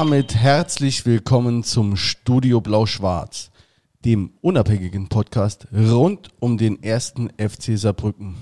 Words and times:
Damit 0.00 0.36
herzlich 0.36 1.06
willkommen 1.06 1.64
zum 1.64 1.96
Studio 1.96 2.60
Blau-Schwarz, 2.60 3.50
dem 4.04 4.30
unabhängigen 4.42 5.08
Podcast 5.08 5.66
rund 5.76 6.28
um 6.38 6.56
den 6.56 6.80
ersten 6.84 7.30
FC 7.30 7.76
Saarbrücken. 7.76 8.36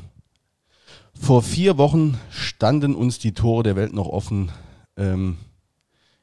Vor 1.19 1.41
vier 1.41 1.79
Wochen 1.79 2.21
standen 2.29 2.95
uns 2.95 3.19
die 3.21 3.33
Tore 3.33 3.63
der 3.63 3.75
Welt 3.75 3.95
noch 3.95 4.07
offen. 4.07 4.53
Ähm, 4.99 5.39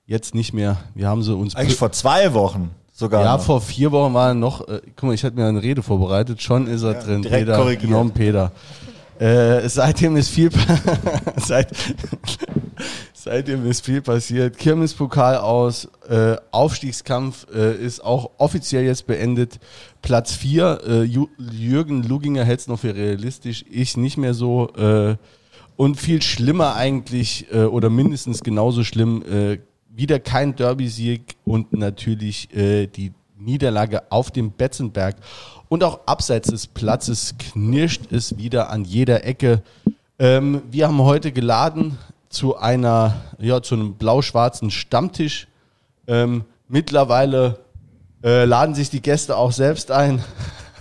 jetzt 0.05 0.35
nicht 0.35 0.54
mehr. 0.54 0.77
Wir 0.93 1.07
haben 1.07 1.23
sie 1.23 1.35
uns. 1.35 1.55
Eigentlich 1.55 1.77
vor 1.79 1.91
zwei 1.91 2.35
Wochen 2.35 2.70
sogar. 2.91 3.23
Ja, 3.26 3.38
noch. 3.38 3.43
vor 3.43 3.59
vier 3.59 3.91
Wochen 3.91 4.13
war 4.13 4.35
noch. 4.35 4.68
Äh, 4.68 4.81
guck 4.95 5.07
mal, 5.07 5.13
ich 5.15 5.23
hatte 5.23 5.35
mir 5.35 5.48
eine 5.48 5.63
Rede 5.63 5.81
vorbereitet. 5.81 6.43
Schon 6.43 6.68
ist 6.68 6.84
er 6.84 6.93
Ja, 6.93 7.02
drin. 7.02 7.23
direkt 7.23 7.45
Peter, 7.48 7.57
korrigiert. 7.57 7.81
genommen, 7.81 8.12
Peter. 8.12 8.52
Äh, 9.18 9.68
seitdem 9.68 10.15
ist 10.15 10.29
viel, 10.29 10.52
seit, 11.38 11.71
seitdem 13.23 13.66
ist 13.66 13.86
viel 13.86 14.02
passiert. 14.02 14.58
Kirmespokal 14.58 15.38
aus, 15.38 15.88
äh, 16.09 16.36
Aufstiegskampf 16.52 17.48
äh, 17.55 17.73
ist 17.76 18.04
auch 18.04 18.32
offiziell 18.38 18.84
jetzt 18.84 19.08
beendet. 19.08 19.59
Platz 20.02 20.34
4, 20.34 20.82
äh, 20.86 21.04
Jürgen 21.04 22.04
Luginger 22.04 22.43
hält 22.43 22.60
es 22.60 22.68
noch 22.68 22.80
für 22.80 22.93
realistisch, 22.93 23.63
ich 23.70 23.96
nicht 23.96 24.18
mehr 24.18 24.34
so. 24.34 24.70
Äh, 24.76 25.15
und 25.77 25.99
viel 25.99 26.21
schlimmer 26.21 26.76
eigentlich, 26.76 27.48
äh, 27.52 27.63
oder 27.63 27.90
mindestens 27.90 28.43
genauso 28.43 28.84
schlimm, 28.84 29.24
äh, 29.24 29.60
wieder 29.90 30.20
kein 30.20 30.55
Derby-Sieg 30.55 31.35
und 31.46 31.71
natürlich 31.71 32.54
äh, 32.54 32.87
die 32.87 33.13
Niederlage 33.37 34.12
auf 34.12 34.32
dem 34.32 34.52
Betzenberg. 34.52 35.15
Und 35.70 35.84
auch 35.84 36.02
abseits 36.08 36.49
des 36.49 36.68
Platzes 36.68 37.35
knirscht 37.37 38.12
es 38.12 38.37
wieder 38.37 38.70
an 38.70 38.84
jeder 38.84 39.26
Ecke. 39.26 39.63
Ähm, 40.20 40.62
wir 40.70 40.87
haben 40.87 41.02
heute 41.02 41.32
geladen 41.32 41.98
zu 42.34 42.57
einer, 42.57 43.21
ja, 43.39 43.62
zu 43.62 43.76
einem 43.76 43.95
blau-schwarzen 43.95 44.71
Stammtisch. 44.71 45.48
Ähm, 46.07 46.43
mittlerweile 46.67 47.59
äh, 48.23 48.45
laden 48.45 48.75
sich 48.75 48.90
die 48.90 49.01
Gäste 49.01 49.37
auch 49.37 49.51
selbst 49.51 49.91
ein. 49.91 50.23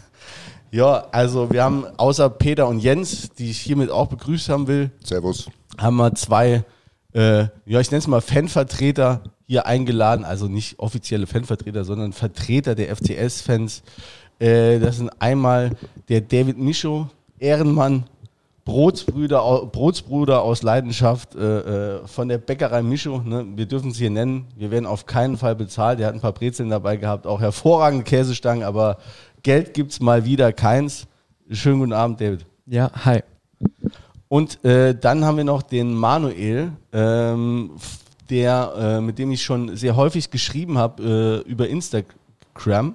ja, 0.70 1.06
also 1.12 1.50
wir 1.52 1.62
haben 1.62 1.86
außer 1.98 2.30
Peter 2.30 2.66
und 2.68 2.80
Jens, 2.80 3.30
die 3.38 3.50
ich 3.50 3.58
hiermit 3.58 3.90
auch 3.90 4.08
begrüßt 4.08 4.48
haben 4.48 4.66
will, 4.66 4.90
Servus. 5.04 5.48
haben 5.78 5.96
wir 5.96 6.14
zwei, 6.14 6.64
äh, 7.12 7.46
ja, 7.66 7.80
ich 7.80 7.90
nenne 7.90 7.98
es 7.98 8.06
mal 8.06 8.20
Fanvertreter 8.20 9.22
hier 9.46 9.66
eingeladen, 9.66 10.24
also 10.24 10.46
nicht 10.46 10.78
offizielle 10.78 11.26
Fanvertreter, 11.26 11.84
sondern 11.84 12.12
Vertreter 12.12 12.74
der 12.74 12.96
FCS-Fans. 12.96 13.82
Äh, 14.38 14.78
das 14.78 14.96
sind 14.96 15.10
einmal 15.20 15.72
der 16.08 16.22
David 16.22 16.58
Micho, 16.58 17.10
Ehrenmann, 17.38 18.04
Brotsbrüder, 18.64 19.66
Brotsbruder 19.66 20.42
aus 20.42 20.62
Leidenschaft 20.62 21.34
äh, 21.34 21.96
äh, 21.96 22.06
von 22.06 22.28
der 22.28 22.38
Bäckerei 22.38 22.82
Micho. 22.82 23.20
Ne? 23.20 23.44
Wir 23.56 23.66
dürfen 23.66 23.90
es 23.90 23.96
hier 23.96 24.10
nennen. 24.10 24.46
Wir 24.56 24.70
werden 24.70 24.86
auf 24.86 25.06
keinen 25.06 25.36
Fall 25.36 25.56
bezahlt. 25.56 25.98
Der 25.98 26.06
hat 26.06 26.14
ein 26.14 26.20
paar 26.20 26.32
Brezeln 26.32 26.70
dabei 26.70 26.96
gehabt, 26.96 27.26
auch 27.26 27.40
hervorragende 27.40 28.04
Käsestangen, 28.04 28.62
aber 28.62 28.98
Geld 29.42 29.74
gibt's 29.74 30.00
mal 30.00 30.24
wieder 30.24 30.52
keins. 30.52 31.08
Schönen 31.50 31.80
guten 31.80 31.92
Abend, 31.92 32.20
David. 32.20 32.46
Ja, 32.66 32.90
hi. 33.04 33.20
Und 34.28 34.64
äh, 34.64 34.94
dann 34.94 35.24
haben 35.24 35.36
wir 35.36 35.44
noch 35.44 35.62
den 35.62 35.92
Manuel, 35.94 36.72
ähm, 36.92 37.72
der, 38.30 38.72
äh, 38.78 39.00
mit 39.00 39.18
dem 39.18 39.32
ich 39.32 39.42
schon 39.42 39.76
sehr 39.76 39.96
häufig 39.96 40.30
geschrieben 40.30 40.78
habe 40.78 41.42
äh, 41.44 41.50
über 41.50 41.68
Instagram. 41.68 42.94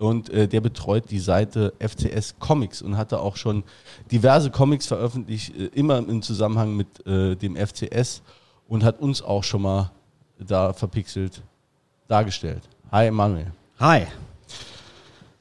Und 0.00 0.30
äh, 0.30 0.48
der 0.48 0.62
betreut 0.62 1.10
die 1.10 1.18
Seite 1.18 1.74
FCS 1.78 2.36
Comics 2.38 2.80
und 2.80 2.96
hatte 2.96 3.20
auch 3.20 3.36
schon 3.36 3.64
diverse 4.10 4.50
Comics 4.50 4.86
veröffentlicht, 4.86 5.54
äh, 5.54 5.66
immer 5.74 5.98
im 5.98 6.22
Zusammenhang 6.22 6.74
mit 6.74 7.06
äh, 7.06 7.36
dem 7.36 7.54
FCS 7.54 8.22
und 8.66 8.82
hat 8.82 8.98
uns 9.00 9.20
auch 9.20 9.44
schon 9.44 9.60
mal 9.60 9.90
da 10.38 10.72
verpixelt 10.72 11.42
dargestellt. 12.08 12.62
Hi 12.90 13.10
Manuel. 13.10 13.52
Hi. 13.78 14.06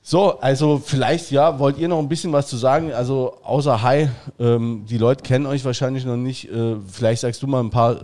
So, 0.01 0.39
also 0.41 0.81
vielleicht, 0.83 1.31
ja, 1.31 1.57
wollt 1.57 1.77
ihr 1.77 1.87
noch 1.87 1.99
ein 1.99 2.09
bisschen 2.09 2.33
was 2.33 2.47
zu 2.47 2.57
sagen? 2.57 2.91
Also 2.91 3.37
außer 3.43 3.81
Hi, 3.81 4.09
ähm, 4.39 4.83
die 4.89 4.97
Leute 4.97 5.23
kennen 5.23 5.45
euch 5.45 5.63
wahrscheinlich 5.63 6.03
noch 6.03 6.17
nicht. 6.17 6.51
Äh, 6.51 6.75
vielleicht 6.85 7.21
sagst 7.21 7.41
du 7.41 7.47
mal 7.47 7.61
ein 7.61 7.69
paar 7.69 7.93
äh, 7.93 8.03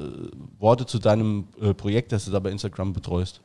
Worte 0.58 0.86
zu 0.86 1.00
deinem 1.00 1.50
äh, 1.60 1.74
Projekt, 1.74 2.14
das 2.14 2.24
du 2.24 2.32
da 2.32 2.40
bei 2.40 2.52
Instagram 2.52 2.94
betreust. 2.94 3.42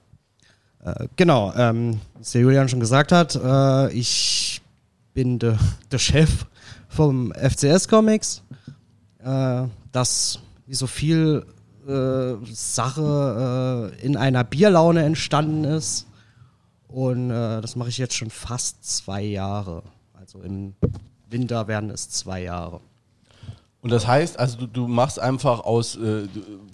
Äh, 0.85 1.09
genau, 1.17 1.53
ähm, 1.57 2.01
was 2.19 2.33
der 2.33 2.43
Julian 2.43 2.69
schon 2.69 2.81
gesagt 2.81 3.13
hat, 3.13 3.35
äh, 3.37 3.93
ich 3.93 4.63
bin 5.15 5.39
der 5.39 5.59
der 5.91 5.99
Chef 5.99 6.47
vom 6.89 7.33
FCS 7.33 7.89
Comics. 7.89 8.43
Äh, 9.23 9.65
das, 9.93 10.39
wie 10.67 10.75
so 10.75 10.87
viel 10.87 11.45
äh, 11.87 12.35
Sache 12.53 13.93
äh, 13.93 14.05
in 14.05 14.17
einer 14.17 14.45
Bierlaune 14.45 15.03
entstanden 15.03 15.65
ist. 15.65 16.07
Und 16.89 17.31
äh, 17.31 17.61
das 17.61 17.77
mache 17.77 17.89
ich 17.89 17.99
jetzt 17.99 18.15
schon 18.15 18.31
fast 18.31 18.85
zwei 18.85 19.23
Jahre. 19.23 19.83
Also 20.15 20.41
im 20.41 20.75
Winter 21.29 21.69
werden 21.69 21.91
es 21.91 22.09
zwei 22.09 22.43
Jahre. 22.43 22.81
Und 23.83 23.91
das 23.91 24.07
heißt, 24.07 24.39
also 24.39 24.59
du, 24.59 24.67
du 24.67 24.89
machst 24.89 25.19
einfach 25.19 25.61
aus 25.61 25.97
äh, 25.97 26.27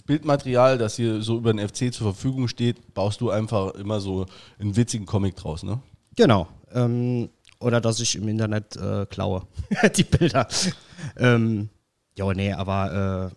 Bildmaterial, 0.07 0.77
das 0.79 0.95
hier 0.95 1.21
so 1.21 1.37
über 1.37 1.53
den 1.53 1.67
FC 1.67 1.93
zur 1.93 2.13
Verfügung 2.13 2.47
steht, 2.47 2.93
baust 2.95 3.21
du 3.21 3.29
einfach 3.29 3.75
immer 3.75 3.99
so 3.99 4.25
einen 4.59 4.75
witzigen 4.75 5.05
Comic 5.05 5.35
draus, 5.35 5.61
ne? 5.63 5.79
Genau. 6.15 6.47
Ähm, 6.73 7.29
oder 7.59 7.79
dass 7.81 7.99
ich 7.99 8.15
im 8.15 8.27
Internet 8.27 8.75
äh, 8.77 9.05
klaue. 9.05 9.43
die 9.95 10.03
Bilder. 10.03 10.47
Ähm, 11.17 11.69
ja, 12.17 12.33
nee, 12.33 12.51
aber 12.53 13.29
äh, 13.31 13.35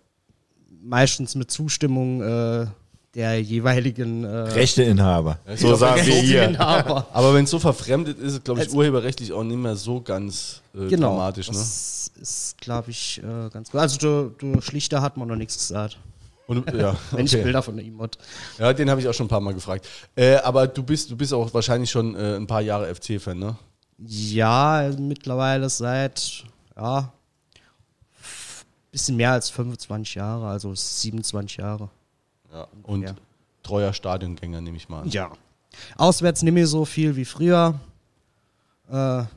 meistens 0.82 1.34
mit 1.34 1.50
Zustimmung 1.50 2.22
äh, 2.22 2.66
der 3.14 3.42
jeweiligen 3.42 4.25
äh, 4.25 4.28
Rechteinhaber. 4.28 5.38
So 5.56 5.75
sagen 5.75 6.06
wir 6.06 6.14
hier. 6.14 6.60
Aber 6.60 7.34
wenn 7.34 7.42
es 7.44 7.50
so 7.50 7.58
verfremdet 7.58 8.19
ist, 8.20 8.34
ist 8.34 8.44
glaube 8.44 8.60
ich 8.60 8.66
Also- 8.66 8.78
urheberrechtlich 8.78 9.32
auch 9.32 9.42
nicht 9.42 9.56
mehr 9.58 9.75
so 9.75 10.00
ganz 10.00 10.62
äh, 10.75 10.87
Genau. 10.87 11.08
dramatisch, 11.16 11.48
ne? 11.50 11.54
Das 11.58 12.12
ist, 12.20 12.56
glaube 12.60 12.91
ich, 12.92 13.20
äh, 13.22 13.50
ganz 13.50 13.70
gut. 13.72 13.81
Also 13.81 13.98
du, 13.98 14.34
du 14.38 14.60
Schlichter 14.60 15.02
hat 15.02 15.16
man 15.16 15.26
noch 15.26 15.34
nichts 15.37 15.56
gesagt. 15.58 15.98
Und, 16.50 16.72
ja, 16.75 16.97
Wenn 17.12 17.27
ich 17.27 17.34
okay. 17.34 17.44
Bilder 17.44 17.62
von 17.62 17.78
ihm 17.78 18.03
hat. 18.03 18.19
Ja, 18.59 18.72
den 18.72 18.91
habe 18.91 19.00
ich 19.00 19.06
auch 19.06 19.15
schon 19.15 19.27
ein 19.27 19.28
paar 19.31 19.41
Mal 19.41 19.55
gefragt. 19.55 19.87
Äh, 20.16 20.37
aber 20.37 20.66
du 20.66 20.83
bist, 20.83 21.09
du 21.11 21.16
bist 21.16 21.33
auch 21.33 21.55
wahrscheinlich 21.55 21.91
schon 21.91 22.16
äh, 22.16 22.34
ein 22.37 22.47
paar 22.49 22.61
Jahre 22.61 22.93
FC-Fan, 22.93 23.38
ne? 23.38 23.56
Ja, 23.99 24.91
mittlerweile 24.99 25.69
seit, 25.69 26.44
ja, 26.77 27.12
bisschen 28.91 29.16
mehr 29.16 29.31
als 29.33 29.49
25 29.50 30.16
Jahre, 30.16 30.49
also 30.49 30.75
27 30.75 31.59
Jahre. 31.59 31.88
Ja. 32.53 32.67
Und 32.82 33.03
Ja. 33.03 33.15
treuer 33.62 33.93
Stadiongänger, 33.93 34.61
nehme 34.61 34.77
ich 34.77 34.88
mal 34.88 35.03
an. 35.03 35.09
Ja. 35.09 35.31
Auswärts 35.97 36.43
nicht 36.43 36.53
mehr 36.53 36.67
so 36.67 36.84
viel 36.84 37.15
wie 37.15 37.25
früher. 37.25 37.78
Äh, 38.91 38.94
ja, 38.94 39.28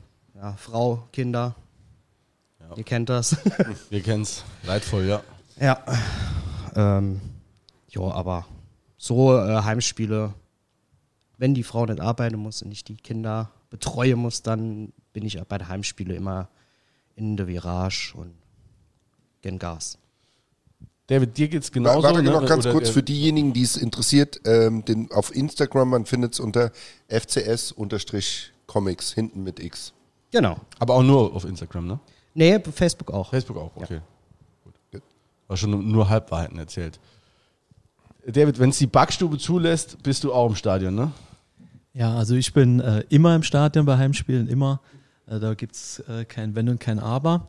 Frau, 0.58 1.06
Kinder. 1.12 1.54
Ja. 2.58 2.76
Ihr 2.76 2.82
kennt 2.82 3.08
das. 3.08 3.36
Wir 3.90 4.02
kennen's. 4.02 4.42
Leidvoll, 4.64 5.04
ja. 5.06 5.22
ja. 5.60 5.78
Ähm, 6.74 7.20
jo, 7.88 8.10
aber 8.10 8.46
so 8.96 9.36
äh, 9.36 9.62
Heimspiele, 9.62 10.34
wenn 11.38 11.54
die 11.54 11.62
Frau 11.62 11.86
nicht 11.86 12.00
arbeiten 12.00 12.36
muss 12.36 12.62
und 12.62 12.72
ich 12.72 12.84
die 12.84 12.96
Kinder 12.96 13.50
betreuen 13.70 14.18
muss, 14.18 14.42
dann 14.42 14.92
bin 15.12 15.24
ich 15.24 15.40
bei 15.42 15.58
den 15.58 15.68
Heimspielen 15.68 16.16
immer 16.16 16.48
in 17.16 17.36
der 17.36 17.46
Virage 17.46 18.14
und 18.16 18.34
gen 19.42 19.58
Gas. 19.58 19.98
David, 21.06 21.36
dir 21.36 21.48
geht's 21.48 21.70
genauso. 21.70 22.02
Warte 22.02 22.22
ne? 22.22 22.30
noch 22.30 22.46
ganz 22.46 22.64
Oder, 22.64 22.72
kurz 22.72 22.88
äh, 22.88 22.92
für 22.92 23.02
diejenigen, 23.02 23.52
die 23.52 23.62
es 23.62 23.76
interessiert. 23.76 24.40
Ähm, 24.46 24.84
den, 24.84 25.10
auf 25.12 25.34
Instagram, 25.34 25.90
man 25.90 26.06
findet 26.06 26.32
es 26.32 26.40
unter 26.40 26.72
FCS-Comics, 27.08 29.12
hinten 29.12 29.42
mit 29.42 29.60
X. 29.60 29.92
Genau. 30.30 30.56
Aber 30.78 30.94
auch 30.94 31.02
nur 31.02 31.34
auf 31.34 31.44
Instagram, 31.44 31.86
ne? 31.86 32.00
Nee, 32.32 32.58
Facebook 32.58 33.12
auch. 33.12 33.30
Facebook 33.30 33.58
auch, 33.58 33.76
okay. 33.76 33.98
Gut. 33.98 34.13
War 35.46 35.56
schon 35.56 35.90
nur 35.90 36.08
Halbwahrheiten 36.08 36.58
erzählt. 36.58 36.98
David, 38.26 38.58
wenn 38.58 38.70
es 38.70 38.78
die 38.78 38.86
Backstube 38.86 39.38
zulässt, 39.38 40.02
bist 40.02 40.24
du 40.24 40.32
auch 40.32 40.48
im 40.48 40.56
Stadion, 40.56 40.94
ne? 40.94 41.12
Ja, 41.92 42.16
also 42.16 42.34
ich 42.34 42.52
bin 42.52 42.80
äh, 42.80 43.04
immer 43.08 43.36
im 43.36 43.42
Stadion 43.42 43.84
bei 43.84 43.96
Heimspielen, 43.96 44.48
immer. 44.48 44.80
Äh, 45.26 45.38
da 45.38 45.54
gibt 45.54 45.74
es 45.76 46.00
äh, 46.08 46.24
kein 46.24 46.54
Wenn 46.54 46.68
und 46.68 46.80
kein 46.80 46.98
Aber. 46.98 47.48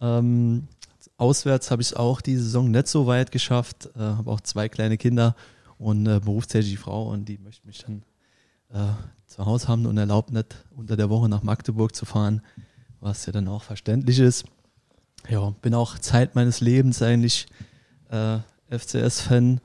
Ähm, 0.00 0.68
auswärts 1.16 1.70
habe 1.70 1.80
ich 1.80 1.88
es 1.88 1.94
auch 1.94 2.20
die 2.20 2.36
Saison 2.36 2.70
nicht 2.70 2.88
so 2.88 3.06
weit 3.06 3.30
geschafft. 3.30 3.88
Äh, 3.96 4.00
habe 4.00 4.30
auch 4.30 4.40
zwei 4.40 4.68
kleine 4.68 4.98
Kinder 4.98 5.34
und 5.78 6.06
eine 6.06 6.20
berufstätige 6.20 6.76
Frau 6.76 7.08
und 7.08 7.26
die 7.26 7.38
möchte 7.38 7.66
mich 7.66 7.78
dann 7.78 8.02
äh, 8.72 8.92
zu 9.26 9.46
Hause 9.46 9.68
haben 9.68 9.86
und 9.86 9.96
erlaubt 9.96 10.30
nicht 10.30 10.56
unter 10.76 10.96
der 10.96 11.08
Woche 11.08 11.28
nach 11.28 11.42
Magdeburg 11.42 11.94
zu 11.94 12.04
fahren, 12.04 12.42
was 13.00 13.24
ja 13.26 13.32
dann 13.32 13.48
auch 13.48 13.62
verständlich 13.62 14.18
ist. 14.18 14.44
Ja, 15.28 15.54
bin 15.62 15.74
auch 15.74 15.98
Zeit 15.98 16.34
meines 16.34 16.60
Lebens 16.60 17.02
eigentlich 17.02 17.46
äh, 18.10 18.38
FCS-Fan, 18.76 19.60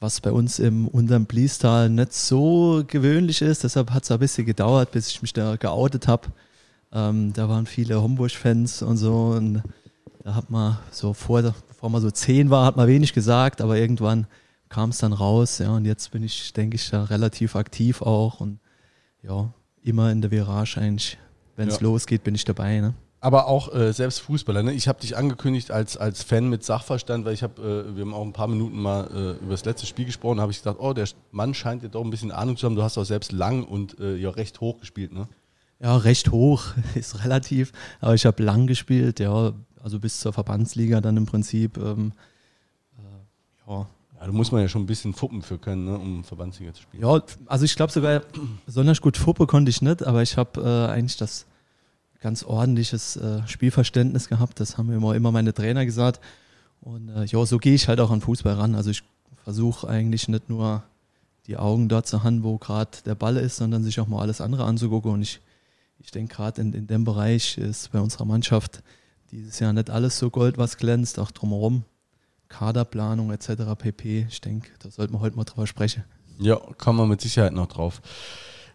was 0.00 0.20
bei 0.20 0.30
uns 0.30 0.58
im 0.58 0.86
unteren 0.88 1.26
Bliestal 1.26 1.88
nicht 1.88 2.12
so 2.12 2.84
gewöhnlich 2.86 3.42
ist. 3.42 3.64
Deshalb 3.64 3.90
hat 3.90 4.04
es 4.04 4.10
ein 4.10 4.18
bisschen 4.18 4.46
gedauert, 4.46 4.90
bis 4.92 5.08
ich 5.08 5.22
mich 5.22 5.32
da 5.32 5.56
geoutet 5.56 6.06
habe. 6.08 6.28
Ähm, 6.92 7.32
da 7.32 7.48
waren 7.48 7.66
viele 7.66 8.00
Homburg-Fans 8.02 8.82
und 8.82 8.96
so. 8.98 9.28
Und 9.36 9.62
da 10.22 10.34
hat 10.34 10.50
man 10.50 10.78
so 10.90 11.12
vor, 11.12 11.42
bevor 11.42 11.90
man 11.90 12.02
so 12.02 12.10
zehn 12.10 12.50
war, 12.50 12.66
hat 12.66 12.76
man 12.76 12.86
wenig 12.86 13.12
gesagt, 13.12 13.60
aber 13.60 13.76
irgendwann 13.78 14.26
kam 14.68 14.90
es 14.90 14.98
dann 14.98 15.12
raus, 15.12 15.58
ja, 15.58 15.70
und 15.70 15.84
jetzt 15.84 16.10
bin 16.10 16.24
ich, 16.24 16.52
denke 16.52 16.74
ich, 16.76 16.90
da 16.90 17.04
relativ 17.04 17.54
aktiv 17.54 18.02
auch 18.02 18.40
und 18.40 18.58
ja, 19.22 19.52
immer 19.82 20.10
in 20.10 20.20
der 20.20 20.30
Virage 20.32 20.78
eigentlich, 20.80 21.16
wenn 21.54 21.68
es 21.68 21.76
Ja. 21.76 21.82
losgeht, 21.82 22.24
bin 22.24 22.34
ich 22.34 22.44
dabei, 22.44 22.80
ne? 22.80 22.94
Aber 23.24 23.46
auch 23.46 23.74
äh, 23.74 23.90
selbst 23.94 24.18
Fußballer. 24.18 24.62
Ne? 24.62 24.74
Ich 24.74 24.86
habe 24.86 25.00
dich 25.00 25.16
angekündigt 25.16 25.70
als, 25.70 25.96
als 25.96 26.22
Fan 26.22 26.50
mit 26.50 26.62
Sachverstand, 26.62 27.24
weil 27.24 27.32
ich 27.32 27.42
habe, 27.42 27.86
äh, 27.88 27.96
wir 27.96 28.02
haben 28.02 28.12
auch 28.12 28.20
ein 28.22 28.34
paar 28.34 28.48
Minuten 28.48 28.78
mal 28.78 29.06
äh, 29.06 29.42
über 29.42 29.52
das 29.52 29.64
letzte 29.64 29.86
Spiel 29.86 30.04
gesprochen. 30.04 30.36
Da 30.36 30.42
habe 30.42 30.52
ich 30.52 30.58
gedacht, 30.58 30.76
oh, 30.78 30.92
der 30.92 31.08
Mann 31.30 31.54
scheint 31.54 31.82
ja 31.82 31.88
doch 31.88 32.04
ein 32.04 32.10
bisschen 32.10 32.30
Ahnung 32.30 32.58
zu 32.58 32.66
haben. 32.66 32.74
Du 32.74 32.82
hast 32.82 32.98
auch 32.98 33.04
selbst 33.04 33.32
lang 33.32 33.64
und 33.64 33.98
äh, 33.98 34.16
ja 34.16 34.28
recht 34.28 34.60
hoch 34.60 34.78
gespielt. 34.78 35.14
Ne? 35.14 35.26
Ja, 35.80 35.96
recht 35.96 36.32
hoch 36.32 36.64
ist 36.94 37.24
relativ, 37.24 37.72
aber 38.02 38.14
ich 38.14 38.26
habe 38.26 38.42
lang 38.42 38.66
gespielt, 38.66 39.20
ja, 39.20 39.54
also 39.82 39.98
bis 39.98 40.20
zur 40.20 40.34
Verbandsliga 40.34 41.00
dann 41.00 41.16
im 41.16 41.24
Prinzip. 41.24 41.78
Ähm, 41.78 42.12
äh, 42.98 43.70
ja. 43.70 43.86
Ja, 44.20 44.26
da 44.26 44.32
muss 44.32 44.52
man 44.52 44.60
ja 44.60 44.68
schon 44.68 44.82
ein 44.82 44.86
bisschen 44.86 45.14
fuppen 45.14 45.40
für 45.40 45.56
können, 45.56 45.86
ne? 45.86 45.96
um 45.96 46.24
Verbandsliga 46.24 46.74
zu 46.74 46.82
spielen. 46.82 47.02
ja, 47.02 47.22
also 47.46 47.64
ich 47.64 47.74
glaube 47.74 47.90
sogar, 47.90 48.20
besonders 48.66 49.00
gut 49.00 49.16
Fuppe 49.16 49.46
konnte 49.46 49.70
ich 49.70 49.80
nicht, 49.80 50.06
aber 50.06 50.20
ich 50.20 50.36
habe 50.36 50.60
äh, 50.60 50.92
eigentlich 50.92 51.16
das 51.16 51.46
ganz 52.24 52.42
ordentliches 52.42 53.16
äh, 53.16 53.46
Spielverständnis 53.46 54.30
gehabt. 54.30 54.58
Das 54.58 54.78
haben 54.78 54.86
mir 54.86 54.96
immer, 54.96 55.14
immer 55.14 55.30
meine 55.30 55.52
Trainer 55.52 55.84
gesagt. 55.84 56.20
Und 56.80 57.10
äh, 57.10 57.26
ja, 57.26 57.44
so 57.44 57.58
gehe 57.58 57.74
ich 57.74 57.86
halt 57.86 58.00
auch 58.00 58.10
an 58.10 58.22
Fußball 58.22 58.54
ran. 58.54 58.74
Also 58.74 58.90
ich 58.90 59.02
versuche 59.44 59.86
eigentlich 59.86 60.26
nicht 60.28 60.48
nur 60.48 60.84
die 61.46 61.58
Augen 61.58 61.90
dort 61.90 62.06
zu 62.06 62.24
haben, 62.24 62.42
wo 62.42 62.56
gerade 62.56 62.92
der 63.04 63.14
Ball 63.14 63.36
ist, 63.36 63.56
sondern 63.56 63.84
sich 63.84 64.00
auch 64.00 64.06
mal 64.06 64.22
alles 64.22 64.40
andere 64.40 64.64
anzugucken. 64.64 65.12
Und 65.12 65.20
ich, 65.20 65.42
ich 65.98 66.12
denke 66.12 66.34
gerade 66.34 66.62
in, 66.62 66.72
in 66.72 66.86
dem 66.86 67.04
Bereich 67.04 67.58
ist 67.58 67.92
bei 67.92 68.00
unserer 68.00 68.24
Mannschaft 68.24 68.82
dieses 69.30 69.58
Jahr 69.58 69.74
nicht 69.74 69.90
alles 69.90 70.18
so 70.18 70.30
Gold, 70.30 70.56
was 70.56 70.78
glänzt, 70.78 71.18
auch 71.18 71.30
drumherum. 71.30 71.84
Kaderplanung 72.48 73.32
etc. 73.32 73.76
pp. 73.76 74.26
Ich 74.30 74.40
denke, 74.40 74.70
da 74.78 74.90
sollten 74.90 75.12
wir 75.12 75.20
heute 75.20 75.36
mal 75.36 75.44
drüber 75.44 75.66
sprechen. 75.66 76.04
Ja, 76.38 76.56
kommen 76.78 76.98
wir 76.98 77.06
mit 77.06 77.20
Sicherheit 77.20 77.52
noch 77.52 77.66
drauf. 77.66 78.00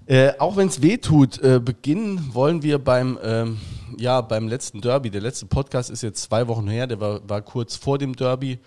Äh, 0.09 0.33
auch 0.39 0.57
wenn 0.57 0.69
es 0.69 0.81
weh 0.81 0.97
tut, 0.97 1.39
äh, 1.43 1.61
beginnen 1.63 2.33
wollen 2.33 2.63
wir 2.63 2.79
beim, 2.79 3.19
ähm, 3.23 3.59
ja, 3.95 4.21
beim 4.21 4.47
letzten 4.47 4.81
Derby. 4.81 5.11
Der 5.11 5.21
letzte 5.21 5.45
Podcast 5.45 5.91
ist 5.91 6.01
jetzt 6.01 6.23
zwei 6.23 6.47
Wochen 6.47 6.67
her, 6.67 6.87
der 6.87 6.99
war, 6.99 7.29
war 7.29 7.43
kurz 7.43 7.75
vor 7.75 7.99
dem 7.99 8.15
Derby. 8.15 8.57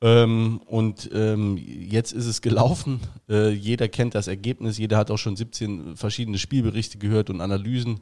Ähm, 0.00 0.62
und 0.64 1.10
ähm, 1.12 1.58
jetzt 1.58 2.12
ist 2.12 2.24
es 2.24 2.40
gelaufen. 2.40 3.00
Äh, 3.28 3.50
jeder 3.50 3.88
kennt 3.88 4.14
das 4.14 4.28
Ergebnis, 4.28 4.78
jeder 4.78 4.96
hat 4.96 5.10
auch 5.10 5.18
schon 5.18 5.36
17 5.36 5.94
verschiedene 5.94 6.38
Spielberichte 6.38 6.96
gehört 6.96 7.28
und 7.28 7.42
Analysen. 7.42 8.00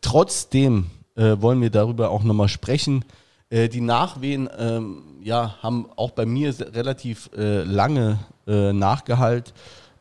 Trotzdem 0.00 0.86
äh, 1.14 1.36
wollen 1.38 1.60
wir 1.60 1.70
darüber 1.70 2.10
auch 2.10 2.24
nochmal 2.24 2.48
sprechen. 2.48 3.04
Äh, 3.48 3.68
die 3.68 3.80
Nachwehen 3.80 4.50
ähm, 4.58 5.04
ja, 5.22 5.54
haben 5.62 5.86
auch 5.94 6.10
bei 6.10 6.26
mir 6.26 6.52
relativ 6.74 7.30
lange 7.32 8.18
äh, 8.48 8.72
nachgehalt. 8.72 9.54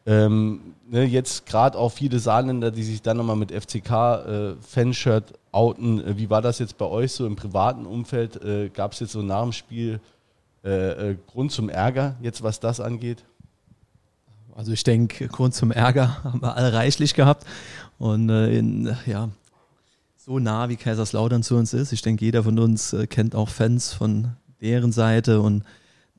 Ähm, 0.06 0.76
ne, 0.90 1.04
jetzt 1.06 1.46
gerade 1.46 1.78
auch 1.78 1.90
viele 1.90 2.20
Saarländer, 2.20 2.72
die 2.72 2.84
sich 2.84 3.02
dann 3.02 3.18
nochmal 3.18 3.38
mit 3.38 3.52
FCK-Fanshirt 3.52 5.34
outen. 5.52 6.06
Äh, 6.06 6.18
wie 6.18 6.30
war 6.30 6.42
das 6.42 6.60
jetzt 6.60 6.78
bei 6.78 6.86
euch 6.86 7.14
so 7.14 7.26
im 7.26 7.36
privaten 7.36 7.86
Umfeld? 7.86 8.44
Äh, 8.44 8.70
Gab 8.70 8.92
es 8.92 9.00
jetzt 9.00 9.14
so 9.14 9.22
nach 9.22 9.44
dem 9.44 9.54
Spiel 9.54 10.02
äh, 10.64 11.12
äh, 11.12 11.18
Grund 11.28 11.52
zum 11.52 11.70
Ärger, 11.70 12.16
jetzt 12.22 12.44
was 12.44 12.60
das 12.60 12.80
angeht? 12.80 13.24
Also 14.56 14.72
ich 14.72 14.84
denke, 14.84 15.28
Grund 15.28 15.56
zum 15.56 15.72
Ärger 15.72 16.24
haben 16.24 16.42
wir 16.42 16.56
alle 16.56 16.74
reichlich 16.74 17.14
gehabt. 17.14 17.46
Und 17.98 18.30
äh, 18.30 18.58
in, 18.58 18.96
ja, 19.06 19.30
so 20.18 20.40
nah 20.40 20.70
wie 20.70 20.76
Kaiserslautern 20.76 21.44
zu 21.44 21.56
uns 21.56 21.74
ist, 21.74 21.92
ich 21.92 22.02
denke, 22.02 22.26
jeder 22.26 22.44
von 22.44 22.58
uns 22.60 22.94
äh, 22.94 23.08
kennt 23.08 23.36
auch 23.36 23.50
Fans 23.50 23.94
von 23.94 24.34
deren 24.62 24.92
Seite 24.92 25.42
und 25.42 25.64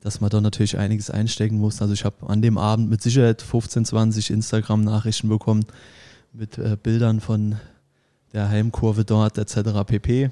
dass 0.05 0.21
man 0.21 0.29
da 0.29 0.39
natürlich 0.39 0.77
einiges 0.77 1.09
einstecken 1.09 1.57
muss. 1.57 1.81
Also 1.81 1.95
ich 1.95 2.05
habe 2.05 2.29
an 2.29 2.43
dem 2.43 2.59
Abend 2.59 2.91
mit 2.91 3.01
Sicherheit 3.01 3.41
15, 3.41 3.85
20 3.85 4.29
Instagram-Nachrichten 4.29 5.27
bekommen 5.29 5.65
mit 6.31 6.59
äh, 6.59 6.77
Bildern 6.81 7.21
von 7.21 7.55
der 8.31 8.49
Heimkurve 8.49 9.03
dort 9.03 9.39
etc. 9.39 9.83
pp. 9.83 10.29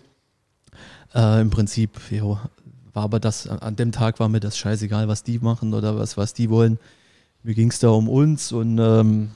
Äh, 1.15 1.41
Im 1.41 1.49
Prinzip 1.49 1.99
jo, 2.11 2.37
war 2.93 3.03
aber 3.03 3.19
das, 3.19 3.47
an 3.47 3.75
dem 3.75 3.91
Tag 3.91 4.19
war 4.19 4.29
mir 4.29 4.39
das 4.39 4.59
scheißegal, 4.59 5.07
was 5.07 5.23
die 5.23 5.39
machen 5.39 5.73
oder 5.73 5.97
was, 5.97 6.17
was 6.17 6.35
die 6.35 6.51
wollen. 6.51 6.77
Mir 7.41 7.55
ging 7.55 7.71
es 7.71 7.79
da 7.79 7.89
um 7.89 8.07
uns 8.07 8.51
und 8.51 8.77
ähm, 8.77 9.31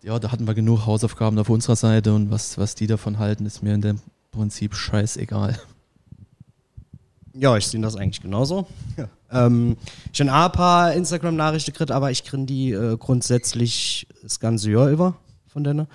ja, 0.00 0.20
da 0.20 0.30
hatten 0.30 0.46
wir 0.46 0.54
genug 0.54 0.86
Hausaufgaben 0.86 1.36
auf 1.40 1.48
unserer 1.48 1.74
Seite 1.74 2.14
und 2.14 2.30
was, 2.30 2.56
was 2.56 2.76
die 2.76 2.86
davon 2.86 3.18
halten, 3.18 3.46
ist 3.46 3.64
mir 3.64 3.74
in 3.74 3.80
dem 3.80 4.00
Prinzip 4.30 4.76
scheißegal. 4.76 5.58
Ja, 7.40 7.56
ich 7.56 7.66
sehe 7.66 7.80
das 7.80 7.94
eigentlich 7.96 8.20
genauso. 8.20 8.66
Ähm, 9.30 9.76
ich 10.12 10.20
habe 10.20 10.32
ein 10.32 10.52
paar 10.52 10.92
Instagram-Nachrichten 10.94 11.72
gekriegt, 11.72 11.90
aber 11.90 12.10
ich 12.10 12.24
kriege 12.24 12.44
die 12.46 12.72
äh, 12.72 12.96
grundsätzlich 12.96 14.06
das 14.22 14.40
ganze 14.40 14.70
Jahr 14.70 14.88
über 14.90 15.16
von 15.46 15.62
denen. 15.64 15.86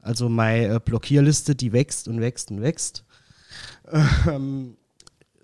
Also 0.00 0.28
meine 0.28 0.74
äh, 0.76 0.80
Blockierliste, 0.84 1.54
die 1.54 1.72
wächst 1.72 2.08
und 2.08 2.20
wächst 2.20 2.50
und 2.50 2.62
wächst. 2.62 3.04
Ähm, 4.26 4.76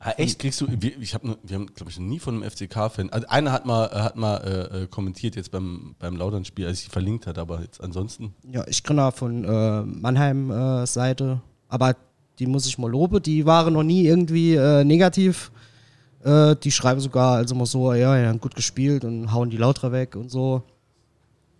Ah, 0.06 0.12
echt? 0.18 0.38
Kriegst 0.38 0.60
du, 0.60 0.66
wir, 0.68 1.00
ich 1.00 1.14
hab, 1.14 1.24
nur- 1.24 1.38
wir 1.42 1.54
haben, 1.56 1.72
glaube 1.74 1.90
ich, 1.90 1.98
noch 1.98 2.04
nie 2.04 2.18
von 2.18 2.34
einem 2.34 2.50
FCK-Fan, 2.50 3.08
also 3.08 3.26
einer 3.28 3.52
hat 3.52 3.64
mal, 3.64 3.86
äh, 3.86 4.00
hat 4.00 4.16
mal 4.16 4.36
äh, 4.36 4.82
äh, 4.82 4.86
kommentiert 4.86 5.34
jetzt 5.34 5.50
beim, 5.50 5.94
beim 5.98 6.16
Lautern-Spiel, 6.16 6.66
als 6.66 6.82
ich 6.82 6.88
verlinkt 6.90 7.26
hat, 7.26 7.38
aber 7.38 7.62
jetzt 7.62 7.80
ansonsten. 7.82 8.34
ja, 8.52 8.66
ich 8.68 8.82
kriege 8.82 9.02
auch 9.02 9.14
von 9.14 9.44
äh, 9.44 9.82
Mannheim-Seite, 9.82 11.40
aber 11.68 11.96
die 12.38 12.46
muss 12.46 12.66
ich 12.66 12.78
mal 12.78 12.90
loben, 12.90 13.22
die 13.22 13.46
waren 13.46 13.74
noch 13.74 13.82
nie 13.82 14.06
irgendwie 14.06 14.54
äh, 14.54 14.84
negativ. 14.84 15.50
Äh, 16.24 16.56
die 16.56 16.72
schreiben 16.72 17.00
sogar 17.00 17.36
also 17.36 17.54
mal 17.54 17.66
so, 17.66 17.92
ja, 17.92 18.16
ja, 18.16 18.32
gut 18.32 18.54
gespielt 18.54 19.04
und 19.04 19.32
hauen 19.32 19.50
die 19.50 19.56
Lautra 19.56 19.92
weg 19.92 20.16
und 20.16 20.30
so. 20.30 20.62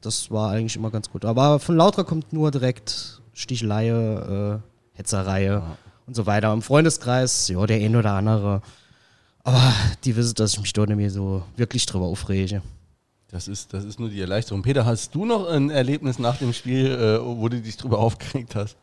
Das 0.01 0.31
war 0.31 0.51
eigentlich 0.51 0.77
immer 0.77 0.91
ganz 0.91 1.11
gut. 1.11 1.25
Aber 1.25 1.59
von 1.59 1.77
Lautra 1.77 2.03
kommt 2.03 2.33
nur 2.33 2.51
direkt 2.51 3.21
Sticheleie, 3.33 4.63
äh, 4.63 4.99
Hetzereihe 4.99 5.63
und 6.07 6.15
so 6.15 6.27
weiter. 6.27 6.53
Im 6.53 6.63
Freundeskreis, 6.63 7.49
ja, 7.49 7.65
der 7.67 7.79
ein 7.79 7.97
oder 7.97 8.13
andere. 8.13 8.63
Aber 9.43 9.73
die 10.05 10.17
wissen, 10.17 10.35
dass 10.35 10.55
ich 10.55 10.61
mich 10.61 10.73
dort 10.73 10.89
nicht 10.89 10.99
mehr 10.99 11.11
so 11.11 11.43
wirklich 11.57 11.85
drüber 11.87 12.07
aufrege. 12.07 12.63
Das 13.29 13.49
ist, 13.49 13.73
das 13.75 13.85
ist 13.85 13.99
nur 13.99 14.09
die 14.09 14.21
Erleichterung. 14.21 14.63
Peter, 14.63 14.87
hast 14.87 15.15
du 15.15 15.25
noch 15.25 15.49
ein 15.49 15.69
Erlebnis 15.69 16.19
nach 16.19 16.39
dem 16.39 16.53
Spiel, 16.53 16.87
äh, 16.87 17.21
wo 17.21 17.49
du 17.49 17.61
dich 17.61 17.77
drüber 17.77 17.99
aufgeregt 17.99 18.55
hast? 18.55 18.77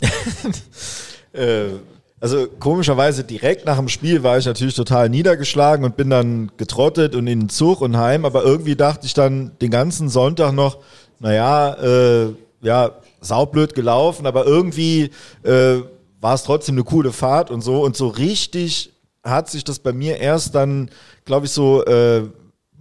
Äh, 1.36 1.78
also 2.18 2.46
komischerweise 2.58 3.24
direkt 3.24 3.66
nach 3.66 3.76
dem 3.76 3.88
Spiel 3.88 4.22
war 4.22 4.38
ich 4.38 4.46
natürlich 4.46 4.74
total 4.74 5.10
niedergeschlagen 5.10 5.84
und 5.84 5.96
bin 5.96 6.08
dann 6.08 6.50
getrottet 6.56 7.14
und 7.14 7.26
in 7.26 7.40
den 7.40 7.48
Zug 7.50 7.82
und 7.82 7.96
heim, 7.96 8.24
aber 8.24 8.42
irgendwie 8.42 8.74
dachte 8.74 9.06
ich 9.06 9.14
dann 9.14 9.52
den 9.60 9.70
ganzen 9.70 10.08
Sonntag 10.08 10.52
noch, 10.52 10.78
naja, 11.20 11.74
äh, 11.74 12.32
ja, 12.62 12.92
saublöd 13.20 13.74
gelaufen, 13.74 14.26
aber 14.26 14.46
irgendwie 14.46 15.10
äh, 15.42 15.82
war 16.20 16.34
es 16.34 16.44
trotzdem 16.44 16.76
eine 16.76 16.84
coole 16.84 17.12
Fahrt 17.12 17.50
und 17.50 17.60
so. 17.60 17.84
Und 17.84 17.96
so 17.96 18.08
richtig 18.08 18.92
hat 19.22 19.50
sich 19.50 19.64
das 19.64 19.78
bei 19.78 19.92
mir 19.92 20.18
erst 20.18 20.54
dann, 20.54 20.90
glaube 21.24 21.46
ich, 21.46 21.52
so 21.52 21.84
äh, 21.84 22.22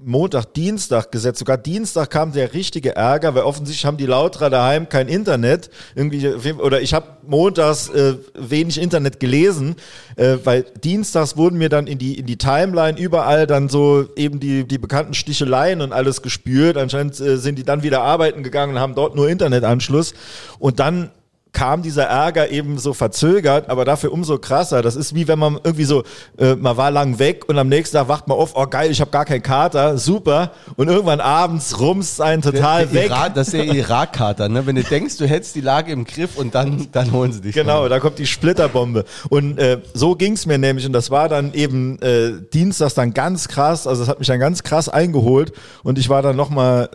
Montag, 0.04 0.54
Dienstag 0.54 1.12
gesetzt. 1.12 1.40
Sogar 1.40 1.58
Dienstag 1.58 2.10
kam 2.10 2.34
der 2.34 2.54
richtige 2.54 2.96
Ärger, 2.96 3.34
weil 3.34 3.44
offensichtlich 3.44 3.86
haben 3.86 3.98
die 3.98 4.06
Lauterer 4.06 4.50
daheim 4.50 4.90
kein 4.90 5.08
Internet. 5.08 5.70
Irgendwie, 5.96 6.28
oder 6.54 6.82
ich 6.82 6.94
habe 6.94 7.08
montags 7.26 7.90
äh, 7.90 8.16
wenig 8.34 8.80
Internet 8.80 9.20
gelesen, 9.20 9.78
äh, 10.18 10.38
weil 10.44 10.64
dienstags 10.84 11.38
wurden 11.38 11.58
mir 11.58 11.70
dann 11.70 11.88
in 11.88 11.98
die, 11.98 12.20
in 12.20 12.26
die 12.26 12.38
Timeline 12.38 13.00
überall 13.00 13.48
dann 13.48 13.70
so 13.70 14.06
eben 14.16 14.40
die, 14.40 14.66
die 14.66 14.78
bekannten 14.78 15.14
Sticheleien 15.14 15.82
und 15.82 15.94
alles 15.94 16.22
gespürt. 16.22 16.78
Anscheinend 16.78 17.20
äh, 17.20 17.38
sind 17.38 17.58
die 17.58 17.64
dann 17.64 17.82
wieder 17.82 18.02
arbeiten 18.02 18.44
gegangen 18.44 18.76
und 18.76 18.82
haben 18.82 18.96
dort 18.96 19.16
nur 19.16 19.30
Internetanschluss. 19.30 20.14
Und 20.60 20.80
dann 20.80 21.12
kam 21.56 21.82
dieser 21.82 22.04
Ärger 22.04 22.52
eben 22.52 22.78
so 22.78 22.94
verzögert, 22.94 23.70
aber 23.70 23.86
dafür 23.86 24.12
umso 24.12 24.38
krasser. 24.38 24.84
Das 24.84 24.96
ist 24.96 25.16
wie 25.16 25.28
wenn 25.28 25.40
man 25.40 25.58
irgendwie 25.64 25.86
so, 25.86 26.04
äh, 26.38 26.56
man 26.56 26.78
war 26.78 26.92
lang 26.92 27.18
weg 27.18 27.46
und 27.48 27.58
am 27.58 27.70
nächsten 27.70 27.98
Tag 27.98 28.08
wacht 28.10 28.28
man 28.28 28.38
auf, 28.38 28.52
oh 28.56 28.68
geil, 28.68 28.92
ich 28.92 29.02
habe 29.02 29.10
gar 29.10 29.26
keinen 29.26 29.42
Kater, 29.42 29.98
super. 29.98 30.52
Und 30.76 30.90
irgendwann 30.90 31.22
abends 31.22 31.80
rumst 31.80 32.22
einen 32.22 32.42
total 32.42 32.86
der 32.86 32.94
weg. 32.94 33.06
Irak, 33.08 33.34
das 33.34 33.48
ist 33.48 33.54
der 33.54 33.66
Irak-Kater, 33.66 34.50
ne? 34.50 34.68
Wenn 34.68 34.76
du 34.76 34.84
denkst, 34.84 35.18
du 35.18 35.26
hättest 35.26 35.56
die 35.56 35.62
Lage 35.62 35.92
im 35.92 36.04
Griff 36.04 36.38
und 36.38 36.54
dann, 36.54 36.88
dann 36.92 37.12
holen 37.12 37.32
sie 37.32 37.42
dich. 37.42 37.56
Genau, 37.56 37.88
da 37.88 38.00
kommt 38.00 38.20
die 38.20 38.28
Splitterbombe. 38.28 39.06
Und 39.30 39.58
äh, 39.58 39.80
so 39.94 40.16
ging's 40.16 40.46
mir 40.46 40.58
nämlich. 40.58 40.86
Und 40.86 40.94
das 40.94 41.10
war 41.10 41.30
dann 41.30 41.54
eben 41.54 42.00
äh, 42.02 42.34
dienstags 42.54 42.94
dann 42.94 43.14
ganz 43.14 43.48
krass. 43.48 43.88
Also 43.88 44.04
es 44.04 44.10
hat 44.10 44.20
mich 44.20 44.28
dann 44.28 44.40
ganz 44.40 44.64
krass 44.64 44.90
eingeholt. 44.90 45.54
Und 45.84 45.98
ich 45.98 46.10
war 46.10 46.22
dann 46.22 46.36
nochmal, 46.36 46.90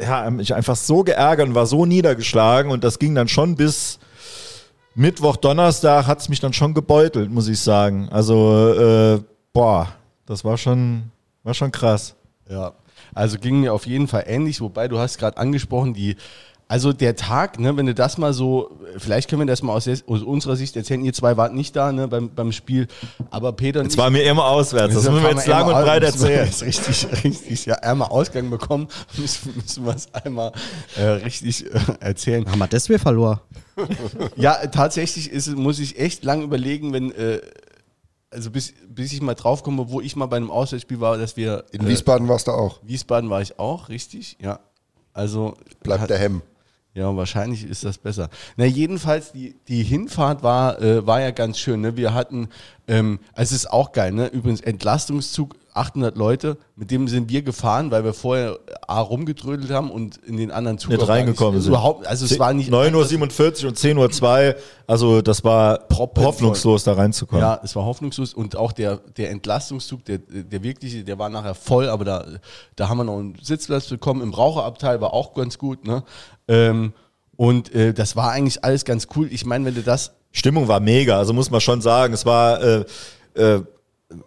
ja, 0.00 0.30
mich 0.30 0.54
einfach 0.54 0.76
so 0.76 1.02
geärgert 1.04 1.48
und 1.48 1.54
war 1.54 1.66
so 1.66 1.86
niedergeschlagen. 1.86 2.70
Und 2.70 2.84
das 2.84 2.98
ging 2.98 3.14
dann 3.14 3.28
schon 3.28 3.56
bis 3.56 3.98
Mittwoch, 4.94 5.36
Donnerstag 5.36 6.08
hat's 6.08 6.28
mich 6.28 6.40
dann 6.40 6.52
schon 6.52 6.74
gebeutelt, 6.74 7.30
muss 7.30 7.46
ich 7.46 7.60
sagen. 7.60 8.08
Also, 8.10 8.74
äh, 8.74 9.22
boah, 9.52 9.88
das 10.26 10.44
war 10.44 10.58
schon, 10.58 11.12
war 11.44 11.54
schon 11.54 11.70
krass. 11.70 12.16
Ja, 12.50 12.72
also 13.14 13.38
ging 13.38 13.60
mir 13.60 13.72
auf 13.72 13.86
jeden 13.86 14.08
Fall 14.08 14.24
ähnlich, 14.26 14.60
wobei 14.60 14.88
du 14.88 14.98
hast 14.98 15.18
gerade 15.18 15.36
angesprochen, 15.36 15.94
die 15.94 16.16
Also 16.70 16.92
der 16.92 17.16
Tag, 17.16 17.58
ne, 17.58 17.74
wenn 17.78 17.86
du 17.86 17.94
das 17.94 18.18
mal 18.18 18.34
so, 18.34 18.78
vielleicht 18.98 19.30
können 19.30 19.40
wir 19.40 19.46
das 19.46 19.62
mal 19.62 19.72
aus, 19.72 19.88
aus 19.88 20.22
unserer 20.22 20.54
Sicht 20.54 20.76
erzählen. 20.76 21.02
Ihr 21.02 21.14
zwei 21.14 21.38
wart 21.38 21.54
nicht 21.54 21.74
da 21.74 21.92
ne, 21.92 22.08
beim, 22.08 22.28
beim 22.28 22.52
Spiel, 22.52 22.88
aber 23.30 23.52
Peter 23.52 23.80
und 23.80 23.86
Jetzt 23.86 23.96
waren 23.96 24.12
wir 24.12 24.22
immer 24.30 24.44
auswärts. 24.44 24.92
Das 24.92 25.08
müssen 25.08 25.22
wir 25.22 25.30
jetzt 25.30 25.46
lang 25.46 25.66
und 25.66 25.72
breit 25.72 26.02
erzählen. 26.02 26.46
Ist 26.46 26.62
richtig, 26.66 27.24
richtig. 27.24 27.64
Ja, 27.64 27.76
einmal 27.76 28.08
Ausgang 28.08 28.50
bekommen, 28.50 28.88
müssen, 29.16 29.54
müssen 29.56 29.86
wir 29.86 29.94
es 29.94 30.12
einmal 30.12 30.52
äh, 30.98 31.04
richtig 31.04 31.64
äh, 31.64 31.80
erzählen. 32.00 32.46
Haben 32.46 32.58
wir 32.58 32.66
das 32.66 32.90
wir 32.90 32.98
verloren? 32.98 33.40
Ja, 34.36 34.54
tatsächlich 34.66 35.30
ist, 35.30 35.56
muss 35.56 35.78
ich 35.78 36.00
echt 36.00 36.24
lang 36.24 36.42
überlegen, 36.42 36.92
wenn, 36.92 37.12
äh, 37.12 37.40
also 38.30 38.50
bis, 38.50 38.74
bis 38.88 39.12
ich 39.12 39.22
mal 39.22 39.34
draufkomme, 39.34 39.88
wo 39.88 40.00
ich 40.00 40.16
mal 40.16 40.26
bei 40.26 40.36
einem 40.36 40.50
Auswärtsspiel 40.50 41.00
war, 41.00 41.16
dass 41.16 41.36
wir. 41.36 41.64
In 41.70 41.86
Wiesbaden 41.86 42.28
warst 42.28 42.48
du 42.48 42.50
auch. 42.50 42.80
Wiesbaden 42.82 43.30
war 43.30 43.40
ich 43.40 43.58
auch, 43.58 43.88
richtig, 43.88 44.36
ja. 44.42 44.58
Also. 45.12 45.54
Bleibt 45.82 46.10
der 46.10 46.18
Hemm. 46.18 46.42
Ja, 46.94 47.14
wahrscheinlich 47.16 47.64
ist 47.64 47.84
das 47.84 47.98
besser. 47.98 48.28
Na, 48.56 48.64
jedenfalls, 48.64 49.32
die, 49.32 49.54
die 49.68 49.82
Hinfahrt 49.82 50.42
war, 50.42 50.80
äh, 50.80 51.06
war 51.06 51.20
ja 51.20 51.30
ganz 51.30 51.58
schön. 51.58 51.80
Ne? 51.80 51.96
Wir 51.96 52.14
hatten, 52.14 52.48
ähm, 52.88 53.20
also 53.34 53.54
es 53.54 53.64
ist 53.64 53.70
auch 53.70 53.92
geil, 53.92 54.12
ne? 54.12 54.28
Übrigens, 54.28 54.62
Entlastungszug, 54.62 55.54
800 55.74 56.16
Leute, 56.16 56.56
mit 56.74 56.90
dem 56.90 57.06
sind 57.06 57.28
wir 57.28 57.42
gefahren, 57.42 57.90
weil 57.90 58.02
wir 58.02 58.14
vorher 58.14 58.52
äh, 58.66 58.72
A 58.86 59.00
rumgedrödelt 59.00 59.70
haben 59.70 59.90
und 59.90 60.16
in 60.16 60.38
den 60.38 60.50
anderen 60.50 60.78
Zug 60.78 60.92
Nicht 60.92 61.06
reingekommen 61.06 61.60
sind. 61.60 61.68
Überhaupt, 61.68 62.06
also 62.06 62.24
es 62.24 62.38
war 62.38 62.54
nicht. 62.54 62.72
9.47 62.72 63.62
Uhr 63.62 63.68
und 63.68 63.78
10.02 63.78 64.48
Uhr, 64.48 64.56
also 64.86 65.20
das 65.20 65.44
war 65.44 65.78
Proppenvoll. 65.80 66.32
hoffnungslos 66.32 66.84
da 66.84 66.94
reinzukommen. 66.94 67.42
Ja, 67.42 67.60
es 67.62 67.76
war 67.76 67.84
hoffnungslos 67.84 68.32
und 68.32 68.56
auch 68.56 68.72
der, 68.72 68.96
der 69.16 69.30
Entlastungszug, 69.30 70.06
der, 70.06 70.18
der 70.18 70.62
wirkliche, 70.62 71.04
der 71.04 71.18
war 71.18 71.28
nachher 71.28 71.54
voll, 71.54 71.90
aber 71.90 72.06
da, 72.06 72.24
da 72.74 72.88
haben 72.88 72.96
wir 72.96 73.04
noch 73.04 73.18
einen 73.18 73.36
Sitzplatz 73.40 73.86
bekommen. 73.88 74.22
Im 74.22 74.32
Raucherabteil 74.32 75.02
war 75.02 75.12
auch 75.12 75.34
ganz 75.34 75.58
gut, 75.58 75.86
ne? 75.86 76.02
Ähm, 76.48 76.94
und 77.36 77.72
äh, 77.72 77.94
das 77.94 78.16
war 78.16 78.32
eigentlich 78.32 78.64
alles 78.64 78.84
ganz 78.84 79.06
cool. 79.14 79.28
Ich 79.30 79.46
meine, 79.46 79.66
wenn 79.66 79.74
du 79.74 79.82
das 79.82 80.17
Stimmung 80.32 80.68
war 80.68 80.80
mega, 80.80 81.18
also 81.18 81.32
muss 81.32 81.50
man 81.50 81.60
schon 81.60 81.80
sagen. 81.80 82.14
Es 82.14 82.26
war, 82.26 82.62
äh, 82.62 82.84
äh, 83.34 83.62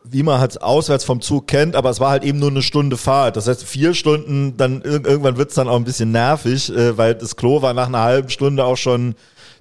wie 0.03 0.23
man 0.23 0.39
halt 0.39 0.61
auswärts 0.61 1.03
vom 1.03 1.21
Zug 1.21 1.47
kennt, 1.47 1.75
aber 1.75 1.89
es 1.89 1.99
war 1.99 2.11
halt 2.11 2.23
eben 2.23 2.39
nur 2.39 2.51
eine 2.51 2.61
Stunde 2.61 2.97
Fahrt. 2.97 3.35
Das 3.35 3.47
heißt, 3.47 3.63
vier 3.63 3.93
Stunden, 3.93 4.55
dann 4.57 4.81
ir 4.81 5.05
irgendwann 5.05 5.37
wird's 5.37 5.55
dann 5.55 5.67
auch 5.67 5.75
ein 5.75 5.83
bisschen 5.83 6.11
nervig, 6.11 6.71
äh, 6.71 6.97
weil 6.97 7.15
das 7.15 7.35
Klo 7.35 7.61
war 7.61 7.73
nach 7.73 7.87
einer 7.87 8.01
halben 8.01 8.29
Stunde 8.29 8.63
auch 8.63 8.77
schon 8.77 9.15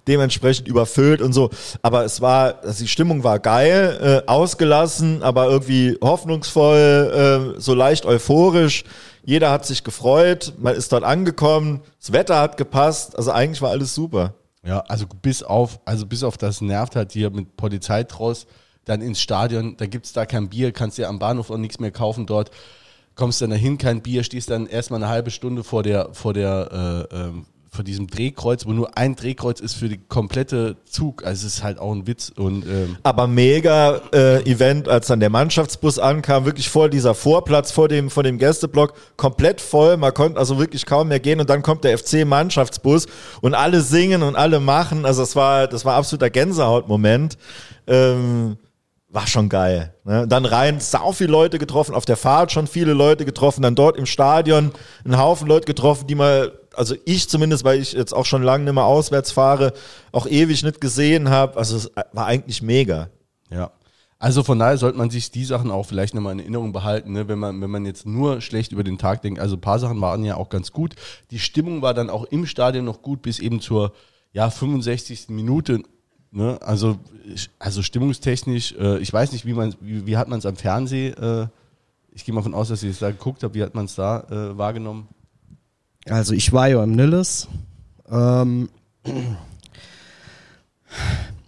dementsprechend 0.08 0.68
überfüllt 0.68 1.22
und 1.22 1.32
so. 1.32 1.50
Aber 1.82 2.04
es 2.04 2.20
war, 2.20 2.60
also 2.62 2.82
die 2.82 2.88
Stimmung 2.88 3.24
war 3.24 3.38
geil, 3.38 4.22
äh, 4.26 4.28
ausgelassen, 4.28 5.22
aber 5.22 5.48
irgendwie 5.48 5.96
hoffnungsvoll, 6.02 7.54
äh, 7.56 7.60
so 7.60 7.74
leicht 7.74 8.06
euphorisch. 8.06 8.84
Jeder 9.24 9.50
hat 9.50 9.66
sich 9.66 9.84
gefreut, 9.84 10.54
man 10.58 10.74
ist 10.74 10.92
dort 10.92 11.04
angekommen, 11.04 11.80
das 12.00 12.12
Wetter 12.12 12.40
hat 12.40 12.56
gepasst, 12.56 13.16
also 13.16 13.30
eigentlich 13.30 13.60
war 13.60 13.70
alles 13.70 13.94
super. 13.94 14.34
Ja, 14.62 14.80
also 14.88 15.06
bis 15.06 15.42
auf, 15.42 15.80
also 15.84 16.06
bis 16.06 16.22
auf 16.22 16.36
das 16.36 16.60
nervt 16.60 16.94
halt 16.96 17.12
hier 17.12 17.30
mit 17.30 17.56
Polizeitross, 17.56 18.46
dann 18.84 19.00
ins 19.00 19.20
Stadion, 19.20 19.76
da 19.76 19.86
gibt's 19.86 20.12
da 20.12 20.26
kein 20.26 20.48
Bier, 20.50 20.72
kannst 20.72 20.98
dir 20.98 21.08
am 21.08 21.18
Bahnhof 21.18 21.50
auch 21.50 21.56
nichts 21.56 21.80
mehr 21.80 21.90
kaufen 21.90 22.26
dort, 22.26 22.50
kommst 23.14 23.40
dann 23.40 23.50
dahin, 23.50 23.78
kein 23.78 24.02
Bier, 24.02 24.22
stehst 24.22 24.50
dann 24.50 24.66
erstmal 24.66 25.02
eine 25.02 25.10
halbe 25.10 25.30
Stunde 25.30 25.64
vor 25.64 25.82
der, 25.82 26.12
vor 26.12 26.34
der, 26.34 27.08
äh, 27.10 27.30
vor 27.72 27.84
diesem 27.84 28.08
Drehkreuz, 28.08 28.66
wo 28.66 28.72
nur 28.72 28.98
ein 28.98 29.14
Drehkreuz 29.14 29.60
ist 29.60 29.74
für 29.74 29.88
die 29.88 29.98
komplette 29.98 30.76
Zug. 30.84 31.24
Also 31.24 31.46
es 31.46 31.54
ist 31.54 31.62
halt 31.62 31.78
auch 31.78 31.92
ein 31.92 32.06
Witz 32.08 32.32
und 32.36 32.66
ähm, 32.66 32.96
Aber 33.04 33.28
mega 33.28 34.00
äh, 34.12 34.42
Event, 34.42 34.88
als 34.88 35.06
dann 35.06 35.20
der 35.20 35.30
Mannschaftsbus 35.30 36.00
ankam, 36.00 36.44
wirklich 36.46 36.68
vor 36.68 36.88
dieser 36.88 37.14
Vorplatz, 37.14 37.70
vor 37.70 37.86
dem, 37.86 38.10
vor 38.10 38.24
dem 38.24 38.38
Gästeblock, 38.38 38.94
komplett 39.16 39.60
voll. 39.60 39.96
Man 39.96 40.12
konnte 40.12 40.38
also 40.38 40.58
wirklich 40.58 40.84
kaum 40.84 41.08
mehr 41.08 41.20
gehen 41.20 41.38
und 41.40 41.48
dann 41.48 41.62
kommt 41.62 41.84
der 41.84 41.96
FC-Mannschaftsbus 41.96 43.06
und 43.40 43.54
alle 43.54 43.82
singen 43.82 44.24
und 44.24 44.34
alle 44.34 44.58
machen. 44.58 45.06
Also 45.06 45.22
das 45.22 45.36
war, 45.36 45.68
das 45.68 45.84
war 45.84 45.94
absoluter 45.94 46.28
Gänsehautmoment. 46.28 47.38
Ähm, 47.86 48.56
war 49.10 49.26
schon 49.26 49.48
geil. 49.48 49.92
Ne? 50.04 50.26
Dann 50.28 50.44
rein, 50.44 50.80
sau 50.80 51.12
viele 51.12 51.32
Leute 51.32 51.58
getroffen, 51.58 51.94
auf 51.94 52.04
der 52.04 52.16
Fahrt 52.16 52.52
schon 52.52 52.66
viele 52.66 52.92
Leute 52.92 53.24
getroffen, 53.24 53.62
dann 53.62 53.74
dort 53.74 53.96
im 53.96 54.06
Stadion 54.06 54.72
einen 55.04 55.18
Haufen 55.18 55.48
Leute 55.48 55.66
getroffen, 55.66 56.06
die 56.06 56.14
mal, 56.14 56.52
also 56.80 56.96
ich 57.04 57.28
zumindest, 57.28 57.62
weil 57.62 57.78
ich 57.78 57.92
jetzt 57.92 58.14
auch 58.14 58.24
schon 58.24 58.42
lange 58.42 58.64
nicht 58.64 58.72
mehr 58.72 58.86
auswärts 58.86 59.30
fahre, 59.30 59.74
auch 60.12 60.26
ewig 60.26 60.62
nicht 60.62 60.80
gesehen 60.80 61.28
habe. 61.28 61.58
Also 61.58 61.76
es 61.76 61.90
war 62.12 62.24
eigentlich 62.24 62.62
mega. 62.62 63.10
Ja. 63.50 63.70
Also 64.18 64.42
von 64.42 64.58
daher 64.58 64.78
sollte 64.78 64.96
man 64.96 65.10
sich 65.10 65.30
die 65.30 65.44
Sachen 65.44 65.70
auch 65.70 65.84
vielleicht 65.84 66.14
nochmal 66.14 66.32
in 66.32 66.40
Erinnerung 66.40 66.72
behalten, 66.72 67.12
ne? 67.12 67.28
wenn, 67.28 67.38
man, 67.38 67.60
wenn 67.60 67.70
man 67.70 67.84
jetzt 67.84 68.06
nur 68.06 68.40
schlecht 68.40 68.72
über 68.72 68.82
den 68.82 68.96
Tag 68.96 69.20
denkt. 69.20 69.40
Also 69.40 69.56
ein 69.56 69.60
paar 69.60 69.78
Sachen 69.78 70.00
waren 70.00 70.24
ja 70.24 70.36
auch 70.36 70.48
ganz 70.48 70.72
gut. 70.72 70.94
Die 71.30 71.38
Stimmung 71.38 71.82
war 71.82 71.92
dann 71.92 72.08
auch 72.08 72.24
im 72.24 72.46
Stadion 72.46 72.86
noch 72.86 73.02
gut 73.02 73.20
bis 73.20 73.38
eben 73.38 73.60
zur 73.60 73.92
ja, 74.32 74.48
65. 74.48 75.28
Minute. 75.28 75.82
Ne? 76.32 76.58
Also, 76.62 76.98
also 77.58 77.82
stimmungstechnisch, 77.82 78.74
äh, 78.78 78.98
ich 79.00 79.12
weiß 79.12 79.32
nicht, 79.32 79.44
wie, 79.44 79.54
man, 79.54 79.74
wie, 79.80 80.06
wie 80.06 80.16
hat 80.16 80.28
man 80.28 80.38
es 80.38 80.46
am 80.46 80.56
Fernsehen, 80.56 81.14
äh, 81.14 81.46
ich 82.12 82.24
gehe 82.24 82.34
mal 82.34 82.42
von 82.42 82.54
aus, 82.54 82.68
dass 82.68 82.82
ich 82.82 82.90
es 82.90 82.98
da 83.00 83.10
geguckt 83.10 83.42
habe, 83.42 83.54
wie 83.54 83.62
hat 83.62 83.74
man 83.74 83.84
es 83.84 83.96
da 83.96 84.20
äh, 84.30 84.56
wahrgenommen? 84.56 85.08
Also 86.08 86.32
ich 86.34 86.52
war 86.52 86.68
ja 86.68 86.82
im 86.82 86.92
Nilles. 86.92 87.48
Ähm, 88.10 88.68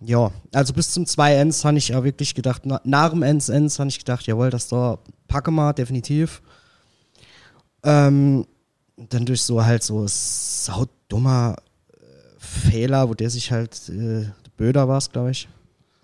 ja, 0.01 0.31
also 0.53 0.73
bis 0.73 0.91
zum 0.93 1.07
2 1.07 1.35
Ends 1.35 1.65
habe 1.65 1.79
ich 1.79 1.89
ja 1.89 2.03
wirklich 2.05 2.35
gedacht, 2.35 2.63
na, 2.65 2.81
nach 2.85 3.11
dem 3.11 3.23
Ends 3.23 3.49
Ends 3.49 3.79
habe 3.79 3.89
ich 3.89 3.99
gedacht, 3.99 4.27
jawohl, 4.27 4.51
das 4.51 4.69
da 4.69 4.99
packe 5.29 5.51
mal, 5.51 5.73
definitiv. 5.73 6.43
Ähm, 7.85 8.47
dann 8.97 9.25
durch 9.27 9.43
so 9.43 9.65
halt 9.65 9.83
so 9.83 10.05
saudummer 10.07 11.57
äh, 11.93 11.95
Fehler, 12.39 13.09
wo 13.09 13.15
der 13.15 13.31
sich 13.31 13.51
halt, 13.51 13.89
äh, 13.89 14.27
Böder 14.57 14.87
war 14.87 14.99
es, 14.99 15.11
glaube 15.11 15.31
ich, 15.33 15.49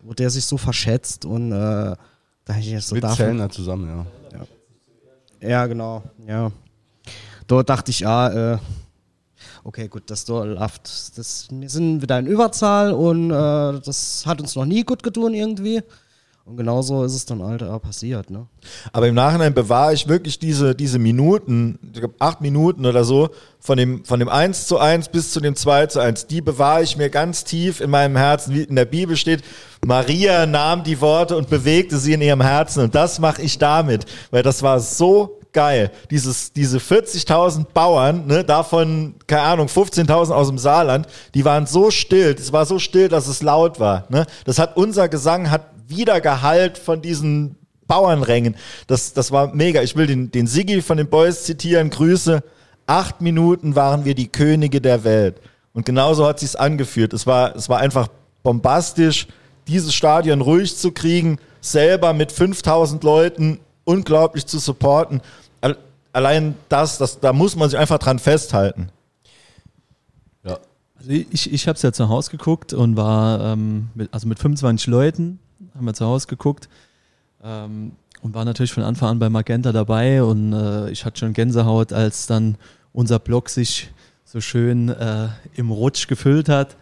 wo 0.02 0.12
der 0.14 0.31
sich 0.31 0.45
so 0.45 0.57
verschätzt 0.57 1.25
und 1.25 1.52
äh, 1.52 1.55
da 1.55 1.97
habe 2.49 2.61
ich 2.61 2.67
jetzt 2.71 2.88
so 2.88 2.95
Mit 2.95 3.05
davon- 3.05 3.17
Zellner 3.17 3.50
zusammen, 3.50 4.07
ja. 5.43 5.49
ja, 5.49 5.67
genau, 5.67 6.02
ja. 6.26 6.50
Dort 7.49 7.69
dachte 7.71 7.90
ich, 7.90 8.00
ja, 8.00 8.52
äh, 8.52 8.59
okay, 9.64 9.88
gut, 9.88 10.05
das 10.07 10.28
läuft. 10.28 11.19
Das, 11.19 11.49
wir 11.50 11.69
sind 11.69 12.02
wieder 12.02 12.19
in 12.19 12.26
Überzahl 12.26 12.93
und 12.93 13.31
äh, 13.31 13.81
das 13.81 14.25
hat 14.26 14.40
uns 14.40 14.55
noch 14.55 14.67
nie 14.67 14.85
gut 14.85 15.02
getan 15.02 15.35
irgendwie. 15.35 15.83
Und 16.45 16.57
genauso 16.57 17.05
ist 17.05 17.14
es 17.14 17.26
dann 17.26 17.43
halt 17.43 17.62
auch 17.62 17.83
passiert, 17.83 18.31
ne? 18.31 18.47
Aber 18.93 19.07
im 19.07 19.14
Nachhinein 19.14 19.52
bewahre 19.52 19.93
ich 19.93 20.09
wirklich 20.09 20.38
diese, 20.38 20.75
diese 20.75 20.99
Minuten, 20.99 21.78
ich 21.93 22.00
glaub, 22.00 22.14
acht 22.21 22.40
Minuten 22.40 22.87
oder 22.87 23.05
so, 23.05 23.28
von 23.61 23.76
dem, 23.76 24.02
von 24.07 24.19
dem 24.19 24.31
1 24.31 24.67
zu 24.67 24.78
1 24.78 25.11
bis 25.11 25.31
zu 25.31 25.40
dem 25.40 25.57
2 25.57 25.88
zu 25.88 26.00
1, 26.00 26.26
die 26.26 26.40
bewahre 26.40 26.83
ich 26.83 26.97
mir 26.97 27.11
ganz 27.11 27.45
tief 27.45 27.83
in 27.83 27.90
meinem 27.90 28.17
Herzen. 28.17 28.55
Wie 28.55 28.62
in 28.62 28.76
der 28.76 28.87
Bibel 28.87 29.14
steht, 29.17 29.43
Maria 29.85 30.47
nahm 30.47 30.85
die 30.85 31.02
Worte 31.02 31.37
und 31.37 31.50
bewegte 31.50 31.99
sie 31.99 32.14
in 32.14 32.23
ihrem 32.23 32.40
Herzen. 32.40 32.85
Und 32.85 32.95
das 32.95 33.19
mache 33.19 33.43
ich 33.43 33.59
damit, 33.59 34.07
weil 34.31 34.43
das 34.43 34.62
war 34.62 34.81
so 34.81 35.38
geil. 35.58 35.90
Dieses, 36.12 36.52
diese 36.52 36.78
40.000 36.78 37.66
Bauern, 37.74 38.28
ne, 38.28 38.44
davon, 38.44 39.16
keine 39.26 39.42
Ahnung, 39.42 39.66
15.000 39.66 40.30
aus 40.30 40.46
dem 40.46 40.56
Saarland, 40.56 41.08
die 41.34 41.44
waren 41.44 41.66
so 41.66 41.90
still, 41.90 42.36
es 42.38 42.52
war 42.52 42.64
so 42.64 42.78
still, 42.78 43.08
dass 43.08 43.26
es 43.26 43.42
laut 43.42 43.80
war. 43.80 44.04
Ne? 44.08 44.24
Das 44.44 44.60
hat, 44.60 44.76
unser 44.76 45.08
Gesang 45.08 45.50
hat 45.50 45.62
wieder 45.88 46.20
Gehalt 46.20 46.78
von 46.78 47.02
diesen 47.02 47.56
Bauernrängen. 47.88 48.54
Das, 48.86 49.14
das 49.14 49.32
war 49.32 49.52
mega. 49.52 49.82
Ich 49.82 49.96
will 49.96 50.06
den, 50.06 50.30
den 50.30 50.46
Siggi 50.46 50.80
von 50.80 50.96
den 50.96 51.08
Boys 51.08 51.42
zitieren. 51.42 51.90
Grüße. 51.90 52.44
Acht 52.86 53.20
Minuten 53.20 53.74
waren 53.74 54.04
wir 54.04 54.14
die 54.14 54.28
Könige 54.28 54.80
der 54.80 55.02
Welt. 55.02 55.40
Und 55.72 55.86
genauso 55.86 56.24
hat 56.24 56.38
sich's 56.38 56.54
angefühlt. 56.54 57.12
Es 57.12 57.26
war, 57.26 57.56
es 57.56 57.68
war 57.68 57.80
einfach 57.80 58.06
bombastisch, 58.44 59.26
dieses 59.66 59.92
Stadion 59.92 60.40
ruhig 60.40 60.76
zu 60.76 60.92
kriegen, 60.92 61.38
selber 61.60 62.12
mit 62.12 62.30
5000 62.30 63.02
Leuten 63.02 63.58
unglaublich 63.88 64.46
zu 64.46 64.58
supporten. 64.58 65.22
Al- 66.18 66.26
Allein 66.26 66.54
das, 66.68 66.98
das, 66.98 67.20
da 67.20 67.32
muss 67.32 67.54
man 67.56 67.70
sich 67.70 67.78
einfach 67.78 67.98
dran 67.98 68.18
festhalten. 68.18 68.88
ja. 70.44 70.58
Also 70.96 71.10
ich, 71.10 71.52
ich 71.52 71.68
habe 71.68 71.76
es 71.76 71.82
ja 71.82 71.92
zu 71.92 72.08
Hause 72.08 72.30
geguckt 72.32 72.72
und 72.72 72.96
war 72.96 73.52
ähm, 73.52 73.88
mit, 73.94 74.12
also 74.12 74.26
mit 74.26 74.38
25 74.38 74.88
Leuten 74.88 75.38
haben 75.76 75.87
wir 75.87 75.94
zu 75.94 76.04
Hause 76.06 76.26
geguckt 76.26 76.68
ähm, 77.44 77.92
und 78.22 78.34
war 78.34 78.44
natürlich 78.44 78.72
von 78.72 78.82
Anfang 78.82 79.10
an 79.10 79.18
bei 79.20 79.28
Magenta 79.28 79.70
dabei 79.70 80.22
und 80.25 80.52
äh, 80.52 80.90
ich 80.90 81.04
hatte 81.04 81.20
schon 81.20 81.32
Gänsehaut, 81.34 81.92
als 81.92 82.26
dann 82.26 82.56
unser 82.92 83.20
Block 83.20 83.48
sich 83.48 83.90
so 84.25 84.40
schön 84.40 84.88
äh, 84.88 85.28
im 85.54 85.70
Rutsch 85.70 86.08
gefüllt 86.08 86.48
hat 86.48 86.76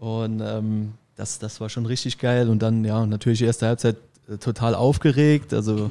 und 0.00 0.40
ähm, 0.40 0.94
das, 1.16 1.38
das 1.38 1.60
war 1.60 1.68
schon 1.68 1.84
richtig 1.86 2.18
geil 2.18 2.48
und 2.48 2.60
dann 2.62 2.82
ja 2.84 3.04
natürlich 3.04 3.42
erste 3.42 3.66
Halbzeit 3.66 3.96
äh, 4.28 4.38
total 4.38 4.74
aufgeregt, 4.74 5.52
also 5.52 5.90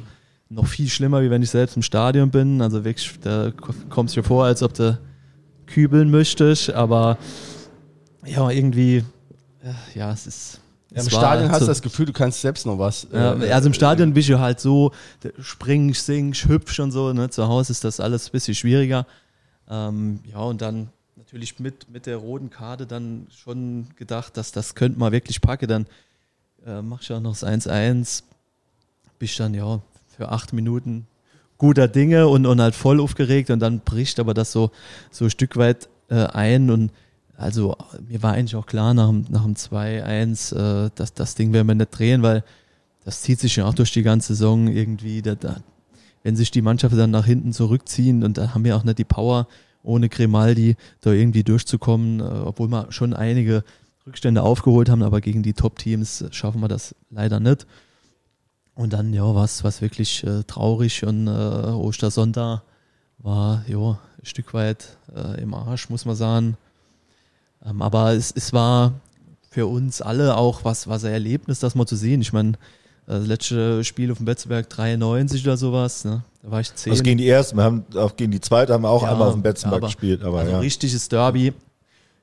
noch 0.54 0.66
viel 0.66 0.88
schlimmer, 0.88 1.22
wie 1.22 1.30
wenn 1.30 1.42
ich 1.42 1.50
selbst 1.50 1.76
im 1.76 1.82
Stadion 1.82 2.30
bin, 2.30 2.60
also 2.62 2.84
wirklich, 2.84 3.18
da 3.20 3.52
kommst 3.90 4.16
du 4.16 4.20
dir 4.20 4.26
vor, 4.26 4.44
als 4.44 4.62
ob 4.62 4.74
du 4.74 4.98
kübeln 5.66 6.10
möchtest, 6.10 6.70
aber 6.70 7.18
ja, 8.24 8.48
irgendwie, 8.50 9.04
äh, 9.62 9.98
ja, 9.98 10.12
es 10.12 10.26
ist. 10.26 10.60
Ja, 10.90 11.00
Im 11.00 11.06
es 11.08 11.12
Stadion 11.12 11.50
hast 11.50 11.58
so- 11.60 11.64
du 11.66 11.70
das 11.70 11.82
Gefühl, 11.82 12.06
du 12.06 12.12
kannst 12.12 12.40
selbst 12.40 12.66
noch 12.66 12.78
was. 12.78 13.06
ja, 13.12 13.34
äh, 13.42 13.50
also 13.50 13.66
im 13.68 13.74
Stadion 13.74 14.14
bist 14.14 14.28
du 14.28 14.38
halt 14.38 14.60
so, 14.60 14.92
springst, 15.40 16.06
singst, 16.06 16.46
hübsch 16.46 16.78
und 16.78 16.92
so. 16.92 17.12
Ne? 17.12 17.28
Zu 17.30 17.48
Hause 17.48 17.72
ist 17.72 17.82
das 17.82 17.98
alles 17.98 18.28
ein 18.28 18.32
bisschen 18.32 18.54
schwieriger. 18.54 19.04
Ähm, 19.68 20.20
ja, 20.30 20.38
und 20.38 20.62
dann 20.62 20.90
natürlich 21.16 21.58
mit, 21.58 21.90
mit 21.90 22.06
der 22.06 22.16
roten 22.18 22.48
Karte 22.48 22.86
dann 22.86 23.26
schon 23.30 23.88
gedacht, 23.96 24.36
dass 24.36 24.52
das 24.52 24.76
könnte 24.76 24.98
man 25.00 25.10
wirklich 25.10 25.40
packen. 25.40 25.66
Dann 25.68 25.86
äh, 26.64 26.80
machst 26.80 27.10
du 27.10 27.14
auch 27.14 27.20
noch 27.20 27.32
das 27.32 27.44
1-1, 27.44 28.22
bist 29.18 29.40
dann 29.40 29.52
ja 29.54 29.80
für 30.16 30.30
acht 30.30 30.52
Minuten 30.52 31.06
guter 31.58 31.88
Dinge 31.88 32.28
und, 32.28 32.46
und 32.46 32.60
halt 32.60 32.74
voll 32.74 33.00
aufgeregt 33.00 33.50
und 33.50 33.60
dann 33.60 33.80
bricht 33.80 34.18
aber 34.20 34.34
das 34.34 34.52
so, 34.52 34.70
so 35.10 35.24
ein 35.26 35.30
Stück 35.30 35.56
weit 35.56 35.88
äh, 36.08 36.24
ein 36.26 36.70
und 36.70 36.90
also 37.36 37.76
mir 38.08 38.22
war 38.22 38.32
eigentlich 38.34 38.56
auch 38.56 38.66
klar 38.66 38.94
nach, 38.94 39.08
dem- 39.08 39.24
nach 39.28 39.42
dem 39.44 39.54
2-1, 39.54 40.86
äh, 40.86 40.90
dass 40.94 41.14
das 41.14 41.34
Ding 41.34 41.52
werden 41.52 41.66
wir 41.66 41.74
nicht 41.74 41.90
drehen, 41.98 42.22
weil 42.22 42.44
das 43.04 43.22
zieht 43.22 43.40
sich 43.40 43.56
ja 43.56 43.66
auch 43.66 43.74
durch 43.74 43.92
die 43.92 44.02
ganze 44.02 44.34
Saison 44.34 44.68
irgendwie. 44.68 45.20
Da, 45.20 45.34
da, 45.34 45.56
wenn 46.22 46.36
sich 46.36 46.50
die 46.50 46.62
Mannschaften 46.62 46.96
dann 46.98 47.10
nach 47.10 47.26
hinten 47.26 47.52
zurückziehen 47.52 48.22
und 48.24 48.38
da 48.38 48.54
haben 48.54 48.64
wir 48.64 48.76
auch 48.76 48.84
nicht 48.84 48.98
die 48.98 49.04
Power, 49.04 49.46
ohne 49.82 50.08
Grimaldi 50.08 50.76
da 51.02 51.10
irgendwie 51.12 51.42
durchzukommen, 51.44 52.20
äh, 52.20 52.22
obwohl 52.22 52.68
wir 52.68 52.86
schon 52.90 53.14
einige 53.14 53.64
Rückstände 54.06 54.42
aufgeholt 54.42 54.88
haben, 54.88 55.02
aber 55.02 55.20
gegen 55.20 55.42
die 55.42 55.54
Top-Teams 55.54 56.24
schaffen 56.30 56.60
wir 56.60 56.68
das 56.68 56.94
leider 57.10 57.40
nicht. 57.40 57.66
Und 58.74 58.92
dann, 58.92 59.12
ja, 59.12 59.34
was, 59.34 59.62
was 59.62 59.80
wirklich 59.82 60.24
äh, 60.24 60.42
traurig 60.44 61.04
und 61.06 61.28
äh, 61.28 61.30
Ostersonntag 61.30 62.62
war, 63.18 63.62
ja, 63.68 63.78
ein 63.90 64.26
Stück 64.26 64.52
weit 64.52 64.96
äh, 65.14 65.40
im 65.40 65.54
Arsch, 65.54 65.88
muss 65.90 66.04
man 66.04 66.16
sagen. 66.16 66.56
Ähm, 67.64 67.80
aber 67.82 68.12
es, 68.14 68.32
es 68.34 68.52
war 68.52 68.92
für 69.50 69.66
uns 69.66 70.02
alle 70.02 70.36
auch 70.36 70.64
was, 70.64 70.88
was 70.88 71.04
ein 71.04 71.12
Erlebnis, 71.12 71.60
das 71.60 71.74
mal 71.76 71.86
zu 71.86 71.94
sehen. 71.94 72.20
Ich 72.20 72.32
meine, 72.32 72.52
äh, 73.06 73.18
das 73.18 73.26
letzte 73.28 73.84
Spiel 73.84 74.10
auf 74.10 74.16
dem 74.18 74.26
Betzenberg 74.26 74.68
93 74.68 75.44
oder 75.44 75.56
sowas, 75.56 76.04
ne? 76.04 76.24
Da 76.42 76.50
war 76.50 76.60
ich 76.60 76.74
10. 76.74 76.90
Also 76.90 77.02
gegen 77.04 77.18
die 77.18 77.28
ersten, 77.28 77.56
wir 77.56 77.62
haben 77.64 77.84
auch 77.96 78.16
gegen 78.16 78.32
die 78.32 78.40
zweite 78.40 78.72
haben 78.74 78.82
wir 78.82 78.90
auch 78.90 79.02
Ja, 79.04 79.12
einmal 79.12 79.28
auf 79.28 79.34
dem 79.34 79.42
Betzenberg 79.42 79.78
aber- 79.82 79.86
gespielt, 79.86 80.22
aber 80.24 80.40
also 80.40 80.50
ja. 80.52 80.58
richtiges 80.58 81.08
Derby. 81.08 81.52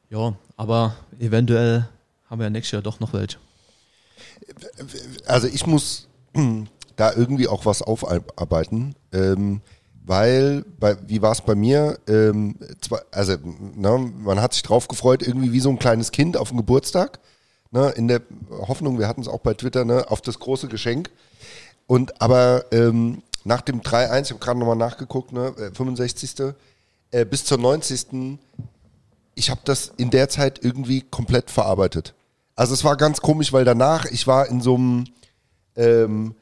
Ja, 0.10 0.34
aber 0.58 0.96
eventuell 1.18 1.88
haben 2.30 2.40
wir 2.40 2.44
ja 2.44 2.50
nächstes 2.50 2.74
Jahr 2.74 2.82
doch 2.82 3.00
noch 3.00 3.14
welche. 3.14 3.38
also 5.26 5.48
ich 5.48 5.66
muss 5.66 6.08
da 6.96 7.14
irgendwie 7.14 7.48
auch 7.48 7.66
was 7.66 7.82
aufarbeiten, 7.82 8.96
ähm, 9.14 9.62
weil, 10.04 10.66
bei, 10.80 10.98
wie 11.08 11.22
war 11.22 11.32
es 11.32 11.42
bei 11.42 11.56
mir? 11.56 12.00
Ähm, 12.08 12.56
zwar, 12.82 13.02
also, 13.12 13.36
ne, 13.44 14.12
man 14.24 14.42
hat 14.42 14.54
sich 14.54 14.64
drauf 14.64 14.88
gefreut, 14.88 15.22
irgendwie 15.22 15.54
wie 15.54 15.60
so 15.60 15.70
ein 15.70 15.80
kleines 15.80 16.12
Kind 16.12 16.38
auf 16.38 16.50
den 16.50 16.58
Geburtstag, 16.58 17.20
ne, 17.72 17.90
in 17.90 18.08
der 18.08 18.22
Hoffnung, 18.50 19.00
wir 19.00 19.08
hatten 19.08 19.22
es 19.22 19.28
auch 19.28 19.40
bei 19.40 19.54
Twitter, 19.54 19.86
ne, 19.86 20.06
auf 20.10 20.22
das 20.22 20.40
große 20.40 20.68
Geschenk. 20.68 21.12
Und 21.88 22.22
aber 22.22 22.66
ähm, 22.72 23.22
nach 23.44 23.62
dem 23.62 23.82
3-1, 23.82 24.24
ich 24.24 24.30
habe 24.32 24.40
gerade 24.40 24.60
nochmal 24.60 24.76
nachgeguckt, 24.76 25.32
ne, 25.32 25.54
äh, 25.58 25.72
65. 25.74 26.54
Äh, 27.12 27.26
bis 27.26 27.44
zur 27.44 27.58
90. 27.58 28.38
Ich 29.36 29.50
habe 29.50 29.62
das 29.66 29.92
in 29.98 30.10
der 30.10 30.30
Zeit 30.30 30.64
irgendwie 30.64 31.02
komplett 31.02 31.52
verarbeitet. 31.52 32.14
Also 32.56 32.74
es 32.74 32.84
war 32.84 32.96
ganz 32.96 33.22
komisch, 33.22 33.52
weil 33.54 33.66
danach, 33.66 34.06
ich 34.06 34.28
war 34.28 34.48
in 34.48 34.62
so 34.62 34.76
einem, 34.76 35.06
ähm, 35.76 36.36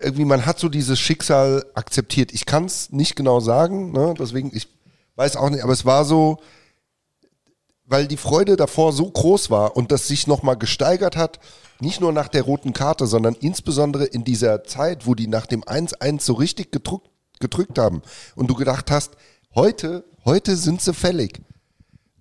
irgendwie, 0.00 0.24
man 0.24 0.46
hat 0.46 0.58
so 0.58 0.68
dieses 0.68 0.98
Schicksal 0.98 1.64
akzeptiert. 1.74 2.32
Ich 2.32 2.46
kann 2.46 2.66
es 2.66 2.90
nicht 2.90 3.16
genau 3.16 3.40
sagen, 3.40 3.92
ne? 3.92 4.14
deswegen, 4.18 4.50
ich 4.54 4.68
weiß 5.16 5.36
auch 5.36 5.50
nicht, 5.50 5.62
aber 5.62 5.72
es 5.72 5.84
war 5.84 6.04
so, 6.04 6.38
weil 7.84 8.06
die 8.06 8.16
Freude 8.16 8.56
davor 8.56 8.92
so 8.92 9.10
groß 9.10 9.50
war 9.50 9.76
und 9.76 9.92
das 9.92 10.08
sich 10.08 10.26
nochmal 10.26 10.56
gesteigert 10.56 11.16
hat, 11.16 11.38
nicht 11.80 12.00
nur 12.00 12.12
nach 12.12 12.28
der 12.28 12.42
roten 12.42 12.72
Karte, 12.72 13.06
sondern 13.06 13.34
insbesondere 13.34 14.04
in 14.04 14.24
dieser 14.24 14.64
Zeit, 14.64 15.06
wo 15.06 15.14
die 15.14 15.28
nach 15.28 15.46
dem 15.46 15.62
1-1 15.62 16.20
so 16.22 16.34
richtig 16.34 16.72
gedrückt, 16.72 17.08
gedrückt 17.38 17.78
haben 17.78 18.02
und 18.34 18.48
du 18.48 18.54
gedacht 18.54 18.90
hast, 18.90 19.12
heute, 19.54 20.04
heute 20.24 20.56
sind 20.56 20.80
sie 20.80 20.94
fällig. 20.94 21.40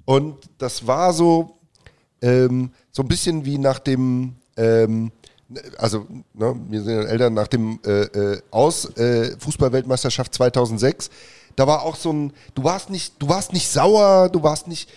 Und 0.05 0.37
das 0.57 0.87
war 0.87 1.13
so, 1.13 1.57
ähm, 2.21 2.71
so 2.91 3.01
ein 3.01 3.07
bisschen 3.07 3.45
wie 3.45 3.57
nach 3.57 3.79
dem, 3.79 4.35
ähm, 4.57 5.11
also 5.77 6.07
ne, 6.33 6.55
wir 6.69 6.81
sind 6.81 6.93
ja 6.93 7.03
Eltern, 7.03 7.33
nach 7.33 7.47
dem 7.47 7.79
äh, 7.85 8.03
äh, 8.03 8.41
Aus 8.51 8.85
äh, 8.97 9.37
Fußballweltmeisterschaft 9.39 10.33
2006, 10.33 11.09
da 11.55 11.67
war 11.67 11.83
auch 11.83 11.95
so 11.95 12.11
ein, 12.11 12.33
du 12.53 12.63
warst 12.63 12.89
nicht, 12.89 13.21
du 13.21 13.29
warst 13.29 13.53
nicht 13.53 13.69
sauer, 13.69 14.29
du 14.29 14.43
warst 14.43 14.67
nicht, 14.67 14.89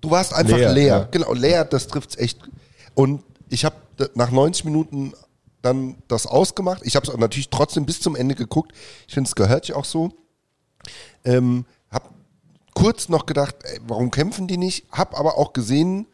du 0.00 0.10
warst 0.10 0.34
einfach 0.34 0.56
Leer, 0.56 0.72
leer. 0.72 0.86
ja. 0.86 1.08
Genau, 1.10 1.32
leer, 1.32 1.64
das 1.64 1.86
trifft's 1.86 2.16
echt. 2.16 2.38
Und 2.94 3.22
ich 3.48 3.64
habe 3.64 3.76
nach 4.14 4.30
90 4.30 4.64
Minuten 4.64 5.12
dann 5.62 5.96
das 6.08 6.26
ausgemacht. 6.26 6.82
Ich 6.84 6.96
habe 6.96 7.06
es 7.06 7.16
natürlich 7.16 7.50
trotzdem 7.50 7.86
bis 7.86 8.00
zum 8.00 8.14
Ende 8.14 8.34
geguckt. 8.34 8.72
Ich 9.08 9.14
finde, 9.14 9.28
es 9.28 9.34
gehört 9.34 9.68
ja 9.68 9.76
auch 9.76 9.84
so. 9.84 10.12
Ähm, 11.24 11.64
hab 11.90 12.10
kurz 12.74 13.08
noch 13.08 13.26
gedacht, 13.26 13.56
ey, 13.62 13.80
warum 13.86 14.10
kämpfen 14.10 14.46
die 14.46 14.58
nicht? 14.58 14.86
Hab 14.92 15.18
aber 15.18 15.38
auch 15.38 15.52
gesehen, 15.52 16.06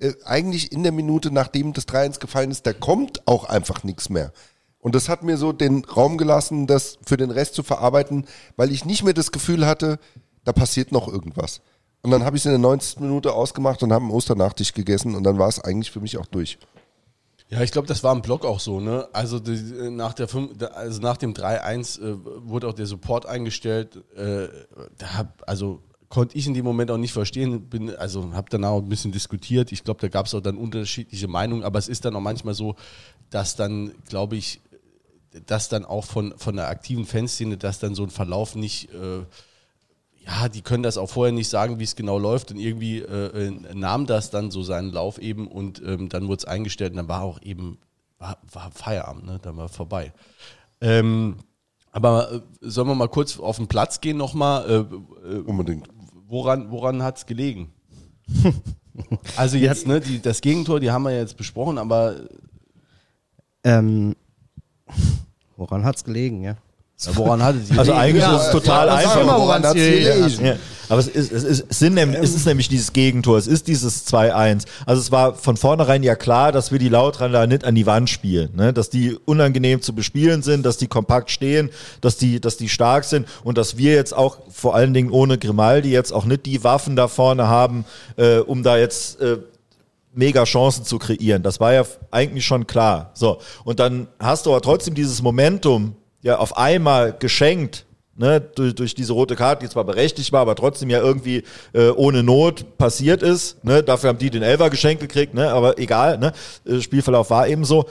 äh, 0.00 0.14
eigentlich 0.24 0.72
in 0.72 0.82
der 0.82 0.92
Minute, 0.92 1.30
nachdem 1.30 1.72
das 1.72 1.86
3-1 1.88 2.18
gefallen 2.20 2.50
ist, 2.50 2.66
da 2.66 2.72
kommt 2.72 3.26
auch 3.26 3.44
einfach 3.44 3.84
nichts 3.84 4.08
mehr. 4.08 4.32
Und 4.80 4.94
das 4.94 5.08
hat 5.08 5.22
mir 5.22 5.36
so 5.36 5.52
den 5.52 5.84
Raum 5.84 6.16
gelassen, 6.16 6.66
das 6.66 6.98
für 7.06 7.16
den 7.18 7.30
Rest 7.30 7.54
zu 7.54 7.62
verarbeiten, 7.62 8.26
weil 8.56 8.72
ich 8.72 8.84
nicht 8.84 9.02
mehr 9.04 9.12
das 9.14 9.30
Gefühl 9.30 9.66
hatte, 9.66 9.98
da 10.44 10.52
passiert 10.52 10.90
noch 10.90 11.06
irgendwas. 11.06 11.60
Und 12.02 12.10
dann 12.12 12.24
habe 12.24 12.36
ich 12.36 12.42
es 12.42 12.46
in 12.46 12.52
der 12.52 12.58
90. 12.58 13.00
Minute 13.00 13.34
ausgemacht 13.34 13.82
und 13.82 13.92
habe 13.92 14.02
einen 14.04 14.12
Osternachtisch 14.14 14.72
gegessen 14.72 15.14
und 15.14 15.22
dann 15.24 15.38
war 15.38 15.48
es 15.48 15.60
eigentlich 15.60 15.90
für 15.90 16.00
mich 16.00 16.16
auch 16.16 16.24
durch. 16.26 16.58
Ja, 17.50 17.60
ich 17.62 17.72
glaube, 17.72 17.88
das 17.88 18.02
war 18.04 18.14
im 18.14 18.22
Blog 18.22 18.46
auch 18.46 18.60
so, 18.60 18.78
ne? 18.80 19.08
Also 19.12 19.38
die, 19.40 19.52
äh, 19.52 19.90
nach 19.90 20.14
der 20.14 20.28
fünf, 20.28 20.56
da- 20.56 20.68
also 20.68 21.00
nach 21.02 21.16
dem 21.18 21.34
3-1 21.34 21.98
äh, 22.00 22.16
wurde 22.48 22.68
auch 22.68 22.72
der 22.74 22.86
Support 22.86 23.26
eingestellt. 23.26 23.96
Äh, 24.16 24.46
da 24.98 25.14
hab, 25.18 25.42
also 25.46 25.82
konnte 26.10 26.36
ich 26.36 26.46
in 26.46 26.54
dem 26.54 26.64
Moment 26.64 26.90
auch 26.90 26.98
nicht 26.98 27.12
verstehen, 27.12 27.70
bin, 27.70 27.94
also 27.96 28.34
habe 28.34 28.48
danach 28.50 28.70
auch 28.70 28.82
ein 28.82 28.88
bisschen 28.88 29.12
diskutiert. 29.12 29.72
Ich 29.72 29.84
glaube, 29.84 30.00
da 30.00 30.08
gab 30.08 30.26
es 30.26 30.34
auch 30.34 30.40
dann 30.40 30.58
unterschiedliche 30.58 31.28
Meinungen, 31.28 31.62
aber 31.62 31.78
es 31.78 31.88
ist 31.88 32.04
dann 32.04 32.16
auch 32.16 32.20
manchmal 32.20 32.52
so, 32.52 32.74
dass 33.30 33.54
dann, 33.54 33.92
glaube 34.08 34.36
ich, 34.36 34.60
dass 35.46 35.68
dann 35.68 35.84
auch 35.84 36.04
von, 36.04 36.34
von 36.36 36.56
der 36.56 36.68
aktiven 36.68 37.06
Fanszene, 37.06 37.56
dass 37.56 37.78
dann 37.78 37.94
so 37.94 38.02
ein 38.02 38.10
Verlauf 38.10 38.56
nicht, 38.56 38.92
äh, 38.92 39.20
ja, 40.26 40.48
die 40.48 40.62
können 40.62 40.82
das 40.82 40.98
auch 40.98 41.08
vorher 41.08 41.32
nicht 41.32 41.48
sagen, 41.48 41.78
wie 41.78 41.84
es 41.84 41.94
genau 41.94 42.18
läuft 42.18 42.50
und 42.50 42.58
irgendwie 42.58 42.98
äh, 42.98 43.46
äh, 43.46 43.50
nahm 43.72 44.06
das 44.06 44.30
dann 44.30 44.50
so 44.50 44.64
seinen 44.64 44.90
Lauf 44.90 45.18
eben 45.18 45.46
und 45.46 45.80
ähm, 45.86 46.08
dann 46.08 46.26
wurde 46.26 46.38
es 46.38 46.44
eingestellt 46.44 46.90
und 46.90 46.96
dann 46.96 47.08
war 47.08 47.22
auch 47.22 47.40
eben, 47.40 47.78
war, 48.18 48.36
war 48.52 48.72
Feierabend, 48.72 49.26
ne? 49.26 49.38
dann 49.40 49.56
war 49.56 49.68
vorbei. 49.68 50.12
Ähm, 50.80 51.36
aber 51.92 52.32
äh, 52.32 52.40
sollen 52.60 52.88
wir 52.88 52.94
mal 52.94 53.08
kurz 53.08 53.38
auf 53.38 53.56
den 53.56 53.68
Platz 53.68 54.00
gehen 54.00 54.16
nochmal? 54.16 54.68
Äh, 54.68 55.34
äh, 55.34 55.38
Unbedingt. 55.40 55.88
Woran 56.30 56.70
woran 56.70 57.02
hat 57.02 57.18
es 57.18 57.26
gelegen? 57.26 57.72
also 59.36 59.56
jetzt, 59.56 59.86
ne, 59.86 60.00
die, 60.00 60.22
das 60.22 60.40
Gegentor, 60.40 60.80
die 60.80 60.90
haben 60.90 61.02
wir 61.02 61.16
jetzt 61.16 61.36
besprochen, 61.36 61.76
aber 61.78 62.16
Ähm, 63.62 64.16
woran 65.56 65.84
hat's 65.84 66.04
gelegen, 66.04 66.42
ja? 66.42 66.56
Ja, 67.06 67.16
woran 67.16 67.42
hat 67.42 67.56
es 67.56 67.78
Also 67.78 67.92
eigentlich 67.92 68.24
ist 68.24 68.46
es 68.46 68.50
total 68.50 68.88
Ja, 68.88 68.94
einfach. 68.94 69.24
mal, 69.24 69.38
woran 69.40 69.62
woran? 69.62 70.44
Ja, 70.44 70.56
aber 70.90 70.98
es 70.98 71.06
ist, 71.06 71.30
es, 71.30 71.44
ist, 71.44 71.64
es, 71.68 71.78
sind 71.78 71.94
nämlich, 71.94 72.20
es 72.20 72.34
ist 72.34 72.46
nämlich 72.46 72.68
dieses 72.68 72.92
Gegentor, 72.92 73.38
es 73.38 73.46
ist 73.46 73.68
dieses 73.68 74.06
2-1. 74.08 74.64
Also 74.86 75.00
es 75.00 75.12
war 75.12 75.34
von 75.34 75.56
vornherein 75.56 76.02
ja 76.02 76.16
klar, 76.16 76.50
dass 76.50 76.72
wir 76.72 76.80
die 76.80 76.88
Lautrander 76.88 77.46
nicht 77.46 77.64
an 77.64 77.76
die 77.76 77.86
Wand 77.86 78.10
spielen, 78.10 78.50
ne? 78.56 78.72
dass 78.72 78.90
die 78.90 79.16
unangenehm 79.24 79.82
zu 79.82 79.94
bespielen 79.94 80.42
sind, 80.42 80.66
dass 80.66 80.78
die 80.78 80.88
kompakt 80.88 81.30
stehen, 81.30 81.70
dass 82.00 82.16
die, 82.16 82.40
dass 82.40 82.56
die 82.56 82.68
stark 82.68 83.04
sind 83.04 83.28
und 83.44 83.56
dass 83.56 83.76
wir 83.76 83.94
jetzt 83.94 84.12
auch 84.12 84.38
vor 84.50 84.74
allen 84.74 84.92
Dingen 84.92 85.10
ohne 85.10 85.38
Grimaldi 85.38 85.92
jetzt 85.92 86.12
auch 86.12 86.24
nicht 86.24 86.44
die 86.44 86.64
Waffen 86.64 86.96
da 86.96 87.06
vorne 87.06 87.46
haben, 87.46 87.84
äh, 88.16 88.38
um 88.38 88.64
da 88.64 88.76
jetzt 88.76 89.20
äh, 89.20 89.38
mega 90.12 90.42
Chancen 90.44 90.84
zu 90.84 90.98
kreieren. 90.98 91.42
Das 91.42 91.60
war 91.60 91.72
ja 91.72 91.84
eigentlich 92.10 92.44
schon 92.44 92.66
klar. 92.66 93.12
So. 93.14 93.38
Und 93.64 93.78
dann 93.78 94.08
hast 94.18 94.46
du 94.46 94.50
aber 94.50 94.60
trotzdem 94.60 94.94
dieses 94.94 95.22
Momentum 95.22 95.94
ja 96.22 96.38
auf 96.38 96.56
einmal 96.56 97.14
geschenkt, 97.18 97.86
ne, 98.16 98.40
durch, 98.40 98.74
durch 98.74 98.94
diese 98.94 99.12
rote 99.12 99.36
Karte, 99.36 99.64
die 99.64 99.70
zwar 99.70 99.84
berechtigt 99.84 100.32
war, 100.32 100.40
aber 100.42 100.54
trotzdem 100.54 100.90
ja 100.90 101.00
irgendwie 101.00 101.42
äh, 101.72 101.88
ohne 101.90 102.22
Not 102.22 102.76
passiert 102.78 103.22
ist. 103.22 103.64
Ne? 103.64 103.82
Dafür 103.82 104.10
haben 104.10 104.18
die 104.18 104.30
den 104.30 104.42
Elfer 104.42 104.68
geschenkt 104.70 105.00
gekriegt, 105.00 105.34
ne? 105.34 105.50
aber 105.50 105.78
egal, 105.78 106.18
ne? 106.18 106.32
Äh, 106.66 106.80
Spielverlauf 106.80 107.30
war 107.30 107.48
eben 107.48 107.64
so. 107.64 107.86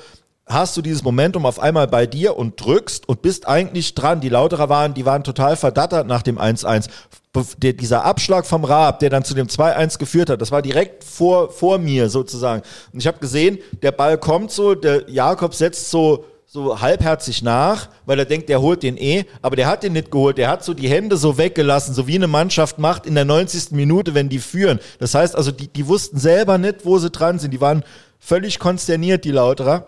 Hast 0.46 0.76
du 0.76 0.82
dieses 0.82 1.04
Momentum 1.04 1.46
auf 1.46 1.60
einmal 1.60 1.86
bei 1.88 2.08
dir 2.08 2.36
und 2.36 2.60
drückst 2.64 3.08
und 3.08 3.22
bist 3.22 3.48
eigentlich 3.48 3.94
dran. 3.94 4.20
Die 4.20 4.30
Lauterer 4.30 4.68
waren, 4.68 4.96
die 4.96 5.06
waren 5.06 5.24
total 5.24 5.56
verdattert 5.56 6.08
nach 6.08 6.24
dem 6.24 6.40
1-1. 6.40 6.88
Bef- 7.36 7.60
Der, 7.60 7.74
dieser 7.74 8.04
Abschlag 8.04 8.48
vom 8.48 8.64
Raab, 8.64 8.98
der 9.00 9.12
dann 9.12 9.24
zu 9.24 9.36
dem 9.36 9.46
2-1 9.46 10.00
geführt 10.00 10.32
hat, 10.32 10.42
das 10.42 10.52
war 10.52 10.64
direkt 10.64 11.04
vor, 11.04 11.52
vor 11.52 11.78
mir 11.78 12.10
sozusagen. 12.10 12.64
Und 12.92 13.00
ich 13.00 13.06
habe 13.06 13.20
gesehen, 13.20 13.60
der 13.84 13.92
Ball 13.92 14.18
kommt 14.18 14.50
so, 14.50 14.74
der 14.74 15.08
Jakob 15.08 15.54
setzt 15.54 15.92
so 15.92 16.26
so 16.52 16.82
halbherzig 16.82 17.44
nach, 17.44 17.90
weil 18.08 18.18
er 18.18 18.26
denkt, 18.26 18.50
der 18.50 18.60
holt 18.60 18.82
den 18.82 18.98
eh, 18.98 19.26
aber 19.44 19.56
der 19.56 19.68
hat 19.68 19.84
den 19.84 19.94
nicht 19.94 20.10
geholt. 20.10 20.40
Der 20.40 20.50
hat 20.50 20.64
so 20.64 20.74
die 20.74 20.90
Hände 20.90 21.16
so 21.16 21.38
weggelassen, 21.38 21.94
so 21.94 22.08
wie 22.08 22.16
eine 22.16 22.26
Mannschaft 22.26 22.80
macht 22.80 23.06
in 23.06 23.14
der 23.14 23.24
90. 23.24 23.72
Minute, 23.72 24.16
wenn 24.16 24.30
die 24.30 24.40
führen. 24.40 24.80
Das 24.98 25.14
heißt 25.14 25.36
also, 25.36 25.52
die, 25.52 25.68
die 25.68 25.88
wussten 25.88 26.18
selber 26.18 26.58
nicht, 26.58 26.86
wo 26.86 26.98
sie 26.98 27.12
dran 27.12 27.38
sind. 27.38 27.52
Die 27.52 27.62
waren 27.62 27.84
völlig 28.18 28.58
konsterniert, 28.58 29.26
die 29.26 29.32
Lauterer. 29.32 29.86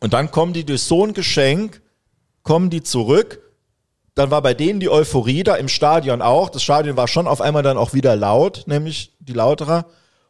Und 0.00 0.12
dann 0.12 0.32
kommen 0.32 0.52
die 0.52 0.64
durch 0.64 0.82
so 0.82 1.06
ein 1.06 1.14
Geschenk, 1.14 1.80
kommen 2.42 2.70
die 2.70 2.82
zurück 2.82 3.40
dann 4.14 4.30
war 4.30 4.42
bei 4.42 4.54
denen 4.54 4.78
die 4.78 4.88
Euphorie 4.88 5.42
da 5.42 5.56
im 5.56 5.68
Stadion 5.68 6.22
auch. 6.22 6.48
Das 6.48 6.62
Stadion 6.62 6.96
war 6.96 7.08
schon 7.08 7.26
auf 7.26 7.40
einmal 7.40 7.64
dann 7.64 7.76
auch 7.76 7.94
wieder 7.94 8.14
laut, 8.14 8.62
nämlich 8.66 9.12
die 9.18 9.32
Lauterer. 9.32 9.86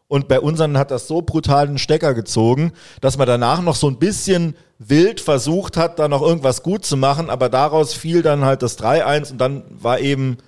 Und 0.08 0.28
bei 0.28 0.40
unseren 0.40 0.78
hat 0.78 0.90
das 0.90 1.06
so 1.06 1.22
brutal 1.22 1.66
den 1.66 1.78
Stecker 1.78 2.14
gezogen, 2.14 2.72
dass 3.00 3.18
man 3.18 3.26
danach 3.26 3.60
noch 3.60 3.74
so 3.74 3.88
ein 3.88 3.98
bisschen 3.98 4.56
wild 4.78 5.20
versucht 5.20 5.76
hat, 5.76 5.98
da 5.98 6.08
noch 6.08 6.22
irgendwas 6.22 6.62
gut 6.62 6.84
zu 6.84 6.96
machen, 6.96 7.30
aber 7.30 7.48
daraus 7.48 7.94
fiel 7.94 8.22
dann 8.22 8.44
halt 8.44 8.62
das 8.62 8.78
3-1 8.78 9.32
und 9.32 9.38
dann 9.38 9.62
war 9.70 10.00
eben 10.00 10.38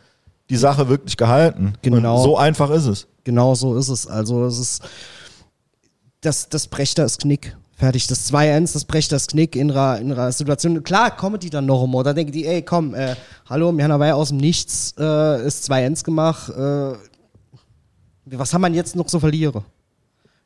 die 0.51 0.57
Sache 0.57 0.89
wirklich 0.89 1.17
gehalten. 1.17 1.75
Genau. 1.83 2.17
Und 2.17 2.23
so 2.23 2.37
einfach 2.37 2.71
ist 2.71 2.87
es. 2.87 3.07
Genau 3.25 3.55
so 3.55 3.77
ist 3.77 3.89
es. 3.89 4.07
Also 4.07 4.45
es 4.45 4.59
ist 4.59 4.83
das, 6.21 6.49
das 6.49 6.69
brecht 6.69 6.99
das 6.99 7.19
Knick. 7.19 7.57
Fertig. 7.77 8.07
Das 8.07 8.33
2-1, 8.33 8.73
das 8.73 8.87
brecht 8.87 9.13
das 9.13 9.27
Knick 9.27 9.55
in 9.55 9.71
einer, 9.71 10.01
in 10.01 10.11
einer 10.11 10.33
Situation. 10.33 10.83
Klar, 10.83 11.15
kommen 11.15 11.39
die 11.39 11.51
dann 11.51 11.67
noch 11.67 11.85
immer. 11.85 12.03
Da 12.03 12.15
denken 12.15 12.33
die, 12.33 12.47
ey, 12.47 12.63
komm, 12.63 12.95
äh, 12.95 13.17
hallo, 13.51 13.71
wir 13.77 13.85
haben 13.85 14.03
ja 14.03 14.15
aus 14.15 14.29
dem 14.29 14.39
Nichts 14.39 14.95
äh, 14.99 15.47
ist 15.47 15.71
2-1 15.71 16.03
gemacht. 16.05 16.49
Äh, 16.49 16.95
was 18.25 18.55
haben 18.55 18.63
wir 18.63 18.71
jetzt 18.71 18.97
noch 18.97 19.09
so 19.09 19.21
verliere? 19.21 19.63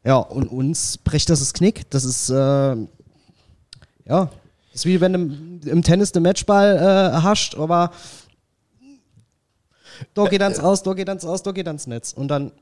Ja, 0.05 0.17
und 0.17 0.49
uns 0.49 0.99
bricht 0.99 1.31
das 1.31 1.39
das 1.39 1.53
Knick. 1.53 1.89
Das 1.91 2.05
ist, 2.05 2.31
äh, 2.31 2.77
ja, 4.11 4.25
das 4.73 4.81
ist 4.83 4.87
wie 4.87 5.01
wenn 5.01 5.13
du 5.13 5.19
im, 5.21 5.61
im 5.65 5.83
Tennis 5.83 6.13
den 6.13 6.23
Matchball 6.23 6.77
äh, 6.77 7.23
hascht, 7.23 7.57
aber 7.57 7.93
da 10.15 10.27
geht 10.27 10.43
ans 10.43 10.59
aus, 10.59 10.83
da 10.83 10.93
geht 10.95 11.09
ans 11.09 11.25
aus, 11.25 11.43
da 11.43 11.53
geht 11.53 11.67
ans 11.67 11.87
Netz. 11.87 12.13
Und 12.13 12.29
dann 12.29 12.53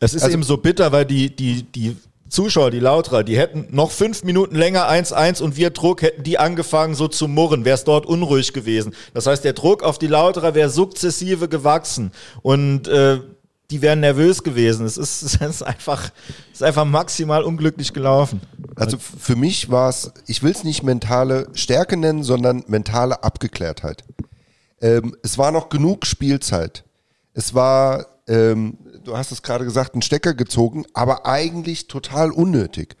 Es 0.00 0.14
ist 0.14 0.22
Also- 0.22 0.34
eben 0.34 0.42
so 0.42 0.56
bitter, 0.56 0.92
weil 0.92 1.04
die, 1.04 1.34
die, 1.34 1.62
die 1.62 1.96
Zuschauer, 2.28 2.70
die 2.70 2.80
Lauterer, 2.80 3.24
die 3.24 3.38
hätten 3.38 3.68
noch 3.70 3.90
fünf 3.90 4.22
Minuten 4.22 4.54
länger 4.54 4.86
1-1 4.88 5.40
und 5.42 5.56
wir 5.56 5.70
Druck 5.70 6.02
hätten 6.02 6.24
die 6.24 6.38
angefangen 6.38 6.94
so 6.94 7.08
zu 7.08 7.26
murren, 7.26 7.64
wäre 7.64 7.74
es 7.76 7.84
dort 7.84 8.04
unruhig 8.04 8.52
gewesen. 8.52 8.94
Das 9.14 9.26
heißt, 9.26 9.44
der 9.44 9.54
Druck 9.54 9.82
auf 9.82 9.98
die 9.98 10.08
Lauterer 10.08 10.54
wäre 10.54 10.68
sukzessive 10.68 11.48
gewachsen 11.48 12.12
und 12.42 12.86
äh, 12.88 13.20
die 13.70 13.82
wären 13.82 14.00
nervös 14.00 14.42
gewesen. 14.42 14.86
Es 14.86 14.96
ist, 14.96 15.22
es 15.40 15.40
ist 15.40 15.62
einfach, 15.62 16.10
es 16.52 16.60
ist 16.60 16.62
einfach 16.62 16.84
maximal 16.84 17.42
unglücklich 17.42 17.92
gelaufen. 17.92 18.40
Also 18.76 18.98
für 18.98 19.36
mich 19.36 19.70
war 19.70 19.88
es, 19.88 20.12
ich 20.26 20.42
will 20.42 20.52
es 20.52 20.64
nicht 20.64 20.82
mentale 20.82 21.48
Stärke 21.54 21.96
nennen, 21.96 22.22
sondern 22.22 22.64
mentale 22.66 23.22
Abgeklärtheit. 23.22 24.04
Ähm, 24.80 25.16
es 25.22 25.38
war 25.38 25.50
noch 25.50 25.68
genug 25.68 26.06
Spielzeit. 26.06 26.84
Es 27.34 27.54
war, 27.54 28.06
ähm, 28.26 28.78
du 29.04 29.16
hast 29.16 29.32
es 29.32 29.42
gerade 29.42 29.64
gesagt, 29.64 29.94
ein 29.94 30.02
Stecker 30.02 30.34
gezogen, 30.34 30.84
aber 30.94 31.26
eigentlich 31.26 31.88
total 31.88 32.30
unnötig, 32.30 32.96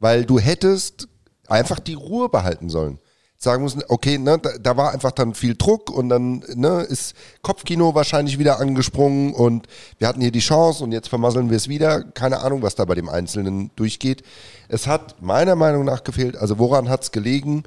weil 0.00 0.24
du 0.24 0.38
hättest 0.38 1.08
einfach 1.46 1.78
die 1.78 1.94
Ruhe 1.94 2.28
behalten 2.28 2.70
sollen. 2.70 2.98
Sagen 3.40 3.62
müssen, 3.62 3.84
okay, 3.86 4.18
ne, 4.18 4.36
da, 4.38 4.50
da 4.60 4.76
war 4.76 4.92
einfach 4.92 5.12
dann 5.12 5.32
viel 5.32 5.54
Druck 5.56 5.90
und 5.90 6.08
dann 6.08 6.42
ne, 6.56 6.80
ist 6.80 7.14
Kopfkino 7.40 7.94
wahrscheinlich 7.94 8.40
wieder 8.40 8.58
angesprungen 8.58 9.32
und 9.32 9.68
wir 9.98 10.08
hatten 10.08 10.20
hier 10.20 10.32
die 10.32 10.40
Chance 10.40 10.82
und 10.82 10.90
jetzt 10.90 11.08
vermasseln 11.08 11.48
wir 11.48 11.56
es 11.56 11.68
wieder. 11.68 12.02
Keine 12.02 12.40
Ahnung, 12.40 12.62
was 12.62 12.74
da 12.74 12.84
bei 12.84 12.96
dem 12.96 13.08
Einzelnen 13.08 13.70
durchgeht. 13.76 14.24
Es 14.66 14.88
hat 14.88 15.22
meiner 15.22 15.54
Meinung 15.54 15.84
nach 15.84 16.02
gefehlt, 16.02 16.36
also 16.36 16.58
woran 16.58 16.88
hat 16.88 17.04
es 17.04 17.12
gelegen? 17.12 17.62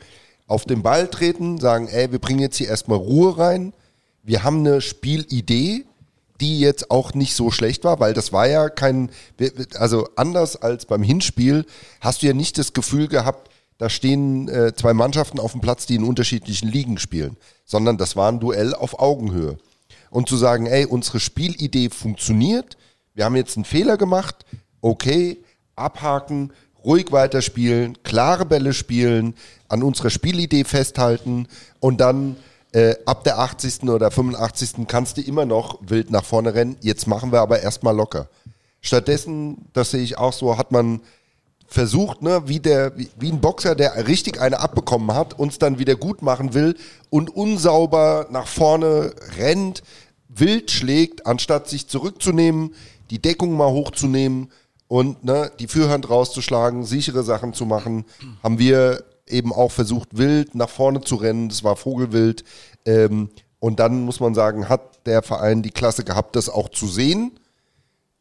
Auf 0.46 0.66
den 0.66 0.84
Ball 0.84 1.08
treten, 1.08 1.58
sagen, 1.58 1.88
ey, 1.88 2.12
wir 2.12 2.20
bringen 2.20 2.42
jetzt 2.42 2.58
hier 2.58 2.68
erstmal 2.68 2.98
Ruhe 2.98 3.38
rein. 3.38 3.72
Wir 4.24 4.44
haben 4.44 4.60
eine 4.60 4.82
Spielidee, 4.82 5.86
die 6.42 6.60
jetzt 6.60 6.92
auch 6.92 7.14
nicht 7.14 7.34
so 7.34 7.52
schlecht 7.52 7.86
war, 7.86 8.02
weil 8.02 8.14
das 8.14 8.34
war 8.34 8.48
ja 8.48 8.68
kein, 8.70 9.10
also 9.76 10.10
anders 10.18 10.58
als 10.58 10.86
beim 10.86 11.04
Hinspiel, 11.04 11.66
hast 12.02 12.24
du 12.24 12.28
ja 12.28 12.34
nicht 12.34 12.58
das 12.58 12.74
Gefühl 12.74 13.08
gehabt, 13.08 13.51
da 13.82 13.90
stehen 13.90 14.48
äh, 14.48 14.76
zwei 14.76 14.94
Mannschaften 14.94 15.40
auf 15.40 15.54
dem 15.54 15.62
Platz, 15.62 15.88
die 15.88 15.96
in 15.96 16.04
unterschiedlichen 16.04 16.70
Ligen 16.70 17.00
spielen, 17.00 17.36
sondern 17.66 17.98
das 17.98 18.16
war 18.16 18.32
ein 18.32 18.40
Duell 18.40 18.76
auf 18.76 19.00
Augenhöhe. 19.00 19.58
Und 20.12 20.30
zu 20.30 20.38
sagen, 20.38 20.68
ey, 20.68 20.86
unsere 20.86 21.20
Spielidee 21.20 21.90
funktioniert, 21.90 22.78
wir 23.16 23.26
haben 23.26 23.36
jetzt 23.36 23.58
einen 23.58 23.66
Fehler 23.66 23.98
gemacht, 23.98 24.46
okay, 24.82 25.44
abhaken, 25.76 26.54
ruhig 26.86 27.12
weiterspielen, 27.12 28.04
klare 28.04 28.46
Bälle 28.46 28.74
spielen, 28.74 29.34
an 29.68 29.82
unserer 29.82 30.12
Spielidee 30.12 30.64
festhalten 30.64 31.48
und 31.80 32.00
dann 32.02 32.36
äh, 32.74 32.94
ab 33.08 33.24
der 33.24 33.40
80. 33.40 33.90
oder 33.90 34.12
85. 34.12 34.86
kannst 34.88 35.18
du 35.18 35.22
immer 35.22 35.48
noch 35.48 35.80
wild 35.82 36.12
nach 36.12 36.24
vorne 36.24 36.54
rennen. 36.54 36.78
Jetzt 36.82 37.08
machen 37.08 37.32
wir 37.32 37.42
aber 37.42 37.62
erstmal 37.64 37.96
locker. 37.96 38.30
Stattdessen, 38.80 39.70
das 39.74 39.90
sehe 39.90 40.04
ich 40.04 40.20
auch 40.20 40.34
so, 40.34 40.56
hat 40.60 40.72
man 40.72 41.02
versucht, 41.72 42.22
ne, 42.22 42.44
wie, 42.48 42.60
der, 42.60 42.98
wie, 42.98 43.10
wie 43.18 43.32
ein 43.32 43.40
Boxer, 43.40 43.76
der 43.76 44.06
richtig 44.06 44.42
eine 44.42 44.60
abbekommen 44.60 45.16
hat, 45.16 45.40
uns 45.40 45.58
dann 45.58 45.80
wieder 45.80 45.96
gut 45.96 46.22
machen 46.22 46.54
will 46.54 46.76
und 47.10 47.30
unsauber 47.30 48.28
nach 48.30 48.48
vorne 48.48 49.14
rennt, 49.38 49.82
wild 50.28 50.70
schlägt, 50.70 51.26
anstatt 51.26 51.70
sich 51.70 51.88
zurückzunehmen, 51.88 52.76
die 53.10 53.22
Deckung 53.22 53.56
mal 53.56 53.72
hochzunehmen 53.72 54.52
und 54.90 55.24
ne, 55.24 55.50
die 55.60 55.70
Führhand 55.70 56.10
rauszuschlagen, 56.10 56.84
sichere 56.84 57.24
Sachen 57.24 57.54
zu 57.54 57.66
machen, 57.66 58.04
haben 58.44 58.60
wir 58.60 59.06
eben 59.28 59.54
auch 59.54 59.72
versucht, 59.72 60.18
wild 60.18 60.56
nach 60.56 60.70
vorne 60.70 61.00
zu 61.00 61.16
rennen. 61.16 61.48
Das 61.48 61.64
war 61.64 61.78
Vogelwild. 61.78 62.44
Ähm, 62.86 63.30
und 63.60 63.80
dann 63.80 64.02
muss 64.02 64.20
man 64.20 64.36
sagen, 64.36 64.68
hat 64.68 65.06
der 65.06 65.22
Verein 65.22 65.62
die 65.62 65.72
Klasse 65.72 66.04
gehabt, 66.04 66.36
das 66.36 66.50
auch 66.50 66.68
zu 66.68 66.88
sehen 66.88 67.40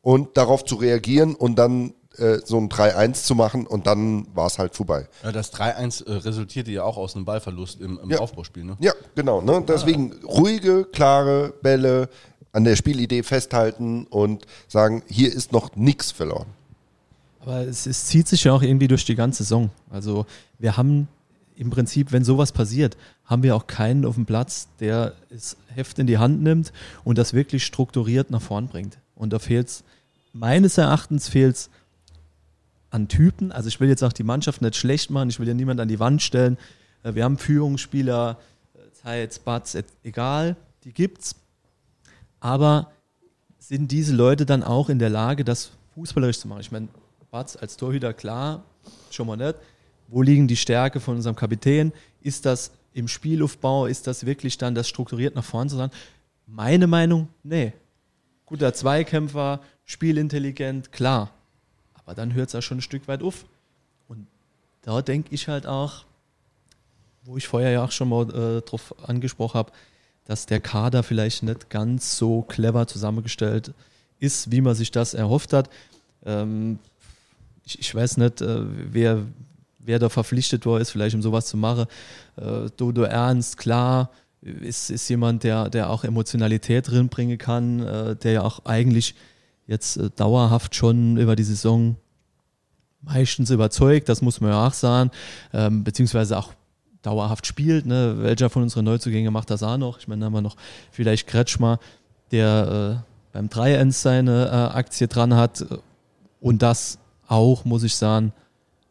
und 0.03 0.37
darauf 0.37 0.65
zu 0.65 0.77
reagieren 0.77 1.35
und 1.35 1.57
dann 1.57 1.95
äh, 2.17 2.39
so 2.45 2.59
ein 2.59 2.69
3-1 2.69 3.25
zu 3.25 3.35
machen 3.35 3.67
und 3.67 3.87
dann 3.87 4.27
war 4.35 4.47
es 4.47 4.59
halt 4.59 4.75
vorbei. 4.75 5.09
Ja, 5.23 5.33
das 5.33 5.53
3-1 5.53 6.07
äh, 6.07 6.13
resultierte 6.13 6.71
ja 6.71 6.83
auch 6.83 6.97
aus 6.97 7.17
einem 7.17 7.25
Ballverlust 7.25 7.81
im, 7.81 7.99
im 8.03 8.11
Ja. 8.11 8.19
Aufbauspiel. 8.19 8.65
Ne? 8.65 8.77
Ja, 8.81 8.93
genau. 9.15 9.41
Ne? 9.41 9.65
Deswegen 9.67 10.13
ruhige, 10.25 10.85
klare 10.85 11.53
Bälle 11.63 12.09
an 12.53 12.65
der 12.65 12.77
Spielidee 12.77 13.23
festhalten 13.23 14.07
und 14.11 14.45
sagen, 14.67 15.03
hier 15.09 15.33
ist 15.33 15.53
noch 15.53 15.77
nichts 15.77 16.11
verloren. 16.11 16.47
Aber 17.41 17.61
es, 17.61 17.87
es 17.87 18.07
zieht 18.07 18.29
sich 18.29 18.45
ja 18.45 18.53
auch 18.53 18.63
irgendwie 18.63 18.89
durch 18.89 19.05
die 19.05 19.15
ganze 19.15 19.45
Saison. 19.45 19.71
Also 19.89 20.27
wir 20.59 20.77
haben 20.77 21.09
im 21.57 21.71
Prinzip, 21.71 22.11
wenn 22.13 22.25
sowas 22.25 22.53
passiert, 22.53 22.97
haben 23.25 23.43
wir 23.43 23.55
auch 23.55 23.67
keinen 23.67 24.05
auf 24.05 24.17
dem 24.17 24.27
Platz, 24.27 24.69
der 24.81 25.15
das 25.31 25.57
Heft 25.69 25.99
in 25.99 26.07
die 26.07 26.19
Hand 26.19 26.43
nimmt 26.43 26.73
und 27.05 27.19
das 27.19 27.33
wirklich 27.35 27.65
strukturiert 27.65 28.31
nach 28.31 28.43
vorn 28.43 28.67
bringt. 28.67 28.99
Und 29.15 29.33
da 29.33 29.39
fehlt 29.39 29.69
es, 29.69 29.85
meines 30.33 30.79
Erachtens 30.79 31.29
fehlt 31.29 31.57
es 31.57 31.71
an 32.91 33.09
Typen. 33.09 33.53
Also 33.53 33.69
ich 33.69 33.81
will 33.81 33.89
jetzt 33.89 34.03
auch 34.03 34.13
die 34.13 34.23
Mannschaft 34.23 34.63
nicht 34.63 34.77
schlecht 34.77 35.11
machen, 35.11 35.31
ich 35.31 35.39
will 35.39 35.49
ja 35.49 35.55
niemand 35.55 35.81
an 35.81 35.89
die 35.89 36.01
Wand 36.01 36.23
stellen. 36.23 36.59
Äh, 37.03 37.15
Wir 37.15 37.25
haben 37.25 37.39
Führungsspieler, 37.39 38.39
äh, 38.75 38.93
Zeitz, 38.93 39.39
Batz, 39.39 39.77
egal, 40.03 40.57
die 40.85 40.93
gibt's. 40.93 41.37
Aber 42.41 42.91
sind 43.59 43.93
diese 43.93 44.15
Leute 44.15 44.47
dann 44.47 44.63
auch 44.63 44.89
in 44.89 44.99
der 44.99 45.11
Lage, 45.11 45.45
das 45.45 45.71
fußballerisch 45.95 46.39
zu 46.39 46.49
machen? 46.49 46.61
Ich 46.61 46.73
meine, 46.73 46.89
Batz 47.31 47.57
als 47.57 47.77
Torhüter, 47.77 48.13
klar, 48.13 48.65
schon 49.11 49.27
mal 49.27 49.37
nicht. 49.37 49.57
Wo 50.09 50.23
liegen 50.23 50.49
die 50.49 50.57
Stärke 50.57 50.99
von 50.99 51.17
unserem 51.17 51.37
Kapitän? 51.37 51.93
Ist 52.21 52.45
das 52.45 52.73
im 52.93 53.07
Spielaufbau? 53.07 53.87
Ist 53.87 54.07
das 54.07 54.27
wirklich 54.27 54.59
dann 54.59 54.75
das 54.75 54.89
strukturiert 54.89 55.37
nach 55.37 55.45
vorne 55.45 55.71
zu 55.71 55.77
sein? 55.77 55.91
Meine 56.47 56.89
Meinung, 56.89 57.29
nee. 57.45 57.73
Guter 58.47 58.75
Zweikämpfer, 58.75 59.61
spielintelligent, 59.85 60.91
klar. 60.91 61.31
Aber 62.11 62.17
dann 62.17 62.35
hört 62.35 62.49
es 62.49 62.55
ja 62.55 62.61
schon 62.61 62.79
ein 62.79 62.83
Stück 62.83 63.07
weit 63.07 63.23
auf. 63.23 63.45
Und 64.09 64.27
da 64.83 65.01
denke 65.01 65.33
ich 65.33 65.47
halt 65.47 65.65
auch, 65.65 66.05
wo 67.23 67.37
ich 67.37 67.47
vorher 67.47 67.71
ja 67.71 67.85
auch 67.85 67.93
schon 67.93 68.09
mal 68.09 68.29
äh, 68.35 68.63
drauf 68.63 68.93
angesprochen 69.07 69.55
habe, 69.55 69.71
dass 70.25 70.45
der 70.45 70.59
Kader 70.59 71.05
vielleicht 71.05 71.45
nicht 71.45 71.71
ganz 71.71 72.17
so 72.17 72.43
clever 72.43 72.89
zusammengestellt 72.89 73.73
ist, 74.19 74.51
wie 74.51 74.61
man 74.61 74.75
sich 74.75 74.91
das 74.91 75.15
erhofft 75.15 75.53
hat. 75.53 75.71
Ähm, 76.27 76.81
ich, 77.65 77.79
ich 77.79 77.95
weiß 77.95 78.17
nicht, 78.17 78.41
äh, 78.41 78.65
wer, 78.93 79.23
wer 79.79 80.01
da 80.01 80.09
verpflichtet 80.09 80.67
war, 80.67 80.81
ist 80.81 80.91
vielleicht 80.91 81.15
um 81.15 81.23
sowas 81.23 81.47
zu 81.47 81.57
machen. 81.57 81.87
Äh, 82.35 82.71
Dodo 82.77 83.03
Ernst, 83.03 83.57
klar, 83.57 84.11
ist, 84.43 84.91
ist 84.91 85.09
jemand, 85.09 85.45
der, 85.45 85.71
der 85.71 85.89
auch 85.89 86.03
Emotionalität 86.03 86.91
drin 86.91 87.09
bringen 87.09 87.39
kann, 87.39 87.79
äh, 87.87 88.17
der 88.17 88.33
ja 88.33 88.43
auch 88.43 88.65
eigentlich 88.65 89.15
jetzt 89.71 89.97
äh, 89.97 90.11
dauerhaft 90.15 90.75
schon 90.75 91.17
über 91.17 91.37
die 91.37 91.45
Saison 91.45 91.97
meistens 93.03 93.49
überzeugt, 93.49 94.11
das 94.11 94.21
muss 94.21 94.43
man 94.43 94.51
ja 94.51 94.67
auch 94.67 94.75
sagen, 94.75 95.11
ähm, 95.55 95.85
beziehungsweise 95.85 96.37
auch 96.37 96.53
dauerhaft 97.01 97.47
spielt. 97.47 97.87
Ne? 97.87 98.17
Welcher 98.19 98.51
von 98.51 98.63
unseren 98.63 98.85
Neuzugängen 98.85 99.33
macht 99.33 99.49
das 99.49 99.63
auch 99.63 99.79
noch? 99.79 99.99
Ich 99.99 100.09
meine, 100.09 100.21
da 100.21 100.27
haben 100.27 100.35
wir 100.35 100.43
noch 100.43 100.57
vielleicht 100.91 101.27
Kretschmer, 101.27 101.79
der 102.31 103.01
äh, 103.01 103.33
beim 103.33 103.47
3-1 103.47 103.93
seine 103.93 104.47
äh, 104.47 104.77
Aktie 104.77 105.09
dran 105.09 105.35
hat 105.35 105.65
und 106.41 106.61
das 106.61 106.99
auch, 107.27 107.65
muss 107.65 107.85
ich 107.85 107.95
sagen, 107.95 108.33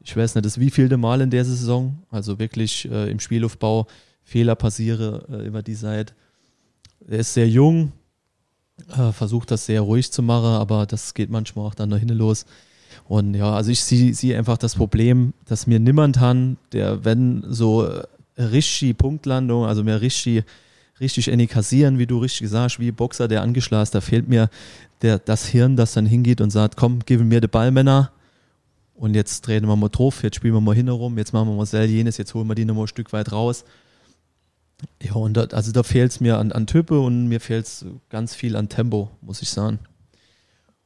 ich 0.01 0.15
weiß 0.15 0.33
nicht, 0.33 0.45
das 0.45 0.59
wievielte 0.59 0.97
Mal 0.97 1.21
in 1.21 1.29
der 1.29 1.45
Saison, 1.45 1.99
also 2.09 2.39
wirklich 2.39 2.89
äh, 2.89 3.11
im 3.11 3.19
Spielaufbau 3.19 3.85
Fehler 4.23 4.55
passiere 4.55 5.25
äh, 5.29 5.45
über 5.45 5.61
die 5.61 5.75
Seite. 5.75 6.13
Er 7.07 7.19
ist 7.19 7.33
sehr 7.33 7.49
jung, 7.49 7.91
äh, 8.97 9.11
versucht 9.11 9.51
das 9.51 9.65
sehr 9.65 9.81
ruhig 9.81 10.11
zu 10.11 10.21
machen, 10.21 10.45
aber 10.45 10.85
das 10.85 11.13
geht 11.13 11.29
manchmal 11.29 11.65
auch 11.65 11.75
dann 11.75 11.89
nach 11.89 11.99
hinten 11.99 12.17
los. 12.17 12.45
Und 13.07 13.33
ja, 13.33 13.53
also 13.53 13.71
ich 13.71 13.83
sehe 13.83 14.13
sehe 14.13 14.37
einfach 14.37 14.57
das 14.57 14.75
Problem, 14.75 15.33
dass 15.45 15.67
mir 15.67 15.79
niemand 15.79 16.19
han, 16.19 16.57
der, 16.71 17.05
wenn 17.05 17.43
so 17.47 17.85
äh, 17.85 18.03
richtig 18.37 18.97
Punktlandung, 18.97 19.65
also 19.65 19.83
mehr 19.83 20.01
richtig 20.01 20.43
richtig 20.99 21.31
any 21.31 21.47
kassieren, 21.47 21.97
wie 21.97 22.07
du 22.07 22.19
richtig 22.19 22.41
gesagt 22.41 22.73
hast, 22.73 22.79
wie 22.79 22.91
Boxer, 22.91 23.27
der 23.27 23.41
angeschlagen 23.41 23.83
ist. 23.83 23.95
Da 23.95 24.01
fehlt 24.01 24.27
mir 24.27 24.49
der, 25.01 25.19
das 25.19 25.45
Hirn, 25.45 25.75
das 25.75 25.93
dann 25.93 26.05
hingeht 26.05 26.41
und 26.41 26.49
sagt, 26.49 26.75
komm, 26.75 26.99
gib 27.05 27.21
mir 27.21 27.41
den 27.41 27.49
Ball, 27.49 27.71
Männer. 27.71 28.11
Und 28.95 29.15
jetzt 29.15 29.47
drehen 29.47 29.65
wir 29.65 29.75
mal 29.77 29.89
drauf, 29.89 30.23
jetzt 30.23 30.35
spielen 30.35 30.53
wir 30.53 30.61
mal 30.61 30.75
hinterum, 30.75 31.17
jetzt 31.17 31.31
machen 31.31 31.47
wir 31.47 31.55
mal 31.55 31.65
sel 31.65 31.89
jenes, 31.89 32.17
jetzt 32.17 32.33
holen 32.33 32.47
wir 32.47 32.55
die 32.55 32.65
nochmal 32.65 32.83
ein 32.83 32.89
Stück 32.89 33.13
weit 33.13 33.31
raus. 33.31 33.63
Ja, 35.01 35.13
und 35.13 35.35
da, 35.35 35.43
also 35.45 35.71
da 35.71 35.83
fehlt 35.83 36.11
es 36.11 36.19
mir 36.19 36.37
an, 36.37 36.51
an 36.51 36.67
Type 36.67 36.99
und 36.99 37.27
mir 37.27 37.39
fehlt 37.39 37.65
es 37.65 37.85
ganz 38.09 38.35
viel 38.35 38.55
an 38.55 38.69
Tempo, 38.69 39.09
muss 39.21 39.41
ich 39.41 39.49
sagen. 39.49 39.79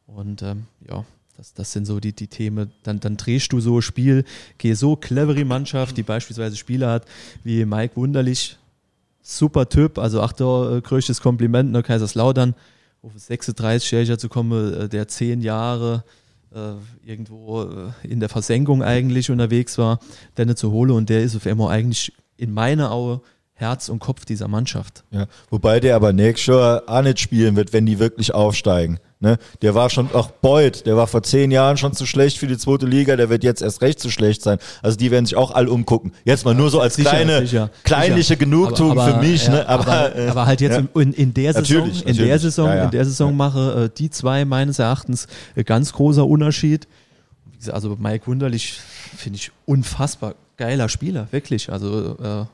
Und 0.07 0.41
ähm, 0.41 0.65
ja, 0.87 1.05
das, 1.37 1.53
das 1.53 1.71
sind 1.71 1.85
so 1.85 1.99
die, 1.99 2.13
die 2.13 2.27
Themen. 2.27 2.71
Dann, 2.83 2.99
dann 2.99 3.17
drehst 3.17 3.51
du 3.51 3.59
so 3.59 3.77
ein 3.77 3.81
Spiel, 3.81 4.23
geh 4.57 4.73
so 4.73 4.95
clevere 4.95 5.45
Mannschaft, 5.45 5.97
die 5.97 6.03
beispielsweise 6.03 6.55
Spieler 6.55 6.91
hat 6.91 7.05
wie 7.43 7.65
Mike 7.65 7.95
Wunderlich, 7.95 8.57
super 9.21 9.69
Typ, 9.69 9.97
also 9.97 10.21
ach 10.21 10.33
da, 10.33 10.77
äh, 10.77 10.81
größtes 10.81 11.21
Kompliment, 11.21 11.71
ne, 11.71 11.81
Kaiserslautern, 11.81 12.55
auf 13.01 13.13
36-Jähriger 13.15 14.17
zu 14.17 14.29
kommen, 14.29 14.73
äh, 14.73 14.89
der 14.89 15.07
zehn 15.07 15.41
Jahre 15.41 16.03
äh, 16.53 16.73
irgendwo 17.05 17.63
äh, 17.63 17.91
in 18.07 18.19
der 18.19 18.29
Versenkung 18.29 18.83
eigentlich 18.83 19.31
unterwegs 19.31 19.77
war, 19.77 19.99
der 20.37 20.45
nicht 20.45 20.57
zu 20.57 20.71
holen 20.71 20.91
und 20.91 21.09
der 21.09 21.23
ist 21.23 21.35
auf 21.35 21.47
einmal 21.47 21.71
eigentlich 21.71 22.13
in 22.37 22.53
meiner 22.53 22.91
Auge 22.91 23.21
Herz 23.55 23.87
und 23.89 23.99
Kopf 23.99 24.25
dieser 24.25 24.47
Mannschaft. 24.47 25.03
Ja, 25.11 25.27
wobei 25.49 25.79
der 25.79 25.95
aber 25.95 26.11
nächstes 26.11 26.47
Jahr 26.47 26.83
auch 26.87 27.01
nicht 27.01 27.19
spielen 27.19 27.55
wird, 27.55 27.71
wenn 27.71 27.85
die 27.85 27.99
wirklich 27.99 28.33
aufsteigen. 28.33 28.99
Ne? 29.19 29.37
Der 29.61 29.73
war 29.73 29.89
schon, 29.89 30.13
auch 30.13 30.31
Beuth, 30.31 30.85
der 30.85 30.97
war 30.97 31.07
vor 31.07 31.23
zehn 31.23 31.49
Jahren 31.49 31.77
schon 31.77 31.93
zu 31.93 32.05
schlecht 32.05 32.39
für 32.39 32.47
die 32.47 32.57
zweite 32.57 32.85
Liga, 32.85 33.15
der 33.15 33.29
wird 33.29 33.43
jetzt 33.43 33.61
erst 33.61 33.81
recht 33.81 33.99
zu 34.01 34.09
schlecht 34.09 34.41
sein. 34.41 34.57
Also 34.81 34.97
die 34.97 35.11
werden 35.11 35.25
sich 35.25 35.37
auch 35.37 35.51
alle 35.51 35.71
umgucken. 35.71 36.11
Jetzt 36.25 36.43
mal 36.43 36.53
nur 36.53 36.69
so 36.69 36.81
als 36.81 36.95
Sicher, 36.95 37.11
kleine, 37.11 37.39
sicher, 37.41 37.69
kleinliche 37.85 38.23
sicher. 38.29 38.35
Genugtuung 38.39 38.91
Aber- 38.91 39.03
aber, 39.03 39.13
für 39.21 39.25
mich. 39.25 39.45
ja, 39.45 39.51
ne? 39.53 39.69
aber, 39.69 39.87
aber, 39.87 40.15
äh, 40.17 40.27
aber 40.27 40.45
halt 40.45 40.59
jetzt 40.59 40.77
ja. 40.77 41.01
in, 41.01 41.13
in 41.13 41.33
der 41.33 41.53
Saison, 41.53 41.77
Natürlich, 41.77 41.99
in 42.05 42.17
der 42.17 42.25
natürlich. 42.25 42.41
Saison, 42.41 42.67
Ja, 42.67 42.75
ja. 42.75 42.83
in 42.85 42.91
der 42.91 43.05
Saison 43.05 43.37
mache 43.37 43.83
äh, 43.85 43.97
die 43.97 44.09
zwei 44.09 44.43
meines 44.43 44.79
Erachtens 44.79 45.27
äh, 45.55 45.63
ganz 45.63 45.93
großer 45.93 46.25
Unterschied. 46.27 46.87
Also 47.71 47.95
Mike 47.97 48.27
Wunderlich 48.27 48.77
finde 49.15 49.37
ich 49.37 49.51
unfassbar 49.65 50.35
geiler 50.57 50.89
Spieler, 50.89 51.27
wirklich. 51.31 51.71
Also 51.71 52.17
äh, 52.21 52.45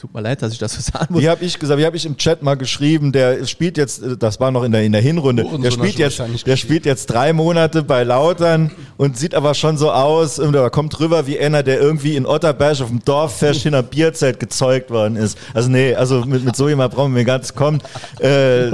tut 0.00 0.14
mir 0.14 0.22
leid, 0.22 0.40
dass 0.40 0.52
ich 0.52 0.58
das 0.58 0.72
so 0.72 0.80
sagen 0.80 1.12
muss. 1.12 1.22
Wie 1.22 1.28
habe 1.28 1.44
ich 1.44 1.58
gesagt, 1.58 1.78
wie 1.78 1.84
habe 1.84 1.96
ich 1.96 2.06
im 2.06 2.16
Chat 2.16 2.42
mal 2.42 2.54
geschrieben, 2.54 3.12
der 3.12 3.46
spielt 3.46 3.76
jetzt, 3.76 4.02
äh, 4.02 4.16
das 4.16 4.40
war 4.40 4.50
noch 4.50 4.64
in 4.64 4.72
der, 4.72 4.82
in 4.82 4.92
der 4.92 5.02
Hinrunde, 5.02 5.42
Hurensohn 5.42 5.62
der 5.62 5.70
spielt 5.70 5.98
jetzt, 5.98 6.46
der 6.46 6.56
spielt 6.56 6.86
jetzt 6.86 7.06
drei 7.06 7.34
Monate 7.34 7.82
bei 7.82 8.02
Lautern 8.02 8.70
und 8.96 9.18
sieht 9.18 9.34
aber 9.34 9.54
schon 9.54 9.76
so 9.76 9.92
aus, 9.92 10.36
da 10.36 10.70
kommt 10.70 10.98
rüber 11.00 11.26
wie 11.26 11.38
einer, 11.38 11.62
der 11.62 11.80
irgendwie 11.80 12.16
in 12.16 12.24
Otterberg 12.24 12.80
auf 12.80 12.88
dem 12.88 13.04
Dorffest 13.04 13.66
in 13.66 13.74
einer 13.74 13.82
Bierzelt 13.82 14.40
gezeugt 14.40 14.90
worden 14.90 15.16
ist. 15.16 15.36
Also 15.52 15.68
nee, 15.68 15.94
also 15.94 16.24
mit, 16.24 16.44
mit 16.44 16.56
so 16.56 16.68
jemand 16.68 16.94
brauchen 16.94 17.14
wir 17.14 17.24
gar 17.24 17.38
nicht 17.38 17.54
kommen. 17.54 17.82
Äh, 18.20 18.68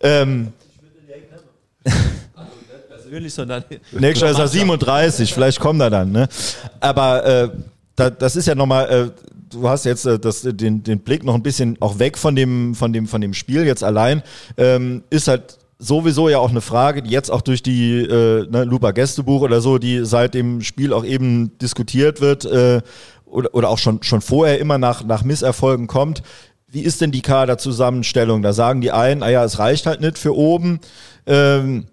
ähm, 0.00 0.52
persönlich, 2.88 3.32
sondern 3.32 3.64
Nächstes 3.92 4.20
Jahr 4.20 4.30
ist 4.32 4.38
er 4.38 4.48
37, 4.48 5.32
vielleicht 5.32 5.58
kommt 5.58 5.80
er 5.80 5.90
dann. 5.90 6.12
Ne? 6.12 6.28
Aber 6.80 7.24
äh, 7.24 7.48
da, 8.04 8.10
das 8.10 8.36
ist 8.36 8.46
ja 8.46 8.54
nochmal, 8.54 8.88
äh, 8.90 9.10
du 9.50 9.68
hast 9.68 9.84
jetzt 9.84 10.06
äh, 10.06 10.18
das, 10.18 10.42
den, 10.42 10.82
den 10.82 11.00
Blick 11.00 11.24
noch 11.24 11.34
ein 11.34 11.42
bisschen 11.42 11.76
auch 11.80 11.98
weg 11.98 12.18
von 12.18 12.34
dem, 12.34 12.74
von 12.74 12.92
dem, 12.92 13.06
von 13.06 13.20
dem 13.20 13.34
Spiel 13.34 13.64
jetzt 13.64 13.84
allein. 13.84 14.22
Ähm, 14.56 15.02
ist 15.10 15.28
halt 15.28 15.58
sowieso 15.78 16.28
ja 16.28 16.38
auch 16.38 16.50
eine 16.50 16.60
Frage, 16.60 17.02
die 17.02 17.10
jetzt 17.10 17.30
auch 17.30 17.42
durch 17.42 17.62
die 17.62 18.00
äh, 18.00 18.46
ne, 18.48 18.64
Lupa 18.64 18.92
Gästebuch 18.92 19.42
oder 19.42 19.60
so, 19.60 19.78
die 19.78 20.04
seit 20.04 20.34
dem 20.34 20.60
Spiel 20.62 20.92
auch 20.92 21.04
eben 21.04 21.58
diskutiert 21.58 22.20
wird 22.20 22.44
äh, 22.44 22.82
oder, 23.26 23.54
oder 23.54 23.68
auch 23.68 23.78
schon, 23.78 24.02
schon 24.02 24.20
vorher 24.20 24.58
immer 24.60 24.78
nach, 24.78 25.04
nach 25.04 25.24
Misserfolgen 25.24 25.88
kommt. 25.88 26.22
Wie 26.68 26.82
ist 26.82 27.00
denn 27.00 27.10
die 27.10 27.20
Kaderzusammenstellung? 27.20 28.42
Da 28.42 28.52
sagen 28.52 28.80
die 28.80 28.92
einen, 28.92 29.22
ah 29.22 29.28
ja, 29.28 29.44
es 29.44 29.58
reicht 29.58 29.86
halt 29.86 30.00
nicht 30.00 30.18
für 30.18 30.34
oben. 30.34 30.80
Ähm, 31.26 31.86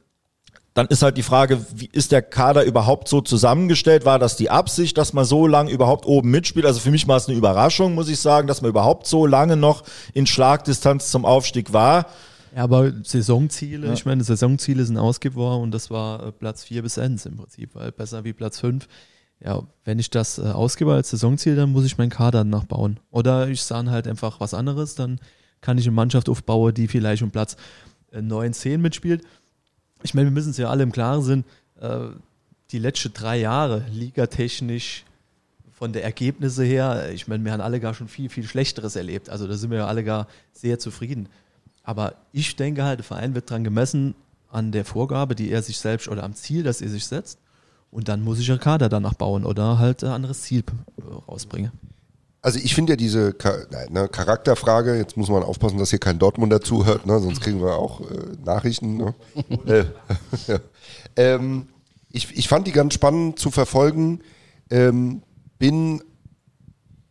dann 0.79 0.87
ist 0.87 1.01
halt 1.01 1.17
die 1.17 1.23
Frage, 1.23 1.59
wie 1.75 1.89
ist 1.91 2.13
der 2.13 2.21
Kader 2.21 2.63
überhaupt 2.63 3.09
so 3.09 3.19
zusammengestellt? 3.19 4.05
War 4.05 4.17
das 4.17 4.37
die 4.37 4.49
Absicht, 4.49 4.97
dass 4.97 5.11
man 5.11 5.25
so 5.25 5.45
lange 5.45 5.71
überhaupt 5.71 6.05
oben 6.05 6.31
mitspielt? 6.31 6.65
Also 6.65 6.79
für 6.79 6.89
mich 6.89 7.05
war 7.05 7.17
es 7.17 7.27
eine 7.27 7.37
Überraschung, 7.37 7.95
muss 7.95 8.07
ich 8.07 8.17
sagen, 8.17 8.47
dass 8.47 8.61
man 8.61 8.69
überhaupt 8.69 9.05
so 9.05 9.25
lange 9.25 9.57
noch 9.57 9.83
in 10.13 10.25
Schlagdistanz 10.25 11.11
zum 11.11 11.25
Aufstieg 11.25 11.73
war. 11.73 12.05
Ja, 12.55 12.63
aber 12.63 12.93
Saisonziele, 13.03 13.91
ich 13.91 14.05
meine, 14.05 14.23
Saisonziele 14.23 14.85
sind 14.85 14.97
ausgeworden 14.97 15.63
und 15.63 15.71
das 15.71 15.91
war 15.91 16.27
äh, 16.27 16.31
Platz 16.31 16.63
4 16.63 16.81
bis 16.81 16.97
1 16.97 17.25
im 17.25 17.35
Prinzip, 17.35 17.75
weil 17.75 17.91
besser 17.91 18.23
wie 18.23 18.31
Platz 18.31 18.61
5. 18.61 18.87
Ja, 19.43 19.63
wenn 19.83 19.99
ich 19.99 20.09
das 20.09 20.37
äh, 20.37 20.43
ausgebe 20.43 20.93
als 20.93 21.09
Saisonziel, 21.09 21.57
dann 21.57 21.73
muss 21.73 21.83
ich 21.83 21.97
meinen 21.97 22.09
Kader 22.09 22.45
nachbauen. 22.45 23.01
Oder 23.11 23.49
ich 23.49 23.63
sage 23.63 23.91
halt 23.91 24.07
einfach 24.07 24.39
was 24.39 24.53
anderes, 24.53 24.95
dann 24.95 25.19
kann 25.59 25.77
ich 25.77 25.85
eine 25.87 25.95
Mannschaft 25.95 26.29
aufbauen, 26.29 26.73
die 26.73 26.87
vielleicht 26.87 27.21
um 27.21 27.31
Platz 27.31 27.57
äh, 28.13 28.21
9, 28.21 28.53
10 28.53 28.81
mitspielt. 28.81 29.23
Ich 30.03 30.13
meine, 30.13 30.27
wir 30.27 30.31
müssen 30.31 30.51
es 30.51 30.57
ja 30.57 30.69
alle 30.69 30.83
im 30.83 30.91
Klaren 30.91 31.21
sind, 31.21 31.45
äh, 31.79 32.07
die 32.71 32.79
letzten 32.79 33.13
drei 33.13 33.37
Jahre 33.37 33.85
ligatechnisch 33.91 35.05
von 35.71 35.93
der 35.93 36.03
Ergebnisse 36.03 36.63
her, 36.63 37.09
ich 37.13 37.27
meine, 37.27 37.43
wir 37.45 37.53
haben 37.53 37.61
alle 37.61 37.79
gar 37.79 37.93
schon 37.93 38.09
viel, 38.09 38.29
viel 38.29 38.43
Schlechteres 38.43 38.97
erlebt. 38.97 39.29
Also 39.29 39.47
da 39.47 39.55
sind 39.55 39.71
wir 39.71 39.77
ja 39.77 39.87
alle 39.87 40.03
gar 40.03 40.27
sehr 40.51 40.77
zufrieden. 40.77 41.29
Aber 41.83 42.15
ich 42.33 42.55
denke 42.57 42.83
halt, 42.83 42.99
der 42.99 43.05
Verein 43.05 43.33
wird 43.33 43.49
dran 43.49 43.63
gemessen 43.63 44.13
an 44.49 44.71
der 44.73 44.83
Vorgabe, 44.83 45.35
die 45.35 45.49
er 45.49 45.61
sich 45.61 45.77
selbst 45.77 46.09
oder 46.09 46.23
am 46.23 46.33
Ziel, 46.33 46.63
das 46.63 46.81
er 46.81 46.89
sich 46.89 47.05
setzt. 47.05 47.39
Und 47.91 48.09
dann 48.09 48.21
muss 48.21 48.39
ich 48.39 48.51
einen 48.51 48.59
Kader 48.59 48.89
danach 48.89 49.13
bauen 49.13 49.45
oder 49.45 49.79
halt 49.79 50.03
ein 50.03 50.11
anderes 50.11 50.41
Ziel 50.41 50.63
äh, 50.97 51.01
rausbringen. 51.27 51.71
Also 52.41 52.59
ich 52.59 52.73
finde 52.73 52.93
ja 52.93 52.97
diese 52.97 53.35
ne, 53.89 54.07
Charakterfrage, 54.07 54.95
jetzt 54.95 55.17
muss 55.17 55.29
man 55.29 55.43
aufpassen, 55.43 55.77
dass 55.77 55.89
hier 55.89 55.99
kein 55.99 56.19
Dortmunder 56.19 56.61
zuhört, 56.61 57.05
ne, 57.05 57.19
sonst 57.19 57.41
kriegen 57.41 57.61
wir 57.61 57.75
auch 57.75 57.99
äh, 58.01 58.05
Nachrichten. 58.45 58.95
Ne? 58.95 59.13
äh, 59.65 59.85
ja. 60.47 60.59
ähm, 61.17 61.67
ich, 62.11 62.37
ich 62.37 62.47
fand 62.47 62.65
die 62.67 62.71
ganz 62.71 62.93
spannend 62.93 63.39
zu 63.39 63.51
verfolgen, 63.51 64.21
ähm, 64.69 65.21
bin 65.57 66.01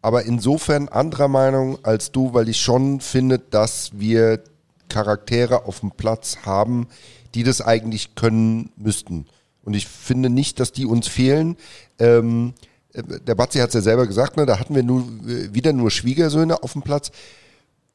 aber 0.00 0.24
insofern 0.24 0.88
anderer 0.88 1.28
Meinung 1.28 1.84
als 1.84 2.10
du, 2.12 2.32
weil 2.32 2.48
ich 2.48 2.60
schon 2.60 3.00
finde, 3.00 3.38
dass 3.38 3.90
wir 3.98 4.42
Charaktere 4.88 5.66
auf 5.66 5.80
dem 5.80 5.90
Platz 5.90 6.38
haben, 6.46 6.86
die 7.34 7.42
das 7.42 7.60
eigentlich 7.60 8.14
können 8.14 8.72
müssten. 8.76 9.26
Und 9.62 9.74
ich 9.74 9.86
finde 9.86 10.30
nicht, 10.30 10.60
dass 10.60 10.72
die 10.72 10.86
uns 10.86 11.08
fehlen. 11.08 11.58
Ähm, 11.98 12.54
äh, 12.56 12.68
der 13.02 13.34
Batzi 13.34 13.58
hat 13.58 13.68
es 13.68 13.74
ja 13.74 13.80
selber 13.80 14.06
gesagt, 14.06 14.36
ne, 14.36 14.46
da 14.46 14.58
hatten 14.58 14.74
wir 14.74 14.82
nur, 14.82 15.06
wieder 15.24 15.72
nur 15.72 15.90
Schwiegersöhne 15.90 16.62
auf 16.62 16.72
dem 16.72 16.82
Platz. 16.82 17.10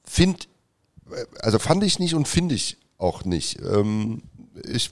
Find, 0.03 0.47
äh, 1.11 1.25
also 1.39 1.59
fand 1.59 1.83
ich 1.83 1.99
nicht 1.99 2.15
und 2.15 2.27
finde 2.27 2.55
ich 2.55 2.77
auch 2.97 3.25
nicht. 3.25 3.59
Ähm, 3.61 4.23
ich, 4.65 4.91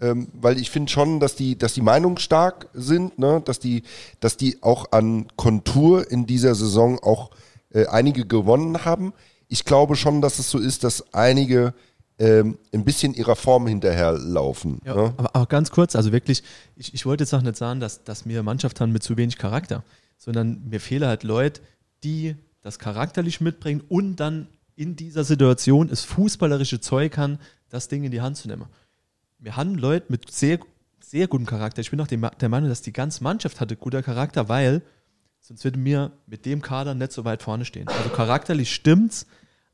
ähm, 0.00 0.28
weil 0.32 0.60
ich 0.60 0.70
finde 0.70 0.90
schon, 0.90 1.20
dass 1.20 1.34
die, 1.34 1.58
dass 1.58 1.74
die 1.74 1.82
meinungsstark 1.82 2.68
sind, 2.72 3.18
ne? 3.18 3.42
dass, 3.44 3.58
die, 3.58 3.82
dass 4.20 4.36
die 4.36 4.62
auch 4.62 4.92
an 4.92 5.26
Kontur 5.36 6.10
in 6.10 6.26
dieser 6.26 6.54
Saison 6.54 6.98
auch 6.98 7.30
äh, 7.72 7.86
einige 7.86 8.26
gewonnen 8.26 8.84
haben. 8.84 9.12
Ich 9.48 9.64
glaube 9.64 9.96
schon, 9.96 10.20
dass 10.20 10.38
es 10.38 10.50
so 10.50 10.58
ist, 10.58 10.84
dass 10.84 11.12
einige 11.14 11.74
ähm, 12.18 12.58
ein 12.72 12.84
bisschen 12.84 13.14
ihrer 13.14 13.36
Form 13.36 13.66
hinterherlaufen. 13.66 14.80
Ja, 14.84 14.94
ne? 14.94 15.14
aber, 15.16 15.34
aber 15.34 15.46
ganz 15.46 15.70
kurz, 15.70 15.94
also 15.94 16.12
wirklich, 16.12 16.42
ich, 16.76 16.92
ich 16.94 17.06
wollte 17.06 17.22
jetzt 17.22 17.32
auch 17.32 17.42
nicht 17.42 17.56
sagen, 17.56 17.80
dass, 17.80 18.04
dass 18.04 18.26
wir 18.26 18.42
Mannschaft 18.42 18.80
haben 18.80 18.92
mit 18.92 19.02
zu 19.02 19.16
wenig 19.16 19.38
Charakter, 19.38 19.84
sondern 20.16 20.68
mir 20.68 20.80
fehlen 20.80 21.06
halt 21.06 21.22
Leute, 21.22 21.60
die 22.02 22.34
das 22.62 22.78
charakterlich 22.78 23.40
mitbringen 23.40 23.82
und 23.88 24.16
dann 24.16 24.48
in 24.74 24.96
dieser 24.96 25.24
Situation 25.24 25.88
das 25.88 26.02
fußballerische 26.02 26.80
Zeug 26.80 27.16
haben, 27.16 27.38
das 27.68 27.88
Ding 27.88 28.04
in 28.04 28.10
die 28.10 28.20
Hand 28.20 28.36
zu 28.36 28.48
nehmen. 28.48 28.66
Wir 29.38 29.56
haben 29.56 29.76
Leute 29.76 30.06
mit 30.08 30.30
sehr, 30.30 30.58
sehr 31.00 31.28
gutem 31.28 31.46
Charakter. 31.46 31.80
Ich 31.80 31.90
bin 31.90 32.00
auch 32.00 32.06
der 32.06 32.48
Meinung, 32.48 32.68
dass 32.68 32.82
die 32.82 32.92
ganze 32.92 33.22
Mannschaft 33.22 33.60
hatte 33.60 33.76
guter 33.76 34.02
Charakter, 34.02 34.48
weil 34.48 34.82
sonst 35.40 35.64
würden 35.64 35.84
wir 35.84 36.12
mit 36.26 36.46
dem 36.46 36.62
Kader 36.62 36.94
nicht 36.94 37.12
so 37.12 37.24
weit 37.24 37.42
vorne 37.42 37.64
stehen. 37.64 37.88
Also 37.88 38.10
charakterlich 38.10 38.74
stimmt's, 38.74 39.26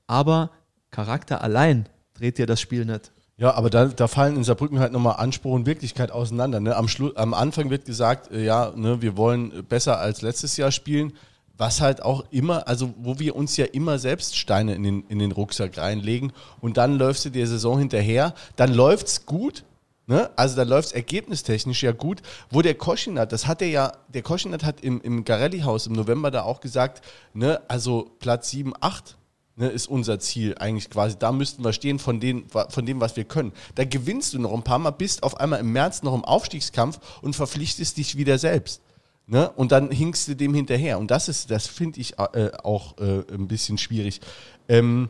aber 0.07 0.51
Charakter 0.91 1.43
allein 1.43 1.89
dreht 2.15 2.39
dir 2.39 2.47
das 2.47 2.61
Spiel 2.61 2.85
nicht. 2.85 3.13
Ja, 3.37 3.55
aber 3.55 3.69
da, 3.69 3.87
da 3.87 4.07
fallen 4.07 4.37
in 4.37 4.45
Saarbrücken 4.45 4.79
halt 4.79 4.93
nochmal 4.93 5.17
Anspruch 5.17 5.55
und 5.55 5.67
Wirklichkeit 5.67 6.13
auseinander. 6.13 6.61
Ne? 6.61 6.77
Am, 6.77 6.87
Schlu 6.87 7.11
am 7.17 7.35
Anfang 7.35 7.69
wird 7.69 7.85
gesagt, 7.85 8.31
äh, 8.31 8.45
ja, 8.45 8.73
ne, 8.77 9.03
wir 9.03 9.17
wollen 9.17 9.65
besser 9.69 9.99
als 9.99 10.23
letztes 10.23 10.57
Jahr 10.57 10.71
spielen, 10.71 11.13
was 11.57 11.81
halt 11.81 12.03
auch 12.03 12.25
immer, 12.31 12.69
also 12.69 12.95
wo 12.97 13.19
wir 13.19 13.35
uns 13.35 13.57
ja 13.57 13.65
immer 13.67 13.99
selbst 13.99 14.37
Steine 14.37 14.75
in 14.75 14.83
den, 14.83 15.05
in 15.09 15.19
den 15.19 15.33
Rucksack 15.33 15.79
reinlegen 15.79 16.33
und 16.61 16.77
dann 16.77 16.97
läufst 16.97 17.25
du 17.25 17.31
der 17.31 17.47
Saison 17.47 17.79
hinterher, 17.79 18.35
dann 18.57 18.73
läuft's 18.73 19.27
gut, 19.27 19.65
ne? 20.07 20.31
also 20.37 20.57
dann 20.57 20.69
läuft's 20.69 20.93
ergebnistechnisch 20.93 21.83
ja 21.83 21.93
gut, 21.93 22.23
wo 22.51 22.63
der 22.63 22.75
Koschinat, 22.75 23.33
das 23.33 23.47
hat 23.47 23.63
er 23.63 23.69
ja, 23.69 23.93
der 24.09 24.23
Koschinat 24.23 24.65
hat 24.65 24.81
im, 24.81 25.01
im 25.01 25.25
Garelli-Haus 25.25 25.87
im 25.87 25.95
November 25.95 26.31
da 26.31 26.43
auch 26.43 26.61
gesagt, 26.61 27.05
ne, 27.35 27.61
also 27.69 28.11
Platz 28.19 28.51
7, 28.51 28.75
8, 28.81 29.17
ne, 29.57 29.69
ist 29.69 29.89
unser 29.89 30.19
Ziel 30.19 30.57
eigentlich 30.59 30.91
quasi. 30.91 31.17
Da 31.19 31.33
müssten 31.33 31.65
wir 31.65 31.73
stehen 31.73 31.99
von, 31.99 32.21
den, 32.21 32.45
von 32.49 32.87
dem, 32.87 33.01
was 33.01 33.17
wir 33.17 33.25
können. 33.25 33.53
Da 33.75 33.85
gewinnst 33.85 34.35
du 34.35 34.39
noch 34.39 34.53
ein 34.53 34.63
paar 34.63 34.79
Mal, 34.79 34.91
bist 34.91 35.23
auf 35.23 35.41
einmal 35.41 35.61
im 35.61 35.73
März 35.73 36.03
noch 36.03 36.15
im 36.15 36.25
Aufstiegskampf 36.25 36.99
und 37.23 37.37
verpflichtest 37.37 37.97
dich 37.97 38.17
wieder 38.17 38.39
selbst. 38.39 38.81
Ne? 39.27 39.51
Und 39.51 39.73
dann 39.73 39.91
hinkst 39.91 40.29
du 40.29 40.37
dem 40.37 40.55
hinterher. 40.55 40.99
Und 40.99 41.11
das 41.11 41.29
ist, 41.29 41.51
das 41.51 41.67
finde 41.67 42.01
ich 42.01 42.19
äh, 42.19 42.51
auch 42.63 42.99
äh, 42.99 43.23
ein 43.33 43.49
bisschen 43.49 43.79
schwierig. 43.79 44.21
Ähm, 44.69 45.09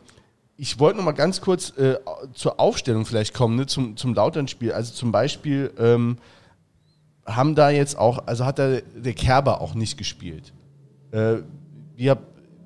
ich 0.57 0.79
wollte 0.79 0.97
noch 0.97 1.05
mal 1.05 1.11
ganz 1.11 1.41
kurz 1.41 1.77
äh, 1.77 1.97
zur 2.33 2.59
Aufstellung 2.59 3.05
vielleicht 3.05 3.33
kommen, 3.33 3.57
ne? 3.57 3.65
zum, 3.65 3.97
zum 3.97 4.13
Lautern-Spiel. 4.13 4.71
Also 4.71 4.93
zum 4.93 5.11
Beispiel 5.11 5.73
ähm, 5.77 6.17
haben 7.25 7.55
da 7.55 7.69
jetzt 7.71 7.97
auch, 7.97 8.25
also 8.25 8.45
hat 8.45 8.59
da 8.59 8.77
der 8.79 9.13
Kerber 9.13 9.59
auch 9.59 9.73
nicht 9.73 9.97
gespielt. 9.97 10.53
Äh, 11.11 11.37
wie, 11.97 12.09
habt, 12.09 12.23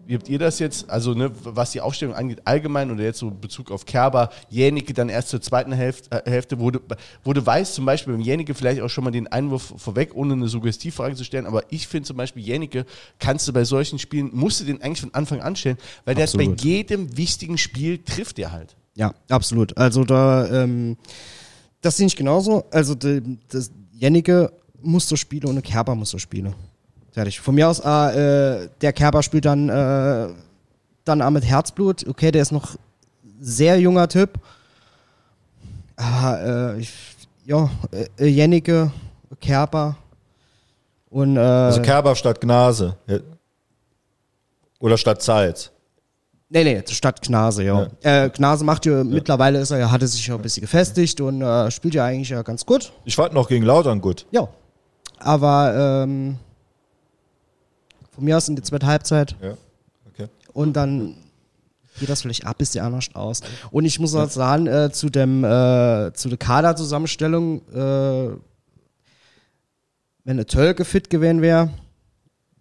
wie 0.09 0.15
habt 0.15 0.27
ihr 0.27 0.39
das 0.39 0.57
jetzt, 0.57 0.89
also 0.89 1.13
ne, 1.13 1.29
was 1.43 1.69
die 1.69 1.81
Aufstellung 1.81 2.15
angeht, 2.15 2.41
allgemein 2.43 2.89
oder 2.89 3.03
jetzt 3.03 3.19
so 3.19 3.27
in 3.27 3.39
Bezug 3.39 3.69
auf 3.69 3.85
Kerber, 3.85 4.31
Jänicke 4.49 4.91
dann 4.91 5.07
erst 5.07 5.29
zur 5.29 5.39
zweiten 5.39 5.71
Hälfte, 5.71 6.25
äh, 6.25 6.27
Hälfte 6.27 6.59
wo 6.59 6.71
du 6.71 7.45
weißt, 7.45 7.75
zum 7.75 7.85
Beispiel 7.85 8.13
beim 8.13 8.21
Jänicke 8.23 8.55
vielleicht 8.55 8.81
auch 8.81 8.89
schon 8.89 9.03
mal 9.03 9.11
den 9.11 9.27
Einwurf 9.27 9.71
vorweg, 9.77 10.15
ohne 10.15 10.33
eine 10.33 10.47
Suggestivfrage 10.47 11.13
zu 11.13 11.23
stellen, 11.23 11.45
aber 11.45 11.61
ich 11.69 11.87
finde 11.87 12.07
zum 12.07 12.17
Beispiel 12.17 12.41
Jänicke 12.41 12.87
kannst 13.19 13.47
du 13.47 13.53
bei 13.53 13.63
solchen 13.65 13.99
Spielen, 13.99 14.31
musst 14.33 14.59
du 14.59 14.63
den 14.63 14.81
eigentlich 14.81 15.01
von 15.01 15.13
Anfang 15.13 15.41
an 15.41 15.55
stellen, 15.55 15.77
weil 16.05 16.15
der 16.15 16.27
bei 16.33 16.55
jedem 16.57 17.15
wichtigen 17.15 17.59
Spiel 17.59 17.99
trifft 17.99 18.39
der 18.39 18.51
halt. 18.51 18.75
Ja, 18.95 19.13
absolut. 19.29 19.77
Also 19.77 20.05
da, 20.05 20.63
ähm, 20.63 20.97
das 21.81 21.97
sehe 21.97 22.07
ich 22.07 22.15
genauso. 22.15 22.65
Also 22.71 22.95
de, 22.95 23.21
das 23.47 23.69
Jennike 23.91 24.51
muss 24.81 25.07
so 25.07 25.15
spielen 25.15 25.45
und 25.45 25.61
Kerber 25.61 25.93
muss 25.93 26.09
so 26.09 26.17
spielen. 26.17 26.55
Fertig. 27.11 27.39
Von 27.39 27.55
mir 27.55 27.67
aus, 27.67 27.81
ah, 27.81 28.11
äh, 28.11 28.69
der 28.81 28.93
Kerber 28.93 29.23
spielt 29.23 29.45
dann, 29.45 29.69
äh, 29.69 30.27
dann 31.05 31.21
auch 31.21 31.29
mit 31.31 31.45
Herzblut. 31.45 32.07
Okay, 32.07 32.31
der 32.31 32.41
ist 32.41 32.51
noch 32.51 32.75
sehr 33.39 33.79
junger 33.79 34.07
Typ. 34.07 34.31
Aber 35.95 36.75
äh, 36.75 36.79
ich, 36.79 36.93
ja, 37.45 37.69
äh, 38.17 38.25
Jennike, 38.25 38.91
Kerber 39.41 39.97
und 41.09 41.37
äh, 41.37 41.39
Also 41.39 41.81
Kerber 41.81 42.15
statt 42.15 42.39
Gnase. 42.39 42.95
Ja. 43.07 43.17
Oder 44.79 44.97
statt 44.97 45.21
Zeitz. 45.21 45.71
Nee, 46.51 46.63
nee, 46.63 46.83
statt 46.87 47.21
Gnase, 47.21 47.63
ja. 47.63 47.87
Äh, 48.01 48.29
Gnase 48.29 48.63
macht 48.63 48.85
ja, 48.85 49.03
mittlerweile 49.03 49.59
ist 49.59 49.69
er 49.69 49.77
ja, 49.77 49.91
hatte 49.91 50.07
sich 50.07 50.25
ja 50.25 50.35
ein 50.35 50.41
bisschen 50.41 50.61
gefestigt 50.61 51.21
und 51.21 51.41
äh, 51.41 51.69
spielt 51.69 51.93
ja 51.93 52.05
eigentlich 52.05 52.29
ja 52.29 52.41
ganz 52.41 52.65
gut. 52.65 52.91
Ich 53.05 53.15
fand 53.15 53.33
noch 53.33 53.47
gegen 53.47 53.65
Lautern 53.65 54.01
gut. 54.01 54.25
Ja. 54.31 54.47
Aber 55.19 56.03
ähm, 56.03 56.37
von 58.19 58.25
mir 58.25 58.35
aus 58.37 58.49
in 58.49 58.55
die 58.57 58.61
zweite 58.61 58.85
Halbzeit 58.85 59.35
Ja. 59.41 59.53
Okay. 60.13 60.27
und 60.53 60.73
dann 60.73 61.15
geht 61.99 62.09
das 62.09 62.21
vielleicht 62.21 62.45
ab, 62.45 62.57
bisschen 62.57 62.83
anders 62.85 63.09
aus. 63.13 63.41
Und 63.71 63.85
ich 63.85 63.99
muss 63.99 64.13
auch 64.15 64.29
sagen, 64.29 64.67
äh, 64.67 64.91
zu 64.91 65.09
dem 65.09 65.43
äh, 65.43 66.11
zu 66.13 66.29
der 66.29 66.37
Kaderzusammenstellung, 66.37 67.61
äh, 67.73 68.35
wenn 70.25 70.37
der 70.37 70.47
Tölke 70.47 70.85
fit 70.85 71.09
gewesen 71.09 71.41
wäre, 71.41 71.69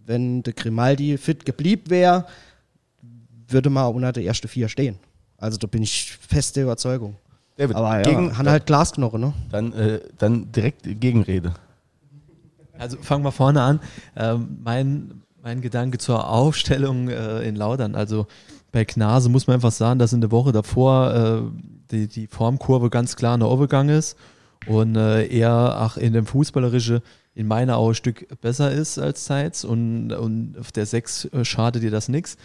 wenn 0.06 0.42
der 0.42 0.52
Grimaldi 0.54 1.18
fit 1.18 1.44
geblieben 1.44 1.84
wäre, 1.88 2.24
würde 3.48 3.68
mal 3.70 3.86
unter 3.86 4.12
der 4.12 4.22
erste 4.22 4.48
vier 4.48 4.68
stehen. 4.68 4.96
Also 5.36 5.58
da 5.58 5.66
bin 5.66 5.82
ich 5.82 6.16
feste 6.20 6.62
Überzeugung. 6.62 7.16
David, 7.56 7.74
Aber 7.76 7.96
ja, 7.96 8.02
gegen, 8.02 8.38
haben 8.38 8.48
halt 8.48 8.66
Glasknochen, 8.66 9.20
ne? 9.20 9.32
dann, 9.50 9.72
äh, 9.72 10.00
dann 10.18 10.50
direkt 10.52 10.82
Gegenrede. 11.00 11.54
Also 12.78 12.96
fangen 12.98 13.24
wir 13.24 13.32
vorne 13.32 13.60
an. 13.62 13.80
Ähm, 14.16 14.58
mein, 14.62 15.22
mein 15.42 15.61
Gedanke 15.61 15.98
zur 15.98 16.29
Aufstellung 16.29 17.09
äh, 17.09 17.42
in 17.42 17.57
Laudern. 17.57 17.94
Also 17.94 18.27
bei 18.72 18.85
Knase 18.85 19.29
muss 19.29 19.46
man 19.46 19.55
einfach 19.55 19.72
sagen, 19.72 19.98
dass 19.98 20.12
in 20.12 20.20
der 20.20 20.31
Woche 20.31 20.53
davor 20.53 21.14
äh, 21.14 21.42
die, 21.90 22.09
die 22.09 22.27
Formkurve 22.27 22.90
ganz 22.90 23.16
klar 23.16 23.37
nach 23.38 23.46
oben 23.46 23.62
gegangen 23.62 23.90
ist 23.90 24.16
und 24.66 24.96
äh, 24.96 25.27
er 25.27 25.81
auch 25.83 25.96
in 25.96 26.12
dem 26.12 26.27
Fußballerische 26.27 27.03
in 27.35 27.46
meiner 27.46 27.77
Augen 27.77 27.92
ein 27.92 27.94
Stück 27.94 28.40
besser 28.40 28.72
ist 28.72 28.98
als 28.98 29.24
Zeitz 29.24 29.64
und, 29.64 30.12
und 30.12 30.59
auf 30.59 30.72
der 30.72 30.87
6 30.87 31.27
äh, 31.27 31.44
schadet 31.44 31.83
dir 31.83 31.90
das 31.90 32.09
nichts. 32.09 32.37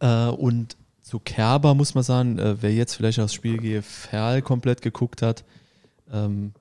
Äh, 0.00 0.26
und 0.26 0.76
zu 1.02 1.20
Kerber 1.20 1.74
muss 1.74 1.94
man 1.94 2.02
sagen, 2.02 2.38
äh, 2.38 2.60
wer 2.60 2.74
jetzt 2.74 2.94
vielleicht 2.94 3.20
aufs 3.20 3.32
Spiel 3.32 3.58
GFL 3.58 4.42
komplett 4.42 4.82
geguckt 4.82 5.22
hat, 5.22 5.44
ähm, 6.12 6.52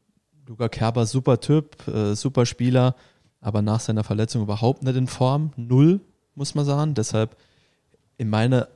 Luca 0.47 0.69
Kerber, 0.69 1.05
super 1.05 1.39
Typ, 1.39 1.77
super 2.13 2.47
Spieler, 2.47 2.95
aber 3.41 3.61
nach 3.61 3.79
seiner 3.79 4.03
Verletzung 4.03 4.41
überhaupt 4.41 4.83
nicht 4.83 4.95
in 4.95 5.07
Form. 5.07 5.51
Null, 5.55 6.01
muss 6.35 6.55
man 6.55 6.65
sagen. 6.65 6.93
Deshalb 6.93 7.37
in 8.17 8.29
meiner 8.29 8.67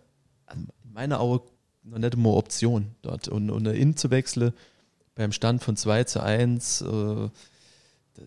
in 0.54 0.68
meiner 0.94 1.20
Augen 1.20 1.50
noch 1.84 1.98
nicht 1.98 2.14
immer 2.14 2.34
Option 2.34 2.92
dort. 3.02 3.28
Und, 3.28 3.50
und 3.50 3.66
In 3.66 3.96
zu 3.96 4.10
wechseln 4.12 4.54
beim 5.16 5.32
Stand 5.32 5.64
von 5.64 5.76
2 5.76 6.06
zu 6.06 6.24
1, 6.24 6.82
äh, 6.82 6.86
da, 6.86 7.30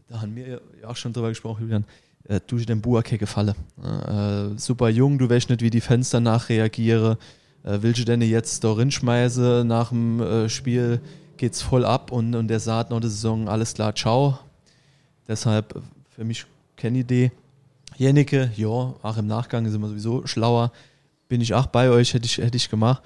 da 0.09 0.21
haben 0.21 0.37
wir 0.37 0.61
ja 0.81 0.89
auch 0.89 0.97
schon 0.97 1.13
drüber 1.13 1.31
gesprochen, 1.31 1.63
Julian, 1.63 1.85
äh, 2.25 2.41
du 2.47 2.59
den 2.59 2.81
Buake 2.81 3.19
gefallen. 3.19 3.55
Äh, 3.83 4.59
super 4.59 4.89
jung, 4.89 5.19
du 5.19 5.29
weißt 5.29 5.51
nicht, 5.51 5.63
wie 5.63 5.71
die 5.71 5.81
Fans 5.81 6.11
danach 6.11 6.49
reagieren. 6.49 7.17
Äh, 7.65 7.79
willst 7.83 8.01
du 8.01 8.05
denn 8.05 8.23
jetzt 8.23 8.63
da 8.63 8.73
rinschmeißen 8.73 9.67
nach 9.67 9.89
dem 9.89 10.21
äh, 10.21 10.49
Spiel? 10.49 11.01
Geht's 11.39 11.61
voll 11.61 11.85
ab 11.85 12.13
und, 12.13 12.35
und 12.35 12.49
der 12.49 12.61
sagt 12.61 12.91
noch 12.91 13.01
die 13.01 13.09
Saison, 13.09 13.49
alles 13.49 13.75
klar, 13.75 13.95
ciao. 13.95 14.39
Deshalb 15.29 15.83
für 16.17 16.25
mich 16.25 16.47
keine 16.77 16.99
Idee. 16.99 17.31
Jennike, 17.97 18.51
ja, 18.57 18.69
auch 18.69 19.17
im 19.19 19.27
Nachgang 19.27 19.69
sind 19.71 19.81
wir 19.81 19.89
sowieso 19.89 20.27
schlauer. 20.27 20.73
Bin 21.29 21.41
ich 21.41 21.55
auch 21.55 21.67
bei 21.67 21.91
euch, 21.91 22.15
hätte 22.15 22.25
ich, 22.25 22.39
hätte 22.39 22.57
ich 22.57 22.71
gemacht. 22.71 23.03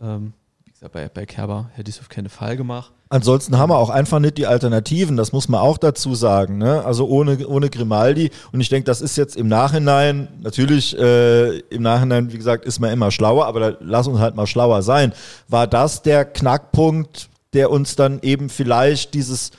Ähm, 0.00 0.34
wie 0.64 0.72
gesagt, 0.72 0.92
bei, 0.92 1.08
bei 1.08 1.26
Kerber 1.26 1.70
hätte 1.74 1.88
ich 1.88 1.96
es 1.96 2.00
auf 2.00 2.08
keinen 2.08 2.28
Fall 2.28 2.56
gemacht. 2.56 2.92
Ansonsten 3.08 3.58
haben 3.58 3.70
wir 3.70 3.78
auch 3.78 3.90
einfach 3.90 4.20
nicht 4.20 4.38
die 4.38 4.46
Alternativen, 4.46 5.16
das 5.16 5.32
muss 5.32 5.48
man 5.48 5.60
auch 5.60 5.78
dazu 5.78 6.14
sagen. 6.14 6.58
Ne? 6.58 6.84
Also 6.84 7.08
ohne, 7.08 7.46
ohne 7.46 7.70
Grimaldi. 7.70 8.30
Und 8.52 8.60
ich 8.60 8.68
denke, 8.68 8.84
das 8.84 9.00
ist 9.00 9.16
jetzt 9.16 9.36
im 9.36 9.48
Nachhinein, 9.48 10.28
natürlich 10.42 10.96
äh, 10.98 11.58
im 11.58 11.82
Nachhinein, 11.82 12.32
wie 12.32 12.36
gesagt, 12.36 12.64
ist 12.66 12.80
man 12.80 12.92
immer 12.92 13.10
schlauer, 13.10 13.46
aber 13.46 13.78
lass 13.80 14.06
uns 14.06 14.20
halt 14.20 14.36
mal 14.36 14.46
schlauer 14.46 14.82
sein. 14.82 15.12
War 15.48 15.66
das 15.66 16.02
der 16.02 16.24
Knackpunkt, 16.24 17.30
der 17.52 17.70
uns 17.70 17.96
dann 17.96 18.20
eben 18.22 18.48
vielleicht 18.48 19.14
dieses, 19.14 19.50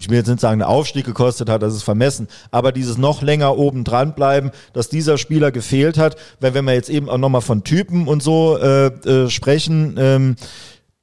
ich 0.00 0.08
will 0.08 0.16
jetzt 0.16 0.28
nicht 0.28 0.40
sagen, 0.40 0.62
einen 0.62 0.70
Aufstieg 0.70 1.04
gekostet 1.04 1.50
hat, 1.50 1.62
das 1.62 1.74
ist 1.74 1.82
vermessen, 1.82 2.26
aber 2.50 2.72
dieses 2.72 2.96
noch 2.96 3.20
länger 3.20 3.58
oben 3.58 3.84
dran 3.84 4.14
bleiben, 4.14 4.50
dass 4.72 4.88
dieser 4.88 5.18
Spieler 5.18 5.52
gefehlt 5.52 5.98
hat, 5.98 6.16
weil 6.40 6.54
wenn 6.54 6.64
wir 6.64 6.72
jetzt 6.72 6.88
eben 6.88 7.08
auch 7.10 7.18
nochmal 7.18 7.42
von 7.42 7.64
Typen 7.64 8.08
und 8.08 8.22
so 8.22 8.56
äh, 8.56 8.86
äh, 8.86 9.28
sprechen, 9.28 9.96
ähm, 9.98 10.36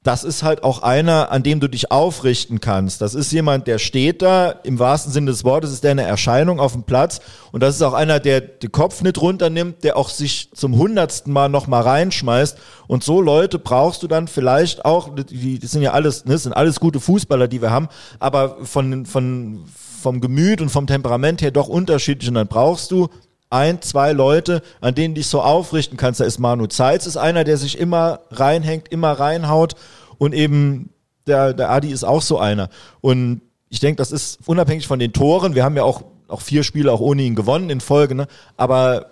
das 0.04 0.22
ist 0.22 0.44
halt 0.44 0.62
auch 0.62 0.82
einer, 0.82 1.32
an 1.32 1.42
dem 1.42 1.58
du 1.58 1.68
dich 1.68 1.90
aufrichten 1.90 2.60
kannst. 2.60 3.00
Das 3.00 3.14
ist 3.14 3.32
jemand, 3.32 3.66
der 3.66 3.78
steht 3.78 4.22
da, 4.22 4.50
im 4.50 4.78
wahrsten 4.78 5.12
Sinne 5.12 5.32
des 5.32 5.42
Wortes 5.42 5.72
ist 5.72 5.82
der 5.82 5.90
eine 5.90 6.04
Erscheinung 6.04 6.60
auf 6.60 6.72
dem 6.72 6.84
Platz. 6.84 7.20
Und 7.50 7.62
das 7.62 7.74
ist 7.74 7.82
auch 7.82 7.94
einer, 7.94 8.20
der 8.20 8.40
den 8.40 8.70
Kopf 8.70 9.02
nicht 9.02 9.20
runternimmt, 9.20 9.82
der 9.82 9.96
auch 9.96 10.08
sich 10.08 10.50
zum 10.54 10.76
hundertsten 10.76 11.32
Mal 11.32 11.48
nochmal 11.48 11.82
reinschmeißt. 11.82 12.56
Und 12.86 13.02
so 13.02 13.20
Leute 13.20 13.58
brauchst 13.58 14.02
du 14.04 14.06
dann 14.06 14.28
vielleicht 14.28 14.84
auch, 14.84 15.10
die, 15.14 15.58
das 15.58 15.72
sind 15.72 15.82
ja 15.82 15.92
alles, 15.92 16.24
ne, 16.24 16.38
sind 16.38 16.52
alles 16.52 16.78
gute 16.78 17.00
Fußballer, 17.00 17.48
die 17.48 17.60
wir 17.60 17.72
haben, 17.72 17.88
aber 18.20 18.64
von, 18.64 19.04
von, 19.04 19.64
vom 20.00 20.20
Gemüt 20.20 20.60
und 20.60 20.68
vom 20.68 20.86
Temperament 20.86 21.42
her 21.42 21.50
doch 21.50 21.68
unterschiedlich. 21.68 22.28
Und 22.28 22.36
dann 22.36 22.48
brauchst 22.48 22.92
du 22.92 23.08
ein, 23.50 23.80
zwei 23.82 24.12
Leute, 24.12 24.62
an 24.80 24.94
denen 24.94 25.14
dich 25.14 25.26
so 25.26 25.40
aufrichten 25.40 25.96
kannst. 25.96 26.20
Da 26.20 26.24
ist 26.24 26.38
Manu 26.38 26.66
Zeitz, 26.66 27.06
ist 27.06 27.16
einer, 27.16 27.44
der 27.44 27.56
sich 27.56 27.78
immer 27.78 28.20
reinhängt, 28.30 28.88
immer 28.88 29.12
reinhaut 29.12 29.74
und 30.18 30.34
eben 30.34 30.90
der, 31.26 31.54
der 31.54 31.70
Adi 31.70 31.90
ist 31.90 32.04
auch 32.04 32.22
so 32.22 32.38
einer. 32.38 32.68
Und 33.00 33.42
ich 33.68 33.80
denke, 33.80 33.96
das 33.96 34.12
ist 34.12 34.40
unabhängig 34.46 34.86
von 34.86 34.98
den 34.98 35.12
Toren. 35.12 35.54
Wir 35.54 35.64
haben 35.64 35.76
ja 35.76 35.84
auch, 35.84 36.02
auch 36.26 36.40
vier 36.40 36.62
Spiele 36.62 36.92
auch 36.92 37.00
ohne 37.00 37.22
ihn 37.22 37.34
gewonnen 37.34 37.70
in 37.70 37.80
Folge, 37.80 38.14
ne? 38.14 38.26
aber 38.56 39.06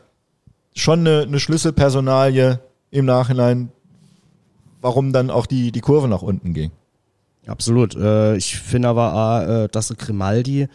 schon 0.75 1.01
eine, 1.01 1.23
eine 1.23 1.41
Schlüsselpersonalie 1.41 2.61
im 2.91 3.05
Nachhinein, 3.05 3.71
warum 4.81 5.13
dann 5.13 5.31
auch 5.31 5.47
die, 5.47 5.73
die 5.73 5.81
Kurve 5.81 6.09
nach 6.09 6.23
unten 6.23 6.55
ging. 6.55 6.71
Absolut. 7.47 7.95
Äh, 7.95 8.37
ich 8.37 8.57
finde 8.57 8.89
aber, 8.89 9.65
äh, 9.65 9.69
dass 9.69 9.89
der 9.89 9.97
Grimaldi, 9.97 10.69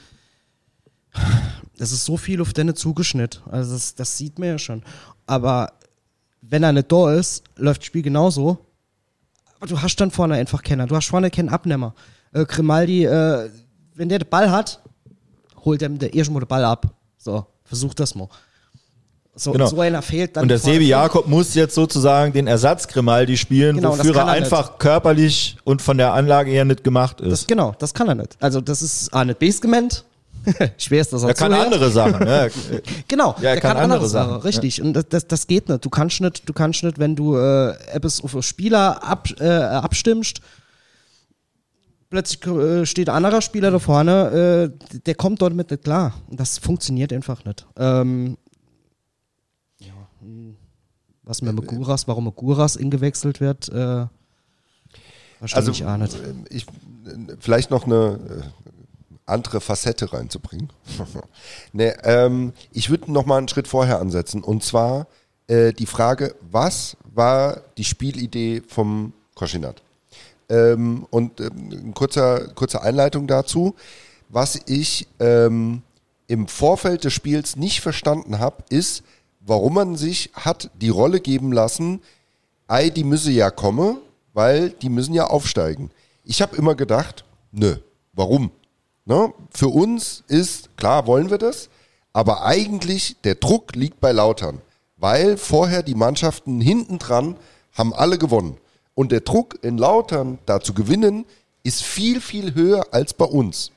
das 1.82 1.92
ist 1.92 2.06
so 2.06 2.16
viel 2.16 2.40
auf 2.42 2.54
deine 2.54 2.76
zugeschnitten. 2.76 3.42
Also 3.52 3.74
das, 3.74 3.96
das 3.96 4.16
sieht 4.16 4.38
man 4.38 4.50
ja 4.50 4.60
schon. 4.60 4.84
Aber 5.26 5.74
wenn 6.44 6.62
er 6.62 6.74
nicht 6.74 6.92
da 6.92 7.12
ist, 7.12 7.44
läuft 7.56 7.82
das 7.82 7.88
Spiel 7.88 8.04
genauso. 8.04 8.60
Aber 9.58 9.66
du 9.66 9.82
hast 9.82 9.96
dann 9.96 10.12
vorne 10.12 10.36
einfach 10.36 10.62
keinen. 10.62 10.88
Du 10.88 10.96
hast 10.96 11.08
vorne 11.08 11.32
keinen 11.32 11.50
Abnehmer. 11.50 11.96
Äh, 12.34 12.46
Grimaldi, 12.46 13.06
äh, 13.06 13.50
wenn 13.96 14.10
der 14.10 14.20
den 14.20 14.30
Ball 14.30 14.52
hat, 14.52 14.80
holt 15.66 15.82
dem 15.82 15.98
der 15.98 16.14
erstmal 16.14 16.42
den 16.42 16.48
Ball 16.48 16.64
ab. 16.66 16.86
So, 17.18 17.48
versuch 17.64 17.96
das 17.96 18.14
mal. 18.14 18.30
So, 19.34 19.52
Genau. 19.52 19.66
so 19.66 19.82
einer 19.82 20.04
fehlt 20.04 20.38
dann. 20.38 20.44
Und 20.44 20.50
der. 20.50 20.60
Sebi 20.60 20.86
Jakob 20.86 21.28
muss 21.28 21.56
jetzt 21.56 21.74
sozusagen 21.74 22.32
den 22.32 22.46
Ersatz 22.46 22.88
Grimaldi 22.88 23.38
spielen, 23.38 23.78
Genau, 23.78 23.98
wofür 23.98 24.18
er 24.18 24.22
er 24.22 24.28
einfach 24.28 24.78
körperlich 24.78 25.58
und 25.64 25.82
von 25.82 25.98
der 25.98 26.14
Anlage 26.14 26.52
her 26.52 26.64
nicht 26.64 26.84
gemacht 26.84 27.22
ist. 27.22 27.32
Das, 27.32 27.48
genau, 27.48 27.74
das 27.80 27.96
kann 27.96 28.08
er 28.08 28.14
nicht. 28.16 28.38
Also 28.40 28.62
das 28.62 28.84
ist 28.84 29.12
A 29.16 29.26
nicht 29.26 29.40
basement. 29.40 30.06
Schwer 30.78 31.02
ist 31.02 31.14
das 31.14 31.24
auch 31.24 31.28
er 31.28 31.34
kann 31.34 31.52
zuhört. 31.52 31.66
andere 31.66 31.92
Sachen. 31.92 32.26
Ne? 32.26 32.52
Genau, 33.08 33.36
Ja, 33.42 33.52
er 33.52 33.60
kann 33.60 33.74
kann, 33.78 33.92
andere 33.92 34.08
Sachen. 34.08 34.32
Sachen, 34.32 34.42
Richtig. 34.44 34.82
Und 34.82 34.94
das, 34.94 35.08
das, 35.10 35.28
das 35.28 35.48
geht 35.48 35.70
nicht. 35.70 35.86
Du 35.86 35.90
kannst 35.90 36.22
nicht, 36.22 36.48
du 36.48 36.54
kannst 36.54 36.84
nicht, 36.84 37.00
wenn 37.00 37.16
du 37.16 37.38
äh, 37.38 37.72
etwas 37.92 38.22
auf 38.22 38.44
Spieler 38.44 39.04
ab, 39.04 39.28
äh, 39.40 39.48
abstimmst, 39.48 40.42
plötzlich 42.10 42.46
äh, 42.46 42.86
steht 42.86 43.10
ein 43.10 43.16
anderer 43.16 43.42
Spieler 43.42 43.72
da 43.72 43.80
vorne, 43.80 44.72
äh, 44.92 45.00
der 45.06 45.16
kommt 45.16 45.42
dort 45.42 45.54
mit 45.54 45.72
nicht 45.72 45.84
klar. 45.84 46.14
Und 46.30 46.40
das 46.40 46.58
funktioniert 46.58 47.12
einfach 47.14 47.44
nicht. 47.46 47.66
Ähm, 47.78 48.38
ja, 49.80 49.94
hm, 50.20 50.56
was 51.24 51.42
mit 51.42 51.56
Maguras, 51.56 52.08
warum 52.08 52.26
Maguras 52.26 52.76
ingewechselt 52.76 53.40
wird, 53.40 53.70
äh, 53.70 54.06
also, 55.50 55.72
ich 55.72 55.84
auch 55.86 55.98
nicht. 55.98 56.16
Ich, 56.50 56.68
vielleicht 57.40 57.72
noch 57.72 57.86
eine 57.86 58.20
äh, 58.30 58.61
andere 59.26 59.62
Facette 59.62 60.14
reinzubringen. 60.14 60.72
nee, 61.74 61.94
ähm, 62.04 62.54
ich 62.72 62.90
würde 62.90 63.12
noch 63.12 63.26
mal 63.26 63.38
einen 63.38 63.48
Schritt 63.48 63.68
vorher 63.68 64.00
ansetzen. 64.00 64.44
Und 64.44 64.64
zwar 64.64 65.08
äh, 65.48 65.74
die 65.74 65.86
Frage, 65.86 66.36
was 66.50 66.98
war 67.04 67.62
die 67.78 67.84
Spielidee 67.84 68.62
vom 68.68 69.14
Koschinat? 69.36 69.82
Ähm, 70.50 71.06
und 71.10 71.40
ähm, 71.40 71.94
kurzer, 71.94 72.50
kurze 72.50 72.82
Einleitung 72.82 73.28
dazu. 73.28 73.76
Was 74.30 74.60
ich 74.66 75.08
ähm, 75.20 75.82
im 76.28 76.48
Vorfeld 76.48 77.04
des 77.04 77.14
Spiels 77.14 77.56
nicht 77.58 77.82
verstanden 77.82 78.40
habe, 78.40 78.64
ist, 78.70 79.04
warum 79.42 79.74
man 79.74 79.96
sich 79.98 80.30
hat 80.34 80.70
die 80.80 80.90
Rolle 80.90 81.20
geben 81.20 81.52
lassen, 81.52 82.02
ei, 82.68 82.90
die 82.90 83.04
müsse 83.04 83.32
ja 83.32 83.52
kommen, 83.52 83.98
weil 84.34 84.70
die 84.70 84.90
müssen 84.90 85.14
ja 85.14 85.28
aufsteigen. 85.28 85.92
Ich 86.24 86.42
habe 86.42 86.56
immer 86.56 86.76
gedacht, 86.76 87.26
nö, 87.52 87.76
warum? 88.14 88.52
Ne? 89.06 89.34
Für 89.52 89.68
uns 89.68 90.24
ist, 90.28 90.76
klar 90.78 91.08
wollen 91.08 91.30
wir 91.30 91.38
das, 91.38 91.70
aber 92.14 92.44
eigentlich 92.44 93.16
der 93.24 93.36
Druck 93.36 93.76
liegt 93.76 94.00
bei 94.00 94.12
Lautern, 94.12 94.62
weil 94.98 95.38
vorher 95.38 95.84
die 95.84 95.96
Mannschaften 95.96 96.62
hinten 96.62 97.00
dran 97.00 97.38
haben 97.74 97.94
alle 97.94 98.18
gewonnen. 98.18 98.58
Und 98.94 99.12
der 99.12 99.22
Druck 99.22 99.58
in 99.64 99.78
Lautern 99.78 100.40
da 100.46 100.60
zu 100.60 100.74
gewinnen, 100.74 101.26
ist 101.64 101.84
viel, 101.84 102.22
viel 102.22 102.54
höher 102.56 102.86
als 102.92 103.14
bei 103.14 103.26
uns. 103.26 103.72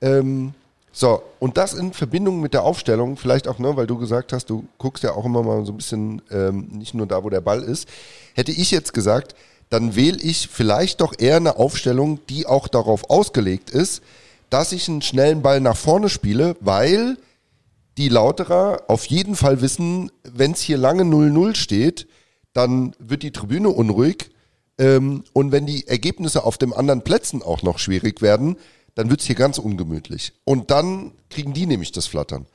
Ähm, 0.00 0.54
so, 0.92 1.22
und 1.38 1.56
das 1.56 1.74
in 1.74 1.92
Verbindung 1.92 2.40
mit 2.40 2.54
der 2.54 2.64
Aufstellung, 2.64 3.16
vielleicht 3.16 3.46
auch, 3.46 3.58
ne, 3.58 3.76
weil 3.76 3.86
du 3.86 3.98
gesagt 3.98 4.32
hast, 4.32 4.50
du 4.50 4.64
guckst 4.78 5.04
ja 5.04 5.12
auch 5.12 5.24
immer 5.24 5.42
mal 5.42 5.64
so 5.64 5.72
ein 5.72 5.76
bisschen 5.76 6.22
ähm, 6.30 6.68
nicht 6.72 6.94
nur 6.94 7.06
da, 7.06 7.22
wo 7.22 7.30
der 7.30 7.40
Ball 7.40 7.62
ist, 7.62 7.88
hätte 8.34 8.52
ich 8.52 8.70
jetzt 8.70 8.92
gesagt, 8.92 9.34
dann 9.70 9.96
wähle 9.96 10.18
ich 10.20 10.48
vielleicht 10.48 11.00
doch 11.00 11.14
eher 11.18 11.36
eine 11.36 11.56
Aufstellung, 11.56 12.20
die 12.28 12.46
auch 12.46 12.68
darauf 12.68 13.10
ausgelegt 13.10 13.70
ist, 13.70 14.02
dass 14.50 14.72
ich 14.72 14.88
einen 14.88 15.02
schnellen 15.02 15.42
Ball 15.42 15.60
nach 15.60 15.76
vorne 15.76 16.08
spiele, 16.08 16.56
weil 16.60 17.18
die 17.98 18.08
Lauterer 18.08 18.84
auf 18.88 19.06
jeden 19.06 19.34
Fall 19.34 19.60
wissen, 19.60 20.10
wenn 20.22 20.52
es 20.52 20.60
hier 20.60 20.78
lange 20.78 21.02
0-0 21.02 21.54
steht, 21.56 22.06
dann 22.52 22.94
wird 22.98 23.22
die 23.22 23.32
Tribüne 23.32 23.68
unruhig. 23.68 24.30
Ähm, 24.78 25.24
und 25.32 25.52
wenn 25.52 25.66
die 25.66 25.86
Ergebnisse 25.86 26.44
auf 26.44 26.56
den 26.56 26.72
anderen 26.72 27.02
Plätzen 27.02 27.42
auch 27.42 27.62
noch 27.62 27.78
schwierig 27.78 28.22
werden, 28.22 28.56
dann 28.94 29.10
wird 29.10 29.20
es 29.20 29.26
hier 29.26 29.36
ganz 29.36 29.58
ungemütlich. 29.58 30.32
Und 30.44 30.70
dann 30.70 31.12
kriegen 31.28 31.52
die 31.52 31.66
nämlich 31.66 31.92
das 31.92 32.06
Flattern. 32.06 32.46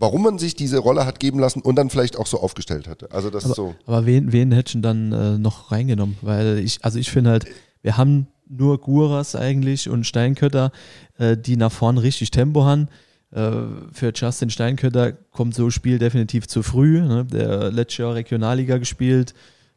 Warum 0.00 0.22
man 0.22 0.38
sich 0.38 0.56
diese 0.56 0.78
Rolle 0.78 1.04
hat 1.04 1.20
geben 1.20 1.38
lassen 1.38 1.60
und 1.60 1.76
dann 1.76 1.90
vielleicht 1.90 2.16
auch 2.16 2.26
so 2.26 2.40
aufgestellt 2.40 2.88
hatte. 2.88 3.10
Also 3.12 3.28
das 3.28 3.44
aber, 3.44 3.50
ist 3.50 3.56
so. 3.56 3.74
Aber 3.84 4.06
wen, 4.06 4.32
wen 4.32 4.50
hätten 4.50 4.80
dann 4.80 5.12
äh, 5.12 5.36
noch 5.36 5.70
reingenommen? 5.70 6.16
Weil 6.22 6.58
ich, 6.58 6.82
also 6.82 6.98
ich 6.98 7.10
finde 7.10 7.30
halt, 7.30 7.44
wir 7.82 7.98
haben 7.98 8.26
nur 8.48 8.80
Guras 8.80 9.36
eigentlich 9.36 9.90
und 9.90 10.04
Steinkötter, 10.04 10.72
äh, 11.18 11.36
die 11.36 11.58
nach 11.58 11.70
vorne 11.70 12.02
richtig 12.02 12.30
Tempo 12.30 12.64
haben. 12.64 12.88
Äh, 13.30 13.50
für 13.92 14.10
Justin 14.14 14.48
Steinkötter 14.48 15.12
kommt 15.12 15.54
so 15.54 15.66
ein 15.66 15.70
Spiel 15.70 15.98
definitiv 15.98 16.48
zu 16.48 16.62
früh. 16.62 17.02
Ne? 17.02 17.26
Der 17.26 17.70
letztes 17.70 17.98
Jahr 17.98 18.14
Regionalliga 18.14 18.78
gespielt, 18.78 19.34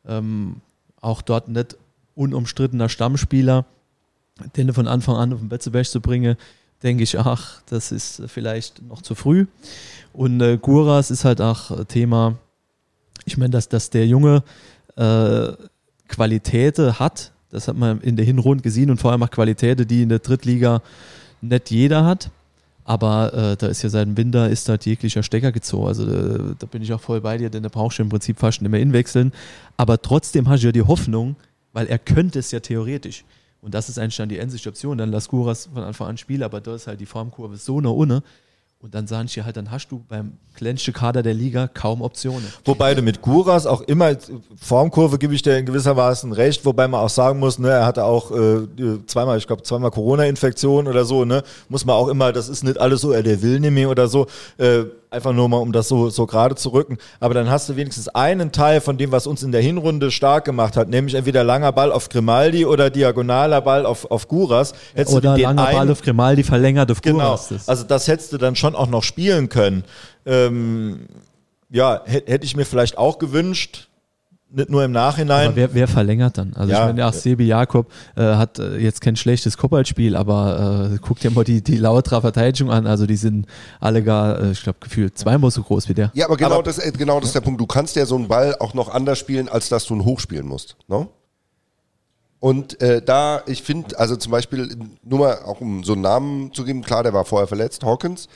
ähm, 0.08 0.62
auch 1.02 1.22
dort 1.22 1.50
nicht 1.50 1.76
unumstrittener 2.16 2.88
Stammspieler, 2.88 3.66
den 4.56 4.72
von 4.72 4.88
Anfang 4.88 5.18
an 5.18 5.34
auf 5.34 5.40
den 5.40 5.50
Betzeberg 5.50 5.86
zu 5.86 6.00
bringen, 6.00 6.38
denke 6.82 7.04
ich, 7.04 7.18
ach, 7.20 7.62
das 7.66 7.92
ist 7.92 8.24
vielleicht 8.28 8.82
noch 8.84 9.02
zu 9.02 9.16
früh. 9.16 9.48
Und 10.14 10.40
äh, 10.42 10.58
Guras 10.58 11.12
ist 11.12 11.26
halt 11.26 11.42
auch 11.42 11.86
Thema, 11.86 12.38
ich 13.26 13.38
meine, 13.38 13.50
dass, 13.52 13.68
dass 13.68 13.90
der 13.90 14.08
Junge 14.08 14.44
äh, 14.96 15.52
Qualitäten 16.08 17.00
hat, 17.00 17.32
das 17.50 17.68
hat 17.68 17.76
man 17.76 18.00
in 18.02 18.16
der 18.16 18.26
Hinrunde 18.26 18.64
gesehen 18.64 18.90
und 18.90 19.00
vor 19.00 19.12
allem 19.12 19.24
auch 19.24 19.32
Qualitäten, 19.32 19.88
die 19.88 20.04
in 20.04 20.10
der 20.10 20.20
Drittliga 20.20 20.82
nicht 21.42 21.72
jeder 21.72 22.06
hat. 22.06 22.32
Aber 22.86 23.34
äh, 23.34 23.56
da 23.56 23.68
ist 23.68 23.82
ja 23.82 23.90
seit 23.90 24.08
dem 24.08 24.18
Winter 24.18 24.50
ist 24.50 24.68
da 24.68 24.76
jeglicher 24.76 25.24
Stecker 25.24 25.52
gezogen. 25.52 25.88
Also 25.88 26.06
da, 26.06 26.56
da, 26.60 26.66
bin 26.66 26.82
ich 26.82 26.92
auch 26.94 27.00
voll 27.00 27.22
bei 27.22 27.38
dir, 27.38 27.50
denn 27.50 27.64
da 27.64 27.70
brauchst 27.70 27.98
du 27.98 28.04
im 28.04 28.10
Prinzip 28.10 28.40
fast 28.40 28.62
nicht 28.62 28.72
mehr 28.72 28.82
inwechseln. 28.82 29.32
Aber 29.78 30.02
trotzdem 30.02 30.50
hast 30.50 30.64
du 30.64 30.68
ja 30.68 30.72
die 30.72 30.82
Hoffnung, 30.82 31.36
weil 31.72 31.88
er 31.88 31.98
könnte 31.98 32.40
es 32.40 32.52
ja 32.52 32.60
theoretisch. 32.60 33.24
Und 33.62 33.74
das 33.74 33.88
ist 33.88 33.98
eigentlich 33.98 34.18
dann 34.18 34.28
die 34.28 34.38
endliche 34.38 34.68
Option. 34.68 34.98
Dann 34.98 35.12
lass 35.12 35.30
Guras 35.30 35.70
von 35.74 35.84
Anfang 35.84 36.08
an 36.10 36.18
spielen, 36.18 36.44
aber 36.44 36.60
da 36.60 36.76
ist 36.76 36.88
halt 36.88 37.00
die 37.00 37.06
Formkurve 37.06 37.56
so 37.56 37.78
eine 37.78 37.90
ohne. 37.90 38.22
Und 38.84 38.94
dann 38.94 39.08
sagen 39.08 39.30
sie 39.30 39.42
halt, 39.42 39.56
dann 39.56 39.72
hast 39.72 39.88
du 39.88 40.04
beim 40.10 40.34
kleinsten 40.56 40.92
Kader 40.92 41.24
der 41.24 41.34
Liga 41.34 41.70
kaum 41.70 42.02
Optionen. 42.02 42.46
Wobei 42.66 42.94
du 42.94 43.02
mit 43.02 43.22
Guras 43.22 43.66
auch 43.66 43.80
immer, 43.80 44.14
Formkurve 44.58 45.18
gebe 45.18 45.34
ich 45.34 45.42
dir 45.42 45.58
in 45.58 45.66
gewissermaßen 45.66 46.34
recht, 46.34 46.66
wobei 46.66 46.90
man 46.90 47.00
auch 47.00 47.10
sagen 47.10 47.40
muss, 47.40 47.60
ne, 47.60 47.70
er 47.70 47.86
hatte 47.86 48.04
auch 48.04 48.32
äh, 48.32 48.68
zweimal, 49.08 49.38
ich 49.38 49.48
glaube, 49.48 49.64
zweimal 49.64 49.90
Corona-Infektion 49.90 50.90
oder 50.90 51.06
so, 51.06 51.24
ne, 51.24 51.44
muss 51.70 51.86
man 51.86 51.96
auch 51.96 52.10
immer, 52.10 52.34
das 52.34 52.50
ist 52.50 52.66
nicht 52.66 52.78
alles 52.78 53.00
so, 53.00 53.14
er 53.14 53.24
der 53.24 53.42
will 53.42 53.62
nicht 53.62 53.72
mehr 53.72 53.90
oder 53.90 54.10
so, 54.10 54.28
äh, 54.58 54.84
Einfach 55.14 55.32
nur 55.32 55.48
mal, 55.48 55.58
um 55.58 55.72
das 55.72 55.88
so, 55.88 56.10
so 56.10 56.26
gerade 56.26 56.56
zu 56.56 56.70
rücken. 56.70 56.98
Aber 57.20 57.36
dann 57.36 57.50
hast 57.50 57.70
du 57.70 57.76
wenigstens 57.76 58.08
einen 58.10 58.52
Teil 58.52 58.82
von 58.82 58.98
dem, 58.98 59.12
was 59.12 59.28
uns 59.28 59.44
in 59.44 59.52
der 59.52 59.62
Hinrunde 59.62 60.10
stark 60.10 60.44
gemacht 60.44 60.76
hat, 60.76 60.90
nämlich 60.90 61.14
entweder 61.14 61.44
langer 61.44 61.72
Ball 61.72 61.92
auf 61.92 62.10
Grimaldi 62.10 62.66
oder 62.66 62.90
diagonaler 62.90 63.62
Ball 63.62 63.86
auf, 63.86 64.10
auf 64.10 64.28
Guras. 64.28 64.74
Hättest 64.96 65.16
oder 65.16 65.38
langer 65.38 65.68
einen, 65.68 65.78
Ball 65.78 65.92
auf 65.92 66.02
Grimaldi 66.02 66.44
verlängert 66.44 66.90
auf 66.90 67.02
genau, 67.02 67.20
Guras. 67.20 67.50
Genau. 67.50 67.62
Also 67.68 67.84
das 67.84 68.08
hättest 68.08 68.34
du 68.34 68.38
dann 68.40 68.56
schon 68.56 68.76
auch 68.76 68.88
noch 68.88 69.04
spielen 69.04 69.50
können. 69.50 69.84
Ähm, 70.26 71.02
ja, 71.70 72.02
hätte 72.06 72.46
ich 72.46 72.56
mir 72.56 72.66
vielleicht 72.66 72.98
auch 72.98 73.20
gewünscht 73.20 73.90
nicht 74.54 74.70
nur 74.70 74.84
im 74.84 74.92
Nachhinein. 74.92 75.48
Aber 75.48 75.56
wer, 75.56 75.74
wer 75.74 75.88
verlängert 75.88 76.38
dann? 76.38 76.54
Also 76.54 76.72
ja. 76.72 76.80
ich 76.80 76.86
meine, 76.86 77.00
ja, 77.00 77.12
Sebi 77.12 77.46
Jakob 77.46 77.92
äh, 78.16 78.22
hat 78.22 78.60
äh, 78.60 78.78
jetzt 78.78 79.02
kein 79.02 79.16
schlechtes 79.16 79.58
Kopfballspiel, 79.58 80.16
aber 80.16 80.92
äh, 80.94 80.98
guck 81.02 81.20
dir 81.20 81.32
mal 81.32 81.44
die, 81.44 81.62
die 81.62 81.78
Lauterer 81.78 82.22
Verteidigung 82.22 82.72
an. 82.72 82.86
Also 82.86 83.06
die 83.06 83.16
sind 83.16 83.48
alle 83.80 84.04
gar, 84.04 84.40
äh, 84.40 84.52
ich 84.52 84.62
glaube, 84.64 84.80
gefühlt 84.80 85.18
zweimal 85.18 85.52
so 85.52 85.64
groß 85.64 85.90
wie 85.90 85.96
der. 85.96 86.12
Ja, 86.14 86.28
aber 86.28 86.38
genau, 86.38 86.56
aber, 86.56 86.64
das, 86.64 86.78
äh, 86.78 86.92
genau 86.92 87.20
das 87.20 87.30
ist 87.30 87.36
der 87.36 87.42
Punkt. 87.42 87.60
Du 87.60 87.66
kannst 87.66 87.96
ja 87.96 88.06
so 88.06 88.16
einen 88.16 88.28
Ball 88.28 88.56
auch 88.60 88.74
noch 88.74 88.90
anders 88.90 89.18
spielen, 89.18 89.50
als 89.50 89.70
dass 89.70 89.86
du 89.86 89.96
ihn 89.96 90.06
hochspielen 90.06 90.46
musst. 90.46 90.78
No? 90.88 91.10
Und 92.40 92.82
äh, 92.82 93.02
da, 93.02 93.42
ich 93.48 93.64
finde, 93.64 93.98
also 93.98 94.16
zum 94.18 94.32
Beispiel, 94.32 94.76
nur 95.04 95.20
mal 95.20 95.40
auch 95.46 95.62
um 95.62 95.84
so 95.84 95.94
einen 95.94 96.02
Namen 96.02 96.54
zu 96.54 96.64
geben, 96.64 96.84
klar, 96.84 97.02
der 97.02 97.14
war 97.14 97.26
vorher 97.26 97.48
verletzt, 97.48 97.84
Hawkins 97.84 98.28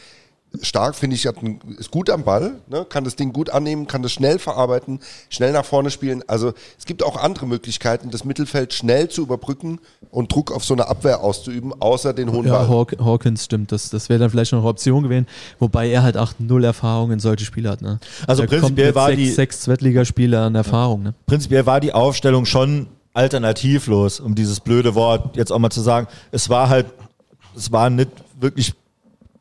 stark, 0.61 0.95
finde 0.95 1.15
ich, 1.15 1.25
ist 1.25 1.91
gut 1.91 2.09
am 2.09 2.23
Ball, 2.23 2.55
ne? 2.67 2.85
kann 2.87 3.03
das 3.03 3.15
Ding 3.15 3.33
gut 3.33 3.49
annehmen, 3.49 3.87
kann 3.87 4.01
das 4.01 4.11
schnell 4.11 4.39
verarbeiten, 4.39 4.99
schnell 5.29 5.51
nach 5.51 5.65
vorne 5.65 5.91
spielen. 5.91 6.23
Also 6.27 6.53
es 6.77 6.85
gibt 6.85 7.03
auch 7.03 7.17
andere 7.17 7.45
Möglichkeiten, 7.45 8.09
das 8.09 8.23
Mittelfeld 8.25 8.73
schnell 8.73 9.09
zu 9.09 9.21
überbrücken 9.23 9.79
und 10.11 10.33
Druck 10.33 10.51
auf 10.51 10.63
so 10.63 10.73
eine 10.73 10.87
Abwehr 10.87 11.21
auszuüben, 11.21 11.73
außer 11.79 12.13
den 12.13 12.31
hohen 12.31 12.47
ja, 12.47 12.63
Ball. 12.63 12.87
Hawkins 12.99 13.45
stimmt, 13.45 13.71
das, 13.71 13.89
das 13.89 14.09
wäre 14.09 14.19
dann 14.19 14.29
vielleicht 14.29 14.51
noch 14.51 14.59
eine 14.59 14.69
Option 14.69 15.03
gewesen, 15.03 15.27
wobei 15.59 15.89
er 15.89 16.03
halt 16.03 16.17
auch 16.17 16.33
null 16.39 16.63
Erfahrung 16.63 17.11
in 17.11 17.19
solche 17.19 17.45
Spiele 17.45 17.69
hat. 17.69 17.81
Ne? 17.81 17.99
Also 18.27 18.43
da 18.43 18.47
prinzipiell 18.47 18.95
war 18.95 19.07
sechs, 19.07 19.17
die 19.17 19.29
sechs 19.29 19.59
Zweitligaspiele 19.61 20.39
an 20.39 20.55
Erfahrung. 20.55 21.03
Ne? 21.03 21.13
Prinzipiell 21.25 21.65
war 21.65 21.79
die 21.79 21.93
Aufstellung 21.93 22.45
schon 22.45 22.87
alternativlos, 23.13 24.19
um 24.19 24.35
dieses 24.35 24.59
blöde 24.59 24.93
Wort 24.93 25.35
jetzt 25.35 25.51
auch 25.51 25.59
mal 25.59 25.71
zu 25.71 25.81
sagen. 25.81 26.07
Es 26.31 26.49
war 26.49 26.69
halt, 26.69 26.85
es 27.55 27.71
waren 27.71 27.95
nicht 27.95 28.11
wirklich 28.39 28.73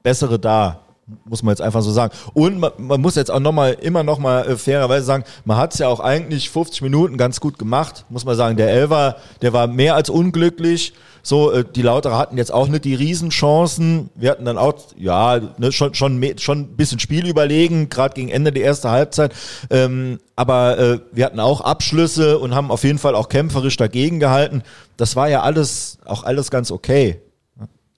bessere 0.02 0.38
da 0.38 0.80
muss 1.24 1.42
man 1.42 1.52
jetzt 1.52 1.61
einfach 1.62 1.82
so 1.82 1.92
sagen. 1.92 2.12
Und 2.34 2.59
man, 2.59 2.72
man 2.78 3.00
muss 3.00 3.14
jetzt 3.14 3.30
auch 3.30 3.40
noch 3.40 3.52
mal, 3.52 3.72
immer 3.74 4.02
noch 4.02 4.18
mal 4.18 4.46
äh, 4.46 4.57
fairerweise 4.57 5.07
sagen, 5.07 5.24
man 5.44 5.57
hat 5.57 5.72
es 5.72 5.78
ja 5.78 5.88
auch 5.88 6.00
eigentlich 6.00 6.50
50 6.50 6.82
Minuten 6.82 7.16
ganz 7.16 7.40
gut 7.40 7.59
gemacht, 7.59 8.04
muss 8.09 8.24
man 8.24 8.36
sagen. 8.36 8.57
Der 8.57 8.70
Elver, 8.70 9.16
der 9.42 9.52
war 9.52 9.66
mehr 9.68 9.94
als 9.94 10.11
unglücklich. 10.11 10.94
So, 11.22 11.52
äh, 11.52 11.64
die 11.64 11.82
Lauterer 11.82 12.18
hatten 12.18 12.38
jetzt 12.38 12.52
auch 12.52 12.66
nicht 12.68 12.84
die 12.84 12.94
Riesenchancen. 12.94 14.11
Wir 14.16 14.30
hatten 14.30 14.44
dann 14.44 14.59
auch, 14.59 14.74
ja, 14.96 15.40
ne, 15.59 15.70
schon, 15.70 15.94
schon, 15.94 16.22
schon 16.38 16.61
ein 16.61 16.76
bisschen 16.76 16.98
Spiel 16.98 17.26
überlegen, 17.26 17.88
gerade 17.88 18.14
gegen 18.14 18.28
Ende 18.28 18.52
der 18.52 18.64
ersten 18.64 18.88
Halbzeit. 18.88 19.32
Ähm, 19.70 20.18
aber 20.34 20.78
äh, 20.78 21.00
wir 21.12 21.24
hatten 21.24 21.40
auch 21.40 21.61
Abschlüsse 21.61 22.38
und 22.38 22.54
haben 22.54 22.70
auf 22.70 22.82
jeden 22.82 22.98
Fall 22.98 23.14
auch 23.14 23.28
kämpferisch 23.28 23.76
dagegen 23.76 24.18
gehalten. 24.18 24.62
Das 24.96 25.14
war 25.14 25.28
ja 25.28 25.42
alles, 25.42 25.98
auch 26.04 26.24
alles 26.24 26.50
ganz 26.50 26.70
okay. 26.70 27.20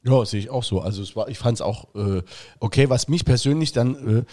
Ja, 0.05 0.24
sehe 0.24 0.40
ich 0.40 0.51
auch 0.51 0.64
so. 0.64 0.80
Also 0.80 1.03
es 1.03 1.16
war, 1.16 1.28
ich 1.28 1.38
fand 1.38 1.57
es 1.57 1.61
auch 1.61 1.94
äh, 1.94 2.22
okay. 2.61 2.88
Was 2.88 3.09
mich 3.09 3.24
persönlich 3.24 3.72
dann, 3.72 4.24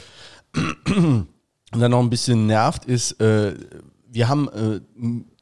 äh, 0.56 0.62
dann 1.72 1.92
noch 1.92 2.00
ein 2.00 2.10
bisschen 2.10 2.48
nervt, 2.48 2.86
ist, 2.86 3.20
äh, 3.20 3.56
wir 4.08 4.30
haben 4.30 4.48
äh, 4.50 4.80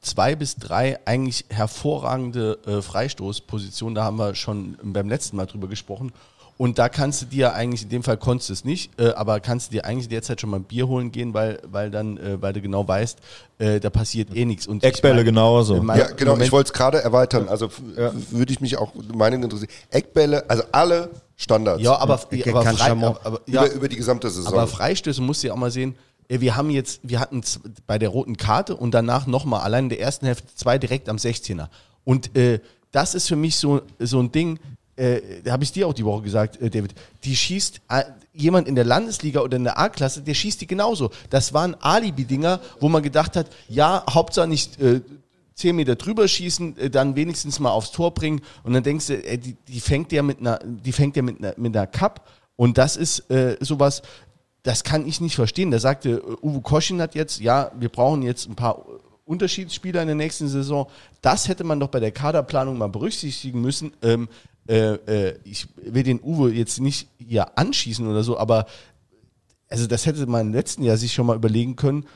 zwei 0.00 0.34
bis 0.34 0.56
drei 0.56 0.98
eigentlich 1.06 1.44
hervorragende 1.48 2.58
äh, 2.66 2.82
Freistoßpositionen. 2.82 3.94
Da 3.94 4.04
haben 4.04 4.18
wir 4.18 4.34
schon 4.34 4.76
beim 4.82 5.08
letzten 5.08 5.36
Mal 5.36 5.46
drüber 5.46 5.68
gesprochen. 5.68 6.12
Und 6.56 6.78
da 6.78 6.88
kannst 6.88 7.20
du 7.22 7.26
dir 7.26 7.54
eigentlich, 7.54 7.82
in 7.82 7.88
dem 7.88 8.02
Fall 8.04 8.16
konntest 8.16 8.48
du 8.48 8.52
es 8.52 8.64
nicht, 8.64 8.92
äh, 9.00 9.08
aber 9.14 9.40
kannst 9.40 9.68
du 9.68 9.72
dir 9.72 9.84
eigentlich 9.84 10.08
derzeit 10.08 10.40
schon 10.40 10.50
mal 10.50 10.58
ein 10.58 10.64
Bier 10.64 10.86
holen 10.86 11.10
gehen, 11.10 11.34
weil, 11.34 11.58
weil 11.66 11.90
dann, 11.90 12.16
äh, 12.16 12.40
weil 12.40 12.52
du 12.52 12.60
genau 12.60 12.86
weißt, 12.86 13.18
äh, 13.58 13.80
da 13.80 13.90
passiert 13.90 14.34
eh 14.36 14.44
nichts. 14.44 14.66
Und 14.68 14.84
ich 14.84 14.88
Eckbälle 14.88 15.14
meine, 15.16 15.24
genauso. 15.24 15.76
Ja, 15.82 16.06
genau, 16.12 16.32
Moment- 16.32 16.46
ich 16.46 16.52
wollte 16.52 16.68
es 16.68 16.72
gerade 16.72 17.02
erweitern. 17.02 17.48
Also 17.48 17.66
f- 17.66 17.82
würde 18.30 18.52
ich 18.52 18.60
mich 18.60 18.76
auch 18.76 18.92
Meinung 19.12 19.42
interessieren. 19.42 19.70
Eckbälle, 19.90 20.48
also 20.48 20.62
alle 20.70 21.10
Standards. 21.36 21.82
Ja, 21.82 21.96
aber, 21.98 22.20
Ja, 22.30 22.46
aber, 22.52 22.62
kann 22.62 22.76
frei, 22.76 22.90
aber, 22.92 23.20
aber 23.24 23.40
ja, 23.46 23.64
über, 23.64 23.74
über 23.74 23.88
die 23.88 23.96
gesamte 23.96 24.30
Saison. 24.30 24.52
aber 24.52 24.68
Freistöße 24.68 25.20
musst 25.20 25.42
du 25.42 25.48
ja 25.48 25.54
auch 25.54 25.58
mal 25.58 25.72
sehen. 25.72 25.96
Wir 26.28 26.54
haben 26.56 26.70
jetzt, 26.70 27.00
wir 27.02 27.18
hatten 27.18 27.42
bei 27.88 27.98
der 27.98 28.08
roten 28.10 28.36
Karte 28.36 28.76
und 28.76 28.92
danach 28.94 29.26
nochmal, 29.26 29.60
allein 29.62 29.84
in 29.86 29.88
der 29.90 30.00
ersten 30.00 30.24
Hälfte 30.26 30.46
zwei 30.54 30.78
direkt 30.78 31.08
am 31.08 31.16
16er. 31.16 31.66
Und 32.04 32.36
äh, 32.36 32.60
das 32.92 33.14
ist 33.16 33.26
für 33.28 33.36
mich 33.36 33.56
so, 33.56 33.82
so 33.98 34.20
ein 34.20 34.30
Ding, 34.30 34.60
äh, 34.96 35.42
da 35.42 35.52
habe 35.52 35.64
ich 35.64 35.72
dir 35.72 35.88
auch 35.88 35.92
die 35.92 36.04
Woche 36.04 36.22
gesagt, 36.22 36.60
äh, 36.60 36.70
David, 36.70 36.94
die 37.24 37.34
schießt 37.34 37.80
äh, 37.88 38.04
jemand 38.32 38.68
in 38.68 38.74
der 38.74 38.84
Landesliga 38.84 39.40
oder 39.40 39.56
in 39.56 39.64
der 39.64 39.78
A-Klasse, 39.78 40.22
der 40.22 40.34
schießt 40.34 40.60
die 40.60 40.66
genauso. 40.66 41.10
Das 41.30 41.52
waren 41.52 41.74
Alibi-Dinger, 41.80 42.60
wo 42.80 42.88
man 42.88 43.02
gedacht 43.02 43.36
hat, 43.36 43.48
ja, 43.68 44.04
Hauptsache 44.08 44.48
nicht 44.48 44.80
äh, 44.80 45.00
10 45.54 45.76
Meter 45.76 45.96
drüber 45.96 46.26
schießen, 46.26 46.78
äh, 46.78 46.90
dann 46.90 47.16
wenigstens 47.16 47.60
mal 47.60 47.70
aufs 47.70 47.92
Tor 47.92 48.12
bringen 48.12 48.40
und 48.62 48.72
dann 48.72 48.82
denkst 48.82 49.06
du, 49.08 49.24
ey, 49.24 49.38
die, 49.38 49.56
die 49.68 49.80
fängt 49.80 50.12
ja 50.12 50.22
mit 50.22 50.40
einer, 50.40 50.58
die 50.64 50.92
fängt 50.92 51.16
ja 51.16 51.22
mit 51.22 51.38
einer, 51.38 51.54
mit 51.56 51.76
einer 51.76 51.86
Cup 51.86 52.28
und 52.56 52.78
das 52.78 52.96
ist 52.96 53.30
äh, 53.30 53.56
sowas, 53.60 54.02
das 54.62 54.82
kann 54.82 55.06
ich 55.06 55.20
nicht 55.20 55.36
verstehen. 55.36 55.70
Da 55.70 55.78
sagte 55.78 56.10
äh, 56.10 56.46
Uwe 56.46 56.60
Koschin 56.60 57.00
hat 57.00 57.14
jetzt, 57.14 57.40
ja, 57.40 57.70
wir 57.78 57.88
brauchen 57.88 58.22
jetzt 58.22 58.48
ein 58.48 58.56
paar 58.56 58.84
Unterschiedsspieler 59.26 60.02
in 60.02 60.08
der 60.08 60.16
nächsten 60.16 60.48
Saison. 60.48 60.88
Das 61.22 61.48
hätte 61.48 61.64
man 61.64 61.80
doch 61.80 61.88
bei 61.88 62.00
der 62.00 62.12
Kaderplanung 62.12 62.76
mal 62.76 62.88
berücksichtigen 62.88 63.60
müssen. 63.60 63.92
Ähm, 64.02 64.28
äh, 64.68 64.94
äh, 64.94 65.38
ich 65.44 65.68
will 65.76 66.02
den 66.02 66.20
Uwe 66.22 66.52
jetzt 66.52 66.80
nicht 66.80 67.08
hier 67.18 67.58
anschießen 67.58 68.06
oder 68.06 68.22
so, 68.22 68.38
aber 68.38 68.66
also 69.68 69.86
das 69.86 70.06
hätte 70.06 70.26
man 70.26 70.48
im 70.48 70.52
letzten 70.54 70.82
Jahr 70.82 70.96
sich 70.96 71.12
schon 71.12 71.26
mal 71.26 71.36
überlegen 71.36 71.76
können. 71.76 72.06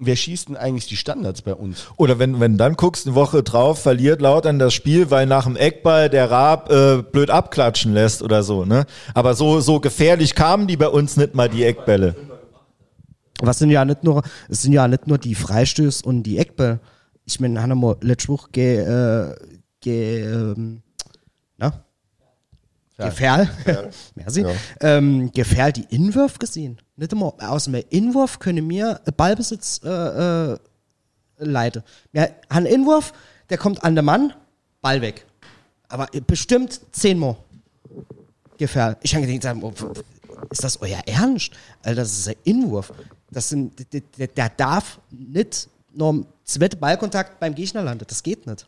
Wer 0.00 0.14
schießt 0.14 0.48
denn 0.48 0.56
eigentlich 0.56 0.86
die 0.86 0.96
Standards 0.96 1.42
bei 1.42 1.54
uns? 1.54 1.88
Oder 1.96 2.20
wenn, 2.20 2.38
wenn 2.38 2.52
du 2.52 2.58
dann 2.58 2.76
guckst, 2.76 3.06
eine 3.06 3.16
Woche 3.16 3.42
drauf, 3.42 3.82
verliert 3.82 4.20
Lautern 4.20 4.60
das 4.60 4.72
Spiel, 4.72 5.10
weil 5.10 5.26
nach 5.26 5.44
dem 5.44 5.56
Eckball 5.56 6.08
der 6.08 6.30
Raab 6.30 6.70
äh, 6.70 7.02
blöd 7.02 7.30
abklatschen 7.30 7.92
lässt 7.92 8.22
oder 8.22 8.44
so, 8.44 8.64
ne? 8.64 8.86
Aber 9.12 9.34
so, 9.34 9.58
so 9.58 9.80
gefährlich 9.80 10.36
kamen 10.36 10.68
die 10.68 10.76
bei 10.76 10.88
uns 10.88 11.16
nicht 11.16 11.34
mal, 11.34 11.48
die 11.48 11.64
Eckbälle. 11.64 12.14
Was 13.40 13.58
sind 13.58 13.70
ja 13.70 13.84
nicht 13.84 14.04
nur, 14.04 14.22
es 14.48 14.62
sind 14.62 14.72
ja 14.72 14.86
nicht 14.86 15.08
nur 15.08 15.18
die 15.18 15.34
Freistöße 15.34 16.04
und 16.04 16.22
die 16.22 16.38
Eckbälle. 16.38 16.78
Ich 17.24 17.40
meine, 17.40 17.60
haben 17.60 17.80
wir 17.80 17.96
letzte 18.00 18.28
Woche 18.28 18.50
ge, 18.52 18.78
äh, 18.78 19.34
ge, 19.80 20.22
ähm? 20.22 20.82
Gefährl. 22.98 23.48
Merci. 24.16 24.42
Ja. 24.42 24.50
Ähm, 24.80 25.30
Gefährl 25.32 25.72
die 25.72 25.86
Inwurf 25.94 26.38
gesehen. 26.38 26.78
Nicht 26.96 27.12
immer 27.12 27.32
aus 27.38 27.64
dem 27.64 27.74
Inwurf 27.90 28.38
können 28.38 28.66
mir 28.66 29.00
Ballbesitz 29.16 29.80
äh, 29.84 29.88
äh, 29.88 30.58
leiten. 31.38 31.82
Wir 32.12 32.22
haben 32.22 32.34
einen 32.48 32.66
Inwurf, 32.66 33.12
der 33.50 33.58
kommt 33.58 33.84
an 33.84 33.94
den 33.94 34.04
Mann, 34.04 34.32
Ball 34.80 35.00
weg. 35.00 35.24
Aber 35.88 36.08
bestimmt 36.26 36.80
zehnmal. 36.92 37.36
Gefährl. 38.58 38.96
Ich 39.02 39.14
habe 39.14 39.26
gedacht, 39.26 39.56
oh, 39.62 39.72
ist 40.50 40.64
das 40.64 40.80
euer 40.82 41.00
Ernst? 41.06 41.52
Alter, 41.82 42.02
das 42.02 42.18
ist 42.18 42.28
ein 42.28 42.34
Inwurf. 42.42 42.92
Das 43.30 43.48
sind, 43.48 43.86
der, 43.92 44.26
der, 44.26 44.48
darf 44.48 44.98
nicht 45.10 45.68
noch 45.92 46.10
im 46.10 46.26
zweiten 46.44 46.80
Ballkontakt 46.80 47.38
beim 47.38 47.54
Gegner 47.54 47.82
landen. 47.82 48.04
Das 48.08 48.22
geht 48.22 48.46
nicht. 48.46 48.66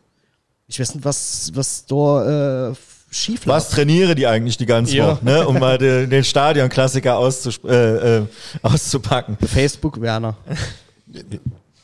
Ich 0.68 0.78
weiß 0.78 0.94
nicht, 0.94 1.04
was, 1.04 1.50
was 1.54 1.84
da 1.86 2.68
äh, 2.70 2.74
schief 3.10 3.44
läuft. 3.44 3.66
Was 3.66 3.70
trainiere 3.70 4.14
die 4.14 4.26
eigentlich 4.26 4.56
die 4.56 4.66
ganze 4.66 4.96
Ja. 4.96 5.12
Woche, 5.12 5.24
ne? 5.24 5.46
Um 5.46 5.58
mal 5.58 5.76
den, 5.78 6.08
den 6.08 6.24
Stadionklassiker 6.24 7.18
auszusp- 7.18 7.68
äh, 7.68 8.18
äh, 8.18 8.22
auszupacken. 8.62 9.36
Facebook, 9.46 10.00
Werner. 10.00 10.36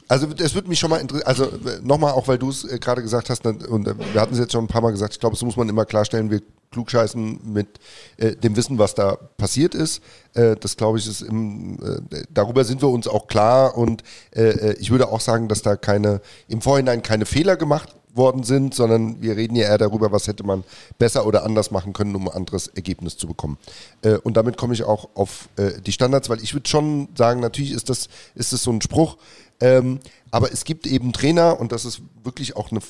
Also 0.09 0.29
es 0.39 0.55
würde 0.55 0.69
mich 0.69 0.79
schon 0.79 0.91
mal 0.91 0.99
interessieren, 0.99 1.27
also 1.27 1.51
nochmal, 1.83 2.13
auch 2.13 2.29
weil 2.29 2.39
du 2.39 2.49
es 2.51 2.63
äh, 2.65 2.79
gerade 2.79 3.03
gesagt 3.03 3.29
hast, 3.29 3.45
ne, 3.45 3.57
und 3.69 3.89
äh, 3.89 3.95
wir 4.13 4.21
hatten 4.21 4.35
es 4.35 4.39
jetzt 4.39 4.53
schon 4.53 4.65
ein 4.65 4.69
paar 4.69 4.81
Mal 4.81 4.93
gesagt, 4.93 5.15
ich 5.15 5.19
glaube, 5.21 5.35
das 5.35 5.43
muss 5.43 5.57
man 5.57 5.69
immer 5.69 5.85
klarstellen, 5.85 6.31
wir 6.31 6.43
klugscheißen 6.71 7.41
mit 7.53 7.67
äh, 8.19 8.37
dem 8.37 8.55
Wissen, 8.57 8.79
was 8.79 8.95
da 8.95 9.17
passiert 9.37 9.75
ist. 9.75 10.01
Äh, 10.35 10.55
das 10.61 10.77
glaube 10.77 10.99
ich 10.99 11.09
ist 11.09 11.23
im, 11.23 11.77
äh, 12.13 12.23
darüber 12.33 12.63
sind 12.63 12.83
wir 12.83 12.89
uns 12.89 13.09
auch 13.09 13.27
klar 13.27 13.77
und 13.77 14.05
äh, 14.31 14.75
ich 14.75 14.93
würde 14.93 15.09
auch 15.09 15.21
sagen, 15.21 15.49
dass 15.49 15.63
da 15.63 15.75
keine, 15.75 16.21
im 16.47 16.61
Vorhinein 16.61 17.03
keine 17.03 17.27
Fehler 17.27 17.57
gemacht 17.57 17.97
worden 18.17 18.43
sind, 18.43 18.75
sondern 18.75 19.21
wir 19.23 19.37
reden 19.37 19.57
ja 19.57 19.67
eher 19.67 19.79
darüber, 19.79 20.13
was 20.13 20.27
hätte 20.27 20.45
man 20.45 20.65
besser 20.99 21.27
oder 21.27 21.45
anders 21.45 21.71
machen 21.71 21.93
können, 21.93 22.15
um 22.15 22.29
ein 22.29 22.35
anderes 22.35 22.69
Ergebnis 22.69 23.17
zu 23.17 23.27
bekommen. 23.27 23.59
Äh, 24.03 24.19
und 24.19 24.37
damit 24.37 24.57
komme 24.57 24.75
ich 24.75 24.85
auch 24.85 25.09
auf 25.15 25.49
äh, 25.57 25.81
die 25.81 25.93
Standards, 25.93 26.29
weil 26.29 26.43
ich 26.43 26.55
würde 26.55 26.69
schon 26.69 27.09
sagen, 27.17 27.41
natürlich 27.41 27.73
ist 27.73 27.89
das, 27.89 28.09
ist 28.35 28.53
das 28.53 28.63
so 28.63 28.71
ein 28.71 28.83
Spruch, 28.83 29.17
ähm, 29.61 30.01
aber 30.31 30.53
es 30.53 30.65
gibt 30.65 30.87
eben 30.87 31.13
Trainer, 31.13 31.59
und 31.61 31.73
das 31.73 31.85
ist 31.85 32.03
wirklich 32.23 32.57
auch 32.57 32.71
eine, 32.71 32.81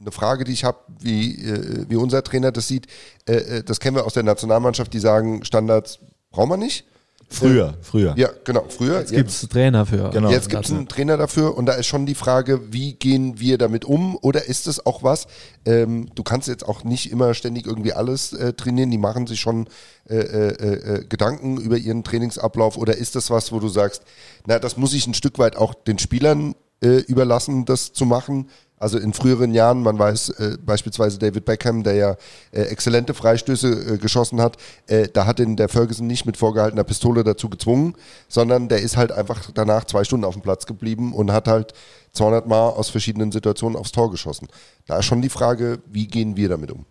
eine 0.00 0.12
Frage, 0.12 0.44
die 0.44 0.52
ich 0.52 0.64
habe, 0.64 0.78
wie, 1.00 1.34
äh, 1.44 1.86
wie 1.88 1.96
unser 1.96 2.22
Trainer 2.22 2.52
das 2.52 2.68
sieht. 2.68 2.86
Äh, 3.26 3.32
äh, 3.32 3.62
das 3.64 3.80
kennen 3.80 3.96
wir 3.96 4.06
aus 4.06 4.14
der 4.14 4.22
Nationalmannschaft, 4.22 4.92
die 4.92 5.00
sagen, 5.00 5.44
Standards 5.44 5.98
brauchen 6.30 6.50
wir 6.50 6.56
nicht. 6.56 6.84
Früher, 7.32 7.74
früher. 7.80 8.14
Ja, 8.16 8.28
genau, 8.44 8.66
früher. 8.68 8.98
Jetzt 8.98 9.12
gibt 9.12 9.30
es 9.30 9.48
Trainer 9.48 9.86
für. 9.86 10.10
Genau. 10.10 10.30
Jetzt 10.30 10.50
gibt 10.50 10.64
es 10.64 10.70
einen 10.70 10.86
Trainer 10.86 11.16
dafür 11.16 11.56
und 11.56 11.66
da 11.66 11.72
ist 11.72 11.86
schon 11.86 12.06
die 12.06 12.14
Frage, 12.14 12.72
wie 12.72 12.92
gehen 12.92 13.40
wir 13.40 13.58
damit 13.58 13.84
um 13.84 14.16
oder 14.20 14.46
ist 14.46 14.66
es 14.66 14.84
auch 14.84 15.02
was? 15.02 15.26
Ähm, 15.64 16.08
du 16.14 16.22
kannst 16.22 16.48
jetzt 16.48 16.66
auch 16.66 16.84
nicht 16.84 17.10
immer 17.10 17.34
ständig 17.34 17.66
irgendwie 17.66 17.92
alles 17.92 18.32
äh, 18.32 18.52
trainieren, 18.52 18.90
die 18.90 18.98
machen 18.98 19.26
sich 19.26 19.40
schon 19.40 19.68
äh, 20.08 20.16
äh, 20.16 20.48
äh, 20.48 21.04
Gedanken 21.06 21.56
über 21.58 21.78
ihren 21.78 22.04
Trainingsablauf 22.04 22.76
oder 22.76 22.96
ist 22.96 23.16
das 23.16 23.30
was, 23.30 23.50
wo 23.52 23.60
du 23.60 23.68
sagst, 23.68 24.02
na, 24.46 24.58
das 24.58 24.76
muss 24.76 24.92
ich 24.92 25.06
ein 25.06 25.14
Stück 25.14 25.38
weit 25.38 25.56
auch 25.56 25.74
den 25.74 25.98
Spielern 25.98 26.54
äh, 26.82 26.98
überlassen, 26.98 27.64
das 27.64 27.92
zu 27.92 28.04
machen? 28.04 28.48
Also 28.82 28.98
in 28.98 29.12
früheren 29.12 29.54
Jahren, 29.54 29.80
man 29.80 29.96
weiß 29.96 30.30
äh, 30.30 30.58
beispielsweise 30.60 31.16
David 31.16 31.44
Beckham, 31.44 31.84
der 31.84 31.94
ja 31.94 32.16
äh, 32.50 32.62
exzellente 32.62 33.14
Freistöße 33.14 33.94
äh, 33.94 33.98
geschossen 33.98 34.40
hat, 34.40 34.56
äh, 34.88 35.06
da 35.06 35.24
hat 35.24 35.38
ihn 35.38 35.54
der 35.54 35.68
Ferguson 35.68 36.08
nicht 36.08 36.26
mit 36.26 36.36
vorgehaltener 36.36 36.82
Pistole 36.82 37.22
dazu 37.22 37.48
gezwungen, 37.48 37.94
sondern 38.26 38.68
der 38.68 38.82
ist 38.82 38.96
halt 38.96 39.12
einfach 39.12 39.52
danach 39.54 39.84
zwei 39.84 40.02
Stunden 40.02 40.24
auf 40.24 40.34
dem 40.34 40.42
Platz 40.42 40.66
geblieben 40.66 41.12
und 41.12 41.30
hat 41.30 41.46
halt 41.46 41.74
200 42.14 42.48
Mal 42.48 42.70
aus 42.70 42.90
verschiedenen 42.90 43.30
Situationen 43.30 43.78
aufs 43.78 43.92
Tor 43.92 44.10
geschossen. 44.10 44.48
Da 44.86 44.98
ist 44.98 45.04
schon 45.04 45.22
die 45.22 45.28
Frage, 45.28 45.78
wie 45.86 46.08
gehen 46.08 46.36
wir 46.36 46.48
damit 46.48 46.72
um? 46.72 46.84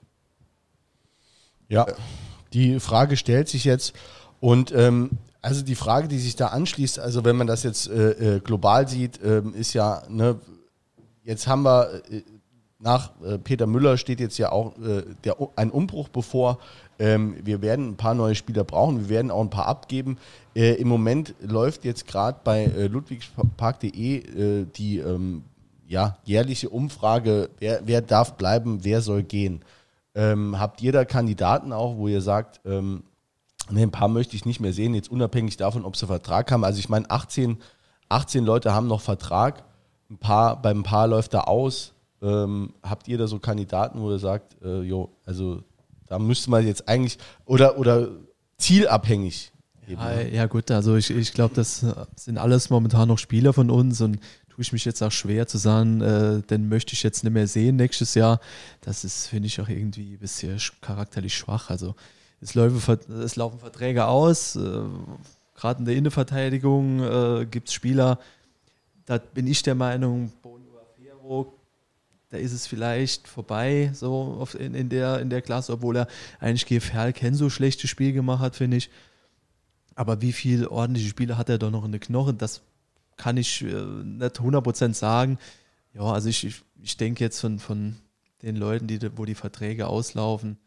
Ja, 1.67 1.87
die 2.53 2.79
Frage 2.79 3.17
stellt 3.17 3.49
sich 3.49 3.65
jetzt 3.65 3.91
und 4.39 4.71
ähm, 4.71 5.09
also 5.41 5.61
die 5.61 5.75
Frage, 5.75 6.07
die 6.07 6.19
sich 6.19 6.37
da 6.37 6.47
anschließt, 6.47 6.99
also 6.99 7.25
wenn 7.25 7.35
man 7.35 7.47
das 7.47 7.63
jetzt 7.63 7.89
äh, 7.89 8.35
äh, 8.35 8.39
global 8.39 8.87
sieht, 8.87 9.19
ähm, 9.21 9.53
ist 9.55 9.73
ja, 9.73 10.03
ne, 10.07 10.39
jetzt 11.23 11.47
haben 11.47 11.63
wir 11.63 12.01
äh, 12.09 12.21
nach 12.79 13.11
äh, 13.21 13.37
Peter 13.37 13.67
Müller 13.67 13.97
steht 13.97 14.19
jetzt 14.19 14.37
ja 14.37 14.51
auch 14.51 14.77
äh, 14.79 15.03
der, 15.23 15.35
ein 15.55 15.71
Umbruch 15.71 16.09
bevor. 16.09 16.59
Ähm, 16.99 17.35
wir 17.43 17.61
werden 17.61 17.89
ein 17.89 17.97
paar 17.97 18.15
neue 18.15 18.35
Spieler 18.35 18.63
brauchen, 18.63 19.01
wir 19.01 19.09
werden 19.09 19.31
auch 19.31 19.41
ein 19.41 19.49
paar 19.49 19.67
abgeben. 19.67 20.17
Im 20.53 20.89
Moment 20.89 21.33
läuft 21.39 21.85
jetzt 21.85 22.07
gerade 22.07 22.37
bei 22.43 22.65
ludwigspark.de 22.65 24.65
die 24.65 24.97
ähm, 24.97 25.45
ja, 25.91 26.17
jährliche 26.23 26.69
Umfrage, 26.69 27.49
wer, 27.59 27.81
wer 27.85 28.01
darf 28.01 28.35
bleiben, 28.35 28.83
wer 28.83 29.01
soll 29.01 29.23
gehen. 29.23 29.63
Ähm, 30.15 30.57
habt 30.57 30.81
ihr 30.81 30.93
da 30.93 31.03
Kandidaten 31.03 31.73
auch, 31.73 31.97
wo 31.97 32.07
ihr 32.07 32.21
sagt, 32.21 32.61
ähm, 32.65 33.03
ne, 33.69 33.83
ein 33.83 33.91
paar 33.91 34.07
möchte 34.07 34.35
ich 34.35 34.45
nicht 34.45 34.61
mehr 34.61 34.73
sehen, 34.73 34.93
jetzt 34.93 35.11
unabhängig 35.11 35.57
davon, 35.57 35.83
ob 35.83 35.97
sie 35.97 36.07
Vertrag 36.07 36.49
haben. 36.51 36.63
Also 36.63 36.79
ich 36.79 36.87
meine, 36.87 37.09
18, 37.09 37.57
18 38.07 38.45
Leute 38.45 38.73
haben 38.73 38.87
noch 38.87 39.01
Vertrag, 39.01 39.63
ein 40.11 40.17
paar, 40.17 40.61
beim 40.61 40.83
paar 40.83 41.07
läuft 41.07 41.33
da 41.33 41.41
aus. 41.41 41.93
Ähm, 42.21 42.73
habt 42.83 43.07
ihr 43.07 43.17
da 43.17 43.25
so 43.25 43.39
Kandidaten, 43.39 43.99
wo 43.99 44.11
ihr 44.11 44.19
sagt, 44.19 44.55
äh, 44.63 44.81
jo, 44.81 45.09
also 45.25 45.63
da 46.07 46.19
müsste 46.19 46.51
man 46.51 46.67
jetzt 46.67 46.87
eigentlich, 46.87 47.17
oder, 47.45 47.79
oder 47.79 48.09
zielabhängig. 48.57 49.51
Ja, 49.87 50.09
ne? 50.09 50.29
ja 50.33 50.45
gut, 50.45 50.69
also 50.69 50.95
ich, 50.95 51.09
ich 51.09 51.33
glaube, 51.33 51.55
das 51.55 51.83
sind 52.15 52.37
alles 52.37 52.69
momentan 52.69 53.07
noch 53.07 53.17
Spieler 53.17 53.53
von 53.53 53.71
uns 53.71 54.01
und 54.01 54.15
tue 54.49 54.61
ich 54.61 54.71
mich 54.71 54.85
jetzt 54.85 55.01
auch 55.01 55.11
schwer 55.11 55.47
zu 55.47 55.57
sagen, 55.57 56.01
äh, 56.01 56.41
den 56.43 56.69
möchte 56.69 56.93
ich 56.93 57.01
jetzt 57.01 57.23
nicht 57.23 57.33
mehr 57.33 57.47
sehen 57.47 57.77
nächstes 57.77 58.13
Jahr. 58.13 58.39
Das 58.81 59.03
ist, 59.03 59.27
finde 59.27 59.47
ich, 59.47 59.59
auch 59.59 59.67
irgendwie 59.69 60.13
ein 60.13 60.19
bisschen 60.19 60.57
sch- 60.59 60.73
charakterlich 60.81 61.35
schwach. 61.35 61.69
Also 61.69 61.95
es, 62.41 62.53
läuft, 62.53 63.09
es 63.09 63.35
laufen 63.35 63.59
Verträge 63.59 64.05
aus, 64.05 64.55
äh, 64.55 64.81
gerade 65.55 65.79
in 65.79 65.85
der 65.85 65.95
Innenverteidigung 65.95 66.99
äh, 67.01 67.45
gibt 67.49 67.69
es 67.69 67.73
Spieler, 67.73 68.19
da 69.05 69.17
bin 69.17 69.47
ich 69.47 69.63
der 69.63 69.75
Meinung, 69.75 70.31
Bono 70.41 70.79
Afero, 70.79 71.53
da 72.29 72.37
ist 72.37 72.53
es 72.53 72.65
vielleicht 72.65 73.27
vorbei, 73.27 73.91
so 73.93 74.47
in, 74.57 74.73
in, 74.73 74.89
der, 74.89 75.19
in 75.19 75.29
der 75.29 75.41
Klasse, 75.41 75.73
obwohl 75.73 75.97
er 75.97 76.07
eigentlich 76.39 76.65
GFL 76.65 77.13
kein 77.13 77.35
so 77.35 77.49
schlechtes 77.49 77.89
Spiel 77.89 78.13
gemacht 78.13 78.41
hat, 78.41 78.55
finde 78.55 78.77
ich. 78.77 78.89
Aber 79.95 80.21
wie 80.21 80.31
viele 80.31 80.71
ordentliche 80.71 81.09
Spiele 81.09 81.37
hat 81.37 81.49
er 81.49 81.57
doch 81.57 81.71
noch 81.71 81.83
in 81.83 81.91
den 81.91 81.99
Knochen? 81.99 82.37
Das 82.37 82.61
kann 83.17 83.37
ich 83.37 83.61
äh, 83.61 83.65
nicht 83.65 84.39
100% 84.39 84.93
sagen. 84.93 85.37
Ja, 85.93 86.03
also 86.03 86.29
ich, 86.29 86.45
ich, 86.45 86.61
ich 86.81 86.97
denke 86.97 87.23
jetzt 87.23 87.41
von, 87.41 87.59
von 87.59 87.97
den 88.41 88.55
Leuten, 88.55 88.87
die, 88.87 88.99
wo 89.17 89.25
die 89.25 89.35
Verträge 89.35 89.87
auslaufen, 89.87 90.57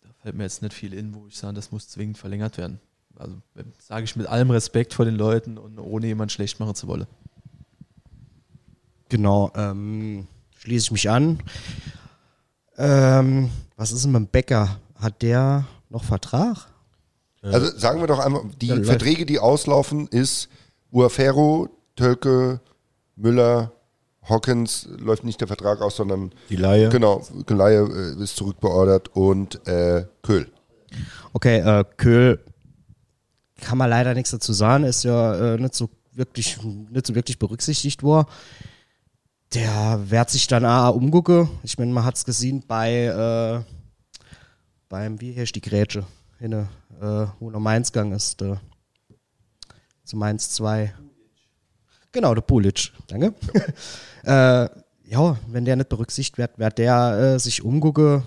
da 0.00 0.08
fällt 0.22 0.36
mir 0.36 0.44
jetzt 0.44 0.62
nicht 0.62 0.74
viel 0.74 0.94
in, 0.94 1.14
wo 1.14 1.26
ich 1.26 1.36
sage, 1.36 1.54
das 1.54 1.72
muss 1.72 1.88
zwingend 1.88 2.18
verlängert 2.18 2.56
werden. 2.56 2.80
Also 3.18 3.34
sage 3.78 4.04
ich 4.04 4.16
mit 4.16 4.26
allem 4.26 4.50
Respekt 4.50 4.94
vor 4.94 5.04
den 5.04 5.14
Leuten 5.16 5.58
und 5.58 5.78
ohne 5.78 6.06
jemand 6.06 6.32
schlecht 6.32 6.60
machen 6.60 6.74
zu 6.74 6.86
wollen. 6.88 7.06
Genau, 9.08 9.50
ähm, 9.54 10.26
schließe 10.58 10.86
ich 10.86 10.90
mich 10.92 11.10
an. 11.10 11.38
Ähm, 12.76 13.50
was 13.76 13.92
ist 13.92 14.04
denn 14.04 14.12
mit 14.12 14.20
dem 14.22 14.26
Bäcker? 14.26 14.78
Hat 14.96 15.22
der 15.22 15.64
noch 15.88 16.04
Vertrag? 16.04 16.66
Also 17.42 17.76
sagen 17.78 18.00
wir 18.00 18.08
doch 18.08 18.18
einmal, 18.18 18.42
die 18.60 18.66
Ja. 18.68 18.82
Verträge, 18.82 19.24
die 19.24 19.38
auslaufen, 19.38 20.08
ist 20.08 20.48
Uafero, 20.90 21.68
Tölke, 21.94 22.60
Müller, 23.14 23.72
Hawkins 24.22 24.88
läuft 24.98 25.22
nicht 25.22 25.40
der 25.40 25.46
Vertrag 25.46 25.80
aus, 25.80 25.96
sondern 25.96 26.32
Die 26.50 26.56
Laie. 26.56 26.88
genau, 26.88 27.22
Laie 27.48 27.86
äh, 28.18 28.22
ist 28.22 28.36
zurückbeordert 28.36 29.14
und 29.14 29.64
äh, 29.68 30.06
Köhl. 30.22 30.50
Okay, 31.32 31.58
äh, 31.58 31.84
Köhl 31.96 32.40
kann 33.60 33.78
man 33.78 33.90
leider 33.90 34.14
nichts 34.14 34.30
dazu 34.30 34.52
sagen, 34.52 34.84
ist 34.84 35.04
ja 35.04 35.54
äh, 35.54 35.58
nicht 35.58 35.74
so 35.74 35.90
wirklich, 36.12 36.58
nicht 36.62 37.06
so 37.06 37.14
wirklich 37.14 37.38
berücksichtigt 37.38 38.02
worden. 38.02 38.28
Der 39.54 40.10
wird 40.10 40.30
sich 40.30 40.46
dann 40.46 40.64
auch 40.64 40.94
umgucken. 40.94 41.48
Ich 41.62 41.78
meine, 41.78 41.92
man 41.92 42.04
hat 42.04 42.16
es 42.16 42.24
gesehen 42.24 42.64
bei 42.66 43.04
äh, 43.04 43.72
beim, 44.88 45.20
wie 45.20 45.36
heißt 45.36 45.54
die 45.54 45.60
Grätsche, 45.60 46.04
hinne, 46.38 46.68
äh, 47.00 47.26
wo 47.40 47.50
noch 47.50 47.60
Mainz 47.60 47.92
gegangen 47.92 48.12
ist, 48.12 48.40
der, 48.40 48.60
zu 50.04 50.16
Mainz 50.16 50.50
2. 50.50 50.94
Genau, 52.12 52.34
der 52.34 52.42
Pulic, 52.42 52.92
danke. 53.08 53.34
äh, 54.24 54.68
ja, 55.08 55.38
wenn 55.48 55.64
der 55.64 55.76
nicht 55.76 55.88
berücksichtigt 55.88 56.38
wird, 56.38 56.58
wird 56.58 56.78
der 56.78 57.34
äh, 57.34 57.38
sich 57.38 57.62
umgucken. 57.62 58.22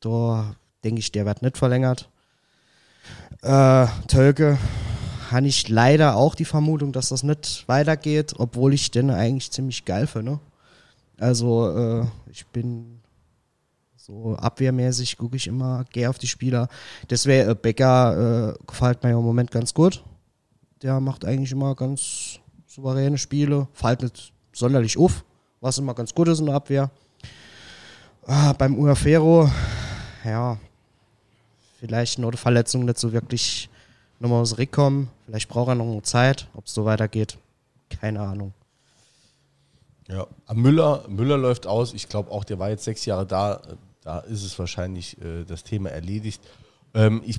Da 0.00 0.56
denke 0.82 1.00
ich, 1.00 1.12
der 1.12 1.26
wird 1.26 1.42
nicht 1.42 1.58
verlängert. 1.58 2.08
Äh, 3.44 3.88
Tölke 4.08 4.56
habe 5.30 5.46
ich 5.46 5.68
leider 5.68 6.16
auch 6.16 6.34
die 6.34 6.46
Vermutung, 6.46 6.92
dass 6.92 7.10
das 7.10 7.22
nicht 7.22 7.68
weitergeht, 7.68 8.32
obwohl 8.38 8.72
ich 8.72 8.90
den 8.90 9.10
eigentlich 9.10 9.50
ziemlich 9.50 9.84
geil 9.84 10.06
finde. 10.06 10.40
Also 11.18 11.68
äh, 11.76 12.06
ich 12.30 12.46
bin 12.46 13.00
so 13.96 14.34
abwehrmäßig, 14.36 15.18
gucke 15.18 15.36
ich 15.36 15.46
immer, 15.46 15.84
gehe 15.92 16.08
auf 16.08 16.18
die 16.18 16.26
Spieler. 16.26 16.68
Deswegen 17.10 17.50
äh, 17.50 17.54
Becker 17.54 18.54
äh, 18.54 18.64
gefällt 18.66 19.02
mir 19.02 19.10
im 19.10 19.22
Moment 19.22 19.50
ganz 19.50 19.74
gut. 19.74 20.02
Der 20.80 20.98
macht 21.00 21.26
eigentlich 21.26 21.52
immer 21.52 21.74
ganz 21.74 22.38
souveräne 22.66 23.18
Spiele, 23.18 23.68
fällt 23.74 24.02
nicht 24.02 24.32
sonderlich 24.54 24.96
auf, 24.96 25.22
was 25.60 25.76
immer 25.76 25.92
ganz 25.92 26.14
gut 26.14 26.28
ist 26.28 26.40
in 26.40 26.46
der 26.46 26.54
Abwehr. 26.54 26.90
Ah, 28.26 28.54
beim 28.54 28.78
Uafero, 28.78 29.50
ja, 30.24 30.56
vielleicht 31.84 32.18
eine 32.18 32.32
Verletzung 32.32 32.86
nicht 32.86 32.98
so 32.98 33.12
wirklich 33.12 33.68
nochmal 34.18 34.46
zurückkommen. 34.46 35.10
Vielleicht 35.26 35.50
braucht 35.50 35.68
er 35.68 35.74
noch 35.74 35.84
eine 35.84 36.00
Zeit, 36.00 36.48
ob 36.54 36.64
es 36.64 36.72
so 36.72 36.86
weitergeht. 36.86 37.36
Keine 37.90 38.20
Ahnung. 38.20 38.54
Ja, 40.08 40.26
Müller, 40.54 41.04
Müller 41.08 41.36
läuft 41.36 41.66
aus. 41.66 41.92
Ich 41.92 42.08
glaube 42.08 42.30
auch, 42.30 42.44
der 42.44 42.58
war 42.58 42.70
jetzt 42.70 42.84
sechs 42.84 43.04
Jahre 43.04 43.26
da. 43.26 43.60
Da 44.02 44.20
ist 44.20 44.44
es 44.44 44.58
wahrscheinlich 44.58 45.20
äh, 45.20 45.44
das 45.44 45.62
Thema 45.62 45.90
erledigt. 45.90 46.42
Ähm, 46.94 47.22
ich, 47.26 47.38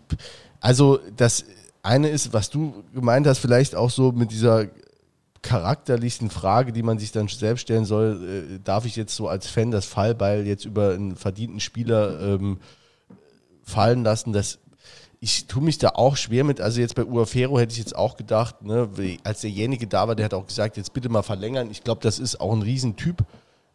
also 0.60 1.00
das 1.16 1.46
eine 1.82 2.10
ist, 2.10 2.32
was 2.34 2.52
du 2.52 2.84
gemeint 2.93 3.26
hast, 3.26 3.39
vielleicht 3.39 3.76
auch 3.76 3.89
so 3.89 4.12
mit 4.12 4.32
dieser 4.32 4.68
charakterlichen 5.41 6.30
Frage, 6.30 6.72
die 6.72 6.84
man 6.84 7.00
sich 7.00 7.12
dann 7.12 7.28
selbst 7.28 7.62
stellen 7.62 7.86
soll, 7.86 8.58
äh, 8.58 8.60
darf 8.64 8.86
ich 8.86 8.96
jetzt 8.96 9.16
so 9.16 9.28
als 9.28 9.48
Fan 9.48 9.72
das 9.72 9.86
Fallbeil 9.86 10.46
jetzt 10.46 10.66
über 10.66 10.93
einen 10.93 11.16
verdienten 11.16 11.60
Spieler 11.60 12.20
ähm, 12.20 12.60
fallen 13.66 14.03
lassen? 14.03 14.32
Das 14.32 14.59
ich 15.20 15.47
tue 15.47 15.63
mich 15.63 15.80
da 15.80 15.89
auch 15.95 16.18
schwer 16.18 16.43
mit. 16.43 16.61
Also 16.61 16.82
jetzt 16.82 16.93
bei 16.93 17.03
Uafero 17.03 17.59
hätte 17.59 17.72
ich 17.72 17.80
jetzt 17.80 17.95
auch 17.95 18.16
gedacht, 18.16 18.61
ne, 18.61 18.88
als 19.24 19.41
derjenige 19.41 19.88
da 19.88 20.07
war, 20.07 20.16
der 20.16 20.26
hat 20.26 20.34
auch 20.34 20.45
gesagt, 20.45 20.78
jetzt 20.78 20.93
bitte 20.93 21.09
mal 21.09 21.24
verlängern. 21.24 21.70
Ich 21.72 21.84
glaube, 21.84 22.01
das 22.03 22.20
ist 22.20 22.39
auch 22.39 22.53
ein 22.53 22.61
Riesentyp. 22.61 23.18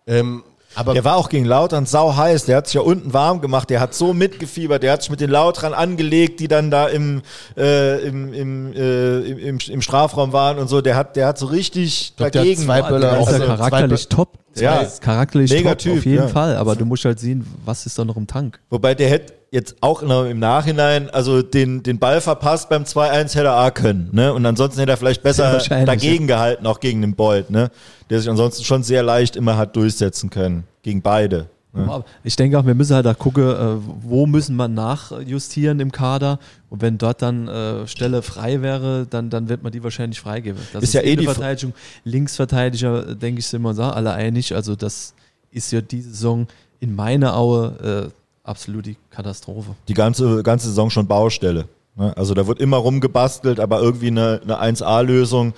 Ähm, 0.07 0.45
aber 0.77 0.95
Der 0.95 1.05
war 1.05 1.17
auch 1.17 1.29
gegen 1.29 1.47
Lautern 1.47 1.85
sau 1.85 2.15
heiß, 2.15 2.45
der 2.45 2.59
hat 2.59 2.69
sich 2.69 2.75
ja 2.75 2.83
unten 2.83 3.13
warm 3.13 3.41
gemacht, 3.41 3.71
der 3.71 3.81
hat 3.81 3.93
so 3.93 4.15
mitgefiebert, 4.15 4.85
der 4.85 4.93
hat 4.93 5.03
sich 5.03 5.11
mit 5.11 5.21
den 5.21 5.31
Lautrern 5.31 5.75
angelegt, 5.75 6.39
die 6.39 6.47
dann 6.47 6.71
da 6.71 6.87
im, 6.87 7.23
äh, 7.57 8.01
im, 8.07 8.33
im, 8.33 8.73
äh, 8.75 9.19
im, 9.19 9.59
im, 9.59 9.83
Strafraum 9.83 10.33
waren 10.33 10.59
und 10.59 10.69
so, 10.69 10.81
der 10.81 10.95
hat, 10.95 11.17
der 11.17 11.27
hat 11.27 11.39
so 11.39 11.47
richtig 11.47 12.13
glaub, 12.17 12.31
der 12.31 12.43
hat 12.43 12.47
dagegen. 12.47 12.63
zwei 12.63 12.83
Böller 12.83 13.19
auch 13.19 13.29
ja 13.29 13.39
so 13.39 13.45
charakterlich 13.47 14.09
zwei- 14.09 14.27
top. 14.55 14.63
Ja. 14.63 14.81
ist 14.81 15.01
charakterlich 15.01 15.51
Mega 15.51 15.71
top, 15.71 15.79
Typ, 15.79 15.99
auf 15.99 16.05
jeden 16.05 16.23
ja. 16.23 16.29
Fall. 16.29 16.57
Aber 16.57 16.77
du 16.77 16.85
musst 16.85 17.05
halt 17.05 17.19
sehen, 17.19 17.47
was 17.65 17.87
ist 17.87 17.99
da 17.99 18.05
noch 18.05 18.17
im 18.17 18.27
Tank. 18.27 18.61
Wobei 18.71 18.95
der 18.95 19.09
hätte 19.09 19.35
jetzt 19.51 19.77
auch 19.81 20.03
im 20.03 20.39
Nachhinein, 20.39 21.11
also 21.11 21.43
den, 21.43 21.83
den 21.83 21.99
Ball 21.99 22.21
verpasst 22.21 22.69
beim 22.69 22.85
2-1 22.85 23.35
hätte 23.35 23.47
er 23.47 23.57
A 23.57 23.71
können, 23.71 24.09
ne? 24.13 24.33
Und 24.33 24.47
ansonsten 24.47 24.81
hätte 24.81 24.93
er 24.93 24.97
vielleicht 24.97 25.23
besser 25.23 25.45
Wahrscheinlich, 25.53 25.87
dagegen 25.87 26.27
gehalten, 26.27 26.67
auch 26.67 26.81
gegen 26.81 27.01
den 27.01 27.15
Boyd, 27.15 27.51
ne? 27.51 27.71
Der 28.09 28.21
sich 28.21 28.31
ansonsten 28.31 28.65
schon 28.65 28.83
sehr 28.83 29.03
leicht 29.03 29.37
immer 29.37 29.57
hat 29.57 29.77
durchsetzen 29.77 30.31
können. 30.31 30.65
Gegen 30.83 31.03
beide. 31.03 31.49
Ne? 31.73 31.83
Aber 31.85 32.05
Ich 32.25 32.37
denke 32.37 32.59
auch, 32.59 32.67
wir 32.67 32.75
müssen 32.75 32.95
halt 32.95 33.07
da 33.07 33.15
gucken, 33.15 33.45
äh, 33.45 33.77
wo 34.03 34.27
müssen 34.27 34.57
wir 34.57 34.69
nachjustieren 34.69 35.81
im 35.81 35.93
Kader. 35.93 36.39
Und 36.69 36.83
wenn 36.83 36.99
dort 36.99 37.23
dann 37.23 37.49
äh, 37.49 37.87
Stelle 37.87 38.23
frei 38.23 38.63
wäre, 38.63 39.07
dann, 39.09 39.31
dann 39.31 39.49
wird 39.49 39.63
man 39.63 39.73
die 39.73 39.83
wahrscheinlich 39.83 40.21
freigeben. 40.21 40.61
Das 40.73 40.83
Ist 40.83 40.95
ja 40.95 41.01
eh 41.01 41.17
die 41.17 41.25
Innenverteidigung, 41.25 41.75
Linksverteidiger, 42.05 43.15
denke 43.15 43.41
ich, 43.41 43.47
sind 43.47 43.63
wir 43.63 43.71
uns 43.71 43.79
alle 43.79 44.13
einig. 44.13 44.55
Also 44.55 44.77
das 44.77 45.15
ist 45.51 45.73
ja 45.73 45.81
diese 45.81 46.11
Saison 46.11 46.47
in 46.81 46.95
meiner 46.95 47.37
Aue 47.37 48.11
äh, 48.13 48.49
absolut 48.49 48.87
die 48.87 48.97
Katastrophe. 49.11 49.75
die 49.89 49.95
ganze, 49.95 50.43
ganze 50.43 50.69
Saison 50.69 50.91
schon 50.91 51.07
Baustelle. 51.07 51.67
Ne? 51.97 52.17
Also 52.17 52.35
da 52.35 52.47
wird 52.47 52.61
immer 52.61 52.79
rumgebastelt, 52.79 53.61
aber 53.61 53.81
irgendwie 53.81 54.09
eine, 54.09 54.41
eine 54.43 54.61
1A-Lösung 54.61 55.55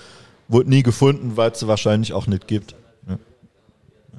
wurde 0.49 0.69
nie 0.69 0.83
gefunden, 0.83 1.37
weil 1.37 1.53
es 1.53 1.61
sie 1.61 1.69
wahrscheinlich 1.69 2.13
auch 2.13 2.27
nicht 2.27 2.47
gibt. 2.47 2.75
Ne? 3.07 3.19
Ja. 4.13 4.19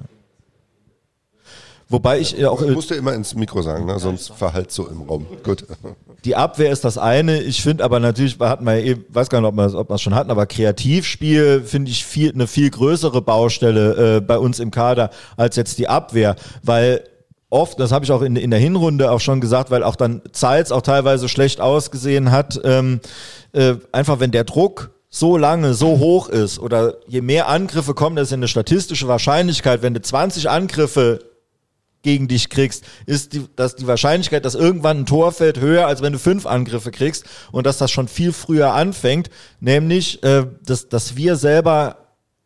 Wobei 1.88 2.18
ich 2.18 2.32
ja 2.32 2.50
auch 2.50 2.62
Ich 2.62 2.74
musste 2.74 2.94
immer 2.94 3.14
ins 3.14 3.34
Mikro 3.34 3.62
sagen, 3.62 3.86
ne? 3.86 3.98
sonst 3.98 4.32
verhallt 4.32 4.72
so 4.72 4.88
im 4.88 5.02
Raum. 5.02 5.26
Gut. 5.42 5.64
die 6.24 6.34
Abwehr 6.34 6.70
ist 6.70 6.84
das 6.84 6.98
eine. 6.98 7.40
Ich 7.42 7.62
finde 7.62 7.84
aber 7.84 8.00
natürlich, 8.00 8.38
hatten 8.40 8.64
wir 8.64 8.82
eben, 8.82 9.04
weiß 9.08 9.28
gar 9.28 9.40
nicht, 9.40 9.48
ob 9.48 9.54
wir 9.56 9.78
ob 9.78 9.90
es 9.90 10.00
schon 10.00 10.14
hatten, 10.14 10.30
aber 10.30 10.46
Kreativspiel 10.46 11.62
finde 11.64 11.90
ich 11.90 12.04
viel, 12.04 12.32
eine 12.32 12.46
viel 12.46 12.70
größere 12.70 13.20
Baustelle 13.20 14.16
äh, 14.16 14.20
bei 14.20 14.38
uns 14.38 14.60
im 14.60 14.70
Kader 14.70 15.10
als 15.36 15.56
jetzt 15.56 15.78
die 15.78 15.88
Abwehr, 15.88 16.36
weil 16.62 17.04
oft, 17.50 17.78
das 17.78 17.92
habe 17.92 18.04
ich 18.04 18.12
auch 18.12 18.22
in, 18.22 18.36
in 18.36 18.50
der 18.50 18.58
Hinrunde 18.58 19.10
auch 19.10 19.20
schon 19.20 19.40
gesagt, 19.40 19.70
weil 19.70 19.84
auch 19.84 19.96
dann 19.96 20.22
Zeitz 20.32 20.72
auch 20.72 20.82
teilweise 20.82 21.28
schlecht 21.28 21.60
ausgesehen 21.60 22.30
hat, 22.30 22.60
ähm, 22.64 23.00
äh, 23.52 23.74
einfach 23.92 24.20
wenn 24.20 24.30
der 24.30 24.44
Druck 24.44 24.90
so 25.08 25.36
lange, 25.36 25.74
so 25.74 26.00
hoch 26.00 26.28
ist 26.28 26.58
oder 26.58 26.94
je 27.06 27.20
mehr 27.20 27.48
Angriffe 27.48 27.94
kommen, 27.94 28.16
das 28.16 28.24
ist 28.24 28.30
ja 28.32 28.36
eine 28.36 28.48
statistische 28.48 29.06
Wahrscheinlichkeit, 29.06 29.82
wenn 29.82 29.94
du 29.94 30.02
20 30.02 30.50
Angriffe 30.50 31.20
gegen 32.04 32.28
dich 32.28 32.48
kriegst, 32.48 32.84
ist 33.06 33.32
die, 33.32 33.44
dass 33.56 33.74
die 33.74 33.88
Wahrscheinlichkeit, 33.88 34.44
dass 34.44 34.54
irgendwann 34.54 35.00
ein 35.00 35.06
Tor 35.06 35.32
fällt, 35.32 35.58
höher, 35.58 35.88
als 35.88 36.02
wenn 36.02 36.12
du 36.12 36.20
fünf 36.20 36.46
Angriffe 36.46 36.92
kriegst 36.92 37.24
und 37.50 37.66
dass 37.66 37.78
das 37.78 37.90
schon 37.90 38.06
viel 38.06 38.32
früher 38.32 38.72
anfängt, 38.74 39.30
nämlich, 39.58 40.22
äh, 40.22 40.46
dass, 40.64 40.88
dass 40.88 41.16
wir 41.16 41.34
selber 41.34 41.96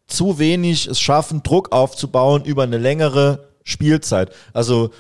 zu 0.07 0.39
wenig 0.39 0.87
es 0.87 0.99
schaffen, 0.99 1.43
Druck 1.43 1.73
aufzubauen 1.73 2.45
über 2.45 2.63
eine 2.63 2.79
längere 2.79 3.51
Spielzeit. 3.63 4.31
Also 4.55 4.91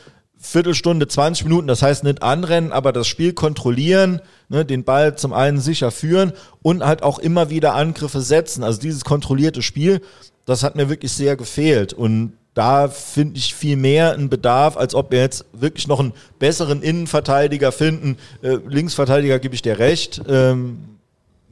Viertelstunde, 0.41 1.09
20 1.09 1.45
Minuten, 1.45 1.67
das 1.67 1.83
heißt 1.83 2.05
nicht 2.05 2.23
anrennen, 2.23 2.71
aber 2.71 2.93
das 2.93 3.09
Spiel 3.09 3.33
kontrollieren, 3.33 4.21
ne, 4.49 4.65
den 4.65 4.85
Ball 4.85 5.17
zum 5.17 5.33
einen 5.33 5.61
sicher 5.61 5.91
führen 5.91 6.33
und 6.63 6.85
halt 6.85 7.03
auch 7.03 7.19
immer 7.19 7.51
wieder 7.51 7.75
Angriffe 7.75 8.21
setzen. 8.21 8.63
Also 8.63 8.81
dieses 8.81 9.05
kontrollierte 9.05 9.63
Spiel, 9.63 10.01
das 10.45 10.63
hat 10.63 10.77
mir 10.77 10.89
wirklich 10.89 11.13
sehr 11.13 11.37
gefehlt 11.37 11.93
und 11.93 12.35
da 12.59 12.89
finde 12.89 13.39
ich 13.39 13.55
viel 13.55 13.77
mehr 13.77 14.15
einen 14.15 14.29
Bedarf, 14.29 14.77
als 14.77 14.93
ob 14.93 15.13
wir 15.13 15.21
jetzt 15.21 15.45
wirklich 15.53 15.87
noch 15.87 16.01
einen 16.01 16.13
besseren 16.41 16.83
Innenverteidiger 16.83 17.71
finden. 17.71 18.17
Äh, 18.43 18.57
Linksverteidiger 18.67 19.39
gebe 19.39 19.55
ich 19.55 19.63
dir 19.63 19.79
recht. 19.79 20.21
Ähm, 20.29 20.99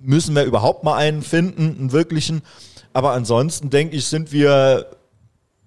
müssen 0.01 0.35
wir 0.35 0.43
überhaupt 0.43 0.83
mal 0.83 0.97
einen 0.97 1.23
finden, 1.23 1.77
einen 1.79 1.93
wirklichen. 1.93 2.43
Aber 2.93 3.13
ansonsten 3.13 3.71
denke 3.71 3.95
ich, 3.95 4.07
sind 4.07 4.33
wir 4.33 4.87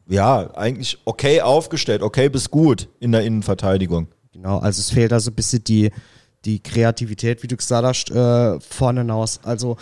ja 0.09 0.53
eigentlich 0.55 0.97
okay 1.05 1.39
aufgestellt, 1.39 2.01
okay 2.01 2.27
bis 2.27 2.51
gut 2.51 2.89
in 2.99 3.13
der 3.13 3.23
Innenverteidigung. 3.23 4.09
Genau, 4.33 4.57
also 4.57 4.81
es 4.81 4.89
fehlt 4.89 5.13
also 5.13 5.31
ein 5.31 5.35
bisschen 5.35 5.63
die, 5.63 5.91
die 6.43 6.59
Kreativität, 6.61 7.43
wie 7.43 7.47
du 7.47 7.55
gesagt 7.55 7.85
hast, 7.85 8.11
äh, 8.11 8.59
vorne 8.59 9.01
hinaus. 9.01 9.39
Also 9.43 9.77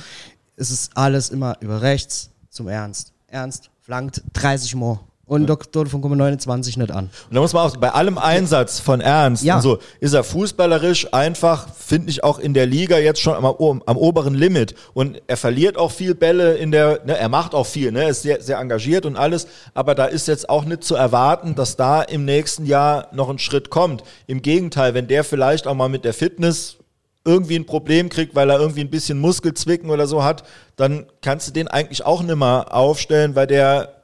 es 0.56 0.70
ist 0.70 0.96
alles 0.96 1.30
immer 1.30 1.58
über 1.62 1.82
rechts 1.82 2.30
zum 2.52 2.68
Ernst. 2.68 3.12
Ernst 3.26 3.72
flankt 3.82 4.22
30 4.34 4.76
Mal. 4.76 5.00
Und 5.28 5.46
dort, 5.46 5.76
dort 5.76 5.92
kommen 5.92 6.18
29 6.18 6.78
nicht 6.78 6.90
an. 6.92 7.10
Und 7.30 7.36
da 7.36 7.42
muss 7.42 7.52
man 7.52 7.68
auch 7.68 7.76
bei 7.76 7.90
allem 7.90 8.18
Einsatz 8.18 8.80
von 8.80 9.02
Ernst 9.02 9.44
Ja. 9.44 9.60
so 9.60 9.80
ist 10.00 10.14
er 10.14 10.24
fußballerisch 10.24 11.14
einfach, 11.14 11.68
finde 11.76 12.10
ich 12.10 12.24
auch 12.24 12.40
in 12.40 12.54
der 12.54 12.66
Liga 12.66 12.98
jetzt 12.98 13.20
schon 13.20 13.36
am, 13.36 13.46
am 13.46 13.98
oberen 13.98 14.36
Limit. 14.36 14.74
Und 14.94 15.22
er 15.28 15.36
verliert 15.36 15.78
auch 15.78 15.92
viel 15.92 16.16
Bälle 16.16 16.56
in 16.56 16.72
der, 16.72 17.02
ne, 17.06 17.18
er 17.18 17.28
macht 17.28 17.54
auch 17.54 17.66
viel, 17.66 17.92
ne, 17.92 18.04
er 18.04 18.10
ist 18.10 18.22
sehr, 18.22 18.42
sehr 18.42 18.58
engagiert 18.60 19.06
und 19.06 19.18
alles, 19.18 19.48
aber 19.74 19.96
da 19.96 20.06
ist 20.06 20.30
jetzt 20.30 20.50
auch 20.50 20.64
nicht 20.64 20.86
zu 20.86 20.96
erwarten, 20.96 21.56
dass 21.56 21.76
da 21.76 22.02
im 22.02 22.24
nächsten 22.24 22.66
Jahr 22.66 23.10
noch 23.12 23.30
ein 23.30 23.38
Schritt 23.38 23.70
kommt. 23.70 24.04
Im 24.28 24.42
Gegenteil, 24.42 24.94
wenn 24.94 25.08
der 25.10 25.26
vielleicht 25.26 25.68
auch 25.68 25.76
mal 25.76 25.90
mit 25.90 26.06
der 26.06 26.14
Fitness 26.14 26.78
irgendwie 27.26 27.58
ein 27.58 27.66
Problem 27.66 28.08
kriegt, 28.08 28.34
weil 28.34 28.50
er 28.50 28.60
irgendwie 28.60 28.82
ein 28.82 28.90
bisschen 28.90 29.20
Muskelzwicken 29.20 29.90
oder 29.90 30.08
so 30.08 30.24
hat, 30.24 30.44
dann 30.78 31.08
kannst 31.22 31.50
du 31.50 31.52
den 31.52 31.68
eigentlich 31.68 32.06
auch 32.06 32.24
nimmer 32.24 32.68
aufstellen, 32.74 33.36
weil 33.36 33.48
der 33.48 33.97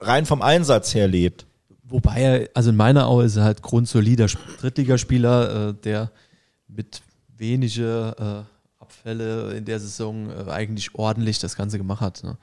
rein 0.00 0.26
vom 0.26 0.42
Einsatz 0.42 0.94
her 0.94 1.08
lebt. 1.08 1.46
Wobei 1.82 2.20
er, 2.20 2.48
also 2.54 2.70
in 2.70 2.76
meiner 2.76 3.06
Auge 3.06 3.24
ist 3.24 3.36
er 3.36 3.44
halt 3.44 3.62
grundsolider 3.62 4.26
Sp- 4.30 4.42
Drittligaspieler, 4.60 5.70
äh, 5.70 5.74
der 5.74 6.12
mit 6.68 7.02
wenige 7.36 8.14
äh, 8.48 8.80
Abfälle 8.82 9.54
in 9.54 9.64
der 9.64 9.80
Saison 9.80 10.30
äh, 10.30 10.50
eigentlich 10.50 10.94
ordentlich 10.94 11.38
das 11.40 11.56
Ganze 11.56 11.78
gemacht 11.78 12.00
hat. 12.00 12.22
Ne? 12.22 12.36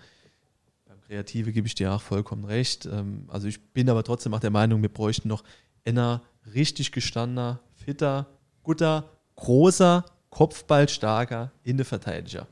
Beim 0.86 1.00
Kreative 1.02 1.54
gebe 1.54 1.68
ich 1.68 1.76
dir 1.76 1.94
auch 1.94 2.02
vollkommen 2.02 2.44
recht. 2.44 2.86
Ähm, 2.86 3.26
also 3.30 3.48
ich 3.48 3.62
bin 3.72 3.90
aber 3.90 4.04
trotzdem 4.04 4.34
auch 4.34 4.40
der 4.40 4.52
Meinung, 4.52 4.82
wir 4.82 4.90
bräuchten 4.90 5.30
noch 5.30 5.44
einer 5.86 6.22
richtig 6.54 6.92
gestandener, 6.92 7.60
fitter, 7.74 8.26
guter, 8.64 9.10
großer, 9.36 10.04
kopfballstarker 10.30 11.52
Innenverteidiger. 11.64 12.48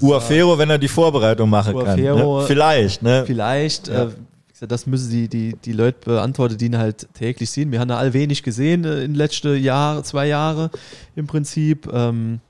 Uafero, 0.00 0.58
wenn 0.58 0.70
er 0.70 0.78
die 0.78 0.88
Vorbereitung 0.88 1.48
machen 1.50 1.74
Uafero- 1.74 1.84
kann. 1.84 2.00
Ne? 2.40 2.44
Vielleicht, 2.46 3.02
ne? 3.02 3.24
Vielleicht, 3.26 3.88
Ja. 3.88 4.04
äh, 4.04 4.66
das 4.66 4.86
müssen 4.86 5.10
die, 5.10 5.28
die, 5.28 5.54
die 5.64 5.72
Leute 5.72 5.98
beantworten, 6.04 6.56
die 6.56 6.66
ihn 6.66 6.78
halt 6.78 7.06
täglich 7.14 7.50
sehen. 7.50 7.72
Wir 7.72 7.80
haben 7.80 7.88
da 7.88 7.98
all 7.98 8.12
wenig 8.14 8.42
gesehen 8.42 8.84
äh, 8.84 9.02
in 9.04 9.12
den 9.12 9.14
letzten 9.14 9.56
Jahr, 9.62 10.02
zwei 10.02 10.26
Jahre 10.28 10.70
im 11.14 11.26
Prinzip. 11.26 11.88
Ähm, 11.92 12.40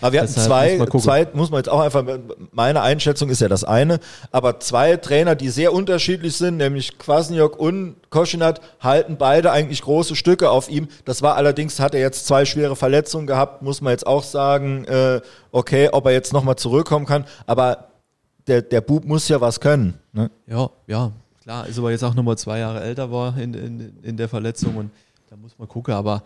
Aber 0.00 0.12
wir 0.12 0.20
hatten 0.20 0.32
Deshalb 0.34 0.46
zwei, 0.46 0.78
muss 0.78 1.02
zwei, 1.02 1.28
muss 1.32 1.50
man 1.50 1.58
jetzt 1.58 1.68
auch 1.68 1.80
einfach, 1.80 2.04
meine 2.50 2.80
Einschätzung 2.80 3.28
ist 3.28 3.40
ja 3.40 3.48
das 3.48 3.62
eine, 3.62 4.00
aber 4.32 4.58
zwei 4.60 4.96
Trainer, 4.96 5.34
die 5.34 5.50
sehr 5.50 5.72
unterschiedlich 5.72 6.36
sind, 6.36 6.56
nämlich 6.56 6.98
Kwasniok 6.98 7.58
und 7.58 7.96
Koschinat, 8.10 8.60
halten 8.80 9.16
beide 9.18 9.52
eigentlich 9.52 9.82
große 9.82 10.16
Stücke 10.16 10.50
auf 10.50 10.70
ihm. 10.70 10.88
Das 11.04 11.22
war 11.22 11.36
allerdings, 11.36 11.78
hat 11.78 11.94
er 11.94 12.00
jetzt 12.00 12.26
zwei 12.26 12.44
schwere 12.44 12.74
Verletzungen 12.74 13.26
gehabt, 13.26 13.62
muss 13.62 13.80
man 13.80 13.90
jetzt 13.90 14.06
auch 14.06 14.22
sagen, 14.22 14.84
äh, 14.86 15.20
okay, 15.52 15.90
ob 15.92 16.06
er 16.06 16.12
jetzt 16.12 16.32
nochmal 16.32 16.56
zurückkommen 16.56 17.06
kann, 17.06 17.24
aber 17.46 17.88
der, 18.46 18.62
der 18.62 18.80
Bub 18.80 19.04
muss 19.04 19.28
ja 19.28 19.40
was 19.40 19.60
können. 19.60 19.98
Ne? 20.12 20.30
ja, 20.46 20.70
ja, 20.86 21.12
klar, 21.42 21.66
ist 21.66 21.78
aber 21.78 21.90
jetzt 21.90 22.02
auch 22.02 22.14
nochmal 22.14 22.38
zwei 22.38 22.60
Jahre 22.60 22.80
älter 22.80 23.10
war 23.12 23.36
in, 23.38 23.52
in, 23.54 23.98
in 24.02 24.16
der 24.16 24.28
Verletzung 24.28 24.76
und 24.76 24.90
da 25.28 25.36
muss 25.36 25.58
man 25.58 25.68
gucken, 25.68 25.92
aber 25.92 26.22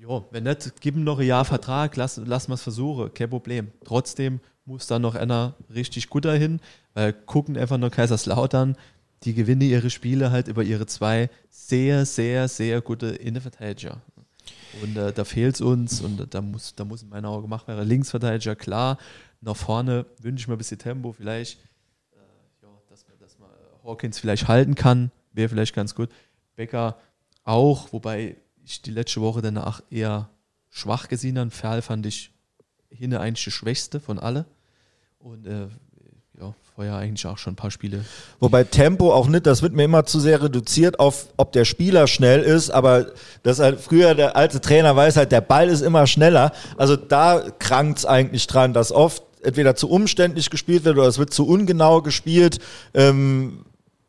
ja, 0.00 0.24
wenn 0.30 0.44
nicht, 0.44 0.80
gib 0.80 0.96
ihm 0.96 1.04
noch 1.04 1.18
ein 1.18 1.26
Jahr 1.26 1.44
Vertrag, 1.44 1.96
lass, 1.96 2.16
lass 2.24 2.48
mal 2.48 2.54
es 2.54 2.62
versuchen, 2.62 3.12
kein 3.12 3.28
Problem. 3.28 3.70
Trotzdem 3.84 4.40
muss 4.64 4.86
da 4.86 4.98
noch 4.98 5.14
einer 5.14 5.54
richtig 5.74 6.08
gut 6.08 6.24
dahin, 6.24 6.60
weil 6.94 7.12
gucken 7.12 7.56
einfach 7.56 7.76
nur 7.76 7.90
Kaiserslautern, 7.90 8.76
die 9.24 9.34
gewinnen 9.34 9.60
ihre 9.60 9.90
Spiele 9.90 10.30
halt 10.30 10.48
über 10.48 10.62
ihre 10.62 10.86
zwei 10.86 11.28
sehr, 11.50 12.06
sehr, 12.06 12.48
sehr 12.48 12.80
gute 12.80 13.08
Innenverteidiger. 13.08 14.00
Und 14.82 14.96
äh, 14.96 15.12
da 15.12 15.24
fehlt 15.24 15.56
es 15.56 15.60
uns 15.60 16.00
und 16.00 16.32
da 16.32 16.40
muss, 16.40 16.74
da 16.74 16.84
muss 16.84 17.02
in 17.02 17.10
meiner 17.10 17.28
Augen 17.28 17.42
gemacht 17.42 17.68
werden. 17.68 17.86
Linksverteidiger, 17.86 18.56
klar. 18.56 18.96
Nach 19.42 19.56
vorne 19.56 20.06
wünsche 20.20 20.42
ich 20.42 20.48
mir 20.48 20.54
ein 20.54 20.58
bisschen 20.58 20.78
Tempo, 20.78 21.12
vielleicht, 21.12 21.58
äh, 22.12 22.16
ja, 22.62 22.68
dass 22.88 23.06
man, 23.06 23.18
dass 23.18 23.38
man 23.38 23.50
äh, 23.50 23.86
Hawkins 23.86 24.18
vielleicht 24.18 24.48
halten 24.48 24.74
kann, 24.74 25.10
wäre 25.32 25.48
vielleicht 25.48 25.74
ganz 25.74 25.94
gut. 25.94 26.08
Becker 26.56 26.96
auch, 27.44 27.92
wobei 27.92 28.36
ich 28.70 28.82
die 28.82 28.90
letzte 28.90 29.20
Woche 29.20 29.42
danach 29.42 29.82
eher 29.90 30.30
schwach 30.68 31.08
gesehen 31.08 31.38
habe. 31.38 31.50
Ferl 31.50 31.82
fand 31.82 32.06
ich 32.06 32.32
hinne 32.88 33.20
eigentlich 33.20 33.44
die 33.44 33.50
schwächste 33.50 34.00
von 34.00 34.18
alle. 34.18 34.46
Und 35.18 35.46
äh, 35.46 35.68
ja, 36.40 36.54
vorher 36.74 36.96
eigentlich 36.96 37.26
auch 37.26 37.38
schon 37.38 37.52
ein 37.52 37.56
paar 37.56 37.70
Spiele. 37.70 38.04
Wobei 38.38 38.64
Tempo 38.64 39.12
auch 39.12 39.28
nicht, 39.28 39.46
das 39.46 39.62
wird 39.62 39.74
mir 39.74 39.84
immer 39.84 40.06
zu 40.06 40.20
sehr 40.20 40.42
reduziert 40.42 40.98
auf, 40.98 41.28
ob 41.36 41.52
der 41.52 41.64
Spieler 41.64 42.06
schnell 42.06 42.40
ist, 42.40 42.70
aber 42.70 43.06
das 43.42 43.58
halt 43.58 43.80
früher 43.80 44.14
der 44.14 44.36
alte 44.36 44.60
Trainer 44.60 44.96
weiß 44.96 45.16
halt, 45.16 45.32
der 45.32 45.42
Ball 45.42 45.68
ist 45.68 45.82
immer 45.82 46.06
schneller. 46.06 46.52
Also 46.76 46.96
da 46.96 47.50
krankt's 47.58 48.06
eigentlich 48.06 48.46
dran, 48.46 48.72
dass 48.72 48.92
oft 48.92 49.22
entweder 49.42 49.74
zu 49.74 49.90
umständlich 49.90 50.50
gespielt 50.50 50.84
wird 50.84 50.96
oder 50.96 51.08
es 51.08 51.18
wird 51.18 51.32
zu 51.32 51.46
ungenau 51.46 52.02
gespielt. 52.02 52.58
Ähm, 52.94 53.64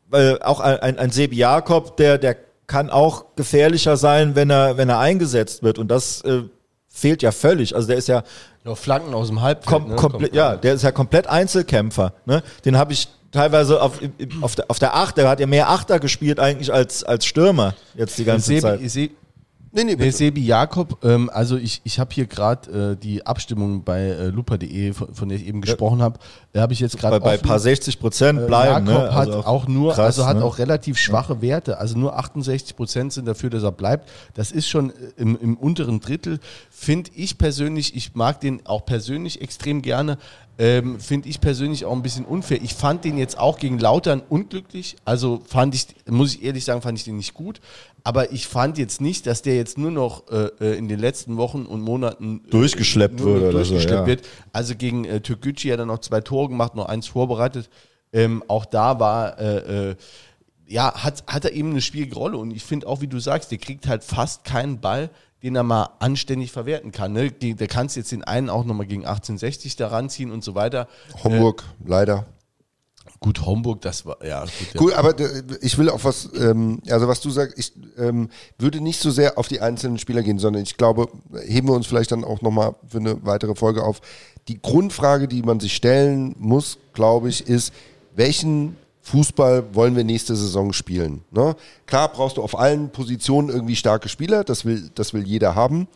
weil 0.08 0.42
auch 0.42 0.60
ein, 0.60 0.78
ein, 0.78 0.98
ein 0.98 1.10
Sebi 1.10 1.36
Jakob, 1.36 1.96
der, 1.96 2.18
der 2.18 2.36
kann 2.72 2.88
auch 2.88 3.26
gefährlicher 3.36 3.98
sein, 3.98 4.34
wenn 4.34 4.48
er, 4.48 4.78
wenn 4.78 4.88
er 4.88 4.98
eingesetzt 4.98 5.62
wird. 5.62 5.78
Und 5.78 5.88
das 5.88 6.22
äh, 6.22 6.44
fehlt 6.88 7.20
ja 7.20 7.30
völlig. 7.30 7.76
Also 7.76 7.86
der 7.86 7.98
ist 7.98 8.08
ja 8.08 8.22
Noch 8.64 8.78
Flanken 8.78 9.12
aus 9.12 9.28
dem 9.28 9.42
Halbfeld. 9.42 9.66
Kom 9.66 9.88
ne? 9.90 9.96
komplett, 9.96 10.34
ja, 10.34 10.56
der 10.56 10.72
ist 10.72 10.82
ja 10.82 10.90
komplett 10.90 11.26
Einzelkämpfer. 11.26 12.14
Ne? 12.24 12.42
Den 12.64 12.78
habe 12.78 12.94
ich 12.94 13.08
teilweise 13.30 13.82
auf, 13.82 14.00
auf, 14.40 14.54
der, 14.54 14.70
auf 14.70 14.78
der 14.78 14.96
Acht, 14.96 15.18
der 15.18 15.28
hat 15.28 15.38
ja 15.38 15.46
mehr 15.46 15.68
Achter 15.68 16.00
gespielt 16.00 16.40
eigentlich 16.40 16.72
als, 16.72 17.04
als 17.04 17.26
Stürmer 17.26 17.74
jetzt 17.94 18.16
die 18.16 18.24
ganze 18.24 18.58
Zeit. 18.58 18.78
Sebi, 18.78 18.88
Se 18.88 19.10
Nee, 19.74 19.84
nee, 19.84 19.96
bitte. 19.96 20.12
Sebi 20.12 20.44
Jakob, 20.44 21.02
ähm, 21.02 21.30
also 21.32 21.56
ich, 21.56 21.80
ich 21.84 21.98
habe 21.98 22.12
hier 22.12 22.26
gerade 22.26 22.92
äh, 22.92 22.96
die 22.96 23.26
Abstimmung 23.26 23.82
bei 23.82 24.02
äh, 24.02 24.26
lupa.de, 24.28 24.92
von, 24.92 25.14
von 25.14 25.28
der 25.30 25.38
ich 25.38 25.46
eben 25.46 25.62
gesprochen 25.62 26.02
habe, 26.02 26.18
da 26.52 26.60
habe 26.60 26.74
ich 26.74 26.80
jetzt 26.80 26.98
gerade 26.98 27.18
Bei, 27.20 27.38
bei 27.38 27.42
paar 27.42 27.58
60 27.58 27.98
Prozent 27.98 28.38
Äh, 28.38 28.46
bleiben. 28.46 28.86
Jakob 28.86 29.02
ne? 29.04 29.14
hat 29.14 29.28
Also 29.28 29.44
auch 29.46 29.66
nur, 29.66 29.94
krass, 29.94 30.04
also 30.18 30.26
hat 30.26 30.36
ne? 30.36 30.44
auch 30.44 30.58
relativ 30.58 30.98
schwache 30.98 31.40
Werte. 31.40 31.78
Also 31.78 31.96
nur 31.96 32.18
68 32.18 32.76
Prozent 32.76 33.14
sind 33.14 33.26
dafür, 33.26 33.48
dass 33.48 33.62
er 33.62 33.72
bleibt. 33.72 34.10
Das 34.34 34.52
ist 34.52 34.68
schon 34.68 34.90
äh, 34.90 34.92
im, 35.16 35.38
im 35.40 35.56
unteren 35.56 36.00
Drittel. 36.00 36.38
Finde 36.70 37.10
ich 37.14 37.38
persönlich, 37.38 37.96
ich 37.96 38.14
mag 38.14 38.40
den 38.40 38.66
auch 38.66 38.84
persönlich 38.84 39.40
extrem 39.40 39.80
gerne. 39.80 40.18
Ähm, 40.58 41.00
Finde 41.00 41.28
ich 41.28 41.40
persönlich 41.40 41.86
auch 41.86 41.92
ein 41.92 42.02
bisschen 42.02 42.24
unfair. 42.24 42.60
Ich 42.62 42.74
fand 42.74 43.04
den 43.04 43.16
jetzt 43.16 43.38
auch 43.38 43.58
gegen 43.58 43.78
Lautern 43.78 44.20
unglücklich. 44.28 44.96
Also 45.04 45.42
fand 45.46 45.74
ich, 45.74 45.86
muss 46.06 46.34
ich 46.34 46.44
ehrlich 46.44 46.64
sagen, 46.64 46.82
fand 46.82 46.98
ich 46.98 47.04
den 47.04 47.16
nicht 47.16 47.34
gut. 47.34 47.60
Aber 48.04 48.32
ich 48.32 48.46
fand 48.46 48.78
jetzt 48.78 49.00
nicht, 49.00 49.26
dass 49.26 49.42
der 49.42 49.56
jetzt 49.56 49.78
nur 49.78 49.90
noch 49.90 50.28
äh, 50.30 50.50
äh, 50.60 50.76
in 50.76 50.88
den 50.88 50.98
letzten 50.98 51.36
Wochen 51.36 51.64
und 51.64 51.80
Monaten 51.80 52.42
äh, 52.46 52.50
Durchgeschleppt 52.50 53.18
nur 53.18 53.26
noch 53.26 53.34
wurde 53.34 53.48
oder 53.48 53.64
so, 53.64 53.72
durchgeschleppt 53.72 54.00
ja. 54.00 54.06
wird. 54.06 54.28
Also 54.52 54.74
gegen 54.74 55.04
äh, 55.04 55.20
Türkgücü 55.20 55.70
hat 55.70 55.78
er 55.78 55.86
noch 55.86 56.00
zwei 56.00 56.20
Tore 56.20 56.48
gemacht, 56.48 56.74
noch 56.74 56.86
eins 56.86 57.06
vorbereitet. 57.06 57.70
Ähm, 58.12 58.42
auch 58.48 58.66
da 58.66 59.00
war, 59.00 59.38
äh, 59.38 59.90
äh, 59.90 59.96
ja, 60.66 60.92
hat, 60.94 61.24
hat 61.26 61.44
er 61.44 61.52
eben 61.52 61.70
eine 61.70 61.80
schwierige 61.80 62.16
Rolle. 62.16 62.36
Und 62.36 62.50
ich 62.50 62.64
finde 62.64 62.86
auch, 62.88 63.00
wie 63.00 63.06
du 63.08 63.20
sagst, 63.20 63.50
der 63.50 63.58
kriegt 63.58 63.86
halt 63.86 64.04
fast 64.04 64.44
keinen 64.44 64.80
Ball, 64.80 65.08
den 65.42 65.56
er 65.56 65.62
mal 65.62 65.90
anständig 65.98 66.52
verwerten 66.52 66.92
kann. 66.92 67.12
Ne? 67.12 67.30
Der 67.30 67.66
kannst 67.68 67.96
jetzt 67.96 68.12
den 68.12 68.24
einen 68.24 68.48
auch 68.48 68.64
nochmal 68.64 68.86
gegen 68.86 69.02
1860 69.02 69.76
da 69.76 69.88
ranziehen 69.88 70.30
und 70.30 70.44
so 70.44 70.54
weiter. 70.54 70.88
Homburg, 71.24 71.64
leider. 71.84 72.26
Gut, 73.18 73.44
Homburg, 73.46 73.80
das 73.82 74.04
war, 74.04 74.24
ja, 74.24 74.40
gut. 74.40 74.52
Ja. 74.74 74.80
Cool, 74.80 74.94
aber 74.94 75.18
äh, 75.18 75.42
ich 75.60 75.78
will 75.78 75.88
auch 75.90 76.02
was, 76.02 76.28
ähm, 76.38 76.80
also 76.88 77.06
was 77.06 77.20
du 77.20 77.30
sagst, 77.30 77.58
ich 77.58 77.72
ähm, 77.96 78.28
würde 78.58 78.80
nicht 78.80 79.00
so 79.00 79.10
sehr 79.10 79.38
auf 79.38 79.48
die 79.48 79.60
einzelnen 79.60 79.98
Spieler 79.98 80.22
gehen, 80.22 80.38
sondern 80.38 80.62
ich 80.62 80.76
glaube, 80.76 81.08
heben 81.44 81.68
wir 81.68 81.74
uns 81.74 81.86
vielleicht 81.86 82.12
dann 82.12 82.24
auch 82.24 82.42
nochmal 82.42 82.74
für 82.86 82.98
eine 82.98 83.24
weitere 83.24 83.54
Folge 83.54 83.84
auf. 83.84 84.00
Die 84.48 84.60
Grundfrage, 84.60 85.28
die 85.28 85.42
man 85.42 85.60
sich 85.60 85.74
stellen 85.74 86.34
muss, 86.38 86.78
glaube 86.94 87.28
ich, 87.28 87.46
ist, 87.46 87.72
welchen 88.14 88.76
Fußball 89.02 89.74
wollen 89.74 89.96
wir 89.96 90.04
nächste 90.04 90.36
Saison 90.36 90.72
spielen? 90.72 91.22
Ne? 91.32 91.56
Klar 91.86 92.10
brauchst 92.10 92.36
du 92.36 92.42
auf 92.42 92.58
allen 92.58 92.90
Positionen 92.90 93.48
irgendwie 93.48 93.76
starke 93.76 94.08
Spieler, 94.08 94.44
das 94.44 94.64
will, 94.64 94.90
das 94.94 95.12
will 95.12 95.26
jeder 95.26 95.54
haben. 95.54 95.88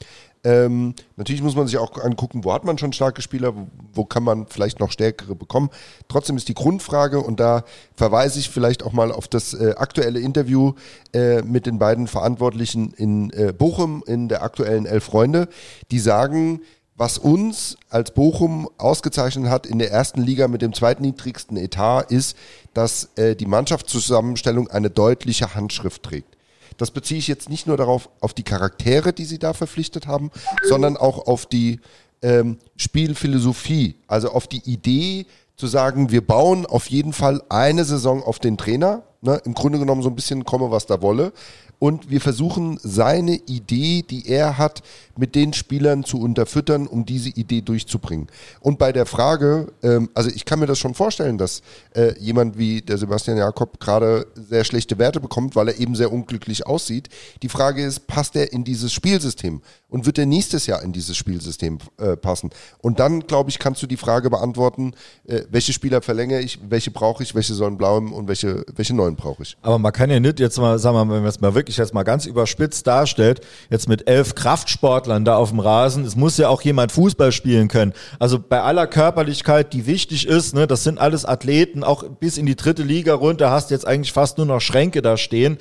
Ähm, 0.46 0.94
natürlich 1.16 1.42
muss 1.42 1.56
man 1.56 1.66
sich 1.66 1.76
auch 1.76 1.98
angucken, 2.00 2.44
wo 2.44 2.52
hat 2.52 2.64
man 2.64 2.78
schon 2.78 2.92
starke 2.92 3.20
Spieler, 3.20 3.52
wo, 3.92 4.04
kann 4.04 4.22
man 4.22 4.46
vielleicht 4.46 4.78
noch 4.78 4.92
stärkere 4.92 5.34
bekommen. 5.34 5.70
Trotzdem 6.06 6.36
ist 6.36 6.48
die 6.48 6.54
Grundfrage, 6.54 7.18
und 7.18 7.40
da 7.40 7.64
verweise 7.96 8.38
ich 8.38 8.48
vielleicht 8.48 8.84
auch 8.84 8.92
mal 8.92 9.10
auf 9.10 9.26
das 9.26 9.54
äh, 9.54 9.74
aktuelle 9.76 10.20
Interview 10.20 10.74
äh, 11.12 11.42
mit 11.42 11.66
den 11.66 11.80
beiden 11.80 12.06
Verantwortlichen 12.06 12.92
in 12.92 13.30
äh, 13.30 13.52
Bochum 13.52 14.04
in 14.06 14.28
der 14.28 14.44
aktuellen 14.44 14.86
Elf 14.86 15.04
Freunde, 15.04 15.48
die 15.90 15.98
sagen, 15.98 16.60
was 16.96 17.18
uns 17.18 17.76
als 17.90 18.12
Bochum 18.12 18.68
ausgezeichnet 18.78 19.50
hat 19.50 19.66
in 19.66 19.78
der 19.78 19.90
ersten 19.90 20.22
Liga 20.22 20.48
mit 20.48 20.62
dem 20.62 20.72
zweitniedrigsten 20.72 21.56
Etat, 21.56 22.10
ist, 22.10 22.36
dass 22.72 23.10
äh, 23.16 23.36
die 23.36 23.46
Mannschaftszusammenstellung 23.46 24.68
eine 24.68 24.90
deutliche 24.90 25.54
Handschrift 25.54 26.02
trägt. 26.02 26.36
Das 26.78 26.90
beziehe 26.90 27.18
ich 27.18 27.28
jetzt 27.28 27.48
nicht 27.48 27.66
nur 27.66 27.76
darauf, 27.76 28.08
auf 28.20 28.34
die 28.34 28.42
Charaktere, 28.42 29.12
die 29.12 29.24
sie 29.24 29.38
da 29.38 29.52
verpflichtet 29.52 30.06
haben, 30.06 30.30
sondern 30.64 30.96
auch 30.96 31.26
auf 31.26 31.46
die 31.46 31.80
ähm, 32.22 32.58
Spielphilosophie, 32.76 33.96
also 34.06 34.30
auf 34.30 34.46
die 34.46 34.62
Idee 34.70 35.26
zu 35.56 35.66
sagen, 35.66 36.10
wir 36.10 36.26
bauen 36.26 36.66
auf 36.66 36.86
jeden 36.86 37.12
Fall 37.12 37.42
eine 37.48 37.84
Saison 37.84 38.22
auf 38.22 38.38
den 38.38 38.58
Trainer. 38.58 39.04
Ne? 39.22 39.40
Im 39.44 39.54
Grunde 39.54 39.78
genommen 39.78 40.02
so 40.02 40.10
ein 40.10 40.14
bisschen 40.14 40.44
komme, 40.44 40.70
was 40.70 40.86
da 40.86 41.00
wolle. 41.00 41.32
Und 41.78 42.10
wir 42.10 42.20
versuchen 42.20 42.78
seine 42.82 43.36
Idee, 43.46 44.02
die 44.02 44.28
er 44.28 44.58
hat, 44.58 44.82
mit 45.16 45.34
den 45.34 45.52
Spielern 45.52 46.04
zu 46.04 46.20
unterfüttern, 46.20 46.86
um 46.86 47.04
diese 47.06 47.30
Idee 47.30 47.60
durchzubringen. 47.62 48.28
Und 48.60 48.78
bei 48.78 48.92
der 48.92 49.06
Frage, 49.06 49.72
ähm, 49.82 50.10
also 50.14 50.30
ich 50.30 50.44
kann 50.44 50.58
mir 50.58 50.66
das 50.66 50.78
schon 50.78 50.94
vorstellen, 50.94 51.38
dass 51.38 51.62
äh, 51.94 52.18
jemand 52.18 52.58
wie 52.58 52.82
der 52.82 52.98
Sebastian 52.98 53.38
Jakob 53.38 53.80
gerade 53.80 54.26
sehr 54.34 54.64
schlechte 54.64 54.98
Werte 54.98 55.20
bekommt, 55.20 55.56
weil 55.56 55.68
er 55.68 55.78
eben 55.78 55.94
sehr 55.94 56.12
unglücklich 56.12 56.66
aussieht. 56.66 57.08
Die 57.42 57.48
Frage 57.48 57.84
ist, 57.84 58.06
passt 58.06 58.36
er 58.36 58.52
in 58.52 58.64
dieses 58.64 58.92
Spielsystem? 58.92 59.60
Und 59.88 60.04
wird 60.04 60.18
er 60.18 60.26
nächstes 60.26 60.66
Jahr 60.66 60.82
in 60.82 60.92
dieses 60.92 61.16
Spielsystem 61.16 61.78
äh, 61.98 62.16
passen? 62.16 62.50
Und 62.82 62.98
dann, 62.98 63.20
glaube 63.20 63.50
ich, 63.50 63.58
kannst 63.58 63.82
du 63.82 63.86
die 63.86 63.96
Frage 63.96 64.28
beantworten, 64.30 64.92
äh, 65.26 65.42
welche 65.50 65.72
Spieler 65.72 66.02
verlängere 66.02 66.40
ich, 66.40 66.58
welche 66.68 66.90
brauche 66.90 67.22
ich, 67.22 67.34
welche 67.34 67.54
sollen 67.54 67.78
bleiben 67.78 68.12
und 68.12 68.28
welche, 68.28 68.64
welche 68.74 68.94
neuen 68.94 69.16
brauche 69.16 69.42
ich. 69.42 69.56
Aber 69.62 69.78
man 69.78 69.92
kann 69.92 70.10
ja 70.10 70.20
nicht 70.20 70.40
jetzt 70.40 70.58
mal, 70.58 70.78
sagen 70.78 70.96
wir 70.96 71.04
mal, 71.04 71.14
wenn 71.14 71.22
man 71.22 71.30
es 71.30 71.40
mal 71.40 71.54
wirklich 71.54 71.65
jetzt 71.68 71.92
mal 71.92 72.04
ganz 72.04 72.26
überspitzt 72.26 72.86
darstellt, 72.86 73.40
jetzt 73.70 73.88
mit 73.88 74.08
elf 74.08 74.34
Kraftsportlern 74.34 75.24
da 75.24 75.36
auf 75.36 75.50
dem 75.50 75.60
Rasen, 75.60 76.04
es 76.04 76.14
muss 76.16 76.38
ja 76.38 76.48
auch 76.48 76.62
jemand 76.62 76.92
Fußball 76.92 77.32
spielen 77.32 77.68
können. 77.68 77.92
Also 78.18 78.38
bei 78.38 78.62
aller 78.62 78.86
Körperlichkeit, 78.86 79.72
die 79.72 79.86
wichtig 79.86 80.26
ist, 80.26 80.54
ne, 80.54 80.66
das 80.66 80.84
sind 80.84 80.98
alles 80.98 81.24
Athleten, 81.24 81.82
auch 81.82 82.04
bis 82.04 82.38
in 82.38 82.46
die 82.46 82.56
dritte 82.56 82.82
Liga 82.82 83.14
runter 83.14 83.50
hast 83.50 83.70
jetzt 83.70 83.86
eigentlich 83.86 84.12
fast 84.12 84.38
nur 84.38 84.46
noch 84.46 84.60
Schränke 84.60 85.02
da 85.02 85.16
stehen. 85.16 85.58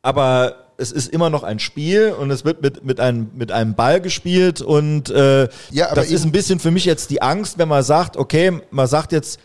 Aber 0.00 0.68
es 0.78 0.92
ist 0.92 1.08
immer 1.08 1.28
noch 1.28 1.42
ein 1.42 1.58
Spiel 1.58 2.14
und 2.18 2.30
es 2.30 2.44
wird 2.44 2.62
mit, 2.62 2.84
mit, 2.84 3.00
einem, 3.00 3.30
mit 3.34 3.50
einem 3.50 3.74
Ball 3.74 4.00
gespielt 4.00 4.62
und 4.62 5.10
äh, 5.10 5.48
Ja, 5.70 5.94
das 5.94 6.10
ist 6.10 6.24
ein 6.24 6.32
bisschen 6.32 6.60
für 6.60 6.70
mich 6.70 6.84
jetzt 6.84 7.10
die 7.10 7.20
Angst, 7.20 7.58
wenn 7.58 7.68
man 7.68 7.82
sagt, 7.82 8.16
okay, 8.16 8.60
man 8.70 8.86
sagt 8.86 9.12
jetzt 9.12 9.40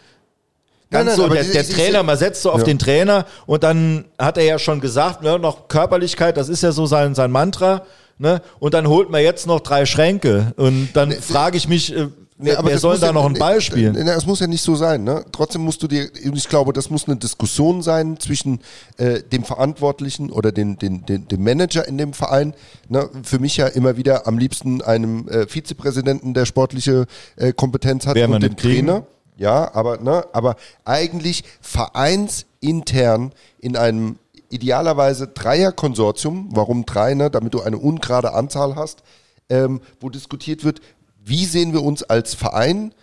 ganz 0.94 1.08
nein, 1.08 1.16
so, 1.18 1.26
aber 1.26 1.36
der, 1.36 1.44
der 1.44 1.62
ist- 1.62 1.74
Trainer, 1.74 2.04
man 2.04 2.18
setzt 2.18 2.42
so 2.42 2.52
auf 2.52 2.60
Ja. 2.60 2.66
den 2.66 2.80
Trainer 2.80 3.26
und 3.46 3.64
dann 3.64 4.06
hat 4.18 4.38
er 4.38 4.44
ja 4.46 4.58
schon 4.60 4.80
gesagt, 4.80 5.22
ne, 5.24 5.38
noch 5.38 5.68
Körperlichkeit, 5.68 6.38
das 6.38 6.48
ist 6.50 6.64
ja 6.64 6.72
so 6.72 6.86
sein, 6.86 7.14
sein 7.16 7.32
Mantra, 7.32 7.84
ne, 8.18 8.42
und 8.60 8.74
dann 8.74 8.88
holt 8.88 9.10
man 9.10 9.22
jetzt 9.22 9.46
noch 9.48 9.60
drei 9.60 9.86
Schränke 9.86 10.54
und 10.58 10.90
dann 10.94 11.12
frage 11.12 11.58
ich 11.58 11.68
mich, 11.68 11.96
äh, 11.96 12.08
wer, 12.38 12.60
wer 12.66 12.78
soll 12.78 12.98
da 13.00 13.08
ja- 13.08 13.14
noch 13.14 13.26
einen 13.26 13.38
Ball 13.40 13.62
spielen? 13.62 13.94
Nee, 13.94 14.04
Das 14.04 14.26
muss 14.26 14.40
ja 14.40 14.48
nicht 14.48 14.62
so 14.64 14.76
sein. 14.76 15.04
Ne? 15.04 15.24
Trotzdem 15.32 15.62
musst 15.62 15.82
du 15.84 15.88
dir, 15.88 16.10
ich 16.14 16.50
glaube, 16.50 16.74
das 16.74 16.90
muss 16.90 17.08
eine 17.08 17.16
Diskussion 17.16 17.82
sein 17.82 18.20
zwischen 18.20 18.60
äh, 18.98 19.22
dem 19.22 19.44
Verantwortlichen 19.44 20.30
oder 20.32 20.52
den, 20.52 20.78
den, 20.78 21.06
den, 21.06 21.28
dem 21.28 21.44
Manager 21.44 21.88
in 21.88 21.98
dem 21.98 22.12
Verein. 22.14 22.54
Ne? 22.90 23.10
Für 23.24 23.40
mich 23.40 23.56
ja 23.58 23.68
immer 23.68 23.96
wieder 23.98 24.28
am 24.28 24.38
liebsten 24.38 24.82
einem 24.82 25.28
äh, 25.30 25.48
Vizepräsidenten, 25.48 26.34
der 26.34 26.46
sportliche 26.46 27.06
äh, 27.38 27.54
Kompetenz 27.54 28.06
hat 28.08 28.16
wir 28.16 28.26
und 28.30 28.42
dem 28.44 28.52
nicht 28.52 28.58
kriegen. 28.60 29.04
Ja, 29.36 29.74
aber, 29.74 29.98
ne, 29.98 30.26
aber 30.34 30.56
eigentlich 30.86 31.44
vereinsintern 31.62 33.34
in 33.60 33.76
einem 33.76 34.20
idealerweise 34.50 35.28
Dreierkonsortium, 35.28 36.50
warum 36.52 36.86
drei, 36.86 37.16
ne, 37.16 37.32
damit 37.32 37.54
du 37.54 37.62
eine 37.62 37.78
ungerade 37.78 38.34
Anzahl 38.34 38.76
hast, 38.76 39.04
ähm, 39.50 39.82
wo 40.00 40.10
diskutiert 40.10 40.64
wird, 40.64 40.82
wie 41.26 41.46
sehen 41.46 41.74
wir 41.74 41.84
uns 41.84 42.04
als 42.04 42.36
Verein, 42.36 42.94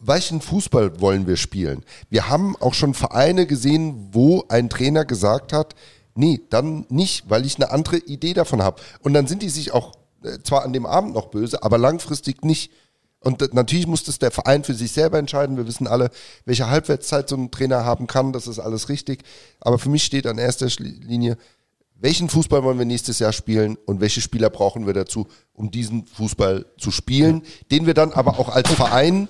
welchen 0.00 0.40
Fußball 0.40 1.00
wollen 1.00 1.26
wir 1.26 1.36
spielen? 1.36 1.84
Wir 2.10 2.28
haben 2.28 2.56
auch 2.56 2.74
schon 2.74 2.94
Vereine 2.94 3.46
gesehen, 3.46 4.08
wo 4.12 4.44
ein 4.48 4.70
Trainer 4.70 5.04
gesagt 5.04 5.52
hat, 5.52 5.74
nee, 6.14 6.40
dann 6.50 6.84
nicht, 6.88 7.30
weil 7.30 7.46
ich 7.46 7.56
eine 7.56 7.70
andere 7.70 7.98
Idee 7.98 8.34
davon 8.34 8.62
habe. 8.62 8.80
Und 9.02 9.14
dann 9.14 9.26
sind 9.26 9.42
die 9.42 9.48
sich 9.48 9.72
auch 9.72 9.92
äh, 10.24 10.38
zwar 10.42 10.64
an 10.64 10.72
dem 10.72 10.86
Abend 10.86 11.14
noch 11.14 11.26
böse, 11.26 11.62
aber 11.62 11.78
langfristig 11.78 12.44
nicht. 12.44 12.72
Und 13.20 13.52
natürlich 13.52 13.86
muss 13.86 14.04
das 14.04 14.18
der 14.18 14.30
Verein 14.30 14.62
für 14.62 14.74
sich 14.74 14.92
selber 14.92 15.18
entscheiden. 15.18 15.56
Wir 15.56 15.66
wissen 15.66 15.86
alle, 15.86 16.10
welche 16.44 16.68
Halbwertszeit 16.68 17.28
so 17.28 17.36
ein 17.36 17.50
Trainer 17.50 17.84
haben 17.84 18.06
kann. 18.06 18.32
Das 18.32 18.46
ist 18.46 18.58
alles 18.58 18.88
richtig. 18.88 19.24
Aber 19.60 19.78
für 19.78 19.88
mich 19.88 20.04
steht 20.04 20.26
an 20.26 20.38
erster 20.38 20.68
Linie, 20.78 21.36
welchen 22.00 22.28
Fußball 22.28 22.62
wollen 22.62 22.78
wir 22.78 22.84
nächstes 22.84 23.18
Jahr 23.18 23.32
spielen 23.32 23.76
und 23.86 24.00
welche 24.00 24.20
Spieler 24.20 24.50
brauchen 24.50 24.86
wir 24.86 24.94
dazu, 24.94 25.26
um 25.52 25.72
diesen 25.72 26.06
Fußball 26.06 26.66
zu 26.78 26.92
spielen, 26.92 27.42
den 27.72 27.86
wir 27.86 27.94
dann 27.94 28.12
aber 28.12 28.38
auch 28.38 28.50
als 28.50 28.70
Verein 28.70 29.28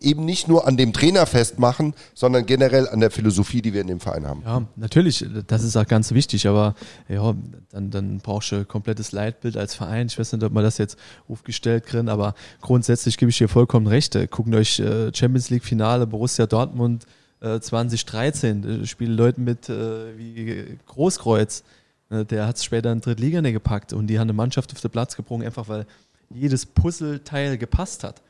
eben 0.00 0.24
nicht 0.24 0.48
nur 0.48 0.66
an 0.66 0.76
dem 0.76 0.92
Trainer 0.92 1.26
festmachen, 1.26 1.94
sondern 2.14 2.46
generell 2.46 2.88
an 2.88 3.00
der 3.00 3.10
Philosophie, 3.10 3.62
die 3.62 3.72
wir 3.72 3.80
in 3.80 3.86
dem 3.86 4.00
Verein 4.00 4.26
haben. 4.26 4.42
Ja, 4.44 4.62
natürlich, 4.76 5.24
das 5.46 5.64
ist 5.64 5.76
auch 5.76 5.86
ganz 5.86 6.12
wichtig, 6.12 6.46
aber 6.46 6.74
ja, 7.08 7.34
dann, 7.70 7.90
dann 7.90 8.18
brauchst 8.18 8.52
du 8.52 8.56
ein 8.56 8.68
komplettes 8.68 9.12
Leitbild 9.12 9.56
als 9.56 9.74
Verein. 9.74 10.06
Ich 10.06 10.18
weiß 10.18 10.32
nicht, 10.32 10.44
ob 10.44 10.52
man 10.52 10.64
das 10.64 10.78
jetzt 10.78 10.96
aufgestellt 11.28 11.86
kriegen, 11.86 12.08
aber 12.08 12.34
grundsätzlich 12.60 13.16
gebe 13.16 13.30
ich 13.30 13.38
dir 13.38 13.48
vollkommen 13.48 13.86
recht. 13.86 14.16
Guckt 14.30 14.54
euch 14.54 14.80
äh, 14.80 15.10
Champions 15.14 15.50
League 15.50 15.64
Finale 15.64 16.06
Borussia 16.06 16.46
Dortmund 16.46 17.06
äh, 17.40 17.60
2013, 17.60 18.82
äh, 18.82 18.86
spielen 18.86 19.16
Leute 19.16 19.40
mit 19.40 19.68
äh, 19.68 20.16
wie 20.16 20.78
Großkreuz. 20.86 21.64
Äh, 22.10 22.24
Der 22.24 22.46
hat 22.46 22.56
es 22.56 22.64
später 22.64 22.92
in 22.92 23.00
Drittliga 23.00 23.40
gepackt 23.40 23.92
und 23.92 24.06
die 24.06 24.18
haben 24.18 24.26
eine 24.26 24.32
Mannschaft 24.32 24.72
auf 24.72 24.80
den 24.80 24.90
Platz 24.90 25.16
gebrungen, 25.16 25.46
einfach 25.46 25.68
weil 25.68 25.86
jedes 26.30 26.64
Puzzleteil 26.66 27.58
gepasst 27.58 28.04
hat. 28.04 28.22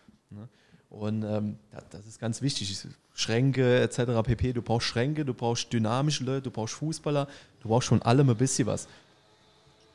Und 0.92 1.22
ähm, 1.22 1.56
das, 1.90 2.06
ist 2.06 2.20
ganz 2.20 2.42
wichtig. 2.42 2.86
Schränke 3.14 3.80
etc. 3.80 4.22
pp. 4.22 4.52
Du 4.52 4.60
brauchst 4.60 4.86
Schränke, 4.86 5.24
du 5.24 5.32
brauchst 5.32 5.72
dynamische 5.72 6.22
Leute, 6.22 6.42
du 6.42 6.50
brauchst 6.50 6.74
Fußballer, 6.74 7.26
du 7.62 7.68
brauchst 7.68 7.88
schon 7.88 8.02
allem 8.02 8.28
ein 8.28 8.36
bisschen 8.36 8.66
was. 8.66 8.86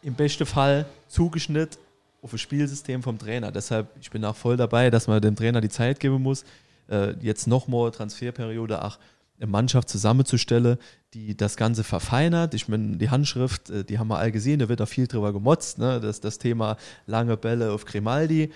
Im 0.02 0.16
besten 0.16 0.48
Fall 0.48 0.88
zugeschnitten 1.08 1.78
auf 2.24 2.32
das 2.32 2.42
Spielsystem 2.42 3.04
vom 3.04 3.20
Trainer. 3.20 3.52
Deshalb, 3.52 3.90
ich 4.02 4.10
bin 4.10 4.26
auch 4.26 4.36
voll 4.36 4.58
dabei, 4.58 4.90
dass 4.90 5.08
man 5.08 5.22
dem 5.22 5.36
Trainer 5.36 5.62
die 5.62 5.70
Zeit 5.70 6.00
geben 6.00 6.24
muss, 6.24 6.46
äh, 6.90 7.14
jetzt 7.22 7.46
nochmal 7.46 7.92
Transferperiode 7.92 8.84
auch 8.84 8.98
eine 9.40 9.48
Mannschaft 9.48 9.90
zusammenzustellen, 9.90 10.80
die 11.14 11.38
das 11.38 11.58
Ganze 11.58 11.84
verfeinert. 11.84 12.56
Ich 12.56 12.68
meine, 12.68 12.98
die 12.98 13.12
Handschrift, 13.12 13.70
äh, 13.70 13.84
die 13.84 14.00
haben 14.00 14.08
wir 14.08 14.18
all 14.18 14.32
gesehen, 14.32 14.58
da 14.58 14.68
wird 14.68 14.82
auch 14.82 14.88
viel 14.88 15.06
drüber 15.06 15.32
gemotzt, 15.32 15.78
ne? 15.78 16.00
das, 16.00 16.22
das 16.22 16.40
Thema 16.40 16.76
lange 17.06 17.38
Bälle 17.38 17.72
auf 17.72 17.86
Grimaldi. 17.86 18.52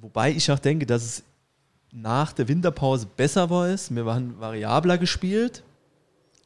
Wobei 0.00 0.32
ich 0.32 0.50
auch 0.50 0.58
denke, 0.58 0.84
dass 0.84 1.04
es 1.04 1.22
nach 1.94 2.32
der 2.32 2.48
Winterpause 2.48 3.06
besser 3.06 3.48
war 3.50 3.68
ist. 3.68 3.94
Wir 3.94 4.04
waren 4.04 4.38
variabler 4.40 4.98
gespielt. 4.98 5.62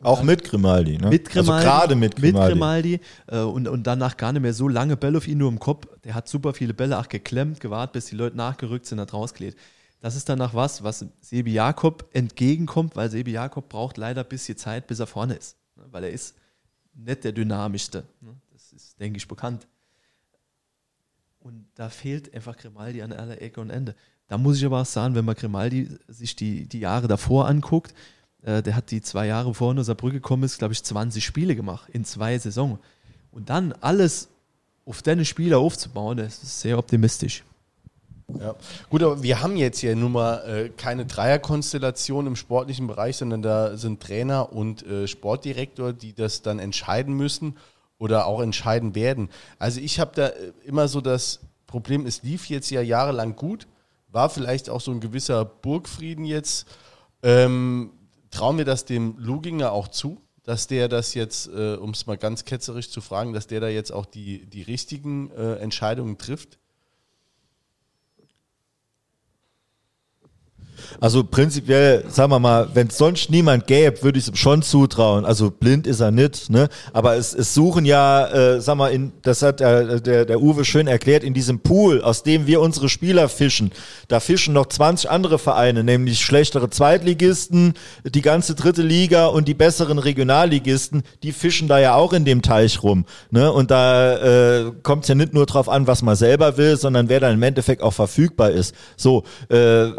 Auch 0.01 0.23
mit 0.23 0.45
Grimaldi, 0.45 0.99
ne? 0.99 1.09
Mit 1.09 1.29
Grimaldi. 1.29 1.67
Also 1.67 1.67
gerade 1.67 1.97
mit 1.97 2.15
Grimaldi. 2.15 2.39
Mit 2.39 2.53
Grimaldi 2.53 3.01
äh, 3.27 3.41
und, 3.41 3.67
und 3.67 3.85
danach 3.85 4.17
gar 4.17 4.33
nicht 4.33 4.43
mehr 4.43 4.55
so 4.55 4.69
lange 4.69 4.97
Bälle 4.97 5.19
auf 5.19 5.27
ihn 5.27 5.39
nur 5.39 5.51
im 5.51 5.59
Kopf. 5.59 5.89
Der 6.05 6.15
hat 6.15 6.29
super 6.29 6.55
viele 6.55 6.75
Bälle 6.75 6.99
auch 6.99 7.09
geklemmt, 7.09 7.59
gewartet, 7.61 7.95
bis 7.95 8.07
die 8.07 8.17
Leute 8.17 8.37
nachgerückt 8.37 8.87
sind, 8.87 9.01
hat 9.01 9.13
rausgelegt. 9.13 9.59
Das 10.01 10.15
ist 10.15 10.29
danach 10.29 10.55
was, 10.55 10.85
was 10.85 11.05
Sebi 11.21 11.53
Jakob 11.53 12.09
entgegenkommt, 12.13 12.95
weil 12.95 13.11
Sebi 13.11 13.33
Jakob 13.33 13.69
braucht 13.69 13.97
leider 13.97 14.23
ein 14.23 14.29
bisschen 14.29 14.57
Zeit, 14.57 14.87
bis 14.87 15.01
er 15.01 15.09
vorne 15.09 15.35
ist. 15.35 15.57
Ne? 15.75 15.85
Weil 15.91 16.05
er 16.05 16.11
ist 16.11 16.37
nicht 16.95 17.25
der 17.25 17.33
dynamischste. 17.33 18.05
Ne? 18.21 18.37
Das 18.53 18.73
ist, 18.73 19.01
denke 19.01 19.17
ich, 19.17 19.27
bekannt. 19.27 19.67
Und 21.41 21.67
da 21.75 21.89
fehlt 21.89 22.33
einfach 22.35 22.57
Grimaldi 22.57 23.03
an 23.03 23.13
aller 23.13 23.41
Ecke 23.43 23.61
und 23.61 23.71
Ende. 23.71 23.97
Da 24.29 24.39
muss 24.39 24.59
ich 24.59 24.66
aber 24.66 24.83
auch 24.83 24.87
sagen, 24.87 25.14
wenn 25.14 25.24
man 25.24 25.35
Grimaldi 25.35 25.89
sich 26.07 26.37
die, 26.37 26.66
die 26.66 26.81
Jahre 26.81 27.09
davor 27.09 27.49
anguckt, 27.49 27.95
äh, 28.43 28.62
der 28.62 28.76
hat 28.76 28.91
die 28.91 29.03
zwei 29.03 29.26
Jahre 29.26 29.55
vor 29.55 29.72
in 29.72 29.83
Saarbrücken 29.83 30.18
gekommen 30.18 30.45
ist, 30.45 30.59
glaube 30.59 30.74
ich, 30.74 30.83
20 30.83 31.24
Spiele 31.24 31.57
gemacht 31.57 31.89
in 31.93 32.05
zwei 32.05 32.39
Saisons. 32.39 32.79
Und 33.33 33.51
dann 33.51 33.72
alles 33.81 34.29
auf 34.85 35.03
deine 35.03 35.24
Spieler 35.24 35.59
aufzubauen, 35.59 36.18
das 36.18 36.43
ist 36.43 36.61
sehr 36.61 36.79
optimistisch. 36.79 37.45
Ja. 38.39 38.55
Gut, 38.91 39.03
aber 39.03 39.22
wir 39.22 39.41
haben 39.41 39.57
jetzt 39.57 39.79
hier 39.79 39.97
nun 39.97 40.12
mal 40.12 40.37
äh, 40.47 40.68
keine 40.68 41.07
Dreierkonstellation 41.07 42.26
im 42.26 42.37
sportlichen 42.37 42.87
Bereich, 42.87 43.16
sondern 43.16 43.41
da 43.41 43.76
sind 43.79 44.03
Trainer 44.03 44.53
und 44.53 44.87
äh, 44.87 45.09
Sportdirektor, 45.09 45.95
die 45.95 46.12
das 46.12 46.43
dann 46.43 46.59
entscheiden 46.59 47.14
müssen 47.14 47.57
oder 47.99 48.26
auch 48.26 48.41
entscheiden 48.43 48.95
werden. 48.95 49.31
Also 49.59 49.81
ich 49.81 49.99
habe 49.99 50.12
da 50.14 50.29
äh, 50.29 50.53
immer 50.64 50.89
so 50.89 51.01
das 51.01 51.41
Problem, 51.66 52.05
es 52.05 52.22
lief 52.22 52.51
jetzt 52.51 52.70
ja 52.70 52.83
jahrelang 52.83 53.35
gut, 53.35 53.66
war 54.09 54.31
vielleicht 54.31 54.71
auch 54.71 54.81
so 54.81 54.91
ein 54.91 55.01
gewisser 55.01 55.45
Burgfrieden 55.45 56.25
jetzt. 56.25 56.67
Ähm, 57.23 57.93
trauen 58.31 58.59
wir 58.59 58.65
das 58.65 58.85
dem 58.85 59.17
Luginger 59.19 59.73
auch 59.73 59.89
zu, 59.89 60.21
dass 60.45 60.67
der 60.67 60.89
das 60.89 61.15
jetzt, 61.15 61.49
äh, 61.49 61.75
um 61.75 61.91
es 61.91 62.07
mal 62.07 62.17
ganz 62.17 62.45
ketzerisch 62.45 62.91
zu 62.91 63.01
fragen, 63.01 63.33
dass 63.33 63.47
der 63.47 63.61
da 63.61 63.69
jetzt 63.69 63.93
auch 63.93 64.07
die, 64.07 64.47
die 64.47 64.63
richtigen 64.63 65.31
äh, 65.33 65.57
Entscheidungen 65.57 66.19
trifft? 66.19 66.59
Also 71.01 71.24
prinzipiell, 71.24 72.05
sagen 72.09 72.31
wir 72.33 72.39
mal, 72.39 72.68
wenn 72.74 72.89
es 72.89 72.99
sonst 72.99 73.31
niemand 73.31 73.66
gäbe, 73.66 74.03
würde 74.03 74.18
ich 74.18 74.24
es 74.24 74.31
ihm 74.31 74.37
schon 74.37 74.62
zutrauen. 74.62 75.24
Also 75.24 75.51
blind 75.51 75.87
ist 75.87 76.01
er 76.01 76.11
nicht, 76.11 76.51
ne? 76.51 76.68
Aber 76.93 77.16
es, 77.16 77.35
es 77.35 77.55
suchen 77.55 77.85
ja, 77.85 78.26
äh, 78.26 78.61
sag 78.61 78.76
mal, 78.76 78.89
in, 78.89 79.12
das 79.22 79.43
hat 79.43 79.61
der, 79.61 80.01
der, 80.01 80.24
der 80.24 80.41
Uwe 80.41 80.64
schön 80.64 80.87
erklärt, 80.87 81.24
in 81.24 81.35
diesem 81.35 81.61
Pool, 81.61 82.03
aus 82.03 82.22
dem 82.22 82.47
wir 82.47 82.61
unsere 82.61 82.89
Spieler 82.89 83.29
fischen, 83.29 83.70
da 84.09 84.20
fischen 84.20 84.55
noch 84.55 84.66
20 84.66 85.11
andere 85.11 85.39
Vereine, 85.39 85.85
nämlich 85.85 86.20
schlechtere 86.20 86.70
Zweitligisten, 86.70 87.74
die 88.05 88.22
ganze 88.22 88.55
dritte 88.55 88.83
Liga 88.83 89.26
und 89.26 89.49
die 89.49 89.55
besseren 89.55 89.99
Regionalligisten, 89.99 91.03
die 91.22 91.33
fischen 91.33 91.68
da 91.68 91.79
ja 91.79 91.95
auch 91.95 92.12
in 92.12 92.24
dem 92.24 92.43
Teich 92.43 92.83
rum. 92.83 93.05
Ne? 93.31 93.53
Und 93.53 93.70
da 93.70 94.16
äh, 94.16 94.72
kommt 94.83 95.05
es 95.05 95.09
ja 95.09 95.14
nicht 95.14 95.35
nur 95.35 95.47
drauf 95.47 95.68
an, 95.68 95.87
was 95.87 96.03
man 96.03 96.16
selber 96.16 96.57
will, 96.57 96.76
sondern 96.76 97.09
wer 97.09 97.20
dann 97.20 97.35
im 97.35 97.43
Endeffekt 97.43 97.83
auch 97.83 97.93
verfügbar 97.93 98.51
ist. 98.51 98.74
So, 98.97 99.24
äh, 99.49 99.91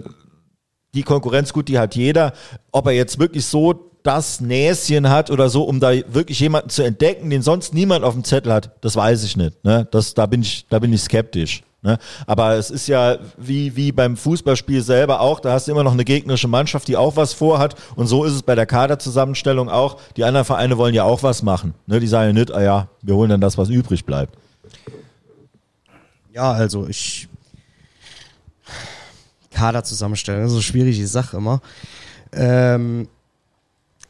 die 0.94 1.04
Konkurrenz, 1.04 1.54
gut, 1.54 1.68
die 1.68 1.80
hat 1.80 1.96
jeder. 1.96 2.34
Ob 2.72 2.88
er 2.88 2.94
jetzt 2.94 3.20
wirklich 3.20 3.46
so 3.46 3.90
das 4.04 4.40
Näschen 4.40 5.10
hat 5.10 5.30
oder 5.30 5.50
so, 5.50 5.64
um 5.64 5.80
da 5.80 5.92
wirklich 6.14 6.40
jemanden 6.40 6.70
zu 6.70 6.84
entdecken, 6.84 7.30
den 7.30 7.42
sonst 7.42 7.74
niemand 7.74 8.04
auf 8.06 8.14
dem 8.14 8.24
Zettel 8.24 8.54
hat, 8.54 8.72
das 8.82 8.96
weiß 8.96 9.24
ich 9.24 9.36
nicht. 9.36 9.64
Ne? 9.64 9.88
Das, 9.92 10.14
da 10.14 10.26
bin 10.26 10.42
ich, 10.42 10.66
da 10.70 10.80
bin 10.80 10.94
ich 10.94 11.02
skeptisch. 11.02 11.64
Ne? 11.82 11.98
Aber 12.28 12.56
es 12.56 12.72
ist 12.72 12.88
ja 12.88 13.18
wie, 13.38 13.76
wie 13.76 13.92
beim 13.92 14.18
Fußballspiel 14.18 14.82
selber 14.82 15.22
auch, 15.22 15.40
da 15.40 15.54
hast 15.54 15.68
du 15.68 15.72
immer 15.72 15.84
noch 15.84 15.94
eine 15.94 16.04
gegnerische 16.04 16.48
Mannschaft, 16.48 16.88
die 16.88 16.98
auch 16.98 17.16
was 17.16 17.34
vorhat. 17.34 17.76
Und 17.96 18.08
so 18.08 18.26
ist 18.26 18.34
es 18.34 18.44
bei 18.44 18.56
der 18.56 18.66
Kaderzusammenstellung 18.66 19.70
auch. 19.70 19.98
Die 20.18 20.24
anderen 20.24 20.46
Vereine 20.46 20.78
wollen 20.78 20.94
ja 20.94 21.04
auch 21.04 21.24
was 21.24 21.44
machen. 21.44 21.74
Ne? 21.88 22.00
Die 22.00 22.08
sagen 22.08 22.28
ja 22.28 22.34
nicht, 22.34 22.52
ah 22.52 22.62
ja, 22.62 22.88
wir 23.02 23.16
holen 23.16 23.30
dann 23.30 23.42
das, 23.42 23.58
was 23.58 23.70
übrig 23.70 24.06
bleibt. 24.06 24.36
Ja, 26.34 26.52
also 26.52 26.88
ich. 26.88 27.28
Kader 29.52 29.84
zusammenstellen, 29.84 30.42
das 30.42 30.52
ist 30.52 30.58
eine 30.58 30.64
schwierige 30.64 31.08
Sache 31.08 31.38
immer. 31.38 31.62
Ähm, 32.32 33.08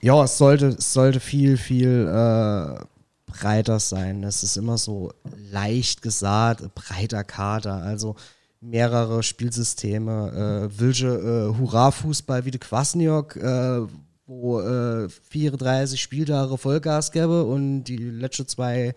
ja, 0.01 0.23
es 0.23 0.37
sollte, 0.37 0.67
es 0.67 0.93
sollte 0.93 1.19
viel, 1.19 1.57
viel 1.57 2.07
äh, 2.07 2.83
breiter 3.25 3.79
sein. 3.79 4.23
Es 4.23 4.43
ist 4.43 4.57
immer 4.57 4.77
so 4.77 5.11
leicht 5.51 6.01
gesagt, 6.01 6.73
breiter 6.75 7.23
Kader, 7.23 7.75
also 7.75 8.15
mehrere 8.61 9.23
Spielsysteme. 9.23 10.69
Äh, 10.71 10.79
Wilche 10.79 11.07
äh, 11.07 11.57
Hurra-Fußball 11.57 12.45
wie 12.45 12.51
die 12.51 12.59
Kwasniok, 12.59 13.35
äh, 13.37 13.81
wo 14.25 14.59
äh, 14.61 15.09
34 15.09 16.01
Spieltage 16.01 16.57
Vollgas 16.57 17.11
gäbe 17.11 17.43
und 17.43 17.85
die 17.85 17.97
letzten 17.97 18.47
zwei 18.47 18.93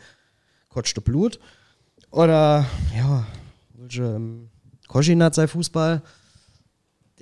kotschte 0.69 1.01
Blut. 1.01 1.39
Oder, 2.11 2.67
ja, 2.97 3.27
welche 3.75 4.03
ähm, 4.03 4.51
Koschinat 4.89 5.35
sei 5.35 5.47
Fußball. 5.49 6.03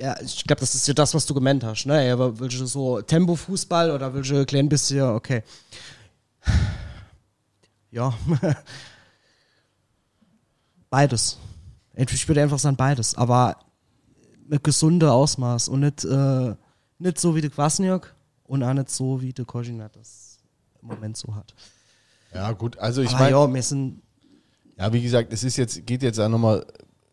Ja, 0.01 0.19
ich 0.21 0.45
glaube, 0.45 0.61
das 0.61 0.75
ist 0.75 0.89
ja 0.89 0.95
das, 0.95 1.13
was 1.13 1.27
du 1.27 1.35
gemeint 1.35 1.63
hast. 1.63 1.85
Ne? 1.85 2.07
Ja, 2.07 2.15
aber 2.15 2.41
welche 2.41 2.67
so 2.67 3.03
Tempo-Fußball 3.03 3.91
oder 3.91 4.15
welche 4.15 4.47
klein 4.47 4.69
bisschen, 4.69 5.03
okay. 5.03 5.43
Ja. 7.91 8.15
beides. 10.91 11.39
Ich 11.95 12.29
würde 12.29 12.43
einfach 12.43 12.59
sagen, 12.59 12.77
beides. 12.77 13.15
Aber 13.15 13.57
mit 14.49 14.65
gesundem 14.65 15.11
Ausmaß 15.11 15.69
und 15.69 15.81
nicht, 15.81 16.05
äh, 16.05 16.55
nicht 16.99 17.19
so 17.19 17.37
wie 17.37 17.43
der 17.43 17.51
Kwasniok 17.51 18.15
und 18.45 18.63
auch 18.63 18.73
nicht 18.73 18.89
so 18.89 19.21
wie 19.21 19.35
der 19.35 19.45
Koschinat 19.45 19.95
das 19.97 20.39
im 20.81 20.89
Moment 20.89 21.19
so 21.19 21.35
hat. 21.35 21.55
Ja, 22.33 22.53
gut, 22.53 22.79
also 22.79 23.03
ich 23.03 23.13
meine, 23.13 23.33
ja, 23.33 23.53
wir 23.53 23.63
sind 23.63 24.01
ja, 24.81 24.91
wie 24.95 25.03
gesagt, 25.03 25.31
es 25.31 25.45
ist 25.45 25.59
jetzt, 25.59 25.87
geht 25.87 26.03
jetzt 26.03 26.19
auch 26.19 26.31
nochmal, 26.31 26.65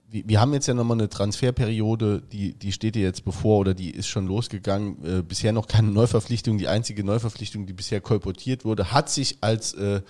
wir, 0.09 0.39
haben 0.39 0.53
jetzt 0.53 0.67
ja 0.67 0.73
nochmal 0.73 0.97
eine 0.97 1.09
Transferperiode, 1.09 2.21
die, 2.31 2.53
die 2.53 2.71
steht 2.71 2.95
dir 2.95 3.01
jetzt 3.01 3.25
bevor 3.25 3.59
oder 3.59 3.73
die 3.73 3.91
ist 3.91 4.07
schon 4.07 4.25
losgegangen. 4.27 5.03
Äh, 5.03 5.21
bisher 5.21 5.51
noch 5.51 5.67
keine 5.67 5.91
Neuverpflichtung. 5.91 6.57
Die 6.57 6.69
einzige 6.69 7.03
Neuverpflichtung, 7.03 7.65
die 7.65 7.73
bisher 7.73 7.99
kolportiert 7.99 8.63
wurde, 8.63 8.91
hat 8.91 9.09
sich 9.09 9.39
als 9.41 9.73
äh, 9.73 10.01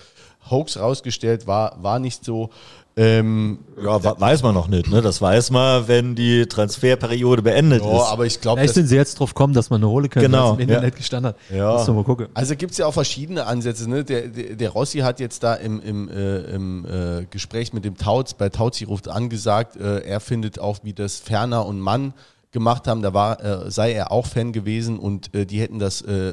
Hoax 0.48 0.78
rausgestellt, 0.78 1.46
war, 1.46 1.82
war 1.82 1.98
nicht 1.98 2.24
so. 2.24 2.50
Ähm, 2.98 3.58
Ja, 3.80 4.02
weiß 4.20 4.42
man 4.42 4.54
noch 4.54 4.66
nicht. 4.66 4.90
Ne? 4.90 5.00
Das 5.00 5.22
weiß 5.22 5.52
man, 5.52 5.86
wenn 5.86 6.16
die 6.16 6.46
Transferperiode 6.46 7.42
beendet 7.42 7.84
ja, 7.84 7.96
ist. 7.96 8.10
aber 8.10 8.26
ich 8.26 8.40
glaube, 8.40 8.60
Vielleicht 8.60 8.74
sind 8.74 8.88
sie 8.88 8.96
jetzt 8.96 9.20
drauf 9.20 9.34
gekommen, 9.34 9.54
dass 9.54 9.70
man 9.70 9.80
eine 9.80 9.88
holen 9.88 10.10
können, 10.10 10.24
Genau, 10.24 10.54
im 10.54 10.58
ja. 10.58 10.64
Internet 10.64 10.96
gestanden 10.96 11.28
hat. 11.28 11.36
Ja. 11.56 11.74
Müssen 11.74 11.86
wir 11.88 11.94
mal 11.94 12.04
gucken. 12.04 12.26
Also 12.34 12.56
gibt 12.56 12.72
es 12.72 12.78
ja 12.78 12.86
auch 12.86 12.94
verschiedene 12.94 13.46
Ansätze. 13.46 13.88
Ne? 13.88 14.02
Der, 14.04 14.26
der, 14.26 14.56
der 14.56 14.70
Rossi 14.70 14.98
hat 14.98 15.20
jetzt 15.20 15.44
da 15.44 15.54
im, 15.54 15.80
im, 15.80 16.08
äh, 16.08 16.38
im 16.54 16.84
äh, 16.86 17.26
Gespräch 17.30 17.72
mit 17.72 17.84
dem 17.84 17.96
Tauz, 17.96 18.34
bei 18.34 18.48
Tauzi 18.48 18.82
ruft 18.82 19.08
angesagt, 19.08 19.76
äh, 19.76 20.00
er 20.00 20.18
findet 20.18 20.58
auch, 20.58 20.78
wie 20.82 20.92
das 20.92 21.18
Ferner 21.18 21.64
und 21.66 21.78
Mann 21.78 22.14
gemacht 22.50 22.88
haben, 22.88 23.02
da 23.02 23.14
war, 23.14 23.44
äh, 23.44 23.70
sei 23.70 23.92
er 23.92 24.10
auch 24.10 24.26
Fan 24.26 24.52
gewesen 24.52 24.98
und 24.98 25.34
äh, 25.34 25.46
die 25.46 25.60
hätten 25.60 25.78
das 25.78 26.02
äh, 26.02 26.32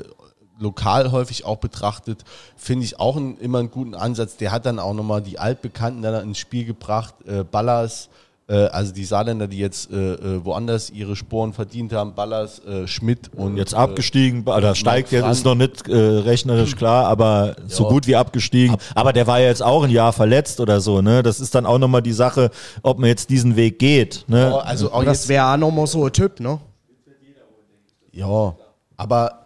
lokal 0.60 1.12
häufig 1.12 1.46
auch 1.46 1.58
betrachtet, 1.58 2.24
finde 2.56 2.86
ich 2.86 3.00
auch 3.00 3.18
ein, 3.18 3.38
immer 3.38 3.60
einen 3.60 3.72
guten 3.72 3.96
Ansatz. 3.96 4.38
Der 4.38 4.52
hat 4.52 4.66
dann 4.66 4.80
auch 4.80 4.94
nochmal 4.94 5.22
die 5.22 5.40
Altbekannten 5.40 6.02
dann 6.02 6.24
ins 6.24 6.38
Spiel 6.38 6.66
gebracht, 6.66 7.16
äh, 7.28 7.44
Ballas, 7.44 8.10
äh, 8.48 8.66
also 8.68 8.94
die 8.94 9.06
Saarländer, 9.06 9.48
die 9.48 9.58
jetzt 9.58 9.92
äh, 9.92 10.14
äh, 10.14 10.46
woanders 10.46 10.92
ihre 10.92 11.16
Sporen 11.16 11.52
verdient 11.52 11.94
haben, 11.94 12.14
Ballas, 12.14 12.60
äh, 12.60 12.88
Schmidt 12.88 13.32
und 13.36 13.58
jetzt 13.58 13.74
abgestiegen, 13.74 14.44
oder 14.44 14.76
steigt 14.76 15.12
jetzt, 15.12 15.28
ist 15.28 15.46
noch 15.46 15.56
nicht 15.56 15.88
äh, 15.90 15.96
rechnerisch 15.96 16.76
klar, 16.76 17.08
aber 17.08 17.56
so 17.68 17.84
Ja. 17.84 17.90
gut 17.90 18.08
wie 18.08 18.16
abgestiegen. 18.16 18.78
Aber 18.94 19.14
der 19.14 19.26
war 19.28 19.40
ja 19.40 19.48
jetzt 19.48 19.64
auch 19.64 19.84
ein 19.84 19.90
Jahr 19.90 20.14
verletzt 20.14 20.60
oder 20.60 20.80
so, 20.80 21.02
ne? 21.02 21.24
Das 21.24 21.40
ist 21.40 21.56
dann 21.56 21.66
auch 21.66 21.80
nochmal 21.80 22.02
die 22.04 22.14
Sache, 22.14 22.52
ob 22.84 23.00
man 23.00 23.10
jetzt 23.10 23.30
diesen 23.30 23.56
Weg 23.56 23.80
geht. 23.80 24.26
Ne? 24.28 24.42
Ja, 24.50 24.58
also 24.58 24.92
auch 24.92 25.04
das 25.04 25.24
jetzt, 25.24 25.30
wäre 25.30 25.52
auch 25.52 25.58
nochmal 25.58 25.88
so 25.88 26.06
ein 26.06 26.14
Typ, 26.14 26.40
ne? 26.40 26.60
ja, 28.12 28.56
aber 28.96 29.45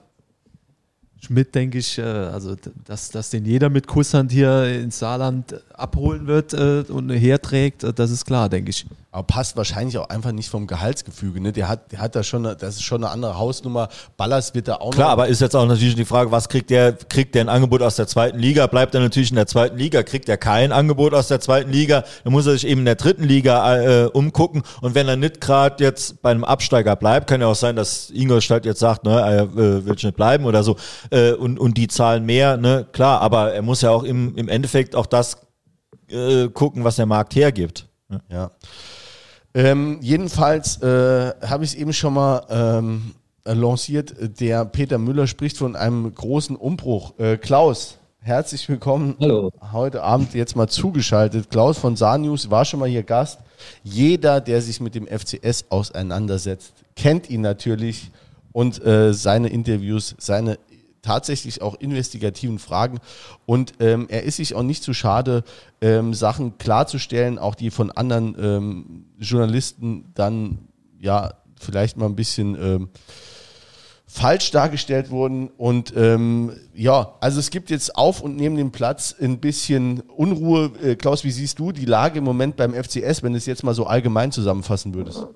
Schmidt, 1.22 1.54
denke 1.54 1.78
ich, 1.78 1.98
äh, 1.98 2.02
also 2.02 2.56
dass, 2.86 3.10
dass 3.10 3.30
den 3.30 3.46
jeder 3.46 3.70
mit 3.70 3.88
Kusshand 3.88 4.32
hier 4.32 4.64
ins 4.66 5.00
Saarland 5.00 5.62
abholen 5.74 6.28
wird 6.28 6.54
äh, 6.54 6.84
und 6.88 7.10
herträgt, 7.10 7.84
äh, 7.84 7.94
das 7.94 8.12
ist 8.12 8.26
klar, 8.26 8.50
denke 8.50 8.70
ich. 8.70 8.86
Aber 9.12 9.24
passt 9.24 9.58
wahrscheinlich 9.58 9.98
auch 9.98 10.10
einfach 10.10 10.32
nicht 10.32 10.50
vom 10.50 10.68
Gehaltsgefüge. 10.68 11.42
Ne? 11.42 11.52
Der 11.52 11.68
hat, 11.68 11.92
der 11.92 12.00
hat 12.00 12.16
da 12.16 12.22
schon, 12.22 12.46
eine, 12.46 12.56
das 12.56 12.76
ist 12.76 12.84
schon 12.84 13.04
eine 13.04 13.12
andere 13.12 13.40
Hausnummer. 13.40 13.90
Ballers 14.18 14.54
wird 14.54 14.68
da 14.68 14.76
auch 14.76 14.92
Klar, 14.92 15.08
noch. 15.08 15.14
aber 15.14 15.28
ist 15.30 15.42
jetzt 15.42 15.56
auch 15.56 15.66
natürlich 15.66 15.96
die 15.96 16.06
Frage, 16.06 16.32
was 16.32 16.48
kriegt 16.48 16.70
der, 16.70 16.94
kriegt 16.94 17.34
der 17.34 17.46
ein 17.46 17.50
Angebot 17.50 17.82
aus 17.82 17.96
der 17.96 18.06
zweiten 18.06 18.38
Liga? 18.38 18.68
Bleibt 18.68 18.94
er 18.94 19.02
natürlich 19.02 19.32
in 19.32 19.36
der 19.36 19.48
zweiten 19.48 19.78
Liga? 19.78 20.04
Kriegt 20.04 20.30
er 20.30 20.38
kein 20.38 20.72
Angebot 20.72 21.16
aus 21.16 21.28
der 21.28 21.40
zweiten 21.40 21.72
Liga? 21.72 22.04
Dann 22.24 22.34
muss 22.34 22.46
er 22.46 22.54
sich 22.54 22.68
eben 22.68 22.82
in 22.82 22.86
der 22.86 22.96
dritten 22.96 23.24
Liga 23.24 23.78
äh, 23.78 24.06
umgucken. 24.06 24.62
Und 24.82 24.94
wenn 24.94 25.08
er 25.08 25.16
nicht 25.16 25.42
gerade 25.42 25.84
jetzt 25.84 26.22
bei 26.22 26.30
einem 26.30 26.44
Absteiger 26.44 26.96
bleibt, 26.96 27.26
kann 27.26 27.42
ja 27.42 27.48
auch 27.48 27.56
sein, 27.56 27.76
dass 27.76 28.12
Ingolstadt 28.12 28.66
jetzt 28.66 28.80
sagt, 28.80 29.06
ne, 29.06 29.20
er 29.20 29.42
äh, 29.42 29.86
will 29.86 29.96
nicht 29.96 30.16
bleiben 30.16 30.46
oder 30.46 30.62
so, 30.62 30.76
äh, 31.10 31.32
und, 31.32 31.60
und 31.60 31.78
die 31.78 31.88
zahlen 31.88 32.28
mehr, 32.28 32.58
ne, 32.58 32.86
klar, 32.92 33.22
aber 33.22 33.54
er 33.54 33.64
muss 33.64 33.82
ja 33.82 33.90
auch 33.90 34.04
im, 34.04 34.36
im 34.36 34.48
Endeffekt 34.50 34.96
auch 34.96 35.08
das 35.08 35.38
äh, 36.10 36.48
gucken, 36.50 36.84
was 36.84 36.98
der 36.98 37.08
Markt 37.08 37.36
hergibt. 37.36 37.88
Ne? 38.08 38.22
Ja. 38.30 38.52
Ähm, 39.54 39.98
jedenfalls 40.02 40.82
äh, 40.82 41.34
habe 41.42 41.64
ich 41.64 41.72
es 41.72 41.76
eben 41.76 41.94
schon 41.94 42.14
mal 42.14 42.46
ähm, 42.50 43.14
äh, 43.46 43.54
lanciert. 43.54 44.16
Der 44.40 44.66
Peter 44.66 44.98
Müller 44.98 45.26
spricht 45.26 45.58
von 45.58 45.76
einem 45.76 46.14
großen 46.14 46.56
Umbruch. 46.56 47.18
Äh, 47.18 47.38
Klaus, 47.38 47.98
herzlich 48.22 48.70
willkommen. 48.70 49.16
Hallo. 49.20 49.52
Heute 49.72 50.04
Abend 50.04 50.36
jetzt 50.36 50.56
mal 50.56 50.68
zugeschaltet. 50.68 51.50
Klaus 51.50 51.80
von 51.80 51.96
Sarnews 51.96 52.52
war 52.52 52.64
schon 52.64 52.80
mal 52.80 52.90
hier 52.90 53.04
Gast. 53.04 53.40
Jeder, 53.84 54.40
der 54.40 54.62
sich 54.62 54.80
mit 54.82 54.94
dem 54.94 55.08
FCS 55.08 55.66
auseinandersetzt, 55.70 56.74
kennt 56.96 57.30
ihn 57.30 57.42
natürlich 57.42 58.12
und 58.52 58.84
äh, 58.86 59.14
seine 59.14 59.50
Interviews, 59.50 60.16
seine 60.20 60.60
tatsächlich 61.02 61.62
auch 61.62 61.76
investigativen 61.76 62.60
Fragen. 62.60 63.00
Und 63.46 63.74
ähm, 63.80 64.08
er 64.10 64.24
ist 64.24 64.38
sich 64.38 64.56
auch 64.56 64.64
nicht 64.64 64.84
zu 64.84 64.94
schade, 64.94 65.44
ähm, 65.82 66.14
Sachen 66.14 66.58
klarzustellen, 66.58 67.40
auch 67.40 67.56
die 67.56 67.72
von 67.72 67.92
anderen 67.92 68.36
ähm, 68.40 69.06
Journalisten 69.20 70.12
dann 70.14 70.60
ja 71.00 71.34
vielleicht 71.60 71.98
mal 71.98 72.06
ein 72.06 72.16
bisschen 72.16 72.56
ähm, 72.62 72.90
falsch 74.10 74.50
dargestellt 74.52 75.12
wurden. 75.12 75.50
Und 75.50 75.94
ähm, 75.96 76.54
ja, 76.74 77.16
also 77.22 77.40
es 77.40 77.52
gibt 77.52 77.70
jetzt 77.70 77.96
auf 77.96 78.22
und 78.22 78.36
neben 78.36 78.56
dem 78.56 78.72
Platz 78.72 79.16
ein 79.22 79.40
bisschen 79.40 80.02
Unruhe. 80.02 80.72
Äh, 80.82 80.96
Klaus, 80.96 81.24
wie 81.24 81.32
siehst 81.32 81.60
du 81.60 81.72
die 81.72 81.86
Lage 81.86 82.18
im 82.18 82.24
Moment 82.24 82.56
beim 82.56 82.74
FCS, 82.74 83.22
wenn 83.22 83.34
du 83.34 83.38
es 83.38 83.46
jetzt 83.46 83.64
mal 83.64 83.76
so 83.76 83.86
allgemein 83.86 84.32
zusammenfassen 84.32 84.96
würdest? 84.96 85.28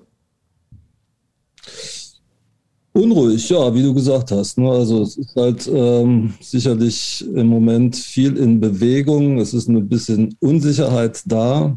Unruhig, 2.94 3.48
ja, 3.50 3.74
wie 3.74 3.82
du 3.82 3.92
gesagt 3.92 4.30
hast. 4.30 4.56
Ne? 4.56 4.70
Also 4.70 5.02
es 5.02 5.16
ist 5.16 5.34
halt 5.34 5.66
ähm, 5.66 6.32
sicherlich 6.40 7.26
im 7.34 7.48
Moment 7.48 7.96
viel 7.96 8.36
in 8.36 8.60
Bewegung. 8.60 9.38
Es 9.38 9.52
ist 9.52 9.68
ein 9.68 9.88
bisschen 9.88 10.36
Unsicherheit 10.38 11.20
da, 11.26 11.76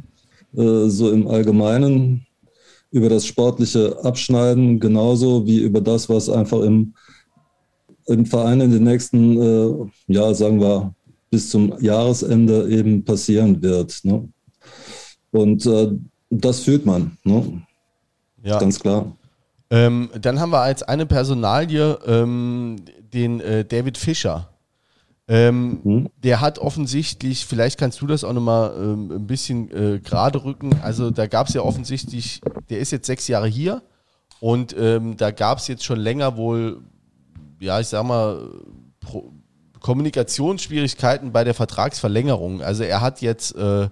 äh, 0.56 0.88
so 0.88 1.12
im 1.12 1.28
Allgemeinen 1.28 2.28
über 2.92 3.10
das 3.10 3.26
sportliche 3.26 3.98
Abschneiden, 4.06 4.80
genauso 4.80 5.46
wie 5.48 5.58
über 5.60 5.82
das, 5.82 6.08
was 6.08 6.30
einfach 6.30 6.62
im, 6.62 6.94
im 8.06 8.26
Verein 8.28 8.62
in 8.62 8.72
den 8.72 8.84
nächsten, 8.84 9.42
äh, 9.42 10.14
ja, 10.14 10.32
sagen 10.36 10.62
wir, 10.62 10.94
bis 11.32 11.50
zum 11.50 11.74
Jahresende 11.82 12.70
eben 12.70 13.04
passieren 13.04 13.60
wird. 13.64 14.00
Ne? 14.04 14.30
Und 15.32 15.66
äh, 15.66 15.92
das 16.30 16.60
fühlt 16.60 16.86
man, 16.86 17.18
ne? 17.24 17.64
Ja. 18.44 18.60
ganz 18.60 18.80
klar. 18.80 19.18
Ähm, 19.70 20.10
dann 20.20 20.40
haben 20.40 20.52
wir 20.52 20.62
als 20.62 20.84
eine 20.84 21.06
Personalie 21.06 22.00
ähm, 22.06 22.78
den 23.14 23.42
äh, 23.42 23.66
David 23.66 23.98
Fischer. 23.98 24.50
Ähm, 25.28 25.82
Mhm. 25.84 26.10
Der 26.24 26.40
hat 26.40 26.58
offensichtlich, 26.60 27.46
vielleicht 27.46 27.78
kannst 27.78 28.00
du 28.02 28.08
das 28.08 28.24
auch 28.24 28.32
nochmal 28.34 28.74
ähm, 28.78 29.12
ein 29.12 29.28
bisschen 29.28 29.70
äh, 29.72 30.00
gerade 30.00 30.44
rücken. 30.44 30.80
Also 30.82 31.12
da 31.12 31.28
gab 31.28 31.48
es 31.48 31.54
ja 31.54 31.62
offensichtlich, 31.62 32.40
der 32.70 32.80
ist 32.80 32.92
jetzt 32.92 33.08
sechs 33.08 33.28
Jahre 33.28 33.48
hier 33.48 33.82
und 34.40 34.76
ähm, 34.80 35.18
da 35.18 35.32
gab 35.32 35.58
es 35.58 35.68
jetzt 35.68 35.84
schon 35.84 36.00
länger 36.00 36.38
wohl, 36.38 36.80
ja, 37.60 37.80
ich 37.80 37.88
sag 37.88 38.06
mal, 38.06 38.50
Pro 39.02 39.32
Kommunikationsschwierigkeiten 39.80 41.32
bei 41.32 41.44
der 41.44 41.54
Vertragsverlängerung. 41.54 42.62
Also 42.62 42.84
er 42.84 43.00
hat 43.02 43.22
jetzt 43.22 43.56
äh, 43.56 43.90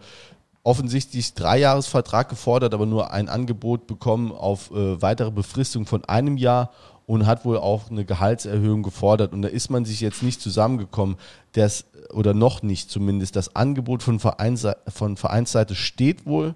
offensichtlich 0.65 1.35
Dreijahresvertrag 1.35 2.27
gefordert, 2.27 2.73
aber 2.73 2.87
nur 2.87 3.11
ein 3.11 3.29
Angebot 3.29 3.85
bekommen 3.85 4.31
auf 4.31 4.71
äh, 4.71 4.99
weitere 5.01 5.29
Befristung 5.29 5.85
von 5.85 6.03
einem 6.05 6.37
Jahr 6.37 6.71
und 7.05 7.27
hat 7.27 7.45
wohl 7.45 7.59
auch 7.59 7.91
eine 7.91 8.03
Gehaltserhöhung 8.03 8.81
gefordert. 8.81 9.31
Und 9.31 9.43
da 9.43 9.47
ist 9.47 9.69
man 9.69 9.85
sich 9.85 10.01
jetzt 10.01 10.23
nicht 10.23 10.41
zusammengekommen, 10.41 11.17
das, 11.51 11.85
oder 12.11 12.33
noch 12.33 12.63
nicht 12.63 12.89
zumindest. 12.89 13.35
Das 13.35 13.55
Angebot 13.55 14.01
von, 14.01 14.19
Vereinsseite, 14.19 14.91
von 14.91 15.17
Vereinsseite 15.17 15.75
steht 15.75 16.25
wohl, 16.25 16.55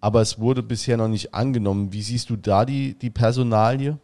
aber 0.00 0.20
es 0.22 0.38
wurde 0.38 0.62
bisher 0.62 0.96
noch 0.96 1.08
nicht 1.08 1.34
angenommen. 1.34 1.92
Wie 1.92 2.02
siehst 2.02 2.30
du 2.30 2.36
da 2.36 2.64
die, 2.64 2.96
die 2.96 3.10
Personalie? 3.10 3.98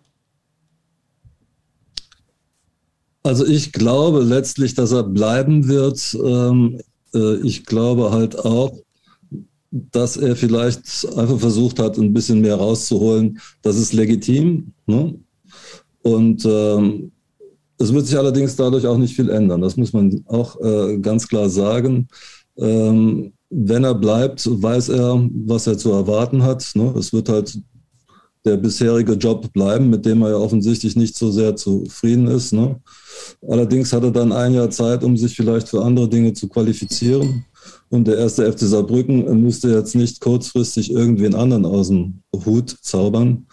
Also 3.23 3.47
ich 3.47 3.71
glaube 3.71 4.21
letztlich, 4.21 4.75
dass 4.75 4.91
er 4.91 5.05
bleiben 5.05 5.69
wird. 5.69 6.13
Ähm, 6.15 6.81
äh, 7.15 7.37
ich 7.37 7.65
glaube 7.65 8.11
halt 8.11 8.37
auch, 8.45 8.73
dass 9.77 10.17
er 10.17 10.37
vielleicht 10.37 11.05
einfach 11.17 11.39
versucht 11.39 11.81
hat, 11.81 11.99
ein 11.99 12.13
bisschen 12.13 12.41
mehr 12.41 12.55
rauszuholen. 12.55 13.41
Das 13.63 13.77
ist 13.77 13.93
legitim. 13.93 14.73
Ne? 14.87 15.19
Und 16.03 16.45
ähm, 16.45 17.11
es 17.79 17.93
wird 17.93 18.07
sich 18.07 18.17
allerdings 18.17 18.55
dadurch 18.55 18.87
auch 18.87 18.99
nicht 18.99 19.17
viel 19.17 19.31
ändern. 19.31 19.61
Das 19.61 19.77
muss 19.77 19.93
man 19.93 20.25
auch 20.29 20.61
äh, 20.61 20.99
ganz 20.99 21.27
klar 21.27 21.49
sagen. 21.49 22.07
Ähm, 22.57 23.33
wenn 23.51 23.83
er 23.83 23.97
bleibt, 23.97 24.49
weiß 24.49 24.91
er, 24.91 25.29
was 25.47 25.67
er 25.67 25.77
zu 25.77 25.91
erwarten 25.91 26.45
hat. 26.45 26.71
Ne? 26.75 26.95
Es 26.97 27.13
wird 27.13 27.29
halt 27.29 27.59
der 28.45 28.57
bisherige 28.57 29.15
Job 29.15 29.53
bleiben, 29.53 29.91
mit 29.91 30.07
dem 30.07 30.23
er 30.23 30.31
ja 30.31 30.37
offensichtlich 30.37 30.95
nicht 30.95 31.17
so 31.17 31.33
sehr 31.33 31.57
zufrieden 31.57 32.29
ist. 32.29 32.53
Ne? 32.53 32.81
Allerdings 33.49 33.93
hat 33.93 34.05
er 34.05 34.13
dann 34.13 34.31
ein 34.31 34.55
Jahr 34.55 34.71
Zeit, 34.71 35.03
um 35.03 35.17
sich 35.17 35.35
vielleicht 35.35 35.69
für 35.69 35.83
andere 35.83 36.09
Dinge 36.09 36.33
zu 36.33 36.49
qualifizieren. 36.49 37.45
Und 37.95 38.09
der 38.09 38.19
erste 38.19 38.51
FC 38.51 38.63
Saarbrücken 38.63 39.41
müsste 39.41 39.69
jetzt 39.69 39.95
nicht 39.95 40.21
kurzfristig 40.21 40.91
irgendwen 40.91 41.37
anderen 41.37 41.65
aus 41.65 41.87
dem 41.87 42.25
Hut 42.45 42.77
zaubern. 42.81 43.47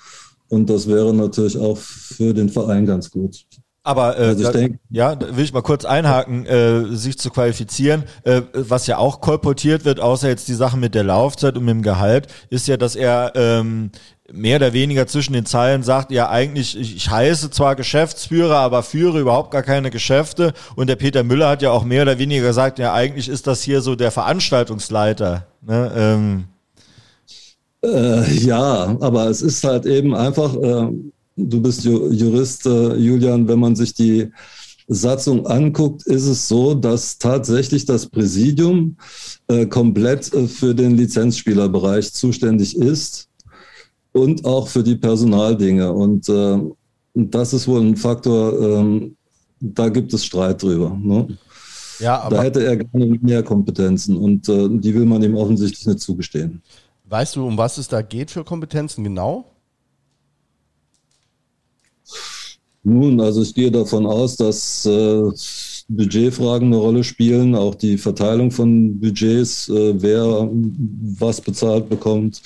Und 0.47 0.67
das 0.67 0.87
wäre 0.87 1.13
natürlich 1.13 1.59
auch 1.59 1.77
für 1.77 2.33
den 2.33 2.49
Verein 2.49 2.87
ganz 2.87 3.11
gut. 3.11 3.45
Aber 3.83 4.19
äh, 4.19 4.25
also 4.25 4.51
da, 4.51 4.67
ja, 4.91 5.15
da 5.15 5.35
will 5.35 5.43
ich 5.43 5.53
mal 5.53 5.63
kurz 5.63 5.85
einhaken, 5.85 6.45
äh, 6.45 6.95
sich 6.95 7.17
zu 7.17 7.31
qualifizieren. 7.31 8.03
Äh, 8.23 8.41
was 8.53 8.85
ja 8.85 8.97
auch 8.97 9.21
kolportiert 9.21 9.85
wird, 9.85 9.99
außer 9.99 10.27
jetzt 10.27 10.47
die 10.47 10.53
Sache 10.53 10.77
mit 10.77 10.93
der 10.93 11.03
Laufzeit 11.03 11.57
und 11.57 11.65
mit 11.65 11.73
dem 11.73 11.81
Gehalt, 11.81 12.27
ist 12.51 12.67
ja, 12.67 12.77
dass 12.77 12.95
er 12.95 13.31
ähm, 13.33 13.91
mehr 14.31 14.57
oder 14.57 14.73
weniger 14.73 15.07
zwischen 15.07 15.33
den 15.33 15.47
Zeilen 15.47 15.81
sagt, 15.81 16.11
ja 16.11 16.29
eigentlich, 16.29 16.79
ich, 16.79 16.95
ich 16.95 17.09
heiße 17.09 17.49
zwar 17.49 17.75
Geschäftsführer, 17.75 18.57
aber 18.57 18.83
führe 18.83 19.19
überhaupt 19.19 19.49
gar 19.49 19.63
keine 19.63 19.89
Geschäfte. 19.89 20.53
Und 20.75 20.87
der 20.87 20.95
Peter 20.95 21.23
Müller 21.23 21.49
hat 21.49 21.63
ja 21.63 21.71
auch 21.71 21.83
mehr 21.83 22.03
oder 22.03 22.19
weniger 22.19 22.47
gesagt, 22.47 22.77
ja 22.77 22.93
eigentlich 22.93 23.27
ist 23.29 23.47
das 23.47 23.63
hier 23.63 23.81
so 23.81 23.95
der 23.95 24.11
Veranstaltungsleiter. 24.11 25.47
Ne? 25.61 25.91
Ähm. 25.95 26.43
Äh, 27.83 28.31
ja, 28.33 28.95
aber 28.99 29.27
es 29.27 29.41
ist 29.41 29.63
halt 29.63 29.87
eben 29.87 30.13
einfach... 30.15 30.53
Äh, 30.55 30.89
du 31.35 31.61
bist 31.61 31.83
Jurist, 31.83 32.65
äh, 32.65 32.95
Julian, 32.95 33.47
wenn 33.47 33.59
man 33.59 33.75
sich 33.75 33.93
die 33.93 34.31
Satzung 34.87 35.47
anguckt, 35.47 36.05
ist 36.05 36.25
es 36.25 36.47
so, 36.47 36.73
dass 36.73 37.17
tatsächlich 37.17 37.85
das 37.85 38.07
Präsidium 38.07 38.97
äh, 39.47 39.65
komplett 39.65 40.33
äh, 40.33 40.47
für 40.47 40.75
den 40.75 40.97
Lizenzspielerbereich 40.97 42.11
zuständig 42.13 42.75
ist 42.75 43.29
und 44.11 44.43
auch 44.43 44.67
für 44.67 44.83
die 44.83 44.97
Personaldinge. 44.97 45.91
Und 45.91 46.27
äh, 46.27 46.59
das 47.13 47.53
ist 47.53 47.67
wohl 47.67 47.81
ein 47.81 47.95
Faktor, 47.95 48.59
ähm, 48.61 49.15
da 49.61 49.87
gibt 49.89 50.13
es 50.13 50.25
Streit 50.25 50.61
drüber. 50.61 50.97
Ne? 51.01 51.37
Ja, 51.99 52.27
da 52.29 52.41
hätte 52.41 52.65
er 52.65 52.77
gerne 52.77 53.19
mehr 53.21 53.43
Kompetenzen 53.43 54.17
und 54.17 54.47
die 54.47 54.95
will 54.95 55.05
man 55.05 55.21
ihm 55.21 55.35
offensichtlich 55.35 55.85
nicht 55.85 55.99
zugestehen. 55.99 56.63
Weißt 57.05 57.35
du, 57.35 57.45
um 57.45 57.59
was 57.59 57.77
es 57.77 57.87
da 57.87 58.01
geht 58.01 58.31
für 58.31 58.43
Kompetenzen 58.43 59.03
genau? 59.03 59.50
Nun, 62.83 63.21
also 63.21 63.43
ich 63.43 63.53
gehe 63.53 63.71
davon 63.71 64.05
aus, 64.07 64.35
dass 64.37 64.85
äh, 64.85 65.21
Budgetfragen 65.87 66.67
eine 66.67 66.77
Rolle 66.77 67.03
spielen, 67.03 67.53
auch 67.53 67.75
die 67.75 67.97
Verteilung 67.97 68.49
von 68.49 68.99
Budgets, 68.99 69.69
äh, 69.69 70.01
wer 70.01 70.49
was 71.19 71.41
bezahlt 71.41 71.89
bekommt 71.89 72.41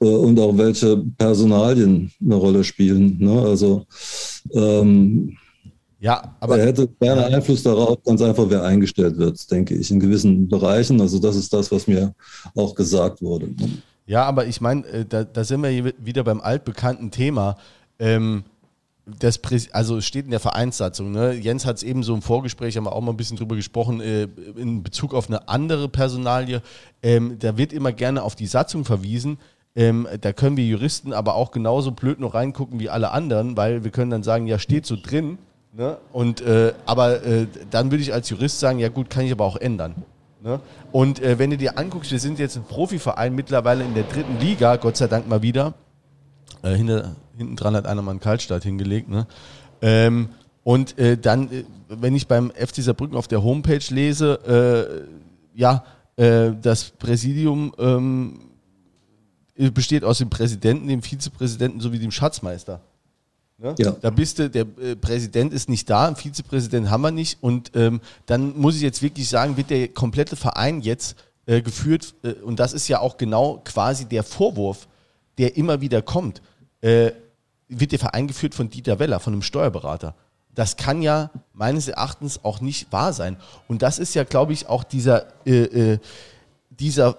äh, 0.00 0.04
und 0.04 0.38
auch 0.38 0.56
welche 0.58 0.98
Personalien 1.16 2.12
eine 2.22 2.34
Rolle 2.34 2.64
spielen. 2.64 3.16
Ne? 3.18 3.40
Also 3.40 3.86
ähm, 4.52 5.36
ja, 6.00 6.34
aber 6.40 6.58
er 6.58 6.66
hätte 6.66 6.88
gerne 7.00 7.26
Einfluss 7.26 7.62
darauf, 7.62 8.02
ganz 8.02 8.20
einfach, 8.20 8.46
wer 8.48 8.64
eingestellt 8.64 9.16
wird, 9.18 9.48
denke 9.52 9.76
ich, 9.76 9.88
in 9.90 10.00
gewissen 10.00 10.48
Bereichen. 10.48 11.00
Also 11.00 11.20
das 11.20 11.36
ist 11.36 11.52
das, 11.52 11.70
was 11.70 11.86
mir 11.86 12.12
auch 12.56 12.74
gesagt 12.74 13.22
wurde. 13.22 13.48
Ja, 14.04 14.24
aber 14.24 14.46
ich 14.46 14.60
meine, 14.60 14.84
äh, 14.88 15.04
da, 15.08 15.22
da 15.22 15.44
sind 15.44 15.62
wir 15.62 15.94
wieder 16.04 16.24
beim 16.24 16.40
altbekannten 16.40 17.12
Thema. 17.12 17.56
Ähm, 18.00 18.42
das 19.04 19.40
also 19.72 20.00
steht 20.00 20.26
in 20.26 20.30
der 20.30 20.40
Vereinssatzung. 20.40 21.10
Ne? 21.10 21.32
Jens 21.32 21.66
hat 21.66 21.76
es 21.76 21.82
eben 21.82 22.02
so 22.02 22.14
im 22.14 22.22
Vorgespräch, 22.22 22.76
haben 22.76 22.84
wir 22.84 22.92
auch 22.92 23.00
mal 23.00 23.12
ein 23.12 23.16
bisschen 23.16 23.36
drüber 23.36 23.56
gesprochen, 23.56 24.00
äh, 24.00 24.28
in 24.56 24.82
Bezug 24.82 25.14
auf 25.14 25.28
eine 25.28 25.48
andere 25.48 25.88
Personalie. 25.88 26.62
Ähm, 27.02 27.36
da 27.38 27.56
wird 27.56 27.72
immer 27.72 27.92
gerne 27.92 28.22
auf 28.22 28.36
die 28.36 28.46
Satzung 28.46 28.84
verwiesen. 28.84 29.38
Ähm, 29.74 30.06
da 30.20 30.32
können 30.32 30.56
wir 30.56 30.66
Juristen 30.66 31.12
aber 31.12 31.34
auch 31.34 31.50
genauso 31.50 31.92
blöd 31.92 32.20
noch 32.20 32.34
reingucken 32.34 32.78
wie 32.78 32.90
alle 32.90 33.10
anderen, 33.10 33.56
weil 33.56 33.84
wir 33.84 33.90
können 33.90 34.10
dann 34.10 34.22
sagen, 34.22 34.46
ja, 34.46 34.58
steht 34.58 34.86
so 34.86 34.96
drin. 34.96 35.38
Ne? 35.72 35.96
Und, 36.12 36.42
äh, 36.42 36.74
aber 36.84 37.24
äh, 37.24 37.46
dann 37.70 37.90
würde 37.90 38.02
ich 38.02 38.12
als 38.12 38.28
Jurist 38.28 38.60
sagen, 38.60 38.78
ja 38.78 38.88
gut, 38.88 39.08
kann 39.08 39.24
ich 39.24 39.32
aber 39.32 39.46
auch 39.46 39.56
ändern. 39.56 39.94
Ne? 40.42 40.60
Und 40.92 41.20
äh, 41.20 41.38
wenn 41.38 41.50
du 41.50 41.56
dir 41.56 41.78
anguckst, 41.78 42.12
wir 42.12 42.18
sind 42.18 42.38
jetzt 42.38 42.56
ein 42.56 42.64
Profiverein 42.64 43.34
mittlerweile 43.34 43.82
in 43.82 43.94
der 43.94 44.04
dritten 44.04 44.38
Liga, 44.38 44.76
Gott 44.76 44.96
sei 44.96 45.06
Dank 45.06 45.26
mal 45.28 45.40
wieder. 45.40 45.74
Äh, 46.62 46.76
hinter, 46.76 47.16
hinten 47.36 47.56
dran 47.56 47.74
hat 47.74 47.86
einer 47.86 48.02
mal 48.02 48.12
einen 48.12 48.20
Kaltstart 48.20 48.62
hingelegt. 48.62 49.08
Ne? 49.08 49.26
Ähm, 49.80 50.28
und 50.64 50.96
äh, 50.98 51.18
dann, 51.18 51.50
äh, 51.50 51.64
wenn 51.88 52.14
ich 52.14 52.28
beim 52.28 52.50
FC 52.50 52.76
Saarbrücken 52.82 53.16
auf 53.16 53.28
der 53.28 53.42
Homepage 53.42 53.82
lese, 53.90 55.06
äh, 55.54 55.58
ja, 55.58 55.84
äh, 56.16 56.52
das 56.60 56.90
Präsidium 56.90 57.74
ähm, 57.78 58.40
besteht 59.74 60.04
aus 60.04 60.18
dem 60.18 60.30
Präsidenten, 60.30 60.88
dem 60.88 61.02
Vizepräsidenten 61.02 61.80
sowie 61.80 61.98
dem 61.98 62.10
Schatzmeister. 62.10 62.80
Ne? 63.58 63.74
Ja. 63.78 63.92
Da 64.00 64.10
bist 64.10 64.38
du, 64.38 64.48
der 64.48 64.66
äh, 64.80 64.96
Präsident 64.96 65.52
ist 65.52 65.68
nicht 65.68 65.90
da, 65.90 66.06
einen 66.06 66.16
Vizepräsident 66.16 66.90
haben 66.90 67.02
wir 67.02 67.10
nicht. 67.10 67.42
Und 67.42 67.72
ähm, 67.74 68.00
dann 68.26 68.56
muss 68.56 68.76
ich 68.76 68.82
jetzt 68.82 69.02
wirklich 69.02 69.28
sagen, 69.28 69.56
wird 69.56 69.70
der 69.70 69.88
komplette 69.88 70.36
Verein 70.36 70.80
jetzt 70.80 71.16
äh, 71.46 71.60
geführt, 71.60 72.14
äh, 72.22 72.32
und 72.32 72.60
das 72.60 72.72
ist 72.72 72.86
ja 72.86 73.00
auch 73.00 73.16
genau 73.16 73.60
quasi 73.64 74.04
der 74.04 74.22
Vorwurf, 74.22 74.86
der 75.38 75.56
immer 75.56 75.80
wieder 75.80 76.02
kommt 76.02 76.40
äh, 76.82 77.12
wird 77.68 77.92
der 77.92 77.98
Verein 77.98 78.26
geführt 78.26 78.54
von 78.54 78.68
Dieter 78.68 78.98
Weller, 78.98 79.18
von 79.18 79.32
einem 79.32 79.42
Steuerberater. 79.42 80.14
Das 80.54 80.76
kann 80.76 81.00
ja 81.00 81.30
meines 81.54 81.88
Erachtens 81.88 82.44
auch 82.44 82.60
nicht 82.60 82.92
wahr 82.92 83.14
sein. 83.14 83.38
Und 83.68 83.80
das 83.80 83.98
ist 83.98 84.14
ja, 84.14 84.24
glaube 84.24 84.52
ich, 84.52 84.68
auch 84.68 84.84
dieser, 84.84 85.26
äh, 85.46 85.92
äh, 85.94 85.98
dieser 86.68 87.16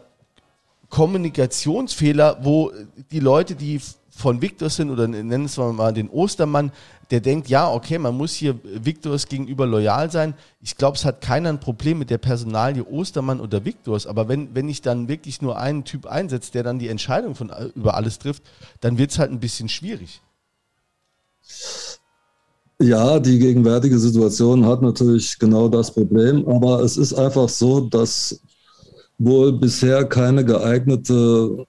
Kommunikationsfehler, 0.90 2.38
wo 2.44 2.72
die 3.10 3.20
Leute, 3.20 3.56
die 3.56 3.82
von 4.16 4.42
Victor 4.42 4.70
sind 4.70 4.92
oder 4.92 5.08
nennen 5.08 5.46
es 5.46 5.58
mal 5.58 5.92
den 5.92 6.10
Ostermann, 6.10 6.72
der 7.10 7.20
denkt, 7.20 7.50
ja, 7.50 7.72
okay, 7.72 7.98
man 7.98 8.16
muss 8.16 8.34
hier 8.34 8.60
Victors 8.64 9.28
gegenüber 9.28 9.66
loyal 9.66 10.12
sein. 10.12 10.36
Ich 10.62 10.78
glaube, 10.78 10.98
es 10.98 11.06
hat 11.06 11.22
keiner 11.22 11.50
ein 11.50 11.60
Problem 11.60 12.00
mit 12.00 12.10
der 12.10 12.20
Personalie 12.20 12.86
Ostermann 12.86 13.40
oder 13.40 13.66
Victors, 13.66 14.08
aber 14.08 14.28
wenn, 14.28 14.54
wenn 14.56 14.70
ich 14.70 14.82
dann 14.82 15.08
wirklich 15.08 15.42
nur 15.42 15.58
einen 15.58 15.84
Typ 15.84 16.06
einsetze, 16.06 16.52
der 16.52 16.64
dann 16.64 16.80
die 16.80 16.90
Entscheidung 16.90 17.36
von, 17.36 17.52
über 17.76 17.96
alles 17.96 18.20
trifft, 18.20 18.44
dann 18.82 18.98
wird 18.98 19.12
es 19.12 19.20
halt 19.20 19.32
ein 19.32 19.40
bisschen 19.40 19.68
schwierig. 19.68 20.22
Ja, 22.80 23.20
die 23.20 23.40
gegenwärtige 23.40 23.98
Situation 23.98 24.66
hat 24.66 24.82
natürlich 24.82 25.38
genau 25.40 25.68
das 25.68 25.92
Problem, 25.92 26.48
aber 26.48 26.82
es 26.82 26.98
ist 26.98 27.14
einfach 27.14 27.50
so, 27.50 27.82
dass 27.82 28.40
wohl 29.18 29.54
bisher 29.54 30.06
keine 30.06 30.44
geeignete 30.44 31.66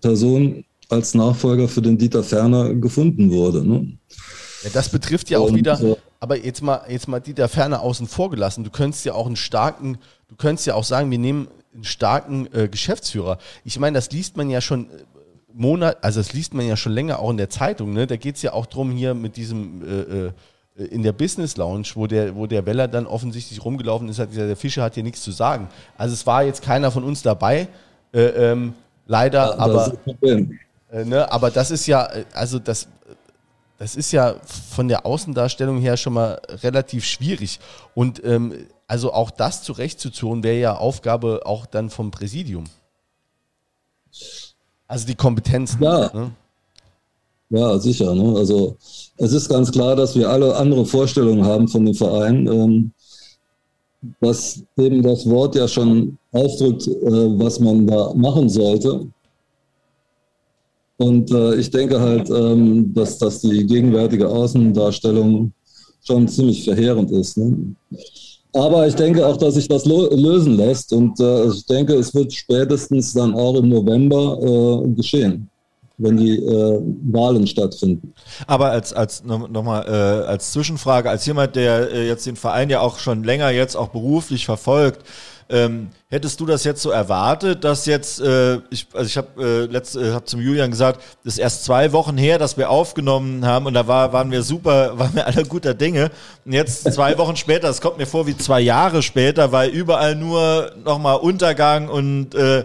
Person 0.00 0.64
als 0.88 1.14
Nachfolger 1.14 1.68
für 1.68 1.82
den 1.82 1.98
Dieter 1.98 2.22
Ferner 2.22 2.74
gefunden 2.74 3.30
wurde. 3.30 3.66
Ne? 3.66 3.98
Ja, 4.64 4.70
das 4.72 4.88
betrifft 4.88 5.30
ja 5.30 5.38
auch 5.38 5.50
und, 5.50 5.56
wieder, 5.56 5.80
äh, 5.80 5.96
aber 6.20 6.38
jetzt 6.38 6.62
mal, 6.62 6.82
jetzt 6.88 7.08
mal 7.08 7.20
Dieter 7.20 7.48
Ferner 7.48 7.82
außen 7.82 8.06
vor 8.06 8.30
gelassen. 8.30 8.64
Du 8.64 8.70
könntest 8.70 9.04
ja 9.04 9.14
auch 9.14 9.26
einen 9.26 9.36
starken, 9.36 9.98
du 10.28 10.36
könntest 10.36 10.66
ja 10.66 10.74
auch 10.74 10.84
sagen, 10.84 11.10
wir 11.10 11.18
nehmen 11.18 11.48
einen 11.74 11.84
starken 11.84 12.48
äh, 12.52 12.68
Geschäftsführer. 12.68 13.38
Ich 13.64 13.78
meine, 13.78 13.96
das 13.96 14.10
liest 14.10 14.36
man 14.36 14.50
ja 14.50 14.60
schon 14.60 14.86
äh, 14.86 15.04
Monat, 15.52 15.98
also 16.02 16.20
das 16.20 16.32
liest 16.32 16.54
man 16.54 16.66
ja 16.66 16.76
schon 16.76 16.92
länger 16.92 17.18
auch 17.20 17.30
in 17.30 17.36
der 17.36 17.50
Zeitung. 17.50 17.92
Ne? 17.92 18.06
Da 18.06 18.16
geht 18.16 18.36
es 18.36 18.42
ja 18.42 18.52
auch 18.52 18.66
drum 18.66 18.90
hier 18.90 19.14
mit 19.14 19.36
diesem 19.36 19.82
äh, 19.82 20.26
äh, 20.26 20.32
in 20.86 21.02
der 21.02 21.12
Business 21.12 21.56
Lounge, 21.56 21.88
wo 21.94 22.06
der, 22.06 22.36
wo 22.36 22.46
der 22.46 22.64
Weller 22.64 22.86
dann 22.86 23.06
offensichtlich 23.06 23.64
rumgelaufen 23.64 24.08
ist, 24.08 24.20
hat 24.20 24.30
gesagt, 24.30 24.48
der 24.48 24.56
Fischer 24.56 24.82
hat 24.82 24.94
hier 24.94 25.02
nichts 25.02 25.22
zu 25.22 25.32
sagen. 25.32 25.68
Also 25.96 26.14
es 26.14 26.26
war 26.26 26.44
jetzt 26.44 26.62
keiner 26.62 26.90
von 26.90 27.02
uns 27.02 27.22
dabei, 27.22 27.66
äh, 28.12 28.20
ähm, 28.20 28.74
leider, 29.06 29.38
ja, 29.38 29.58
aber, 29.58 29.92
äh, 30.90 31.04
ne, 31.04 31.30
aber 31.30 31.50
das 31.50 31.70
ist 31.70 31.86
ja, 31.86 32.08
also 32.32 32.58
das 32.58 32.88
das 33.78 33.94
ist 33.94 34.10
ja 34.10 34.34
von 34.42 34.88
der 34.88 35.06
Außendarstellung 35.06 35.78
her 35.78 35.96
schon 35.96 36.14
mal 36.14 36.40
relativ 36.62 37.04
schwierig. 37.04 37.60
Und 37.94 38.22
ähm, 38.24 38.66
also 38.88 39.12
auch 39.12 39.30
das 39.30 39.62
zurechtzutun, 39.62 40.42
wäre 40.42 40.58
ja 40.58 40.76
Aufgabe 40.76 41.42
auch 41.44 41.64
dann 41.64 41.88
vom 41.88 42.10
Präsidium. 42.10 42.64
Also 44.88 45.06
die 45.06 45.14
Kompetenz. 45.14 45.76
Ja. 45.80 46.10
Ne? 46.12 46.30
Ja, 47.50 47.78
sicher. 47.78 48.14
Ne? 48.14 48.36
Also 48.36 48.76
es 49.16 49.32
ist 49.32 49.48
ganz 49.48 49.70
klar, 49.70 49.94
dass 49.94 50.16
wir 50.16 50.28
alle 50.28 50.56
andere 50.56 50.84
Vorstellungen 50.84 51.44
haben 51.44 51.68
von 51.68 51.86
dem 51.86 51.94
Verein. 51.94 52.46
Ähm, 52.48 52.92
was 54.20 54.62
eben 54.76 55.02
das 55.02 55.28
Wort 55.28 55.54
ja 55.54 55.66
schon 55.68 56.18
ausdrückt, 56.32 56.86
äh, 56.86 57.38
was 57.38 57.60
man 57.60 57.86
da 57.86 58.12
machen 58.14 58.48
sollte. 58.48 59.06
Und 60.98 61.30
äh, 61.30 61.54
ich 61.54 61.70
denke 61.70 62.00
halt, 62.00 62.28
ähm, 62.28 62.92
dass, 62.92 63.18
dass 63.18 63.40
die 63.40 63.64
gegenwärtige 63.64 64.28
Außendarstellung 64.28 65.52
schon 66.04 66.28
ziemlich 66.28 66.64
verheerend 66.64 67.10
ist. 67.12 67.38
Ne? 67.38 67.74
Aber 68.52 68.86
ich 68.86 68.94
denke 68.94 69.24
auch, 69.26 69.36
dass 69.36 69.54
sich 69.54 69.68
das 69.68 69.84
lösen 69.84 70.56
lässt 70.56 70.92
und 70.92 71.18
äh, 71.20 71.46
ich 71.46 71.64
denke, 71.66 71.94
es 71.94 72.14
wird 72.14 72.32
spätestens 72.32 73.12
dann 73.12 73.34
auch 73.34 73.56
im 73.56 73.68
November 73.68 74.84
äh, 74.84 74.88
geschehen 74.94 75.48
wenn 75.98 76.16
die 76.16 76.36
äh, 76.36 76.80
Wahlen 77.12 77.46
stattfinden. 77.46 78.14
Aber 78.46 78.70
als, 78.70 78.92
als 78.92 79.24
nochmal 79.24 79.84
äh, 79.86 80.26
als 80.28 80.52
Zwischenfrage, 80.52 81.10
als 81.10 81.26
jemand, 81.26 81.56
der 81.56 81.90
äh, 81.90 82.06
jetzt 82.06 82.24
den 82.24 82.36
Verein 82.36 82.70
ja 82.70 82.80
auch 82.80 82.98
schon 82.98 83.24
länger 83.24 83.50
jetzt 83.50 83.76
auch 83.76 83.88
beruflich 83.88 84.46
verfolgt, 84.46 85.04
ähm, 85.50 85.88
hättest 86.08 86.40
du 86.40 86.46
das 86.46 86.64
jetzt 86.64 86.82
so 86.82 86.90
erwartet, 86.90 87.64
dass 87.64 87.86
jetzt, 87.86 88.20
äh, 88.20 88.56
ich, 88.70 88.86
also 88.92 89.06
ich 89.06 89.16
habe 89.16 89.68
äh, 89.72 89.76
äh, 89.76 90.12
hab 90.12 90.28
zum 90.28 90.40
Julian 90.40 90.70
gesagt, 90.70 91.00
das 91.24 91.34
ist 91.34 91.38
erst 91.38 91.64
zwei 91.64 91.92
Wochen 91.92 92.16
her, 92.18 92.38
dass 92.38 92.56
wir 92.56 92.70
aufgenommen 92.70 93.46
haben 93.46 93.66
und 93.66 93.74
da 93.74 93.86
war, 93.86 94.12
waren 94.12 94.30
wir 94.30 94.42
super, 94.42 94.98
waren 94.98 95.14
wir 95.14 95.26
alle 95.26 95.44
guter 95.44 95.74
Dinge. 95.74 96.10
Und 96.44 96.52
jetzt 96.52 96.92
zwei 96.92 97.16
Wochen 97.18 97.36
später, 97.36 97.68
das 97.68 97.80
kommt 97.80 97.98
mir 97.98 98.06
vor 98.06 98.26
wie 98.26 98.36
zwei 98.36 98.60
Jahre 98.60 99.02
später, 99.02 99.52
weil 99.52 99.70
überall 99.70 100.14
nur 100.14 100.72
nochmal 100.84 101.16
Untergang 101.16 101.88
und 101.88 102.34
äh, 102.34 102.64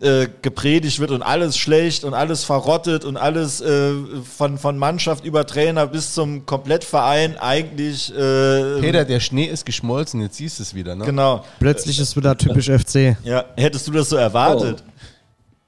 äh, 0.00 0.28
gepredigt 0.42 1.00
wird 1.00 1.10
und 1.10 1.22
alles 1.22 1.56
schlecht 1.56 2.04
und 2.04 2.14
alles 2.14 2.44
verrottet 2.44 3.04
und 3.04 3.16
alles 3.16 3.60
äh, 3.60 3.92
von, 4.36 4.58
von 4.58 4.78
Mannschaft 4.78 5.24
über 5.24 5.46
Trainer 5.46 5.86
bis 5.86 6.12
zum 6.12 6.46
Komplettverein 6.46 7.36
eigentlich. 7.38 8.10
Äh, 8.10 8.80
Peter, 8.80 9.04
der 9.04 9.20
Schnee 9.20 9.46
ist 9.46 9.64
geschmolzen, 9.64 10.20
jetzt 10.20 10.36
siehst 10.36 10.58
du 10.58 10.62
es 10.64 10.74
wieder, 10.74 10.94
ne? 10.94 11.04
Genau. 11.04 11.44
Plötzlich 11.58 11.98
ist 11.98 12.16
wieder 12.16 12.36
typisch 12.36 12.66
FC. 12.68 13.16
Ja, 13.24 13.44
hättest 13.56 13.88
du 13.88 13.92
das 13.92 14.08
so 14.08 14.16
erwartet? 14.16 14.84
Oh. 14.86 14.92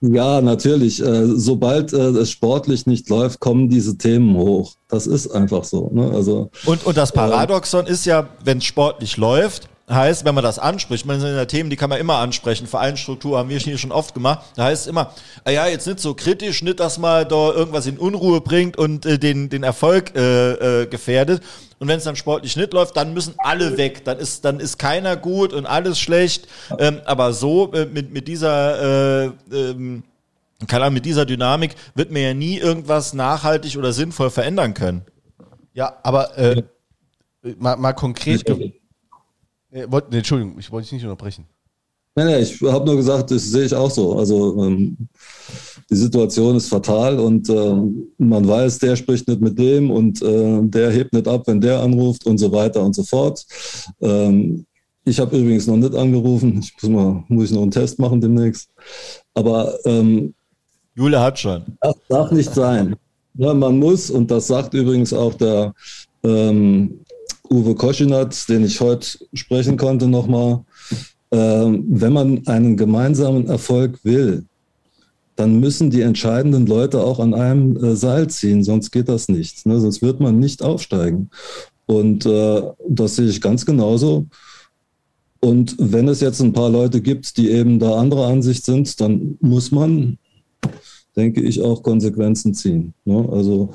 Ja, 0.01 0.41
natürlich. 0.41 1.03
Äh, 1.03 1.27
sobald 1.27 1.93
äh, 1.93 1.97
es 1.97 2.31
sportlich 2.31 2.87
nicht 2.87 3.09
läuft, 3.09 3.41
kommen 3.41 3.69
diese 3.69 3.99
Themen 3.99 4.37
hoch. 4.37 4.75
Das 4.89 5.07
ist 5.07 5.29
einfach 5.29 5.65
so. 5.65 5.91
Ne? 5.93 6.11
Also, 6.15 6.51
und, 6.67 6.87
und 6.87 6.97
das 6.97 7.11
Paradoxon 7.13 7.87
ist 7.87 8.07
ja, 8.07 8.29
wenn 8.45 8.59
es 8.59 8.65
sportlich 8.65 9.17
läuft, 9.17 9.69
heißt, 9.97 10.25
wenn 10.25 10.35
man 10.35 10.45
das 10.45 10.59
anspricht, 10.59 11.07
man 11.07 11.21
sind 11.21 11.35
ja 11.35 11.45
Themen, 11.45 11.71
die 11.71 11.77
kann 11.77 11.91
man 11.91 11.99
immer 11.99 12.17
ansprechen. 12.17 12.67
Vereinsstruktur 12.67 13.39
haben 13.39 13.49
wir 13.49 13.59
hier 13.59 13.79
schon 13.79 13.93
oft 13.93 14.15
gemacht. 14.15 14.47
Da 14.57 14.65
heißt 14.65 14.83
es 14.83 14.87
immer, 14.87 15.15
ah 15.45 15.51
ja, 15.51 15.67
jetzt 15.67 15.87
nicht 15.87 16.01
so 16.01 16.15
kritisch, 16.15 16.63
nicht, 16.63 16.81
dass 16.81 16.99
man 16.99 17.29
da 17.29 17.53
irgendwas 17.53 17.87
in 17.87 17.99
Unruhe 17.99 18.41
bringt 18.41 18.77
und 18.77 19.07
äh, 19.07 19.19
den, 19.19 19.49
den 19.49 19.63
Erfolg 19.63 20.15
äh, 20.15 20.83
äh, 20.83 20.87
gefährdet. 20.87 21.43
Und 21.79 21.89
wenn 21.89 21.99
es 21.99 22.05
dann 22.05 22.17
sportlich 22.17 22.57
nicht 22.57 22.73
läuft, 22.73 22.97
dann 22.97 23.15
müssen 23.15 23.35
alle 23.39 23.77
weg. 23.77 24.05
Dann 24.05 24.19
ist, 24.19 24.45
dann 24.45 24.61
ist 24.61 24.79
keiner 24.79 25.17
gut 25.17 25.53
und 25.53 25.65
alles 25.67 25.99
schlecht. 25.99 26.49
Ähm, 26.79 27.01
aber 27.05 27.33
so 27.33 27.73
äh, 27.73 27.87
mit, 27.87 28.13
mit 28.13 28.29
dieser 28.29 29.25
äh, 29.25 29.31
ähm, 29.53 30.03
keine 30.67 30.85
Ahnung, 30.85 30.95
mit 30.95 31.05
dieser 31.05 31.25
Dynamik 31.25 31.77
wird 31.95 32.11
man 32.11 32.23
ja 32.23 32.35
nie 32.35 32.59
irgendwas 32.59 33.15
nachhaltig 33.15 33.77
oder 33.77 33.93
sinnvoll 33.93 34.31
verändern 34.31 34.75
können. 34.75 35.03
Ja, 35.73 35.97
aber 36.03 36.37
äh, 36.37 36.63
mal, 37.59 37.77
mal 37.77 37.93
konkret. 37.93 38.45
Nee, 39.71 39.85
wollt, 39.89 40.11
nee, 40.11 40.19
Entschuldigung, 40.19 40.59
ich 40.59 40.71
wollte 40.71 40.87
dich 40.87 40.93
nicht 40.93 41.05
unterbrechen. 41.05 41.45
Nein, 42.15 42.27
nein, 42.27 42.43
ich 42.43 42.61
habe 42.63 42.85
nur 42.85 42.97
gesagt, 42.97 43.31
das 43.31 43.45
sehe 43.45 43.67
ich 43.67 43.75
auch 43.75 43.91
so. 43.91 44.19
Also 44.19 44.65
ähm, 44.65 44.97
die 45.89 45.97
Situation 45.97 46.57
ist 46.57 46.69
fatal 46.69 47.19
und 47.21 47.49
äh, 47.49 47.77
man 48.19 48.49
weiß, 48.49 48.79
der 48.81 48.97
spricht 48.97 49.29
nicht 49.29 49.41
mit 49.41 49.59
dem 49.59 49.91
und 49.91 50.21
äh, 50.23 50.61
der 50.63 50.91
hebt 50.91 51.13
nicht 51.13 51.29
ab, 51.29 51.45
wenn 51.47 51.61
der 51.61 51.81
anruft 51.81 52.27
und 52.27 52.39
so 52.39 52.51
weiter 52.51 52.83
und 52.83 52.95
so 52.95 53.05
fort. 53.05 53.47
Ähm, 54.01 54.67
ich 55.05 55.21
habe 55.21 55.39
übrigens 55.39 55.67
noch 55.67 55.77
nicht 55.77 55.95
angerufen. 55.95 56.59
Ich 56.59 56.75
muss, 56.83 56.91
mal, 56.91 57.25
muss 57.29 57.45
ich 57.47 57.53
noch 57.53 57.63
einen 57.63 57.71
Test 57.71 57.99
machen 57.99 58.21
demnächst. 58.21 58.69
Aber 59.35 59.79
ähm, 59.85 60.35
Jule 60.95 61.21
hat 61.21 61.39
schon. 61.39 61.63
Das 61.81 61.95
darf 62.09 62.33
nicht 62.33 62.53
sein. 62.53 62.97
Ja, 63.35 63.55
man 63.55 63.79
muss, 63.79 64.11
und 64.11 64.31
das 64.31 64.49
sagt 64.49 64.75
übrigens 64.75 65.13
auch 65.13 65.35
der 65.35 65.73
ähm, 66.25 67.01
Uwe 67.51 67.75
Koschinat, 67.75 68.49
den 68.49 68.65
ich 68.65 68.81
heute 68.81 69.19
sprechen 69.33 69.77
konnte 69.77 70.07
nochmal, 70.07 70.65
ähm, 71.31 71.85
wenn 71.89 72.13
man 72.13 72.47
einen 72.47 72.77
gemeinsamen 72.77 73.47
Erfolg 73.47 73.99
will, 74.05 74.45
dann 75.37 75.61
müssen 75.61 75.91
die 75.91 76.01
entscheidenden 76.01 76.67
Leute 76.67 77.01
auch 77.01 77.21
an 77.21 77.33
einem 77.33 77.77
äh, 77.77 77.97
Seil 77.97 78.29
ziehen, 78.29 78.65
sonst 78.65 78.91
geht 78.91 79.09
das 79.09 79.29
nicht. 79.29 79.67
Ne? 79.67 79.81
Sonst 79.81 80.03
wird 80.03 80.21
man 80.21 80.41
nicht 80.41 80.63
aufsteigen. 80.63 81.31
Und 81.87 82.27
äh, 82.27 82.63
das 82.89 83.17
sehe 83.17 83.29
ich 83.29 83.41
ganz 83.41 83.65
genauso. 83.65 84.27
Und 85.41 85.77
wenn 85.79 86.09
es 86.09 86.21
jetzt 86.21 86.41
ein 86.41 86.53
paar 86.53 86.69
Leute 86.69 87.01
gibt, 87.01 87.37
die 87.37 87.51
eben 87.51 87.79
da 87.79 87.99
anderer 87.99 88.27
Ansicht 88.27 88.65
sind, 88.65 89.01
dann 89.01 89.39
muss 89.41 89.71
man, 89.71 90.19
denke 91.15 91.41
ich, 91.41 91.63
auch 91.63 91.83
Konsequenzen 91.83 92.53
ziehen. 92.55 92.93
Ne? 93.05 93.29
Also 93.31 93.71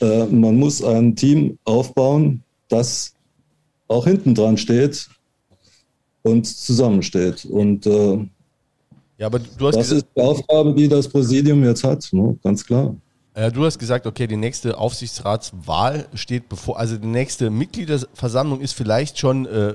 äh, 0.00 0.26
man 0.26 0.56
muss 0.56 0.82
ein 0.82 1.14
Team 1.14 1.58
aufbauen, 1.64 2.42
das 2.68 3.13
auch 3.88 4.04
hinten 4.04 4.34
dran 4.34 4.56
steht 4.56 5.08
und 6.22 6.46
zusammensteht. 6.46 7.44
Und 7.44 7.86
äh, 7.86 8.26
ja, 9.18 9.26
aber 9.26 9.38
du 9.38 9.68
hast 9.68 9.76
das 9.76 9.92
ist 9.92 10.06
die 10.16 10.20
Aufgabe, 10.20 10.74
die 10.74 10.88
das 10.88 11.08
Präsidium 11.08 11.62
jetzt 11.64 11.84
hat, 11.84 12.08
ne? 12.12 12.36
ganz 12.42 12.64
klar. 12.64 12.96
Äh, 13.34 13.50
du 13.50 13.64
hast 13.64 13.78
gesagt, 13.78 14.06
okay, 14.06 14.26
die 14.26 14.36
nächste 14.36 14.78
Aufsichtsratswahl 14.78 16.06
steht 16.14 16.48
bevor, 16.48 16.78
also 16.78 16.96
die 16.96 17.06
nächste 17.06 17.50
Mitgliederversammlung 17.50 18.60
ist 18.60 18.72
vielleicht 18.72 19.18
schon, 19.18 19.46
äh, 19.46 19.74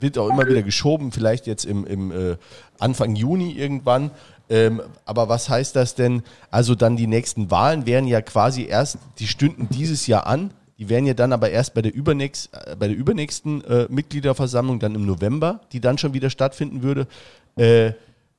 wird 0.00 0.18
auch 0.18 0.28
immer 0.28 0.46
wieder 0.46 0.62
geschoben, 0.62 1.12
vielleicht 1.12 1.46
jetzt 1.46 1.64
im, 1.64 1.86
im 1.86 2.10
äh, 2.10 2.36
Anfang 2.78 3.14
Juni 3.14 3.52
irgendwann. 3.52 4.10
Ähm, 4.48 4.80
aber 5.04 5.28
was 5.28 5.48
heißt 5.48 5.74
das 5.74 5.94
denn? 5.94 6.22
Also 6.50 6.74
dann 6.74 6.96
die 6.96 7.06
nächsten 7.06 7.50
Wahlen 7.50 7.86
wären 7.86 8.06
ja 8.06 8.22
quasi 8.22 8.64
erst, 8.64 8.98
die 9.18 9.26
stünden 9.26 9.68
dieses 9.70 10.06
Jahr 10.06 10.26
an. 10.26 10.50
Die 10.78 10.88
wären 10.88 11.06
ja 11.06 11.14
dann 11.14 11.32
aber 11.32 11.50
erst 11.50 11.74
bei 11.74 11.82
der, 11.82 11.94
übernächst, 11.94 12.50
äh, 12.52 12.76
bei 12.76 12.88
der 12.88 12.96
übernächsten 12.96 13.64
äh, 13.64 13.86
Mitgliederversammlung, 13.88 14.78
dann 14.78 14.94
im 14.94 15.06
November, 15.06 15.60
die 15.72 15.80
dann 15.80 15.98
schon 15.98 16.14
wieder 16.14 16.30
stattfinden 16.30 16.82
würde. 16.82 17.06
Äh, 17.56 17.92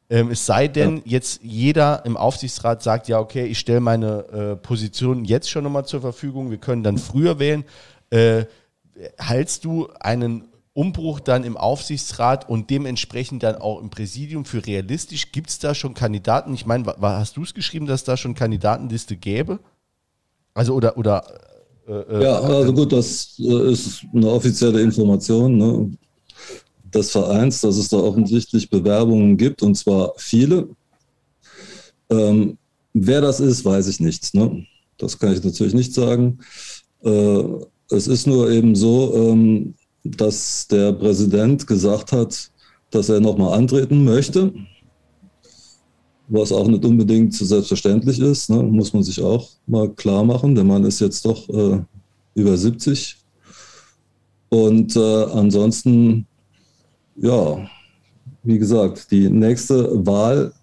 ähm, 0.09 0.31
es 0.31 0.45
sei 0.45 0.67
denn, 0.67 0.97
ja. 0.97 1.01
jetzt 1.05 1.41
jeder 1.43 2.05
im 2.05 2.15
Aufsichtsrat 2.15 2.81
sagt, 2.81 3.07
ja, 3.07 3.19
okay, 3.19 3.45
ich 3.45 3.59
stelle 3.59 3.81
meine 3.81 4.25
äh, 4.29 4.55
Position 4.55 5.25
jetzt 5.25 5.49
schon 5.49 5.63
nochmal 5.63 5.85
zur 5.85 6.01
Verfügung, 6.01 6.49
wir 6.49 6.57
können 6.57 6.83
dann 6.83 6.97
früher 6.97 7.39
wählen. 7.39 7.65
Äh, 8.09 8.45
hältst 9.17 9.65
du 9.65 9.89
einen 9.99 10.47
Umbruch 10.73 11.19
dann 11.19 11.43
im 11.43 11.57
Aufsichtsrat 11.57 12.47
und 12.47 12.69
dementsprechend 12.69 13.43
dann 13.43 13.55
auch 13.55 13.81
im 13.81 13.89
Präsidium 13.89 14.45
für 14.45 14.65
realistisch? 14.65 15.31
Gibt 15.31 15.49
es 15.49 15.59
da 15.59 15.73
schon 15.73 15.93
Kandidaten? 15.93 16.53
Ich 16.53 16.65
meine, 16.65 16.85
hast 17.01 17.35
du 17.35 17.43
es 17.43 17.53
geschrieben, 17.53 17.87
dass 17.87 18.03
da 18.03 18.15
schon 18.15 18.35
Kandidatenliste 18.35 19.17
gäbe? 19.17 19.59
Also 20.53 20.73
oder, 20.73 20.97
oder 20.97 21.23
äh, 21.87 21.91
äh, 21.91 22.23
ja, 22.23 22.39
also 22.39 22.73
gut, 22.73 22.91
das 22.91 23.39
äh, 23.39 23.71
ist 23.71 24.05
eine 24.13 24.29
offizielle 24.29 24.81
Information 24.81 25.57
ne, 25.57 25.91
des 26.93 27.11
Vereins, 27.11 27.61
dass 27.61 27.77
es 27.77 27.89
da 27.89 27.97
offensichtlich 27.97 28.69
Bewerbungen 28.69 29.37
gibt 29.37 29.63
und 29.63 29.75
zwar 29.75 30.13
viele. 30.17 30.67
Ähm, 32.09 32.57
wer 32.93 33.21
das 33.21 33.39
ist, 33.39 33.63
weiß 33.63 33.87
ich 33.87 33.99
nicht. 33.99 34.33
Ne? 34.33 34.65
Das 34.97 35.17
kann 35.17 35.33
ich 35.33 35.43
natürlich 35.43 35.73
nicht 35.73 35.93
sagen. 35.93 36.39
Äh, 37.03 37.43
es 37.89 38.07
ist 38.07 38.27
nur 38.27 38.51
eben 38.51 38.75
so, 38.75 39.13
ähm, 39.15 39.75
dass 40.03 40.67
der 40.67 40.93
Präsident 40.93 41.67
gesagt 41.67 42.11
hat, 42.11 42.51
dass 42.91 43.09
er 43.09 43.19
nochmal 43.19 43.57
antreten 43.57 44.03
möchte 44.03 44.53
was 46.27 46.51
auch 46.51 46.67
nicht 46.67 46.83
unbedingt 46.83 47.33
selbstverständlich 47.33 48.19
ist, 48.19 48.49
ne, 48.49 48.61
muss 48.61 48.93
man 48.93 49.03
sich 49.03 49.21
auch 49.21 49.49
mal 49.65 49.89
klar 49.89 50.23
machen. 50.23 50.55
Der 50.55 50.63
Mann 50.63 50.83
ist 50.83 50.99
jetzt 50.99 51.25
doch 51.25 51.47
äh, 51.49 51.79
über 52.35 52.57
70. 52.57 53.17
Und 54.49 54.95
äh, 54.95 55.23
ansonsten, 55.33 56.25
ja, 57.15 57.67
wie 58.43 58.59
gesagt, 58.59 59.11
die 59.11 59.29
nächste 59.29 60.05
Wahl 60.05 60.53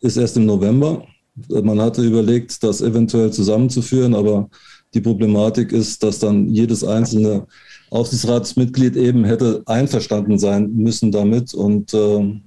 ist 0.00 0.16
erst 0.16 0.36
im 0.36 0.46
November. 0.46 1.04
Man 1.48 1.80
hatte 1.80 2.02
überlegt, 2.02 2.62
das 2.62 2.80
eventuell 2.80 3.32
zusammenzuführen, 3.32 4.14
aber 4.14 4.48
die 4.94 5.00
Problematik 5.00 5.72
ist, 5.72 6.02
dass 6.02 6.20
dann 6.20 6.48
jedes 6.48 6.84
einzelne 6.84 7.46
Aufsichtsratsmitglied 7.90 8.96
eben 8.96 9.24
hätte 9.24 9.62
einverstanden 9.66 10.38
sein 10.38 10.72
müssen 10.74 11.10
damit. 11.10 11.54
Und 11.54 11.92
äh, 11.94 12.40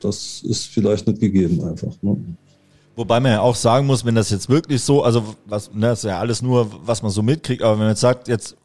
das 0.00 0.42
ist 0.42 0.66
vielleicht 0.66 1.06
nicht 1.06 1.20
gegeben 1.20 1.62
einfach. 1.66 1.92
Ne? 2.02 2.16
Wobei 2.96 3.20
man 3.20 3.32
ja 3.32 3.40
auch 3.40 3.54
sagen 3.56 3.86
muss, 3.86 4.04
wenn 4.04 4.14
das 4.14 4.30
jetzt 4.30 4.48
wirklich 4.48 4.82
so, 4.82 5.02
also 5.02 5.34
was, 5.46 5.72
ne, 5.72 5.88
das 5.88 6.00
ist 6.00 6.10
ja 6.10 6.18
alles 6.18 6.42
nur, 6.42 6.70
was 6.86 7.02
man 7.02 7.10
so 7.10 7.22
mitkriegt, 7.22 7.62
aber 7.62 7.72
wenn 7.72 7.80
man 7.80 7.88
jetzt 7.90 8.00
sagt, 8.00 8.28
jetzt, 8.28 8.56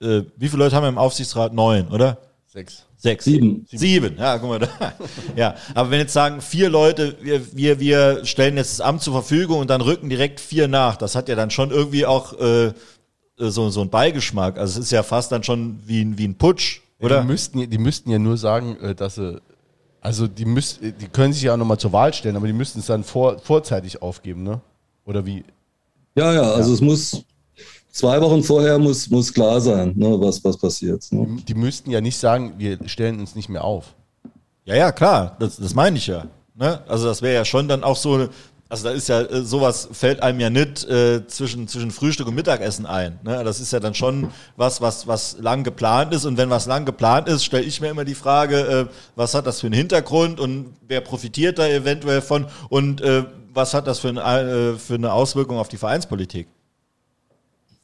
äh, 0.00 0.22
wie 0.36 0.48
viele 0.48 0.64
Leute 0.64 0.76
haben 0.76 0.84
wir 0.84 0.88
im 0.88 0.98
Aufsichtsrat? 0.98 1.52
Neun, 1.52 1.88
oder? 1.88 2.18
Sechs. 2.46 2.84
Sechs. 2.98 3.24
Sieben. 3.24 3.66
Sieben, 3.68 4.16
ja, 4.18 4.38
guck 4.38 4.48
mal 4.50 4.58
da. 4.60 4.68
Ja, 5.36 5.56
aber 5.74 5.90
wenn 5.90 5.98
jetzt 5.98 6.12
sagen, 6.12 6.40
vier 6.40 6.68
Leute, 6.68 7.16
wir, 7.22 7.56
wir, 7.56 7.80
wir 7.80 8.24
stellen 8.24 8.56
jetzt 8.56 8.78
das 8.78 8.80
Amt 8.86 9.02
zur 9.02 9.14
Verfügung 9.14 9.58
und 9.58 9.70
dann 9.70 9.80
rücken 9.80 10.08
direkt 10.08 10.38
vier 10.38 10.68
nach, 10.68 10.96
das 10.96 11.16
hat 11.16 11.28
ja 11.28 11.34
dann 11.34 11.50
schon 11.50 11.70
irgendwie 11.70 12.06
auch 12.06 12.38
äh, 12.38 12.72
so, 13.38 13.70
so 13.70 13.80
einen 13.80 13.90
Beigeschmack. 13.90 14.58
Also 14.58 14.78
es 14.78 14.86
ist 14.86 14.92
ja 14.92 15.02
fast 15.02 15.32
dann 15.32 15.42
schon 15.42 15.80
wie, 15.86 16.02
ein- 16.02 16.16
wie 16.18 16.28
ein 16.28 16.36
Putsch, 16.36 16.82
oder? 17.00 17.22
Die 17.22 17.26
müssten, 17.26 17.68
die 17.70 17.78
müssten 17.78 18.10
ja 18.10 18.20
nur 18.20 18.36
sagen, 18.36 18.76
äh, 18.80 18.94
dass 18.94 19.16
sie. 19.16 19.40
Also 20.02 20.26
die 20.26 20.44
müsst, 20.44 20.80
die 20.82 21.06
können 21.12 21.32
sich 21.32 21.42
ja 21.42 21.54
auch 21.54 21.56
nochmal 21.56 21.78
zur 21.78 21.92
Wahl 21.92 22.12
stellen, 22.12 22.36
aber 22.36 22.48
die 22.48 22.52
müssten 22.52 22.80
es 22.80 22.86
dann 22.86 23.04
vor, 23.04 23.38
vorzeitig 23.38 24.02
aufgeben, 24.02 24.42
ne? 24.42 24.60
Oder 25.06 25.24
wie? 25.24 25.44
Ja, 26.16 26.34
ja, 26.34 26.42
also 26.42 26.74
es 26.74 26.80
muss 26.80 27.24
zwei 27.92 28.20
Wochen 28.20 28.42
vorher 28.42 28.78
muss, 28.78 29.08
muss 29.10 29.32
klar 29.32 29.60
sein, 29.60 29.92
ne, 29.96 30.20
was, 30.20 30.42
was 30.44 30.56
passiert. 30.56 31.04
Ne? 31.12 31.38
Die 31.46 31.54
müssten 31.54 31.90
ja 31.90 32.00
nicht 32.00 32.16
sagen, 32.16 32.54
wir 32.58 32.78
stellen 32.86 33.20
uns 33.20 33.36
nicht 33.36 33.48
mehr 33.48 33.62
auf. 33.62 33.94
Ja, 34.64 34.74
ja, 34.74 34.92
klar, 34.92 35.36
das, 35.38 35.56
das 35.56 35.74
meine 35.74 35.96
ich 35.96 36.08
ja. 36.08 36.26
Ne? 36.54 36.80
Also 36.88 37.06
das 37.06 37.22
wäre 37.22 37.34
ja 37.34 37.44
schon 37.44 37.68
dann 37.68 37.84
auch 37.84 37.96
so, 37.96 38.28
also 38.72 38.88
da 38.88 38.94
ist 38.94 39.08
ja 39.08 39.20
äh, 39.20 39.42
sowas 39.42 39.86
fällt 39.92 40.22
einem 40.22 40.40
ja 40.40 40.48
nicht 40.48 40.82
äh, 40.84 41.26
zwischen, 41.26 41.68
zwischen 41.68 41.90
Frühstück 41.90 42.26
und 42.26 42.34
Mittagessen 42.34 42.86
ein. 42.86 43.18
Ne? 43.22 43.44
Das 43.44 43.60
ist 43.60 43.70
ja 43.70 43.80
dann 43.80 43.94
schon 43.94 44.30
was, 44.56 44.80
was, 44.80 45.06
was 45.06 45.36
lang 45.38 45.62
geplant 45.62 46.14
ist. 46.14 46.24
Und 46.24 46.38
wenn 46.38 46.48
was 46.48 46.64
lang 46.64 46.86
geplant 46.86 47.28
ist, 47.28 47.44
stelle 47.44 47.64
ich 47.64 47.82
mir 47.82 47.90
immer 47.90 48.06
die 48.06 48.14
Frage, 48.14 48.56
äh, 48.56 48.86
was 49.14 49.34
hat 49.34 49.46
das 49.46 49.60
für 49.60 49.66
einen 49.66 49.74
Hintergrund 49.74 50.40
und 50.40 50.74
wer 50.88 51.02
profitiert 51.02 51.58
da 51.58 51.68
eventuell 51.68 52.22
von 52.22 52.46
und 52.70 53.02
äh, 53.02 53.24
was 53.52 53.74
hat 53.74 53.86
das 53.86 53.98
für, 53.98 54.08
ein, 54.08 54.16
äh, 54.16 54.78
für 54.78 54.94
eine 54.94 55.12
Auswirkung 55.12 55.58
auf 55.58 55.68
die 55.68 55.76
Vereinspolitik? 55.76 56.48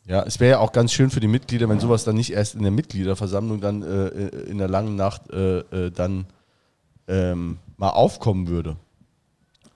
Ja, 0.06 0.22
es 0.22 0.40
wäre 0.40 0.52
ja 0.52 0.58
auch 0.60 0.72
ganz 0.72 0.94
schön 0.94 1.10
für 1.10 1.20
die 1.20 1.28
Mitglieder, 1.28 1.68
wenn 1.68 1.80
sowas 1.80 2.04
dann 2.04 2.16
nicht 2.16 2.32
erst 2.32 2.54
in 2.54 2.62
der 2.62 2.70
Mitgliederversammlung 2.70 3.60
dann 3.60 3.82
äh, 3.82 4.28
in 4.48 4.56
der 4.56 4.68
langen 4.68 4.96
Nacht 4.96 5.24
dann 5.30 6.24
ähm, 7.08 7.58
mal 7.76 7.90
aufkommen 7.90 8.48
würde. 8.48 8.76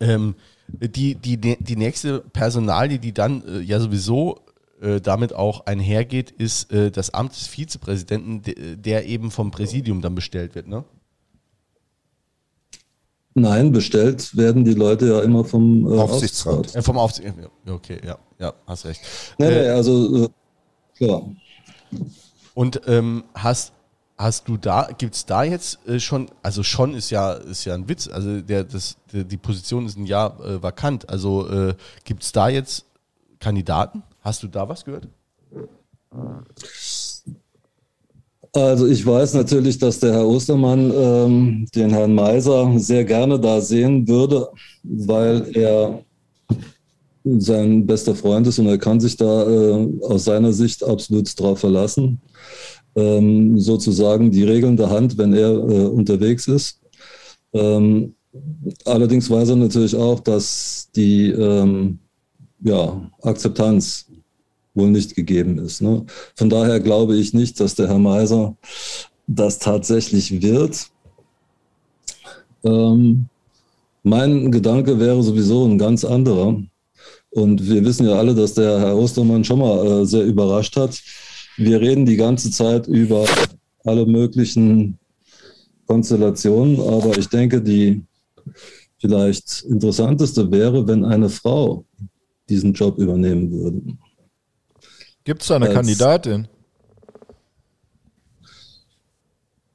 Ähm, 0.01 0.34
die, 0.81 1.15
die, 1.15 1.36
die 1.36 1.77
nächste 1.77 2.20
Personalie, 2.20 2.99
die 2.99 3.12
dann 3.12 3.43
äh, 3.47 3.61
ja 3.61 3.81
sowieso 3.81 4.40
äh, 4.81 5.01
damit 5.01 5.32
auch 5.32 5.66
einhergeht, 5.66 6.31
ist 6.31 6.73
äh, 6.73 6.90
das 6.90 7.11
Amt 7.15 7.32
des 7.32 7.47
Vizepräsidenten, 7.47 8.43
de, 8.43 8.77
der 8.77 9.07
eben 9.07 9.31
vom 9.31 9.51
Präsidium 9.51 10.01
dann 10.03 10.15
bestellt 10.15 10.55
wird, 10.55 10.69
ne? 10.69 10.85
Nein, 13.35 13.73
bestellt 13.73 14.36
werden 14.36 14.65
die 14.65 14.74
Leute 14.74 15.07
ja 15.07 15.20
immer 15.20 15.44
vom 15.44 15.90
äh, 15.90 15.99
Aufsichtsrat. 15.99 16.74
Äh, 16.74 16.82
vom 16.82 16.99
Aufsicht. 16.99 17.32
ja, 17.66 17.73
Okay, 17.73 17.99
ja, 18.05 18.19
ja, 18.39 18.53
hast 18.66 18.85
recht. 18.85 19.01
Nee, 19.39 19.49
nee, 19.49 19.55
Äh, 19.55 19.69
also 19.70 20.24
äh, 20.24 20.28
klar. 20.97 21.23
Und 22.55 22.82
ähm, 22.86 23.24
hast, 23.35 23.73
hast 24.23 24.49
du 24.49 24.57
da, 24.57 24.89
gibt 24.97 25.15
es 25.15 25.27
da 25.27 25.44
jetzt 25.44 25.78
äh, 25.86 25.99
schon, 25.99 26.28
also 26.43 26.62
schon 26.62 26.94
ist 26.94 27.11
ja, 27.11 27.32
ist 27.32 27.65
ja 27.65 27.74
ein 27.74 27.89
Witz, 27.89 28.09
also 28.09 28.40
der, 28.40 28.65
das, 28.65 28.97
der, 29.12 29.24
die 29.24 29.36
Position 29.36 29.86
ist 29.86 29.99
ein 29.99 30.07
Jahr 30.07 30.39
äh, 30.44 30.62
vakant. 30.62 31.09
Also 31.09 31.49
äh, 31.51 31.74
gibt 32.05 32.23
es 32.23 32.32
da 32.32 32.49
jetzt 32.49 32.85
Kandidaten? 33.40 34.03
Hast 34.20 34.43
du 34.43 34.49
da 34.49 34.69
was 34.69 34.85
gehört? 34.85 35.09
Also 38.53 38.86
ich 38.86 39.05
weiß 39.05 39.35
natürlich, 39.35 39.78
dass 39.78 39.99
der 39.99 40.12
Herr 40.12 40.27
Ostermann 40.27 40.93
ähm, 40.94 41.66
den 41.74 41.90
Herrn 41.90 42.15
Meiser 42.15 42.78
sehr 42.78 43.05
gerne 43.05 43.40
da 43.40 43.61
sehen 43.61 44.07
würde, 44.07 44.49
weil 44.82 45.57
er 45.57 46.05
sein 47.24 47.86
bester 47.86 48.15
Freund 48.15 48.47
ist 48.47 48.59
und 48.59 48.66
er 48.66 48.78
kann 48.78 49.01
sich 49.01 49.16
da 49.16 49.49
äh, 49.49 49.89
aus 50.03 50.24
seiner 50.24 50.53
Sicht 50.53 50.85
absolut 50.85 51.39
drauf 51.40 51.61
verlassen. 51.61 52.20
Ähm, 52.94 53.59
sozusagen 53.59 54.31
die 54.31 54.44
regelnde 54.44 54.90
Hand, 54.90 55.16
wenn 55.16 55.32
er 55.32 55.51
äh, 55.51 55.86
unterwegs 55.86 56.47
ist. 56.47 56.81
Ähm, 57.55 58.14
allerdings 58.85 59.31
weiß 59.31 59.51
er 59.51 59.56
natürlich 59.56 59.97
auch, 59.97 60.20
dass 60.20 60.90
die 60.94 61.28
ähm, 61.31 61.98
ja, 62.62 63.10
Akzeptanz 63.23 64.06
wohl 64.74 64.90
nicht 64.90 65.14
gegeben 65.14 65.59
ist. 65.59 65.82
Ne? 65.82 66.05
Von 66.36 66.48
daher 66.48 66.81
glaube 66.81 67.16
ich 67.16 67.35
nicht, 67.35 67.60
dass 67.60 67.74
der 67.74 67.89
Herr 67.89 67.98
Meiser 67.98 68.56
das 69.27 69.59
tatsächlich 69.59 70.43
wird. 70.43 70.86
Ähm, 72.64 73.27
mein 74.02 74.51
Gedanke 74.51 74.98
wäre 74.98 75.23
sowieso 75.23 75.66
ein 75.66 75.78
ganz 75.78 76.05
anderer. 76.05 76.60
Und 77.31 77.66
wir 77.66 77.85
wissen 77.85 78.06
ja 78.06 78.14
alle, 78.14 78.35
dass 78.35 78.55
der 78.55 78.81
Herr 78.81 78.97
Ostermann 78.97 79.44
schon 79.44 79.59
mal 79.59 79.86
äh, 79.86 80.06
sehr 80.06 80.24
überrascht 80.24 80.77
hat. 80.77 81.01
Wir 81.56 81.80
reden 81.80 82.06
die 82.06 82.16
ganze 82.16 82.50
Zeit 82.50 82.86
über 82.86 83.26
alle 83.84 84.06
möglichen 84.06 84.98
Konstellationen, 85.86 86.80
aber 86.80 87.16
ich 87.18 87.28
denke, 87.28 87.60
die 87.60 88.02
vielleicht 88.98 89.62
interessanteste 89.62 90.50
wäre, 90.50 90.86
wenn 90.86 91.04
eine 91.04 91.28
Frau 91.28 91.84
diesen 92.48 92.72
Job 92.72 92.98
übernehmen 92.98 93.50
würde. 93.50 93.82
Gibt 95.24 95.42
es 95.42 95.48
da 95.48 95.56
eine 95.56 95.66
Als- 95.66 95.74
Kandidatin? 95.74 96.48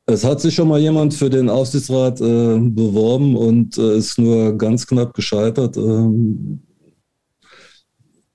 Es 0.09 0.23
hat 0.23 0.39
sich 0.39 0.55
schon 0.55 0.69
mal 0.69 0.79
jemand 0.79 1.13
für 1.13 1.29
den 1.29 1.49
Aufsichtsrat 1.49 2.21
äh, 2.21 2.57
beworben 2.59 3.35
und 3.35 3.77
äh, 3.77 3.97
ist 3.97 4.17
nur 4.17 4.57
ganz 4.57 4.87
knapp 4.87 5.13
gescheitert. 5.13 5.75
Ähm, 5.75 6.61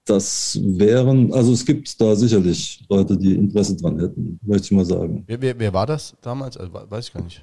das 0.05 0.59
wären, 0.63 1.33
also 1.33 1.53
es 1.53 1.65
gibt 1.65 2.01
da 2.01 2.15
sicherlich 2.17 2.85
Leute, 2.89 3.17
die 3.17 3.35
Interesse 3.35 3.77
dran 3.77 3.99
hätten, 4.01 4.39
möchte 4.43 4.65
ich 4.67 4.71
mal 4.73 4.85
sagen. 4.85 5.23
Wer, 5.27 5.41
wer, 5.41 5.59
wer 5.59 5.73
war 5.73 5.87
das 5.87 6.15
damals? 6.21 6.57
Also, 6.57 6.73
we- 6.73 6.87
weiß 6.91 7.09
ich 7.09 7.13
gar 7.15 7.23
nicht. 7.23 7.43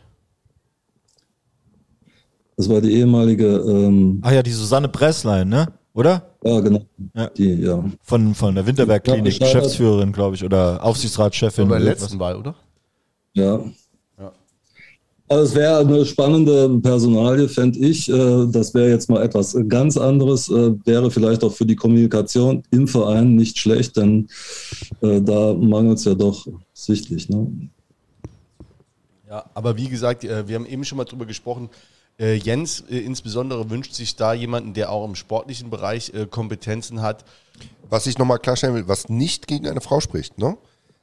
Das 2.57 2.67
war 2.69 2.81
die 2.81 2.91
ehemalige, 2.93 3.45
ähm, 3.45 4.19
Ach 4.21 4.31
ja, 4.31 4.43
die 4.43 4.51
Susanne 4.51 4.89
Presslein, 4.89 5.47
ne? 5.47 5.67
Oder? 5.93 6.35
ja 6.43 6.59
genau, 6.59 6.81
Ja. 7.15 7.29
die, 7.29 7.53
ja. 7.55 7.83
Von, 8.03 8.35
von 8.35 8.53
der 8.55 8.65
Winterberg-Klinik, 8.65 9.39
Ja. 9.39 9.45
Geschäftsführerin, 9.45 10.11
glaube 10.11 10.35
ich, 10.35 10.43
oder 10.43 10.83
Aufsichtsratschefin. 10.83 11.67
Bei 11.67 11.77
der 11.79 11.85
letzten 11.85 12.19
Wahl, 12.19 12.35
oder? 12.35 12.55
Ja. 13.33 13.61
Also 15.29 15.43
es 15.43 15.55
wäre 15.55 15.77
eine 15.77 16.05
spannende 16.07 16.67
Personalie, 16.79 17.47
fände 17.47 17.77
ich. 17.77 18.09
Äh, 18.09 18.47
Das 18.47 18.73
wäre 18.73 18.89
jetzt 18.89 19.09
mal 19.11 19.21
etwas 19.21 19.55
ganz 19.67 19.95
anderes. 19.95 20.49
Äh, 20.49 20.71
Wäre 20.85 21.11
vielleicht 21.11 21.43
auch 21.43 21.53
für 21.53 21.67
die 21.67 21.75
Kommunikation 21.75 22.63
im 22.71 22.87
Verein 22.87 23.35
nicht 23.35 23.59
schlecht, 23.59 23.95
denn 23.95 24.27
äh, 25.01 25.21
da 25.21 25.53
mangelt 25.53 25.99
es 25.99 26.05
ja 26.05 26.15
doch 26.15 26.47
sichtlich. 26.73 27.29
Ne? 27.29 27.69
Ja, 29.29 29.45
aber 29.53 29.77
wie 29.77 29.87
gesagt, 29.87 30.23
wir 30.23 30.55
haben 30.55 30.65
eben 30.65 30.83
schon 30.83 30.97
mal 30.97 31.05
drüber 31.05 31.27
gesprochen. 31.27 31.69
Jens 32.17 32.83
insbesondere 32.89 33.69
wünscht 33.69 33.93
sich 33.93 34.15
da 34.15 34.33
jemanden, 34.33 34.73
der 34.73 34.91
auch 34.91 35.05
im 35.05 35.13
sportlichen 35.13 35.69
Bereich 35.69 36.11
Kompetenzen 36.31 37.03
hat. 37.03 37.23
Was 37.89 38.07
ich 38.07 38.17
nochmal 38.17 38.39
klarstellen 38.39 38.75
will, 38.75 38.87
was 38.87 39.07
nicht 39.07 39.45
gegen 39.47 39.67
eine 39.67 39.81
Frau 39.81 39.99
spricht, 39.99 40.39
ne? 40.39 40.57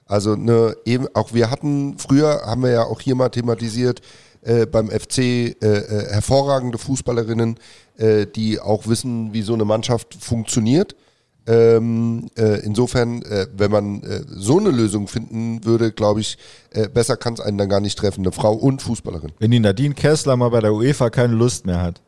Also 0.07 0.35
eine, 0.35 0.77
eben, 0.85 1.09
auch 1.15 1.35
wir 1.35 1.51
hatten, 1.51 1.99
früher 1.99 2.43
haben 2.45 2.63
wir 2.63 2.71
ja 2.71 2.85
auch 2.85 3.01
hier 3.01 3.15
mal 3.15 3.29
thematisiert, 3.29 4.01
äh, 4.43 4.67
beim 4.67 4.89
FC 4.89 5.19
äh, 5.19 5.53
äh, 5.61 6.13
hervorragende 6.13 6.79
Fußballerinnen, 6.79 7.59
äh, 7.97 8.27
die 8.27 8.61
auch 8.61 8.87
wissen, 8.87 9.33
wie 9.33 9.43
so 9.43 9.55
eine 9.55 9.65
Mannschaft 9.65 10.15
funktioniert. 10.15 10.95
Ähm, 11.49 12.29
äh, 12.37 12.61
insofern, 12.65 13.23
äh, 13.23 13.47
wenn 13.57 13.71
man 13.71 14.03
äh, 14.03 14.23
so 14.29 14.59
eine 14.59 14.71
Lösung 14.71 15.07
finden 15.07 15.65
würde, 15.65 15.93
glaube 15.93 16.21
ich, 16.21 16.39
äh, 16.71 16.89
besser 16.89 17.17
kann 17.17 17.35
es 17.35 17.41
einen 17.41 17.59
dann 17.59 17.69
gar 17.69 17.81
nicht 17.81 17.99
treffen, 17.99 18.21
eine 18.21 18.33
Frau 18.33 18.53
und 18.55 18.83
Fußballerin. 18.83 19.33
Wenn 19.39 19.53
die 19.53 19.61
Nadine 19.61 19.95
Kessler 19.95 20.37
mal 20.37 20.49
bei 20.49 20.61
der 20.61 20.73
UEFA 20.73 21.11
keine 21.11 21.35
Lust 21.35 21.67
mehr 21.67 21.83
hat. 21.83 22.01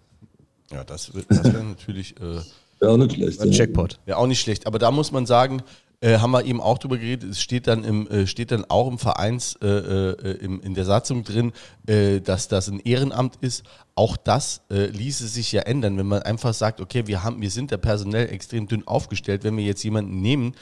Ja, 0.73 0.85
das, 0.85 1.11
das 1.29 1.45
wäre 1.45 1.65
natürlich 1.65 2.21
äh, 2.21 2.41
Wäre 2.81 2.93
auch 2.93 2.97
nicht 2.97 3.15
schlecht. 3.15 3.41
Ein 3.41 3.51
ja. 3.51 3.59
Jackpot. 3.59 3.99
Wäre 4.05 4.19
auch 4.19 4.27
nicht 4.27 4.41
schlecht. 4.41 4.67
Aber 4.67 4.79
da 4.79 4.91
muss 4.91 5.13
man 5.13 5.27
sagen, 5.27 5.63
äh, 6.01 6.19
haben 6.19 6.31
wir 6.31 6.45
eben 6.45 6.61
auch 6.61 6.79
drüber 6.79 6.97
geredet, 6.97 7.31
es 7.31 7.41
steht 7.41 7.67
dann, 7.67 7.83
im, 7.83 8.07
äh, 8.09 8.27
steht 8.27 8.53
dann 8.53 8.65
auch 8.65 8.87
im 8.87 8.99
Vereins, 8.99 9.59
äh, 9.61 9.67
äh, 9.67 10.33
im, 10.39 10.61
in 10.61 10.75
der 10.75 10.85
Satzung 10.85 11.25
drin, 11.25 11.53
äh, 11.89 12.21
dass 12.21 12.47
das 12.47 12.69
ein 12.69 12.79
Ehrenamt 12.81 13.37
ist. 13.41 13.65
Auch 13.97 14.17
das 14.17 14.63
äh, 14.71 14.87
ließe 14.87 15.27
sich 15.27 15.51
ja 15.51 15.63
ändern, 15.63 15.99
wenn 15.99 16.07
man 16.07 16.23
einfach 16.23 16.55
sagt, 16.55 16.81
okay, 16.81 17.09
wir, 17.09 17.25
haben, 17.25 17.41
wir 17.41 17.51
sind 17.51 17.73
da 17.73 17.77
personell 17.79 18.29
extrem 18.29 18.69
dünn 18.69 18.87
aufgestellt. 18.87 19.43
Wenn 19.43 19.57
wir 19.57 19.65
jetzt 19.65 19.83
jemanden 19.83 20.21
nehmen 20.21 20.55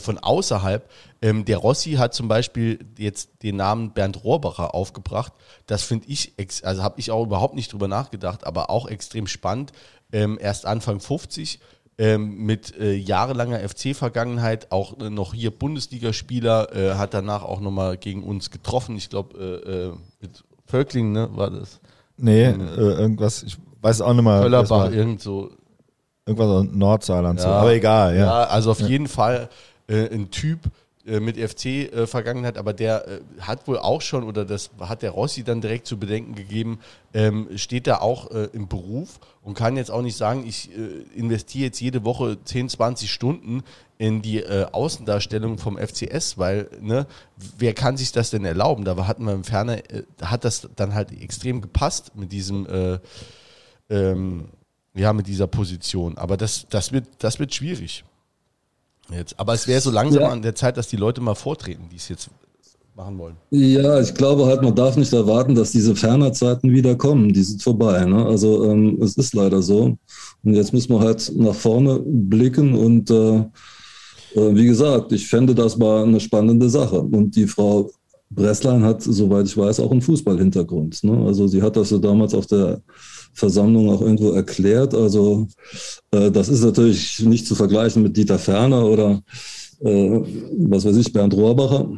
von 0.00 0.18
außerhalb, 0.18 0.88
ähm, 1.22 1.46
der 1.46 1.56
Rossi 1.56 1.92
hat 1.92 2.12
zum 2.12 2.28
Beispiel 2.28 2.78
jetzt 2.98 3.30
den 3.42 3.56
Namen 3.56 3.92
Bernd 3.92 4.22
Rohrbacher 4.22 4.74
aufgebracht. 4.74 5.32
Das 5.66 5.82
finde 5.82 6.06
ich, 6.08 6.34
also 6.64 6.82
habe 6.82 7.00
ich 7.00 7.10
auch 7.10 7.24
überhaupt 7.24 7.54
nicht 7.54 7.72
drüber 7.72 7.88
nachgedacht, 7.88 8.44
aber 8.44 8.68
auch 8.68 8.86
extrem 8.86 9.26
spannend. 9.26 9.72
Ähm, 10.12 10.38
erst 10.40 10.66
Anfang 10.66 11.00
50 11.00 11.60
ähm, 12.02 12.38
mit 12.38 12.76
äh, 12.80 12.94
jahrelanger 12.94 13.60
FC-Vergangenheit, 13.60 14.72
auch 14.72 14.98
äh, 14.98 15.08
noch 15.08 15.34
hier 15.34 15.52
Bundesligaspieler, 15.52 16.74
äh, 16.74 16.94
hat 16.94 17.14
danach 17.14 17.44
auch 17.44 17.60
nochmal 17.60 17.96
gegen 17.96 18.24
uns 18.24 18.50
getroffen. 18.50 18.96
Ich 18.96 19.08
glaube, 19.08 19.38
äh, 19.38 19.70
äh, 19.70 19.92
mit 20.20 20.42
Völkling, 20.66 21.12
ne, 21.12 21.28
war 21.32 21.52
das? 21.52 21.78
Nee, 22.16 22.46
äh, 22.46 22.54
irgendwas, 22.76 23.44
ich 23.44 23.56
weiß 23.82 24.00
auch 24.00 24.14
nicht 24.14 24.24
mal. 24.24 24.50
war 24.68 24.92
irgend 24.92 25.20
so. 25.20 25.50
Irgendwas 26.26 26.48
aus 26.48 26.66
Nordsaarland 26.72 27.40
so. 27.40 27.46
Aber 27.46 27.72
egal, 27.72 28.16
ja. 28.16 28.24
Ja, 28.24 28.44
also 28.44 28.72
auf 28.72 28.80
jeden 28.80 29.06
Fall 29.06 29.48
ein 29.88 30.30
Typ, 30.30 30.60
mit 31.04 31.36
FC-Vergangenheit, 31.36 32.56
aber 32.58 32.72
der 32.72 33.08
äh, 33.08 33.20
hat 33.40 33.66
wohl 33.66 33.78
auch 33.78 34.00
schon, 34.00 34.22
oder 34.22 34.44
das 34.44 34.70
hat 34.78 35.02
der 35.02 35.10
Rossi 35.10 35.42
dann 35.42 35.60
direkt 35.60 35.86
zu 35.86 35.98
bedenken 35.98 36.36
gegeben, 36.36 36.78
ähm, 37.12 37.48
steht 37.56 37.88
da 37.88 37.98
auch 37.98 38.30
äh, 38.30 38.48
im 38.52 38.68
Beruf 38.68 39.18
und 39.42 39.54
kann 39.54 39.76
jetzt 39.76 39.90
auch 39.90 40.02
nicht 40.02 40.16
sagen, 40.16 40.46
ich 40.46 40.70
äh, 40.70 41.18
investiere 41.18 41.66
jetzt 41.66 41.80
jede 41.80 42.04
Woche 42.04 42.38
10, 42.44 42.68
20 42.68 43.10
Stunden 43.10 43.64
in 43.98 44.22
die 44.22 44.38
äh, 44.38 44.66
Außendarstellung 44.70 45.58
vom 45.58 45.76
FCS, 45.76 46.38
weil, 46.38 46.70
ne, 46.80 47.06
wer 47.58 47.74
kann 47.74 47.96
sich 47.96 48.12
das 48.12 48.30
denn 48.30 48.44
erlauben? 48.44 48.84
Da 48.84 49.06
hatten 49.06 49.24
wir 49.24 49.32
im 49.32 49.44
Ferner, 49.44 49.78
äh, 49.78 50.04
hat 50.22 50.44
das 50.44 50.68
dann 50.76 50.94
halt 50.94 51.10
extrem 51.20 51.60
gepasst 51.60 52.12
mit 52.14 52.30
diesem, 52.30 52.66
äh, 52.66 52.98
ähm, 53.90 54.50
ja, 54.94 55.12
mit 55.12 55.26
dieser 55.26 55.48
Position. 55.48 56.16
Aber 56.16 56.36
das, 56.36 56.66
das, 56.70 56.92
wird, 56.92 57.06
das 57.18 57.40
wird 57.40 57.54
schwierig. 57.54 58.04
Jetzt. 59.12 59.38
Aber 59.38 59.54
es 59.54 59.66
wäre 59.68 59.80
so 59.80 59.90
langsam 59.90 60.22
Ja. 60.22 60.28
an 60.30 60.42
der 60.42 60.54
Zeit, 60.54 60.76
dass 60.76 60.88
die 60.88 60.96
Leute 60.96 61.20
mal 61.20 61.34
vortreten, 61.34 61.84
die 61.90 61.96
es 61.96 62.08
jetzt 62.08 62.30
machen 62.94 63.18
wollen. 63.18 63.36
Ja, 63.50 64.00
ich 64.00 64.14
glaube 64.14 64.46
halt, 64.46 64.62
man 64.62 64.74
darf 64.74 64.96
nicht 64.96 65.12
erwarten, 65.12 65.54
dass 65.54 65.72
diese 65.72 65.94
Fernerzeiten 65.96 66.70
wieder 66.72 66.94
kommen. 66.94 67.32
Die 67.32 67.42
sind 67.42 67.62
vorbei. 67.62 68.04
Ne? 68.04 68.24
Also 68.26 68.70
ähm, 68.70 68.98
es 69.02 69.16
ist 69.16 69.34
leider 69.34 69.62
so. 69.62 69.96
Und 70.44 70.54
jetzt 70.54 70.72
müssen 70.72 70.92
wir 70.92 71.00
halt 71.00 71.32
nach 71.36 71.54
vorne 71.54 72.00
blicken 72.04 72.74
und 72.74 73.10
äh, 73.10 73.36
äh, 74.34 74.54
wie 74.54 74.66
gesagt, 74.66 75.12
ich 75.12 75.26
fände, 75.28 75.54
das 75.54 75.78
war 75.80 76.04
eine 76.04 76.20
spannende 76.20 76.68
Sache. 76.68 77.00
Und 77.00 77.34
die 77.36 77.46
Frau 77.46 77.90
Bresslein 78.30 78.82
hat, 78.82 79.02
soweit 79.02 79.46
ich 79.46 79.56
weiß, 79.56 79.80
auch 79.80 79.90
einen 79.90 80.00
Fußballhintergrund. 80.02 81.04
Ne? 81.04 81.24
Also 81.26 81.46
sie 81.48 81.62
hat 81.62 81.76
das 81.76 81.90
so 81.90 81.98
damals 81.98 82.34
auf 82.34 82.46
der 82.46 82.80
Versammlung 83.32 83.90
auch 83.90 84.00
irgendwo 84.00 84.32
erklärt. 84.32 84.94
Also 84.94 85.46
äh, 86.10 86.30
das 86.30 86.48
ist 86.48 86.62
natürlich 86.62 87.20
nicht 87.20 87.46
zu 87.46 87.54
vergleichen 87.54 88.02
mit 88.02 88.16
Dieter 88.16 88.38
Ferner 88.38 88.84
oder 88.84 89.22
äh, 89.80 90.20
was 90.68 90.84
weiß 90.84 90.96
ich, 90.96 91.12
Bernd 91.12 91.34
Rohrbacher 91.34 91.88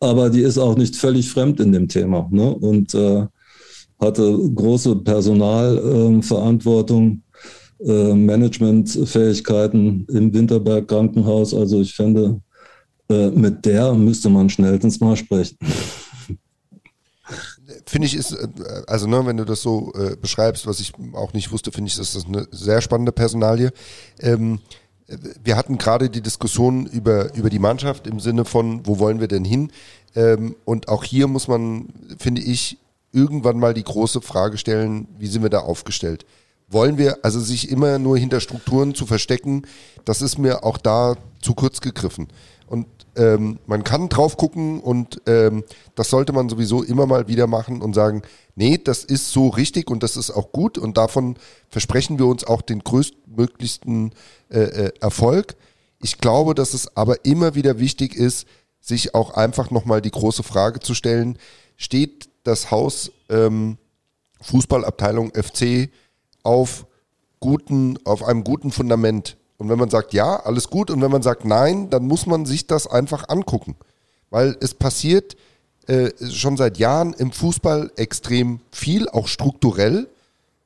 aber 0.00 0.30
die 0.30 0.42
ist 0.42 0.58
auch 0.58 0.76
nicht 0.76 0.96
völlig 0.96 1.30
fremd 1.30 1.60
in 1.60 1.70
dem 1.72 1.86
Thema 1.88 2.28
ne? 2.30 2.54
und 2.54 2.94
äh, 2.94 3.26
hatte 4.00 4.38
große 4.54 4.94
Personalverantwortung, 4.96 7.22
äh, 7.84 8.14
Managementfähigkeiten 8.14 10.06
im 10.08 10.32
Winterberg 10.32 10.86
Krankenhaus. 10.86 11.52
Also 11.52 11.80
ich 11.80 11.92
fände, 11.94 12.40
äh, 13.10 13.30
mit 13.30 13.66
der 13.66 13.92
müsste 13.94 14.30
man 14.30 14.48
schnellstens 14.48 15.00
mal 15.00 15.16
sprechen. 15.16 15.58
Finde 17.88 18.06
ich 18.06 18.14
ist, 18.14 18.32
äh, 18.32 18.48
also 18.86 19.06
ne, 19.06 19.24
wenn 19.24 19.38
du 19.38 19.44
das 19.44 19.62
so 19.62 19.92
äh, 19.94 20.14
beschreibst, 20.14 20.66
was 20.66 20.78
ich 20.78 20.92
auch 21.14 21.32
nicht 21.32 21.50
wusste, 21.50 21.72
finde 21.72 21.88
ich, 21.88 21.98
ist 21.98 22.14
das 22.14 22.26
eine 22.26 22.46
sehr 22.50 22.82
spannende 22.82 23.12
Personalie. 23.12 23.72
Ähm, 24.20 24.60
äh, 25.06 25.16
wir 25.42 25.56
hatten 25.56 25.78
gerade 25.78 26.10
die 26.10 26.20
Diskussion 26.20 26.84
über, 26.84 27.34
über 27.34 27.48
die 27.48 27.58
Mannschaft 27.58 28.06
im 28.06 28.20
Sinne 28.20 28.44
von, 28.44 28.86
wo 28.86 28.98
wollen 28.98 29.20
wir 29.20 29.28
denn 29.28 29.44
hin? 29.44 29.72
Ähm, 30.14 30.54
und 30.66 30.88
auch 30.88 31.02
hier 31.02 31.28
muss 31.28 31.48
man, 31.48 31.88
finde 32.18 32.42
ich, 32.42 32.76
irgendwann 33.12 33.58
mal 33.58 33.72
die 33.72 33.84
große 33.84 34.20
Frage 34.20 34.58
stellen, 34.58 35.08
wie 35.18 35.26
sind 35.26 35.42
wir 35.42 35.50
da 35.50 35.60
aufgestellt? 35.60 36.26
Wollen 36.68 36.98
wir, 36.98 37.20
also 37.22 37.40
sich 37.40 37.70
immer 37.70 37.98
nur 37.98 38.18
hinter 38.18 38.40
Strukturen 38.40 38.94
zu 38.94 39.06
verstecken, 39.06 39.62
das 40.04 40.20
ist 40.20 40.36
mir 40.36 40.62
auch 40.62 40.76
da 40.76 41.16
zu 41.40 41.54
kurz 41.54 41.80
gegriffen. 41.80 42.28
Und 42.66 42.86
ähm, 43.16 43.58
man 43.66 43.84
kann 43.84 44.08
drauf 44.08 44.36
gucken 44.36 44.80
und 44.80 45.20
ähm, 45.26 45.64
das 45.94 46.10
sollte 46.10 46.32
man 46.32 46.48
sowieso 46.48 46.82
immer 46.82 47.06
mal 47.06 47.28
wieder 47.28 47.46
machen 47.46 47.82
und 47.82 47.94
sagen, 47.94 48.22
nee, 48.54 48.78
das 48.78 49.04
ist 49.04 49.32
so 49.32 49.48
richtig 49.48 49.90
und 49.90 50.02
das 50.02 50.16
ist 50.16 50.30
auch 50.30 50.52
gut 50.52 50.78
und 50.78 50.96
davon 50.96 51.36
versprechen 51.68 52.18
wir 52.18 52.26
uns 52.26 52.44
auch 52.44 52.62
den 52.62 52.80
größtmöglichsten 52.80 54.12
äh, 54.50 54.58
äh, 54.60 54.92
Erfolg. 55.00 55.56
Ich 56.00 56.18
glaube, 56.18 56.54
dass 56.54 56.74
es 56.74 56.96
aber 56.96 57.24
immer 57.24 57.54
wieder 57.54 57.78
wichtig 57.78 58.14
ist, 58.14 58.46
sich 58.80 59.14
auch 59.14 59.30
einfach 59.30 59.70
nochmal 59.70 60.00
die 60.00 60.10
große 60.10 60.42
Frage 60.42 60.80
zu 60.80 60.94
stellen, 60.94 61.38
steht 61.76 62.28
das 62.44 62.70
Haus 62.70 63.12
ähm, 63.28 63.78
Fußballabteilung 64.40 65.32
FC 65.34 65.90
auf 66.42 66.86
guten, 67.40 67.98
auf 68.04 68.22
einem 68.22 68.44
guten 68.44 68.70
Fundament. 68.70 69.36
Und 69.58 69.68
wenn 69.68 69.78
man 69.78 69.90
sagt 69.90 70.14
ja, 70.14 70.36
alles 70.36 70.70
gut, 70.70 70.90
und 70.90 71.02
wenn 71.02 71.10
man 71.10 71.22
sagt 71.22 71.44
nein, 71.44 71.90
dann 71.90 72.06
muss 72.06 72.26
man 72.26 72.46
sich 72.46 72.66
das 72.66 72.86
einfach 72.86 73.28
angucken. 73.28 73.76
Weil 74.30 74.56
es 74.60 74.74
passiert 74.74 75.36
äh, 75.88 76.10
schon 76.30 76.56
seit 76.56 76.78
Jahren 76.78 77.12
im 77.12 77.32
Fußball 77.32 77.90
extrem 77.96 78.60
viel, 78.70 79.08
auch 79.08 79.26
strukturell. 79.26 80.08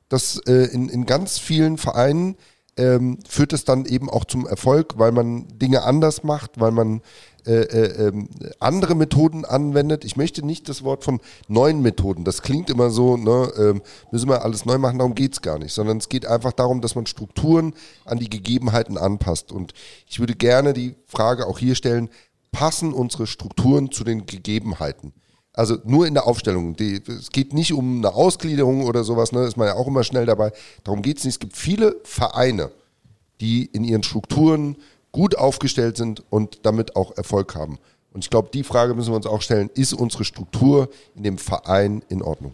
Das 0.09 0.39
äh, 0.47 0.71
in, 0.71 0.89
in 0.89 1.05
ganz 1.05 1.39
vielen 1.39 1.77
Vereinen 1.77 2.35
ähm, 2.77 3.19
führt 3.27 3.53
es 3.53 3.65
dann 3.65 3.85
eben 3.85 4.09
auch 4.09 4.25
zum 4.25 4.45
Erfolg, 4.45 4.93
weil 4.97 5.11
man 5.11 5.47
Dinge 5.57 5.83
anders 5.83 6.23
macht, 6.23 6.59
weil 6.59 6.71
man 6.71 7.01
äh, 7.45 7.63
äh, 7.63 8.07
ähm, 8.07 8.29
andere 8.59 8.95
Methoden 8.95 9.43
anwendet. 9.43 10.05
Ich 10.05 10.15
möchte 10.15 10.45
nicht 10.45 10.69
das 10.69 10.83
Wort 10.83 11.03
von 11.03 11.19
neuen 11.47 11.81
Methoden. 11.81 12.23
Das 12.23 12.41
klingt 12.41 12.69
immer 12.69 12.89
so, 12.89 13.17
ne, 13.17 13.51
ähm, 13.57 13.81
müssen 14.11 14.29
wir 14.29 14.43
alles 14.43 14.65
neu 14.65 14.77
machen, 14.77 14.99
darum 14.99 15.13
geht's 15.13 15.41
gar 15.41 15.59
nicht. 15.59 15.73
Sondern 15.73 15.97
es 15.97 16.07
geht 16.07 16.25
einfach 16.25 16.53
darum, 16.53 16.79
dass 16.79 16.95
man 16.95 17.05
Strukturen 17.05 17.73
an 18.05 18.17
die 18.17 18.29
Gegebenheiten 18.29 18.97
anpasst. 18.97 19.51
Und 19.51 19.73
ich 20.09 20.19
würde 20.19 20.35
gerne 20.35 20.73
die 20.73 20.95
Frage 21.05 21.47
auch 21.47 21.59
hier 21.59 21.75
stellen, 21.75 22.09
passen 22.53 22.93
unsere 22.93 23.27
Strukturen 23.27 23.91
zu 23.91 24.05
den 24.05 24.25
Gegebenheiten? 24.25 25.11
Also 25.51 25.77
nur 25.83 26.07
in 26.07 26.13
der 26.13 26.25
Aufstellung. 26.25 26.75
Die, 26.77 27.01
es 27.05 27.29
geht 27.29 27.53
nicht 27.53 27.73
um 27.73 27.97
eine 27.97 28.13
Ausgliederung 28.13 28.85
oder 28.85 29.03
sowas, 29.03 29.33
ne, 29.33 29.43
ist 29.43 29.57
man 29.57 29.67
ja 29.67 29.75
auch 29.75 29.87
immer 29.87 30.05
schnell 30.05 30.25
dabei. 30.25 30.53
Darum 30.83 31.01
geht's 31.01 31.25
nicht. 31.25 31.35
Es 31.35 31.39
gibt 31.39 31.57
viele 31.57 31.97
Vereine, 32.03 32.71
die 33.41 33.65
in 33.65 33.83
ihren 33.83 34.03
Strukturen 34.03 34.77
gut 35.13 35.37
aufgestellt 35.37 35.95
sind 35.95 36.23
und 36.29 36.65
damit 36.65 36.97
auch 36.97 37.15
Erfolg 37.15 37.55
haben. 37.55 37.79
Und 38.11 38.25
ich 38.25 38.29
glaube, 38.29 38.49
die 38.53 38.63
Frage 38.63 38.93
müssen 38.93 39.11
wir 39.11 39.15
uns 39.15 39.25
auch 39.25 39.41
stellen, 39.41 39.69
ist 39.73 39.93
unsere 39.93 40.25
Struktur 40.25 40.89
in 41.15 41.23
dem 41.23 41.37
Verein 41.37 42.03
in 42.09 42.21
Ordnung? 42.21 42.53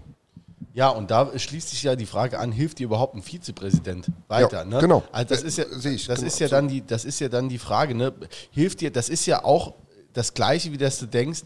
Ja, 0.73 0.89
und 0.89 1.09
da 1.09 1.37
schließt 1.37 1.69
sich 1.69 1.83
ja 1.83 1.95
die 1.95 2.05
Frage 2.05 2.37
an, 2.37 2.51
hilft 2.51 2.79
dir 2.79 2.85
überhaupt 2.85 3.15
ein 3.15 3.23
Vizepräsident 3.23 4.07
weiter? 4.27 4.59
Ja, 4.59 4.65
ne? 4.65 4.79
genau. 4.79 5.03
Also 5.11 5.33
das 5.33 5.43
ist 5.43 5.57
ja, 5.57 5.65
Sehe 5.69 5.93
ich, 5.93 6.05
das 6.05 6.19
genau, 6.19 6.27
ist 6.27 6.39
ja 6.39 6.47
dann 6.47 6.67
die, 6.67 6.85
das 6.85 7.05
ist 7.05 7.19
ja 7.19 7.27
dann 7.27 7.49
die 7.49 7.57
Frage, 7.57 7.95
ne? 7.95 8.13
Hilft 8.51 8.81
dir, 8.81 8.91
das 8.91 9.09
ist 9.09 9.25
ja 9.25 9.43
auch 9.43 9.73
das 10.13 10.33
Gleiche, 10.33 10.71
wie 10.71 10.77
dass 10.77 10.99
du 10.99 11.07
denkst, 11.07 11.41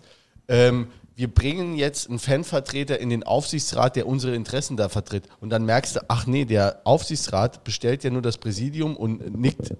ähm, 0.48 0.88
wir 1.16 1.34
bringen 1.34 1.76
jetzt 1.76 2.10
einen 2.10 2.20
Fanvertreter 2.20 3.00
in 3.00 3.10
den 3.10 3.24
Aufsichtsrat, 3.24 3.96
der 3.96 4.08
unsere 4.08 4.36
Interessen 4.36 4.78
da 4.78 4.90
vertritt. 4.90 5.26
Und 5.40 5.52
dann 5.52 5.64
merkst 5.64 5.96
du, 5.96 6.00
ach 6.08 6.26
nee, 6.26 6.46
der 6.46 6.82
Aufsichtsrat 6.84 7.64
bestellt 7.64 8.04
ja 8.04 8.10
nur 8.10 8.24
das 8.24 8.38
Präsidium 8.38 8.98
und 8.98 9.40
nickt 9.40 9.74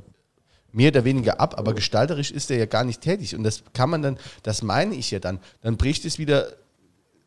mehr 0.74 0.90
oder 0.90 1.06
weniger 1.06 1.40
ab, 1.40 1.58
aber 1.58 1.74
gestalterisch 1.74 2.32
ist 2.32 2.52
er 2.52 2.58
ja 2.58 2.66
gar 2.66 2.84
nicht 2.84 3.00
tätig. 3.00 3.36
Und 3.36 3.44
das 3.44 3.64
kann 3.74 3.90
man 3.90 4.02
dann, 4.02 4.18
das 4.42 4.62
meine 4.62 4.96
ich 4.96 5.12
ja 5.12 5.20
dann, 5.20 5.40
dann 5.62 5.78
bricht 5.78 6.04
es 6.04 6.18
wieder, 6.18 6.48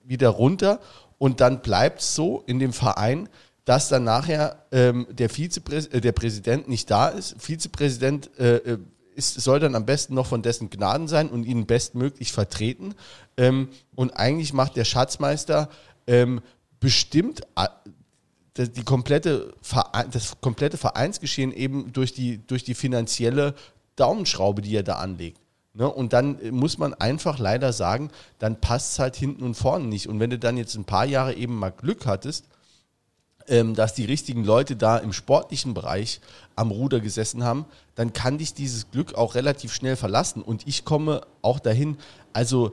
wieder 0.04 0.28
runter 0.28 0.80
und 1.18 1.40
dann 1.40 1.62
bleibt 1.62 2.00
es 2.00 2.14
so 2.14 2.42
in 2.46 2.58
dem 2.58 2.72
Verein, 2.72 3.28
dass 3.64 3.88
dann 3.88 4.04
nachher 4.04 4.64
ähm, 4.72 5.06
der, 5.10 5.28
Vizepräs 5.28 5.86
äh, 5.86 6.00
der 6.00 6.12
Präsident 6.12 6.68
nicht 6.68 6.90
da 6.90 7.08
ist. 7.08 7.36
Vizepräsident 7.38 8.30
äh, 8.38 8.56
äh, 8.56 8.78
ist, 9.14 9.40
soll 9.40 9.60
dann 9.60 9.74
am 9.74 9.86
besten 9.86 10.14
noch 10.14 10.26
von 10.26 10.42
dessen 10.42 10.68
Gnaden 10.68 11.08
sein 11.08 11.28
und 11.30 11.44
ihn 11.44 11.66
bestmöglich 11.66 12.32
vertreten. 12.32 12.94
Ähm, 13.36 13.68
und 13.94 14.16
eigentlich 14.16 14.52
macht 14.52 14.76
der 14.76 14.84
Schatzmeister 14.84 15.68
ähm, 16.06 16.42
bestimmt 16.78 17.42
äh, 17.56 17.66
das, 18.56 18.72
die 18.72 18.84
komplette 18.84 19.54
Verein, 19.60 20.10
das 20.10 20.40
komplette 20.40 20.78
Vereinsgeschehen 20.78 21.52
eben 21.52 21.92
durch 21.92 22.14
die, 22.14 22.38
durch 22.46 22.64
die 22.64 22.74
finanzielle 22.74 23.54
Daumenschraube, 23.96 24.62
die 24.62 24.74
er 24.74 24.82
da 24.82 24.94
anlegt. 24.96 25.40
Ne? 25.74 25.88
Und 25.88 26.14
dann 26.14 26.38
muss 26.50 26.78
man 26.78 26.94
einfach 26.94 27.38
leider 27.38 27.72
sagen, 27.74 28.10
dann 28.38 28.60
passt 28.60 28.92
es 28.92 28.98
halt 28.98 29.14
hinten 29.14 29.42
und 29.42 29.54
vorne 29.54 29.86
nicht. 29.86 30.08
Und 30.08 30.20
wenn 30.20 30.30
du 30.30 30.38
dann 30.38 30.56
jetzt 30.56 30.74
ein 30.74 30.84
paar 30.84 31.04
Jahre 31.04 31.34
eben 31.34 31.54
mal 31.54 31.70
Glück 31.70 32.06
hattest, 32.06 32.46
ähm, 33.46 33.74
dass 33.74 33.92
die 33.92 34.06
richtigen 34.06 34.42
Leute 34.42 34.74
da 34.74 34.96
im 34.96 35.12
sportlichen 35.12 35.74
Bereich 35.74 36.20
am 36.56 36.70
Ruder 36.70 37.00
gesessen 37.00 37.44
haben, 37.44 37.66
dann 37.94 38.14
kann 38.14 38.38
dich 38.38 38.54
dieses 38.54 38.90
Glück 38.90 39.14
auch 39.14 39.34
relativ 39.34 39.74
schnell 39.74 39.96
verlassen. 39.96 40.40
Und 40.40 40.66
ich 40.66 40.86
komme 40.86 41.20
auch 41.42 41.60
dahin, 41.60 41.98
also 42.32 42.72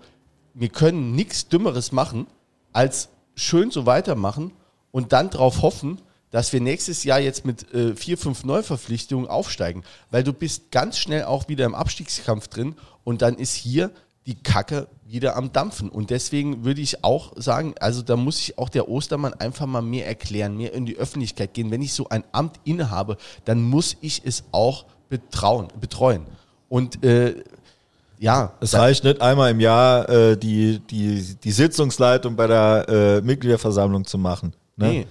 wir 0.53 0.69
können 0.69 1.14
nichts 1.14 1.49
Dümmeres 1.49 1.91
machen, 1.91 2.26
als 2.72 3.10
schön 3.35 3.69
so 3.69 3.85
weitermachen 3.85 4.51
und 4.94 5.11
dann 5.11 5.32
darauf 5.32 5.64
hoffen, 5.64 5.99
dass 6.30 6.53
wir 6.53 6.61
nächstes 6.61 7.03
Jahr 7.03 7.20
jetzt 7.20 7.45
mit 7.45 7.74
äh, 7.74 7.95
vier, 7.95 8.18
fünf 8.18 8.45
Neuverpflichtungen 8.45 9.28
aufsteigen. 9.28 9.84
Weil 10.11 10.24
du 10.24 10.32
bist 10.32 10.72
ganz 10.72 10.98
schnell 10.98 11.26
auch 11.26 11.49
wieder 11.49 11.65
im 11.65 11.76
Abstiegskampf 11.76 12.48
drin 12.48 12.76
und 13.03 13.22
dann 13.22 13.36
ist 13.36 13.53
hier 13.53 13.91
die 14.26 14.36
Kacke 14.36 14.88
wieder 15.06 15.36
am 15.36 15.52
Dampfen. 15.52 15.90
Und 15.90 16.10
deswegen 16.10 16.64
würde 16.64 16.82
ich 16.82 17.03
auch 17.03 17.34
sagen, 17.36 17.76
also 17.80 18.02
da 18.02 18.15
muss 18.15 18.40
ich 18.40 18.57
auch 18.57 18.70
der 18.70 18.88
Ostermann 18.88 19.34
einfach 19.34 19.65
mal 19.65 19.82
mehr 19.82 20.07
erklären, 20.07 20.56
mehr 20.56 20.74
in 20.74 20.86
die 20.86 20.95
Öffentlichkeit 20.95 21.53
gehen. 21.53 21.72
Wenn 21.72 21.82
ich 21.82 21.94
so 21.94 22.07
ein 22.10 22.24
Amt 22.32 22.60
innehabe, 22.64 23.18
dann 23.45 23.61
muss 23.61 23.98
ich 23.99 24.22
es 24.24 24.44
auch 24.52 24.86
betrauen, 25.10 25.68
betreuen. 25.80 26.26
Und 26.70 27.03
äh, 27.03 27.44
ja, 28.20 28.53
Es 28.61 28.74
reicht 28.74 29.03
nicht 29.03 29.22
einmal 29.22 29.52
im 29.52 29.60
Jahr 29.60 30.07
äh, 30.07 30.38
die, 30.38 30.80
die, 30.80 31.36
die 31.44 31.52
Sitzungsleitung 31.52 32.36
bei 32.36 32.48
der 32.48 32.86
äh, 32.88 33.22
Mitgliederversammlung 33.22 34.06
zu 34.06 34.18
machen. 34.18 34.53
Ne? 34.76 35.06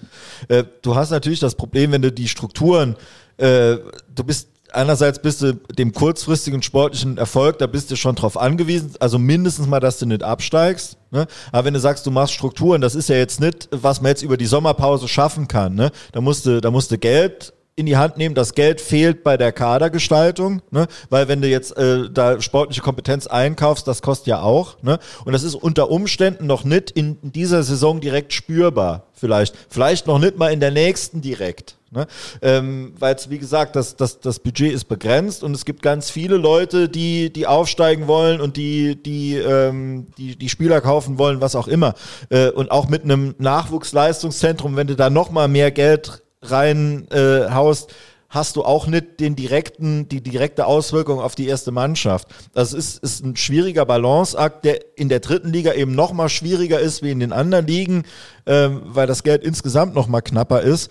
Äh, 0.49 0.65
du 0.83 0.95
hast 0.95 1.11
natürlich 1.11 1.41
das 1.41 1.55
Problem, 1.55 1.93
wenn 1.93 2.03
du 2.03 2.11
die 2.11 2.29
Strukturen, 2.29 2.97
äh, 3.37 3.77
du 4.15 4.25
bist 4.25 4.49
einerseits 4.73 5.21
bist 5.21 5.43
du 5.43 5.55
dem 5.55 5.93
kurzfristigen 5.93 6.63
sportlichen 6.63 7.19
Erfolg, 7.19 7.59
da 7.59 7.67
bist 7.67 7.91
du 7.91 7.97
schon 7.97 8.15
drauf 8.15 8.37
angewiesen, 8.39 8.93
also 9.01 9.19
mindestens 9.19 9.67
mal, 9.67 9.81
dass 9.81 9.99
du 9.99 10.07
nicht 10.07 10.23
absteigst. 10.23 10.97
Ne? 11.11 11.27
Aber 11.53 11.67
wenn 11.67 11.75
du 11.75 11.81
sagst, 11.81 12.07
du 12.07 12.11
machst 12.11 12.35
Strukturen, 12.35 12.81
das 12.81 12.95
ist 12.95 13.09
ja 13.09 13.17
jetzt 13.17 13.41
nicht, 13.41 13.69
was 13.71 14.01
man 14.01 14.11
jetzt 14.11 14.23
über 14.23 14.37
die 14.37 14.47
Sommerpause 14.47 15.09
schaffen 15.09 15.49
kann. 15.49 15.75
Ne? 15.75 15.91
Da 16.13 16.21
musst 16.21 16.47
du, 16.47 16.61
da 16.61 16.71
musst 16.71 16.91
du 16.91 16.99
Geld 16.99 17.53
in 17.75 17.87
die 17.87 17.97
Hand 17.97 18.19
nehmen. 18.19 18.35
Das 18.35 18.55
Geld 18.55 18.81
fehlt 18.81 19.23
bei 19.25 19.37
der 19.37 19.53
Kadergestaltung, 19.53 20.63
ne? 20.71 20.87
weil 21.09 21.29
wenn 21.29 21.41
du 21.41 21.49
jetzt 21.49 21.77
äh, 21.77 22.11
da 22.11 22.41
sportliche 22.41 22.83
Kompetenz 22.83 23.27
einkaufst, 23.27 23.89
das 23.89 24.03
kostet 24.03 24.27
ja 24.29 24.43
auch. 24.43 24.83
Ne? 24.83 24.99
Und 25.25 25.33
das 25.33 25.43
ist 25.43 25.55
unter 25.55 25.91
Umständen 25.91 26.47
noch 26.47 26.65
nicht 26.65 26.91
in 26.91 27.19
dieser 27.23 27.63
Saison 27.63 28.01
direkt 28.01 28.33
spürbar. 28.33 29.07
Vielleicht, 29.15 29.55
vielleicht 29.69 30.07
noch 30.07 30.19
nicht 30.19 30.37
mal 30.37 30.53
in 30.53 30.61
der 30.61 30.71
nächsten 30.71 31.23
direkt. 31.23 31.77
Ne? 31.93 32.07
Ähm, 32.41 32.95
weil 32.99 33.17
wie 33.29 33.39
gesagt, 33.39 33.77
das, 33.77 33.97
das, 33.97 34.21
das 34.21 34.39
Budget 34.39 34.73
ist 34.73 34.85
begrenzt 34.85 35.43
und 35.43 35.55
es 35.55 35.67
gibt 35.67 35.83
ganz 35.83 36.11
viele 36.11 36.37
Leute, 36.37 36.89
die, 36.89 37.31
die 37.31 37.47
aufsteigen 37.47 38.07
wollen 38.07 38.41
und 38.41 38.57
die, 38.57 39.01
die, 39.01 39.37
ähm, 39.37 40.07
die, 40.17 40.37
die 40.37 40.49
Spieler 40.49 40.81
kaufen 40.81 41.19
wollen, 41.19 41.43
was 41.43 41.55
auch 41.55 41.69
immer. 41.69 41.95
Äh, 42.31 42.49
und 42.51 42.71
auch 42.71 42.89
mit 42.89 43.05
einem 43.05 43.35
Nachwuchsleistungszentrum, 43.39 44.75
wenn 44.77 44.87
du 44.87 44.97
da 44.97 45.11
noch 45.11 45.31
mal 45.31 45.49
mehr 45.49 45.71
Geld 45.71 46.22
reinhaust, 46.43 47.91
äh, 47.91 47.95
hast 48.33 48.57
du 48.57 48.65
auch 48.65 48.87
nicht 48.87 49.21
den 49.21 49.37
direkten, 49.37 50.09
die 50.09 50.23
direkte 50.23 50.67
Auswirkung 50.67 51.21
auf 51.21 51.35
die 51.35 51.47
erste 51.47 51.71
Mannschaft. 51.71 52.29
Das 52.55 52.73
ist, 52.73 53.03
ist 53.03 53.23
ein 53.23 53.37
schwieriger 53.37 53.85
Balanceakt, 53.85 54.65
der 54.65 54.81
in 54.97 55.11
der 55.11 55.21
dritten 55.21 55.53
Liga 55.53 55.75
eben 55.75 55.95
noch 55.95 56.13
mal 56.13 56.31
schwieriger 56.31 56.81
ist 56.81 57.03
wie 57.03 57.11
in 57.11 57.21
den 57.21 57.33
anderen 57.33 57.67
Ligen, 57.67 58.05
ähm, 58.47 58.83
weil 58.87 59.07
das 59.07 59.23
Geld 59.23 59.45
insgesamt 59.45 59.95
noch 59.95 60.09
mal 60.09 60.23
knapper 60.23 60.63
ist. 60.63 60.91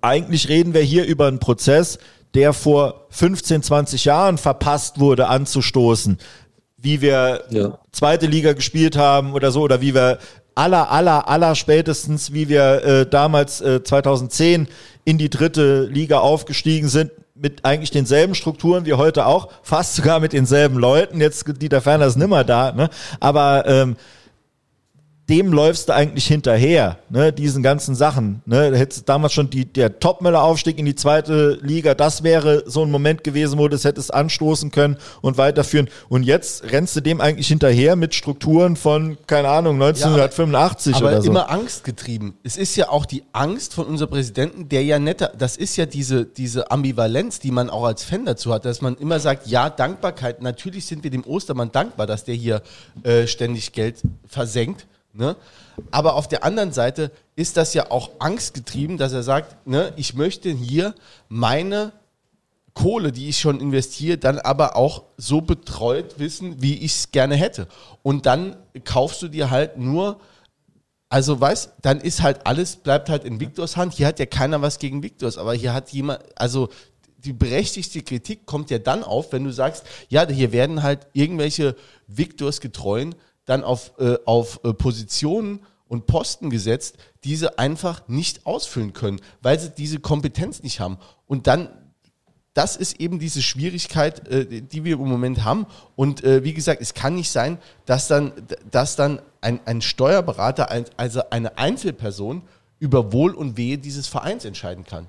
Eigentlich 0.00 0.48
reden 0.48 0.74
wir 0.74 0.82
hier 0.82 1.04
über 1.04 1.28
einen 1.28 1.38
Prozess, 1.38 1.98
der 2.34 2.52
vor 2.52 3.06
15, 3.10 3.62
20 3.62 4.04
Jahren 4.04 4.36
verpasst 4.36 4.98
wurde 4.98 5.28
anzustoßen. 5.28 6.18
Wie 6.76 7.00
wir 7.00 7.44
ja. 7.50 7.78
zweite 7.92 8.26
Liga 8.26 8.54
gespielt 8.54 8.96
haben 8.96 9.34
oder 9.34 9.52
so, 9.52 9.60
oder 9.62 9.80
wie 9.80 9.94
wir 9.94 10.18
aller, 10.60 10.90
aller, 10.90 11.26
aller 11.26 11.54
spätestens, 11.54 12.34
wie 12.34 12.50
wir 12.50 12.84
äh, 12.84 13.06
damals 13.06 13.62
äh, 13.62 13.82
2010 13.82 14.68
in 15.04 15.16
die 15.16 15.30
dritte 15.30 15.84
Liga 15.84 16.18
aufgestiegen 16.18 16.88
sind, 16.88 17.12
mit 17.34 17.64
eigentlich 17.64 17.90
denselben 17.90 18.34
Strukturen 18.34 18.84
wie 18.84 18.92
heute 18.92 19.24
auch, 19.24 19.48
fast 19.62 19.96
sogar 19.96 20.20
mit 20.20 20.34
denselben 20.34 20.76
Leuten. 20.76 21.18
Jetzt 21.20 21.46
Dieter 21.62 21.80
Ferner 21.80 22.06
ist 22.06 22.18
nimmer 22.18 22.44
da, 22.44 22.72
ne? 22.72 22.90
Aber 23.20 23.64
ähm, 23.66 23.96
dem 25.30 25.52
läufst 25.52 25.88
du 25.88 25.94
eigentlich 25.94 26.26
hinterher, 26.26 26.98
ne, 27.08 27.32
diesen 27.32 27.62
ganzen 27.62 27.94
Sachen. 27.94 28.42
Ne? 28.46 28.76
Hättest 28.76 29.08
damals 29.08 29.32
schon 29.32 29.48
die, 29.48 29.64
der 29.64 30.00
Topmöller-Aufstieg 30.00 30.76
in 30.78 30.86
die 30.86 30.96
zweite 30.96 31.58
Liga, 31.62 31.94
das 31.94 32.24
wäre 32.24 32.64
so 32.66 32.82
ein 32.82 32.90
Moment 32.90 33.22
gewesen, 33.22 33.58
wo 33.58 33.68
du 33.68 33.76
es 33.76 33.84
hättest 33.84 34.12
anstoßen 34.12 34.72
können 34.72 34.96
und 35.22 35.38
weiterführen. 35.38 35.88
Und 36.08 36.24
jetzt 36.24 36.64
rennst 36.72 36.96
du 36.96 37.00
dem 37.00 37.20
eigentlich 37.20 37.46
hinterher 37.46 37.94
mit 37.94 38.14
Strukturen 38.14 38.74
von, 38.74 39.18
keine 39.28 39.48
Ahnung, 39.48 39.74
1985 39.80 40.92
ja, 40.92 40.98
aber, 40.98 41.06
aber 41.06 41.16
oder 41.16 41.22
so. 41.22 41.30
immer 41.30 41.50
Angst 41.50 41.84
getrieben. 41.84 42.34
Es 42.42 42.56
ist 42.56 42.74
ja 42.74 42.88
auch 42.88 43.06
die 43.06 43.22
Angst 43.32 43.72
von 43.72 43.86
unserem 43.86 44.10
Präsidenten, 44.10 44.68
der 44.68 44.82
ja 44.82 44.98
netter, 44.98 45.32
das 45.38 45.56
ist 45.56 45.76
ja 45.76 45.86
diese, 45.86 46.26
diese 46.26 46.72
Ambivalenz, 46.72 47.38
die 47.38 47.52
man 47.52 47.70
auch 47.70 47.84
als 47.84 48.02
Fan 48.02 48.24
dazu 48.24 48.52
hat, 48.52 48.64
dass 48.64 48.80
man 48.80 48.96
immer 48.96 49.20
sagt, 49.20 49.46
ja, 49.46 49.70
Dankbarkeit, 49.70 50.42
natürlich 50.42 50.86
sind 50.86 51.04
wir 51.04 51.10
dem 51.10 51.24
Ostermann 51.24 51.70
dankbar, 51.70 52.08
dass 52.08 52.24
der 52.24 52.34
hier 52.34 52.62
äh, 53.04 53.28
ständig 53.28 53.70
Geld 53.72 54.02
versenkt. 54.26 54.86
Ne? 55.12 55.36
Aber 55.90 56.14
auf 56.14 56.28
der 56.28 56.44
anderen 56.44 56.72
Seite 56.72 57.10
ist 57.34 57.56
das 57.56 57.74
ja 57.74 57.90
auch 57.90 58.10
angstgetrieben, 58.20 58.96
dass 58.96 59.12
er 59.12 59.22
sagt, 59.22 59.66
ne, 59.66 59.92
ich 59.96 60.14
möchte 60.14 60.50
hier 60.50 60.94
meine 61.28 61.92
Kohle, 62.74 63.10
die 63.10 63.28
ich 63.28 63.38
schon 63.38 63.60
investiere, 63.60 64.18
dann 64.18 64.38
aber 64.38 64.76
auch 64.76 65.02
so 65.16 65.40
betreut 65.40 66.18
wissen, 66.18 66.62
wie 66.62 66.78
ich 66.78 66.92
es 66.92 67.10
gerne 67.10 67.34
hätte. 67.34 67.66
Und 68.02 68.26
dann 68.26 68.56
kaufst 68.84 69.20
du 69.22 69.28
dir 69.28 69.50
halt 69.50 69.78
nur, 69.78 70.20
also 71.08 71.40
weißt, 71.40 71.72
dann 71.82 72.00
ist 72.00 72.22
halt 72.22 72.46
alles, 72.46 72.76
bleibt 72.76 73.08
halt 73.08 73.24
in 73.24 73.40
Viktors 73.40 73.76
Hand. 73.76 73.94
Hier 73.94 74.06
hat 74.06 74.20
ja 74.20 74.26
keiner 74.26 74.62
was 74.62 74.78
gegen 74.78 75.02
Viktors, 75.02 75.38
aber 75.38 75.54
hier 75.54 75.74
hat 75.74 75.90
jemand, 75.90 76.20
also 76.36 76.68
die 77.18 77.32
berechtigte 77.32 78.02
Kritik 78.02 78.46
kommt 78.46 78.70
ja 78.70 78.78
dann 78.78 79.02
auf, 79.02 79.32
wenn 79.32 79.44
du 79.44 79.50
sagst, 79.50 79.84
ja, 80.08 80.26
hier 80.26 80.52
werden 80.52 80.82
halt 80.82 81.08
irgendwelche 81.12 81.76
Viktors 82.06 82.60
getreuen 82.60 83.14
dann 83.50 83.64
auf, 83.64 83.92
äh, 83.98 84.16
auf 84.24 84.60
äh, 84.64 84.72
Positionen 84.72 85.60
und 85.88 86.06
Posten 86.06 86.50
gesetzt, 86.50 86.96
die 87.24 87.34
sie 87.34 87.58
einfach 87.58 88.06
nicht 88.06 88.46
ausfüllen 88.46 88.92
können, 88.92 89.20
weil 89.42 89.58
sie 89.58 89.70
diese 89.70 89.98
Kompetenz 89.98 90.62
nicht 90.62 90.78
haben. 90.78 90.98
Und 91.26 91.48
dann, 91.48 91.68
das 92.54 92.76
ist 92.76 93.00
eben 93.00 93.18
diese 93.18 93.42
Schwierigkeit, 93.42 94.28
äh, 94.28 94.62
die 94.62 94.84
wir 94.84 94.94
im 94.94 95.08
Moment 95.08 95.44
haben. 95.44 95.66
Und 95.96 96.22
äh, 96.22 96.44
wie 96.44 96.54
gesagt, 96.54 96.80
es 96.80 96.94
kann 96.94 97.16
nicht 97.16 97.30
sein, 97.30 97.58
dass 97.86 98.06
dann, 98.06 98.32
dass 98.70 98.94
dann 98.94 99.20
ein, 99.40 99.60
ein 99.66 99.82
Steuerberater, 99.82 100.70
also 100.96 101.22
eine 101.30 101.58
Einzelperson, 101.58 102.42
über 102.78 103.12
Wohl 103.12 103.34
und 103.34 103.56
Wehe 103.56 103.76
dieses 103.76 104.06
Vereins 104.06 104.44
entscheiden 104.44 104.84
kann 104.84 105.06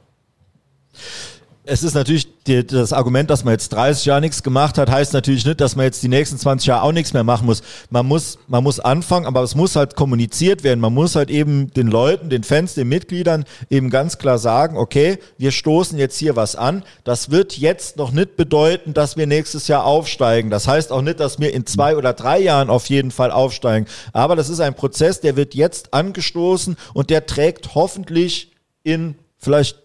es 1.64 1.84
ist 1.84 1.94
natürlich 1.94 2.28
die, 2.48 2.66
das 2.66 2.92
Argument, 2.92 3.30
dass 3.30 3.44
man 3.44 3.52
jetzt 3.52 3.70
30 3.70 4.06
Jahre 4.06 4.22
nichts 4.22 4.42
gemacht 4.42 4.80
hat, 4.80 4.90
heißt 4.90 5.14
natürlich 5.14 5.46
nicht, 5.46 5.62
dass 5.62 5.76
man 5.76 5.86
jetzt 5.86 6.02
die 6.02 6.08
nächsten 6.08 6.40
20 6.40 6.68
Jahre 6.68 6.82
auch 6.82 6.92
nichts 6.92 7.14
mehr 7.14 7.24
machen 7.24 7.46
muss. 7.46 7.62
Man 7.92 8.08
muss, 8.08 8.40
man 8.48 8.64
muss 8.64 8.80
anfangen, 8.80 9.28
aber 9.28 9.44
es 9.44 9.54
muss 9.54 9.76
halt 9.76 9.96
kommuniziert 9.96 10.64
werden. 10.64 10.80
Man 10.80 10.94
muss 10.94 11.16
halt 11.16 11.30
eben 11.30 11.72
den 11.72 11.88
Leuten, 11.88 12.30
den 12.30 12.44
Fans, 12.44 12.74
den 12.74 12.90
Mitgliedern 12.90 13.46
eben 13.70 13.92
ganz 13.92 14.18
klar 14.18 14.40
sagen, 14.40 14.76
okay, 14.76 15.20
wir 15.38 15.52
stoßen 15.52 16.00
jetzt 16.00 16.18
hier 16.18 16.36
was 16.36 16.56
an. 16.56 16.84
Das 17.04 17.30
wird 17.30 17.58
jetzt 17.58 17.96
noch 17.98 18.12
nicht 18.12 18.38
bedeuten, 18.38 18.96
dass 18.96 19.16
wir 19.16 19.28
nächstes 19.28 19.68
Jahr 19.68 19.86
aufsteigen. 19.86 20.50
Das 20.50 20.68
heißt 20.68 20.92
auch 20.92 21.04
nicht, 21.04 21.20
dass 21.20 21.40
wir 21.40 21.54
in 21.54 21.68
zwei 21.68 21.96
oder 21.96 22.14
drei 22.14 22.40
Jahren 22.40 22.72
auf 22.72 22.88
jeden 22.88 23.12
Fall 23.12 23.30
aufsteigen. 23.30 23.86
Aber 24.14 24.36
das 24.36 24.50
ist 24.50 24.62
ein 24.62 24.74
Prozess, 24.74 25.22
der 25.22 25.36
wird 25.36 25.54
jetzt 25.54 25.94
angestoßen 25.94 26.76
und 26.96 27.12
der 27.12 27.28
trägt 27.28 27.76
hoffentlich 27.76 28.52
in 28.84 29.16
vielleicht 29.38 29.78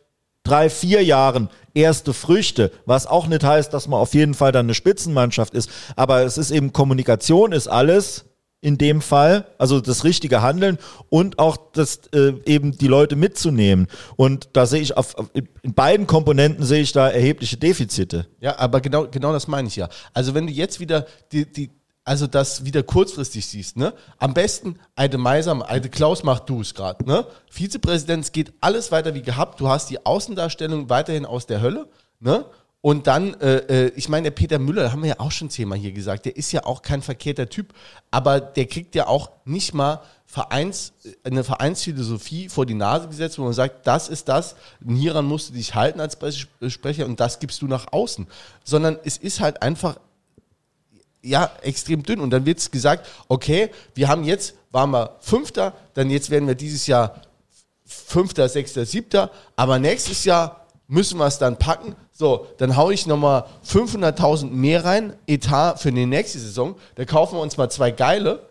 drei, 0.46 0.70
vier 0.70 1.02
Jahren 1.04 1.50
erste 1.76 2.12
Früchte, 2.12 2.72
was 2.86 3.06
auch 3.06 3.26
nicht 3.26 3.44
heißt, 3.44 3.72
dass 3.72 3.86
man 3.86 4.00
auf 4.00 4.14
jeden 4.14 4.34
Fall 4.34 4.50
dann 4.50 4.66
eine 4.66 4.74
Spitzenmannschaft 4.74 5.54
ist. 5.54 5.70
Aber 5.94 6.22
es 6.22 6.38
ist 6.38 6.50
eben 6.50 6.72
Kommunikation 6.72 7.52
ist 7.52 7.68
alles 7.68 8.24
in 8.62 8.78
dem 8.78 9.00
Fall, 9.00 9.46
also 9.58 9.80
das 9.80 10.02
richtige 10.02 10.42
Handeln 10.42 10.78
und 11.08 11.38
auch 11.38 11.56
das 11.72 12.00
äh, 12.12 12.32
eben 12.46 12.76
die 12.76 12.88
Leute 12.88 13.14
mitzunehmen. 13.14 13.86
Und 14.16 14.48
da 14.54 14.66
sehe 14.66 14.80
ich 14.80 14.96
auf, 14.96 15.14
auf, 15.16 15.30
in 15.34 15.74
beiden 15.74 16.06
Komponenten 16.06 16.64
sehe 16.64 16.80
ich 16.80 16.92
da 16.92 17.08
erhebliche 17.08 17.58
Defizite. 17.58 18.26
Ja, 18.40 18.58
aber 18.58 18.80
genau, 18.80 19.06
genau 19.08 19.32
das 19.32 19.46
meine 19.46 19.68
ich 19.68 19.76
ja. 19.76 19.88
Also 20.14 20.34
wenn 20.34 20.46
du 20.46 20.52
jetzt 20.52 20.80
wieder 20.80 21.06
die, 21.32 21.44
die, 21.44 21.70
also 22.06 22.28
das 22.28 22.64
wieder 22.64 22.84
kurzfristig 22.84 23.44
siehst, 23.46 23.76
ne? 23.76 23.92
Am 24.18 24.32
besten 24.32 24.78
Eide 24.94 25.18
Meiser, 25.18 25.68
Eide 25.68 25.90
Klaus 25.90 26.22
macht 26.22 26.48
du 26.48 26.60
es 26.60 26.72
gerade, 26.72 27.04
ne? 27.04 27.26
Vizepräsident, 27.50 28.32
geht 28.32 28.54
alles 28.60 28.92
weiter 28.92 29.14
wie 29.14 29.22
gehabt. 29.22 29.60
Du 29.60 29.68
hast 29.68 29.90
die 29.90 30.06
Außendarstellung 30.06 30.88
weiterhin 30.88 31.26
aus 31.26 31.46
der 31.46 31.60
Hölle, 31.60 31.88
ne? 32.20 32.46
Und 32.80 33.08
dann, 33.08 33.34
äh, 33.40 33.56
äh, 33.86 33.92
ich 33.96 34.08
meine, 34.08 34.24
der 34.24 34.30
Peter 34.30 34.60
Müller, 34.60 34.92
haben 34.92 35.02
wir 35.02 35.08
ja 35.08 35.18
auch 35.18 35.32
schon 35.32 35.50
zehnmal 35.50 35.78
hier 35.78 35.90
gesagt, 35.90 36.24
der 36.26 36.36
ist 36.36 36.52
ja 36.52 36.64
auch 36.64 36.82
kein 36.82 37.02
verkehrter 37.02 37.48
Typ, 37.48 37.74
aber 38.12 38.38
der 38.38 38.66
kriegt 38.66 38.94
ja 38.94 39.08
auch 39.08 39.32
nicht 39.44 39.74
mal 39.74 40.02
Vereins, 40.26 40.92
eine 41.24 41.42
Vereinsphilosophie 41.42 42.48
vor 42.48 42.66
die 42.66 42.74
Nase 42.74 43.08
gesetzt, 43.08 43.40
wo 43.40 43.42
man 43.42 43.52
sagt, 43.52 43.88
das 43.88 44.08
ist 44.08 44.28
das, 44.28 44.54
hieran 44.86 45.24
musst 45.24 45.48
du 45.48 45.54
dich 45.54 45.74
halten 45.74 45.98
als 45.98 46.14
Pressesprecher 46.14 47.06
und 47.06 47.18
das 47.18 47.40
gibst 47.40 47.60
du 47.62 47.66
nach 47.66 47.92
außen. 47.92 48.28
Sondern 48.62 48.96
es 49.02 49.16
ist 49.16 49.40
halt 49.40 49.62
einfach 49.62 49.98
ja, 51.22 51.50
extrem 51.62 52.02
dünn. 52.02 52.20
Und 52.20 52.30
dann 52.30 52.46
wird 52.46 52.70
gesagt, 52.70 53.06
okay, 53.28 53.70
wir 53.94 54.08
haben 54.08 54.24
jetzt, 54.24 54.54
waren 54.70 54.90
wir 54.90 55.16
Fünfter, 55.20 55.74
dann 55.94 56.10
jetzt 56.10 56.30
werden 56.30 56.46
wir 56.46 56.54
dieses 56.54 56.86
Jahr 56.86 57.22
Fünfter, 57.84 58.48
Sechster, 58.48 58.84
Siebter, 58.84 59.30
aber 59.54 59.78
nächstes 59.78 60.24
Jahr 60.24 60.66
müssen 60.88 61.18
wir 61.18 61.26
es 61.26 61.38
dann 61.38 61.56
packen. 61.56 61.94
So, 62.12 62.46
dann 62.58 62.76
haue 62.76 62.94
ich 62.94 63.06
nochmal 63.06 63.44
500.000 63.66 64.50
mehr 64.50 64.84
rein, 64.84 65.14
Etat 65.26 65.76
für 65.76 65.92
die 65.92 66.06
nächste 66.06 66.38
Saison. 66.38 66.76
Da 66.94 67.04
kaufen 67.04 67.36
wir 67.36 67.42
uns 67.42 67.56
mal 67.56 67.70
zwei 67.70 67.90
geile 67.90 68.48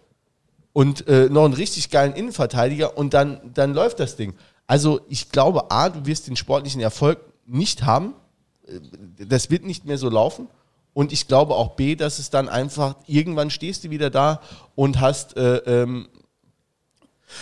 und 0.74 1.08
äh, 1.08 1.30
noch 1.30 1.46
einen 1.46 1.54
richtig 1.54 1.90
geilen 1.90 2.14
Innenverteidiger 2.14 2.98
und 2.98 3.14
dann, 3.14 3.40
dann 3.54 3.74
läuft 3.74 4.00
das 4.00 4.16
Ding. 4.16 4.34
Also 4.68 5.02
ich 5.10 5.32
glaube, 5.32 5.72
A, 5.72 5.90
du 5.90 6.06
wirst 6.06 6.28
den 6.28 6.36
sportlichen 6.36 6.82
Erfolg 6.82 7.20
nicht 7.46 7.84
haben. 7.84 8.14
Äh, 8.68 9.26
das 9.26 9.50
wird 9.50 9.66
nicht 9.66 9.86
mehr 9.86 9.98
so 9.98 10.10
laufen. 10.10 10.48
Und 10.95 11.11
ich 11.11 11.27
glaube 11.27 11.55
auch 11.55 11.76
B, 11.76 11.95
dass 11.95 12.19
es 12.19 12.30
dann 12.30 12.47
einfach, 12.47 12.95
irgendwann 13.05 13.49
stehst 13.49 13.84
du 13.84 13.89
wieder 13.89 14.09
da 14.09 14.39
und 14.76 15.01
hast 15.01 15.35
äh, 15.35 15.57
ähm, 15.57 16.07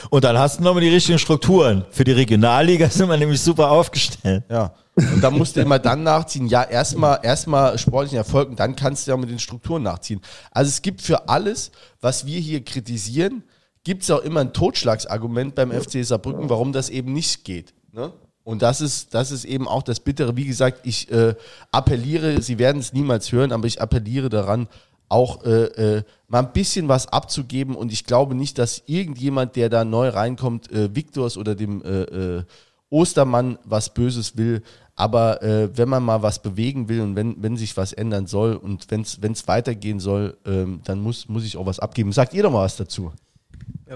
und 0.09 0.23
dann 0.23 0.39
hast 0.39 0.59
du 0.59 0.63
nochmal 0.63 0.81
die 0.81 0.89
richtigen 0.89 1.19
Strukturen. 1.19 1.85
Für 1.91 2.03
die 2.03 2.13
Regionalliga 2.13 2.89
sind 2.89 3.07
wir 3.07 3.17
nämlich 3.17 3.39
super 3.41 3.69
aufgestellt. 3.69 4.43
Ja. 4.49 4.73
Und 4.95 5.21
dann 5.21 5.37
musst 5.37 5.55
du 5.55 5.61
immer 5.61 5.77
dann 5.77 6.01
nachziehen. 6.01 6.47
Ja, 6.47 6.63
erstmal 6.63 7.19
erstmal 7.21 7.77
sportlichen 7.77 8.17
Erfolg 8.17 8.49
und 8.49 8.59
dann 8.59 8.75
kannst 8.75 9.05
du 9.05 9.11
ja 9.11 9.17
mit 9.17 9.29
den 9.29 9.37
Strukturen 9.37 9.83
nachziehen. 9.83 10.21
Also 10.49 10.69
es 10.69 10.81
gibt 10.81 11.03
für 11.03 11.29
alles, 11.29 11.71
was 12.01 12.25
wir 12.25 12.39
hier 12.39 12.63
kritisieren, 12.63 13.43
gibt 13.83 14.01
es 14.01 14.09
auch 14.09 14.21
immer 14.21 14.39
ein 14.41 14.53
Totschlagsargument 14.53 15.53
beim 15.53 15.71
FC 15.71 16.03
Saarbrücken, 16.03 16.49
warum 16.49 16.71
das 16.73 16.89
eben 16.89 17.13
nicht 17.13 17.43
geht. 17.43 17.75
Ne? 17.91 18.13
Und 18.43 18.61
das 18.61 18.81
ist, 18.81 19.13
das 19.13 19.31
ist 19.31 19.45
eben 19.45 19.67
auch 19.67 19.83
das 19.83 19.99
Bittere. 19.99 20.35
Wie 20.35 20.45
gesagt, 20.45 20.81
ich 20.83 21.09
äh, 21.11 21.35
appelliere, 21.71 22.41
Sie 22.41 22.59
werden 22.59 22.79
es 22.79 22.91
niemals 22.91 23.31
hören, 23.31 23.51
aber 23.51 23.67
ich 23.67 23.81
appelliere 23.81 24.29
daran, 24.29 24.67
auch 25.07 25.45
äh, 25.45 25.97
äh, 25.97 26.03
mal 26.27 26.39
ein 26.39 26.53
bisschen 26.53 26.87
was 26.87 27.07
abzugeben. 27.07 27.75
Und 27.75 27.91
ich 27.93 28.05
glaube 28.05 28.35
nicht, 28.35 28.57
dass 28.57 28.83
irgendjemand, 28.85 29.55
der 29.55 29.69
da 29.69 29.85
neu 29.85 30.09
reinkommt, 30.09 30.71
äh, 30.71 30.93
Viktors 30.93 31.37
oder 31.37 31.55
dem 31.55 31.83
äh, 31.83 32.01
äh, 32.01 32.43
Ostermann 32.89 33.57
was 33.63 33.93
Böses 33.93 34.35
will. 34.37 34.61
Aber 34.95 35.41
äh, 35.41 35.75
wenn 35.75 35.89
man 35.89 36.03
mal 36.03 36.21
was 36.21 36.41
bewegen 36.41 36.89
will 36.89 37.01
und 37.01 37.15
wenn, 37.15 37.41
wenn 37.41 37.57
sich 37.57 37.75
was 37.77 37.93
ändern 37.93 38.27
soll 38.27 38.55
und 38.55 38.91
wenn 38.91 39.01
es 39.01 39.47
weitergehen 39.47 39.99
soll, 39.99 40.37
ähm, 40.45 40.81
dann 40.83 40.99
muss, 40.99 41.27
muss 41.29 41.45
ich 41.45 41.57
auch 41.57 41.65
was 41.65 41.79
abgeben. 41.79 42.11
Sagt 42.11 42.33
ihr 42.33 42.43
doch 42.43 42.51
mal 42.51 42.63
was 42.63 42.75
dazu. 42.75 43.11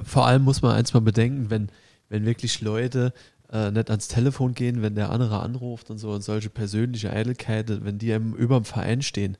Vor 0.03 0.26
allem 0.26 0.44
muss 0.44 0.61
man 0.61 0.72
eins 0.72 0.94
mal 0.94 1.02
bedenken, 1.02 1.49
wenn, 1.49 1.69
wenn 2.10 2.26
wirklich 2.26 2.61
Leute 2.61 3.14
äh, 3.52 3.72
nicht 3.72 3.90
ans 3.90 4.07
Telefon 4.07 4.53
gehen, 4.53 4.82
wenn 4.82 4.95
der 4.95 5.10
andere 5.10 5.40
anruft 5.40 5.90
und 5.90 5.98
so 5.98 6.11
und 6.11 6.24
solche 6.24 6.49
persönliche 6.49 7.11
Eitelkeit, 7.11 7.84
wenn 7.84 7.98
die 7.98 8.11
über 8.11 8.56
dem 8.56 8.65
Verein 8.65 9.02
stehen. 9.02 9.38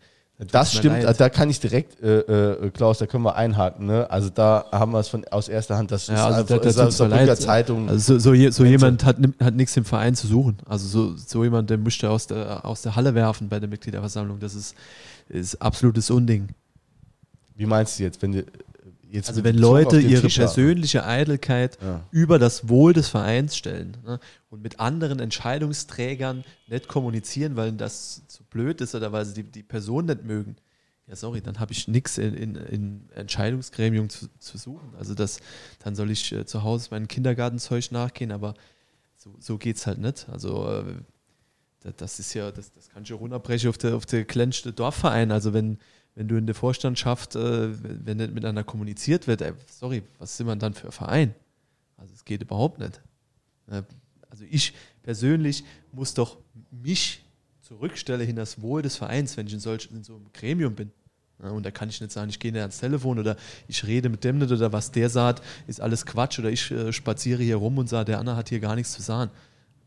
Das 0.52 0.72
stimmt, 0.72 1.02
leid. 1.02 1.20
da 1.20 1.30
kann 1.30 1.50
ich 1.50 1.60
direkt, 1.60 2.00
äh, 2.00 2.20
äh, 2.20 2.70
Klaus, 2.70 3.00
da 3.00 3.08
können 3.08 3.24
wir 3.24 3.36
einhaken. 3.36 3.88
Ne? 3.88 4.10
Also 4.12 4.30
da 4.30 4.66
haben 4.72 4.92
wir 4.92 5.00
es 5.00 5.08
von 5.08 5.26
aus 5.30 5.50
erster 5.50 5.78
Hand, 5.78 5.92
das 5.92 6.08
ja, 6.08 6.28
also 6.28 6.42
ist, 6.42 6.52
da, 6.52 6.58
das 6.58 6.76
ist 6.76 7.02
aus 7.02 7.10
der 7.10 7.36
Zeitung. 7.36 7.90
Also 7.90 8.20
so, 8.20 8.36
so, 8.36 8.52
so 8.52 8.64
jemand 8.64 9.04
hat, 9.04 9.18
hat 9.42 9.56
nichts 9.56 9.76
im 9.78 9.84
Verein 9.86 10.14
zu 10.14 10.28
suchen. 10.28 10.58
Also 10.68 10.88
so, 10.88 11.16
so 11.18 11.44
jemand, 11.44 11.72
der 11.72 11.80
müsste 11.80 12.12
aus 12.12 12.28
der, 12.28 12.64
aus 12.64 12.84
der 12.84 12.96
Halle 12.96 13.16
werfen 13.16 13.50
bei 13.50 13.60
der 13.60 13.68
Mitgliederversammlung. 13.68 14.40
Das 14.40 14.54
ist, 14.54 14.76
ist 15.28 15.60
absolutes 15.60 16.12
Unding. 16.12 16.50
Wie 17.56 17.66
meinst 17.66 17.98
du 17.98 18.04
jetzt, 18.04 18.22
wenn 18.22 18.34
die, 18.34 18.46
Jetzt 19.10 19.30
also 19.30 19.44
wenn 19.44 19.58
Leute 19.58 20.00
ihre 20.00 20.28
persönliche 20.28 21.06
Eitelkeit 21.06 21.78
ja. 21.82 22.04
über 22.12 22.40
das 22.40 22.68
Wohl 22.68 22.94
des 22.94 23.08
Vereins 23.08 23.56
stellen 23.56 23.98
ne, 24.06 24.20
und 24.50 24.62
mit 24.62 24.80
anderen 24.80 25.20
Entscheidungsträgern 25.20 26.44
nicht 26.68 26.88
kommunizieren, 26.88 27.56
weil 27.56 27.72
das 27.72 28.24
zu 28.28 28.44
blöd 28.44 28.82
ist 28.82 28.96
oder 28.96 29.12
weil 29.12 29.26
sie 29.26 29.44
die, 29.44 29.44
die 29.44 29.64
Person 29.64 30.06
nicht 30.06 30.24
mögen, 30.24 30.58
ja 31.08 31.16
sorry, 31.16 31.42
dann 31.42 31.60
habe 31.60 31.72
ich 31.72 31.88
nichts 31.88 32.18
in, 32.18 32.34
in, 32.34 32.56
in, 32.56 33.10
Entscheidungsgremium 33.16 34.10
zu, 34.10 34.28
zu, 34.40 34.58
suchen. 34.58 34.94
Also 35.00 35.14
das, 35.14 35.40
dann 35.80 35.96
soll 35.96 36.12
ich 36.12 36.34
äh, 36.34 36.46
zu 36.46 36.64
Hause 36.64 36.90
meinem 36.92 37.08
Kindergartenzeug 37.08 37.92
nachgehen, 37.92 38.32
aber 38.32 38.56
so, 39.16 39.34
so 39.40 39.58
geht 39.58 39.78
es 39.78 39.88
halt 39.88 40.00
nicht. 40.00 40.28
Also 40.30 40.70
äh, 40.70 41.92
das 41.96 42.20
ist 42.20 42.34
ja, 42.34 42.52
das, 42.52 42.72
das 42.74 42.90
kann 42.90 43.04
ich 43.04 43.10
ja 43.10 43.16
runterbrechen 43.16 43.70
auf 43.70 43.78
der, 43.78 43.96
auf 43.96 44.06
der 44.06 44.26
kleinste 44.26 44.74
Dorfverein. 44.74 45.32
Also 45.32 45.54
wenn 45.54 45.78
wenn 46.18 46.28
du 46.28 46.36
in 46.36 46.48
der 46.48 46.56
Vorstandschaft, 46.56 47.36
äh, 47.36 47.70
wenn 48.04 48.18
nicht 48.18 48.34
miteinander 48.34 48.64
kommuniziert 48.64 49.28
wird, 49.28 49.44
ey, 49.44 49.54
sorry, 49.68 50.02
was 50.18 50.36
sind 50.36 50.48
wir 50.48 50.56
dann 50.56 50.74
für 50.74 50.88
ein 50.88 50.92
Verein? 50.92 51.36
Also 51.96 52.12
es 52.16 52.26
geht 52.26 52.42
überhaupt 52.42 52.80
nicht. 52.80 53.00
Äh, 53.70 53.84
also 54.28 54.44
ich 54.50 54.74
persönlich 55.04 55.64
muss 55.92 56.16
doch 56.16 56.38
mich 56.72 57.24
zurückstellen 57.62 58.26
hin 58.26 58.36
das 58.36 58.64
Wohl 58.64 58.82
des 58.82 58.96
Vereins, 58.96 59.38
wenn 59.38 59.46
ich 59.46 59.54
in, 59.54 59.60
solch, 59.60 59.90
in 59.92 60.04
so 60.04 60.16
einem 60.16 60.34
Gremium 60.34 60.74
bin. 60.74 60.92
Und 61.38 61.64
da 61.64 61.70
kann 61.70 61.88
ich 61.88 62.02
nicht 62.02 62.12
sagen, 62.12 62.32
ich 62.32 62.40
gehe 62.40 62.52
nicht 62.52 62.62
ans 62.62 62.80
Telefon 62.80 63.20
oder 63.20 63.38
ich 63.68 63.86
rede 63.86 64.10
mit 64.10 64.24
dem 64.24 64.40
nicht 64.40 64.52
oder 64.52 64.74
was 64.74 64.90
der 64.90 65.12
sagt, 65.12 65.44
ist 65.68 65.80
alles 65.80 66.04
Quatsch 66.04 66.40
oder 66.40 66.50
ich 66.50 66.72
äh, 66.72 66.92
spaziere 66.92 67.44
hier 67.44 67.58
rum 67.58 67.78
und 67.78 67.90
sage, 67.90 68.06
der 68.06 68.20
Anna 68.20 68.36
hat 68.36 68.50
hier 68.50 68.60
gar 68.60 68.74
nichts 68.74 68.94
zu 68.94 69.04
sagen. 69.04 69.30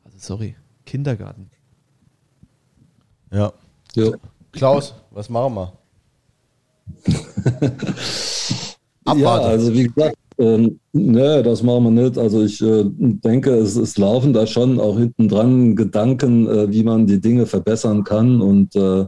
Also 0.04 0.16
sorry, 0.20 0.54
Kindergarten. 0.86 1.50
Ja. 3.32 3.52
ja. 3.96 4.12
Klaus, 4.52 4.94
was 5.10 5.28
machen 5.28 5.54
wir? 5.54 5.79
ja, 9.16 9.38
also 9.38 9.72
wie 9.72 9.84
gesagt, 9.84 10.16
ähm, 10.40 10.80
ne, 10.92 11.42
das 11.42 11.62
machen 11.62 11.84
wir 11.84 12.02
nicht. 12.02 12.16
Also 12.16 12.42
ich 12.42 12.62
äh, 12.62 12.84
denke, 12.86 13.50
es, 13.50 13.76
es, 13.76 13.98
laufen 13.98 14.32
da 14.32 14.46
schon 14.46 14.80
auch 14.80 14.98
hinten 14.98 15.28
dran 15.28 15.76
Gedanken, 15.76 16.48
äh, 16.48 16.72
wie 16.72 16.82
man 16.82 17.06
die 17.06 17.20
Dinge 17.20 17.44
verbessern 17.44 18.04
kann. 18.04 18.40
Und 18.40 18.74
äh, 18.74 19.04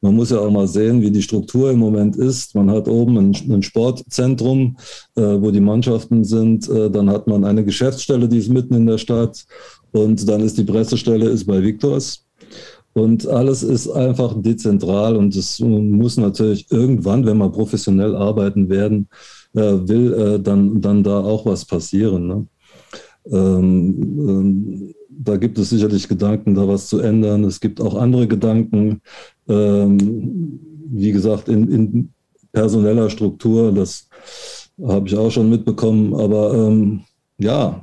man 0.00 0.16
muss 0.16 0.30
ja 0.30 0.40
auch 0.40 0.50
mal 0.50 0.66
sehen, 0.66 1.00
wie 1.00 1.12
die 1.12 1.22
Struktur 1.22 1.70
im 1.70 1.78
Moment 1.78 2.16
ist. 2.16 2.56
Man 2.56 2.68
hat 2.68 2.88
oben 2.88 3.16
ein, 3.16 3.36
ein 3.48 3.62
Sportzentrum, 3.62 4.76
äh, 5.14 5.22
wo 5.22 5.52
die 5.52 5.60
Mannschaften 5.60 6.24
sind. 6.24 6.68
Äh, 6.68 6.90
dann 6.90 7.08
hat 7.08 7.28
man 7.28 7.44
eine 7.44 7.64
Geschäftsstelle, 7.64 8.28
die 8.28 8.38
ist 8.38 8.48
mitten 8.48 8.74
in 8.74 8.86
der 8.86 8.98
Stadt. 8.98 9.44
Und 9.92 10.28
dann 10.28 10.40
ist 10.40 10.58
die 10.58 10.64
Pressestelle 10.64 11.28
ist 11.28 11.46
bei 11.46 11.62
Victors. 11.62 12.21
Und 12.94 13.26
alles 13.26 13.62
ist 13.62 13.88
einfach 13.88 14.34
dezentral 14.40 15.16
und 15.16 15.34
es 15.34 15.60
muss 15.60 16.18
natürlich 16.18 16.70
irgendwann, 16.70 17.24
wenn 17.24 17.38
wir 17.38 17.48
professionell 17.48 18.14
arbeiten 18.14 18.68
werden, 18.68 19.08
äh, 19.54 19.60
will 19.60 20.12
äh, 20.12 20.40
dann, 20.40 20.80
dann 20.80 21.02
da 21.02 21.20
auch 21.20 21.46
was 21.46 21.64
passieren. 21.64 22.26
Ne? 22.26 22.46
Ähm, 23.30 24.18
ähm, 24.28 24.94
da 25.08 25.36
gibt 25.36 25.58
es 25.58 25.70
sicherlich 25.70 26.08
Gedanken, 26.08 26.54
da 26.54 26.66
was 26.66 26.88
zu 26.88 26.98
ändern. 26.98 27.44
Es 27.44 27.60
gibt 27.60 27.80
auch 27.80 27.94
andere 27.94 28.26
Gedanken, 28.26 29.00
ähm, 29.48 30.58
wie 30.90 31.12
gesagt, 31.12 31.48
in, 31.48 31.70
in, 31.70 32.12
personeller 32.52 33.08
Struktur, 33.08 33.72
das 33.72 34.08
habe 34.86 35.08
ich 35.08 35.16
auch 35.16 35.30
schon 35.30 35.48
mitbekommen. 35.48 36.12
Aber 36.14 36.52
ähm, 36.52 37.00
ja, 37.38 37.80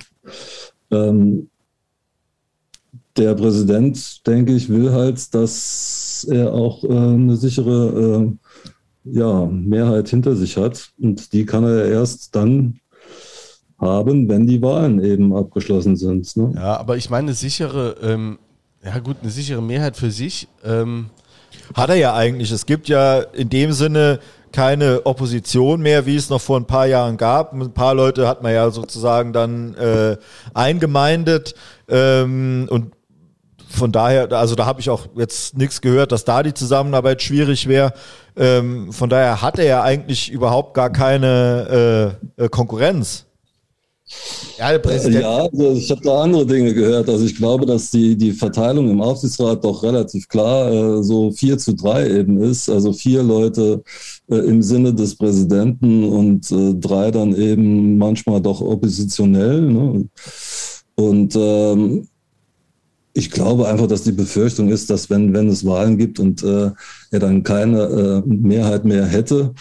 ähm, 0.91 1.48
der 3.18 3.36
Präsident, 3.36 4.26
denke 4.27 4.53
ich, 4.53 4.69
will 4.69 4.91
halt, 4.91 5.34
dass 5.34 6.27
er 6.30 6.53
auch 6.53 6.84
äh, 6.84 6.88
eine 6.88 7.36
sichere 7.36 8.31
äh, 9.06 9.11
ja, 9.11 9.45
Mehrheit 9.45 10.10
hinter 10.10 10.36
sich 10.36 10.57
hat. 10.57 10.91
Und 10.99 11.34
die 11.34 11.45
kann 11.45 11.64
er 11.64 11.86
erst 11.86 12.36
dann 12.36 12.80
haben, 13.77 14.27
wenn 14.30 14.45
die 14.45 14.61
Wahlen 14.61 15.03
eben 15.03 15.34
abgeschlossen 15.36 15.95
sind. 15.95 16.36
Ne? 16.36 16.53
Ja, 16.56 16.77
aber 16.77 16.98
ich 16.98 17.10
meine, 17.10 17.27
eine 17.27 17.34
sichere, 17.34 17.95
ähm, 18.02 18.40
ja 18.84 18.99
gut, 18.99 19.18
eine 19.22 19.31
sichere 19.31 19.61
Mehrheit 19.61 19.98
für 19.98 20.11
sich. 20.11 20.48
Ähm 20.64 21.07
hat 21.73 21.90
er 21.90 21.95
ja 21.95 22.15
eigentlich. 22.15 22.52
Es 22.52 22.65
gibt 22.65 22.88
ja 22.90 23.19
in 23.19 23.49
dem 23.49 23.72
Sinne 23.72 24.19
keine 24.52 25.06
Opposition 25.06 25.81
mehr, 25.81 26.06
wie 26.06 26.15
es 26.15 26.30
noch 26.30 26.41
vor 26.41 26.60
ein 26.60 26.65
paar 26.65 26.88
Jahren 26.88 27.18
gab. 27.18 27.53
Ein 27.53 27.73
paar 27.73 27.94
Leute 27.94 28.27
hat 28.27 28.41
man 28.41 28.53
ja 28.53 28.69
sozusagen 28.72 29.34
dann 29.34 29.76
äh, 29.76 30.18
eingemeindet 30.53 31.53
ähm, 31.88 32.68
und 32.69 32.91
von 33.69 33.91
daher, 33.91 34.31
also 34.31 34.55
da 34.55 34.65
habe 34.65 34.81
ich 34.81 34.89
auch 34.89 35.07
jetzt 35.15 35.55
nichts 35.57 35.79
gehört, 35.79 36.11
dass 36.11 36.25
da 36.25 36.43
die 36.43 36.53
Zusammenarbeit 36.53 37.21
schwierig 37.21 37.67
wäre. 37.67 37.93
Ähm, 38.35 38.91
von 38.91 39.09
daher 39.09 39.41
hat 39.41 39.59
er 39.59 39.65
ja 39.65 39.83
eigentlich 39.83 40.31
überhaupt 40.31 40.73
gar 40.73 40.91
keine 40.91 42.17
äh, 42.37 42.45
äh 42.45 42.49
Konkurrenz. 42.49 43.25
Ja, 44.57 44.71
der 44.71 44.79
Präsident. 44.79 45.21
Ja, 45.21 45.37
also 45.37 45.73
ich 45.73 45.91
habe 45.91 46.01
da 46.01 46.23
andere 46.23 46.45
Dinge 46.45 46.73
gehört. 46.73 47.07
Also 47.09 47.25
ich 47.25 47.35
glaube, 47.35 47.65
dass 47.65 47.91
die, 47.91 48.17
die 48.17 48.31
Verteilung 48.31 48.89
im 48.89 49.01
Aufsichtsrat 49.01 49.63
doch 49.63 49.83
relativ 49.83 50.27
klar 50.27 50.71
äh, 50.71 51.03
so 51.03 51.31
4 51.31 51.57
zu 51.59 51.75
3 51.75 52.09
eben 52.09 52.41
ist. 52.41 52.69
Also 52.69 52.91
vier 52.91 53.21
Leute 53.21 53.83
äh, 54.29 54.35
im 54.35 54.63
Sinne 54.63 54.93
des 54.93 55.15
Präsidenten 55.15 56.03
und 56.03 56.51
äh, 56.51 56.73
drei 56.73 57.11
dann 57.11 57.35
eben 57.35 57.97
manchmal 57.97 58.41
doch 58.41 58.61
oppositionell. 58.61 59.61
Ne? 59.61 60.09
Und 60.95 61.35
ähm, 61.35 62.09
ich 63.14 63.31
glaube 63.31 63.68
einfach, 63.68 63.88
dass 63.88 64.03
die 64.03 64.11
Befürchtung 64.11 64.69
ist, 64.69 64.90
dass 64.90 65.10
wenn, 65.10 65.34
wenn 65.34 65.49
es 65.49 65.65
Wahlen 65.65 65.98
gibt 65.98 66.19
und 66.19 66.44
äh, 66.44 66.72
er 67.11 67.19
dann 67.19 67.44
keine 67.44 67.84
äh, 67.84 68.22
Mehrheit 68.26 68.86
mehr 68.86 69.06
hätte 69.06 69.53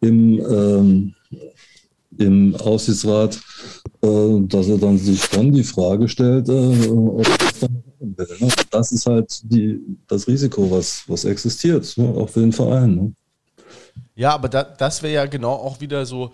im, 0.00 0.38
ähm, 0.40 1.14
im 2.18 2.56
Aufsichtsrat, 2.56 3.40
äh, 4.02 4.40
dass 4.42 4.68
er 4.68 4.78
dann 4.78 4.98
sich 4.98 5.28
dann 5.28 5.52
die 5.52 5.62
Frage 5.62 6.08
stellt, 6.08 6.48
äh, 6.48 6.88
ob 6.88 7.24
das 7.38 7.60
dann 7.60 7.82
will. 8.00 8.26
Ne? 8.40 8.48
Das 8.70 8.92
ist 8.92 9.06
halt 9.06 9.40
die, 9.44 9.80
das 10.08 10.26
Risiko, 10.26 10.70
was, 10.70 11.04
was 11.06 11.24
existiert, 11.24 11.96
ne? 11.96 12.08
auch 12.08 12.28
für 12.28 12.40
den 12.40 12.52
Verein. 12.52 12.94
Ne? 12.94 13.12
Ja, 14.14 14.34
aber 14.34 14.48
da, 14.48 14.64
das 14.64 15.02
wäre 15.02 15.14
ja 15.14 15.26
genau 15.26 15.52
auch 15.52 15.80
wieder 15.80 16.06
so, 16.06 16.32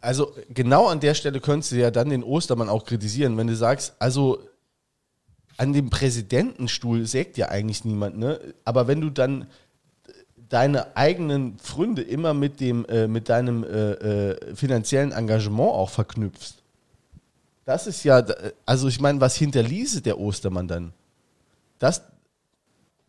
also 0.00 0.32
genau 0.52 0.86
an 0.86 1.00
der 1.00 1.14
Stelle 1.14 1.40
könntest 1.40 1.72
du 1.72 1.76
ja 1.76 1.90
dann 1.90 2.10
den 2.10 2.22
Ostermann 2.22 2.68
auch 2.68 2.84
kritisieren, 2.84 3.36
wenn 3.36 3.46
du 3.46 3.56
sagst, 3.56 3.94
also 3.98 4.38
an 5.58 5.72
dem 5.72 5.90
Präsidentenstuhl 5.90 7.06
sägt 7.06 7.36
ja 7.36 7.48
eigentlich 7.48 7.84
niemand, 7.84 8.16
ne? 8.16 8.40
Aber 8.64 8.86
wenn 8.86 9.00
du 9.00 9.10
dann 9.10 9.46
deine 10.48 10.96
eigenen 10.96 11.58
Fründe 11.58 12.00
immer 12.00 12.32
mit 12.32 12.60
dem, 12.60 12.86
äh, 12.86 13.06
mit 13.06 13.28
deinem 13.28 13.64
äh, 13.64 13.90
äh, 13.92 14.54
finanziellen 14.56 15.12
Engagement 15.12 15.70
auch 15.70 15.90
verknüpfst, 15.90 16.62
das 17.64 17.86
ist 17.86 18.02
ja, 18.04 18.24
also 18.64 18.88
ich 18.88 18.98
meine, 18.98 19.20
was 19.20 19.36
hinterließe 19.36 20.00
der 20.00 20.18
Ostermann 20.18 20.68
dann? 20.68 20.92
Das, 21.78 22.02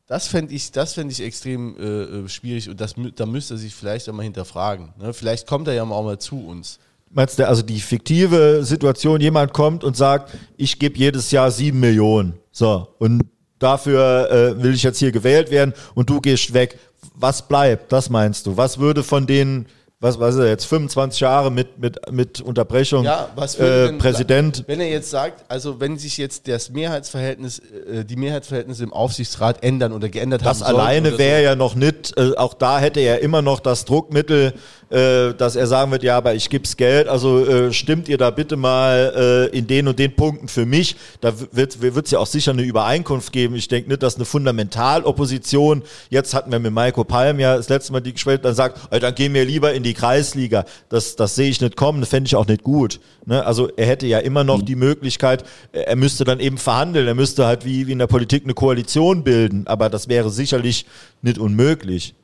das 0.05 0.27
fände 0.27 0.53
ich, 0.53 0.71
fänd 0.71 1.11
ich 1.11 1.21
extrem 1.21 1.77
äh, 1.77 1.84
äh, 1.84 2.27
schwierig 2.27 2.67
und 2.67 2.81
das, 2.81 2.95
da 3.15 3.26
müsste 3.26 3.53
er 3.53 3.57
sich 3.57 3.73
vielleicht 3.73 4.09
einmal 4.09 4.26
hinterfragen. 4.26 4.89
Ne? 4.97 5.13
Vielleicht 5.13 5.47
kommt 5.47 5.67
er 5.69 5.76
ja 5.76 5.84
auch 5.84 6.03
mal 6.03 6.19
zu 6.19 6.45
uns. 6.45 6.80
Meinst 7.11 7.40
du, 7.40 7.48
also 7.48 7.64
die 7.64 7.80
fiktive 7.80 8.64
Situation, 8.64 9.19
jemand 9.19 9.53
kommt 9.53 9.84
und 9.84 9.98
sagt, 9.98 10.31
ich 10.57 10.77
gebe 10.77 10.98
jedes 10.98 11.31
Jahr 11.31 11.49
sieben 11.49 11.80
Millionen. 11.80 12.34
So, 12.52 12.88
und 12.99 13.23
dafür 13.57 14.30
äh, 14.31 14.64
will 14.64 14.73
ich 14.73 14.84
jetzt 14.84 14.99
hier 14.99 15.11
gewählt 15.11 15.49
werden 15.49 15.73
und 15.95 16.10
du 16.10 16.22
gehst 16.22 16.53
weg. 16.53 16.77
Was 17.15 17.48
bleibt? 17.48 17.91
Das 17.91 18.10
meinst 18.10 18.45
du? 18.45 18.57
Was 18.57 18.77
würde 18.80 19.03
von 19.03 19.26
den 19.26 19.65
was 20.02 20.18
weiß 20.18 20.36
er 20.36 20.48
jetzt, 20.48 20.65
25 20.65 21.19
Jahre 21.19 21.52
mit, 21.52 21.77
mit, 21.77 21.99
mit 22.10 22.40
Unterbrechung 22.40 23.03
Ja, 23.03 23.30
was 23.36 23.56
äh, 23.60 23.88
denn- 23.88 23.98
Präsident. 23.98 24.64
Wenn 24.65 24.80
er 24.80 24.90
jetzt 24.90 25.10
sagt, 25.10 25.44
also 25.49 25.81
wenn 25.81 25.98
sich 25.98 26.18
jetzt 26.18 26.48
das 26.48 26.69
Mehrheitsverhältnis, 26.69 27.60
äh, 27.60 28.06
die 28.06 28.15
Mehrheitsverhältnisse 28.15 28.84
im 28.84 28.94
Aufsichtsrat 28.94 29.61
ändern 29.61 29.91
oder 29.91 30.07
geändert 30.07 30.41
Das 30.41 30.61
haben 30.61 30.68
sollten 30.68 30.80
alleine 30.80 31.18
wäre 31.18 31.44
ja 31.44 31.56
noch 31.56 31.76
nicht, 31.76 32.18
äh, 32.18 32.31
auch 32.38 32.53
da 32.53 32.80
hätte 32.80 33.02
er 33.02 33.19
immer 33.19 33.41
noch 33.41 33.60
das 33.60 33.84
Druckmittel, 33.84 34.53
äh, 34.90 35.34
dass 35.36 35.56
er 35.56 35.68
sagen 35.68 35.91
wird, 35.91 36.03
ja, 36.03 36.18
aber 36.18 36.34
ich 36.34 36.49
gib's 36.49 36.76
Geld, 36.76 37.07
also 37.07 37.45
äh, 37.45 37.72
stimmt 37.72 38.10
ihr 38.10 38.18
da 38.18 38.32
bitte 38.32 38.57
mal 38.57 39.49
äh, 39.53 39.57
in 39.57 39.68
den 39.68 39.88
und 39.88 39.99
den 39.99 40.16
Punkten 40.16 40.48
für 40.48 40.66
mich. 40.66 40.95
Da 41.22 41.34
wird 41.52 42.06
es 42.06 42.11
ja 42.11 42.20
auch 42.20 42.26
sicher 42.26 42.52
eine 42.52 42.64
Übereinkunft 42.64 43.32
geben. 43.32 43.56
Ich 43.56 43.68
denke 43.68 43.90
nicht, 43.90 44.02
dass 44.02 44.16
eine 44.16 44.26
Fundamentalopposition, 44.26 45.84
jetzt 46.10 46.34
hatten 46.34 46.52
wir 46.52 46.60
mit 46.60 46.74
Maiko 46.74 47.03
Palm 47.03 47.40
ja 47.40 47.56
das 47.56 47.70
letzte 47.70 47.91
Mal 47.91 48.02
die 48.02 48.14
gespielt, 48.14 48.44
dann 48.45 48.56
sagt, 48.56 48.80
ey, 48.91 48.99
dann 48.99 49.14
gehen 49.14 49.34
wir 49.34 49.45
lieber 49.45 49.74
in 49.74 49.84
die 49.84 49.94
Kreisliga. 49.94 50.66
Das, 50.90 51.16
das 51.16 51.36
sehe 51.36 51.49
ich 51.49 51.61
nicht 51.61 51.76
kommen, 51.76 51.99
das 51.99 52.10
fände 52.10 52.28
ich 52.28 52.36
auch 52.36 52.48
nicht 52.48 52.64
gut. 52.64 52.99
Ne? 53.26 53.45
Also 53.45 53.70
er 53.76 53.86
hätte 53.86 54.07
ja 54.07 54.20
immer 54.20 54.44
noch 54.44 54.61
die 54.61 54.76
Möglichkeit, 54.76 55.44
er 55.72 55.95
müsste 55.95 56.24
dann 56.24 56.40
eben 56.40 56.57
verhandeln, 56.57 57.07
er 57.07 57.16
müsste 57.16 57.45
halt 57.45 57.64
wie, 57.66 57.88
wie 57.88 57.91
in 57.91 57.99
der 57.99 58.07
Politik 58.07 58.44
eine 58.44 58.56
Koalition 58.56 59.24
bilden, 59.24 59.68
aber 59.68 59.90
das 59.90 60.07
wäre 60.07 60.30
sicherlich 60.30 60.86
nicht 61.22 61.38
unmöglich. 61.38 62.16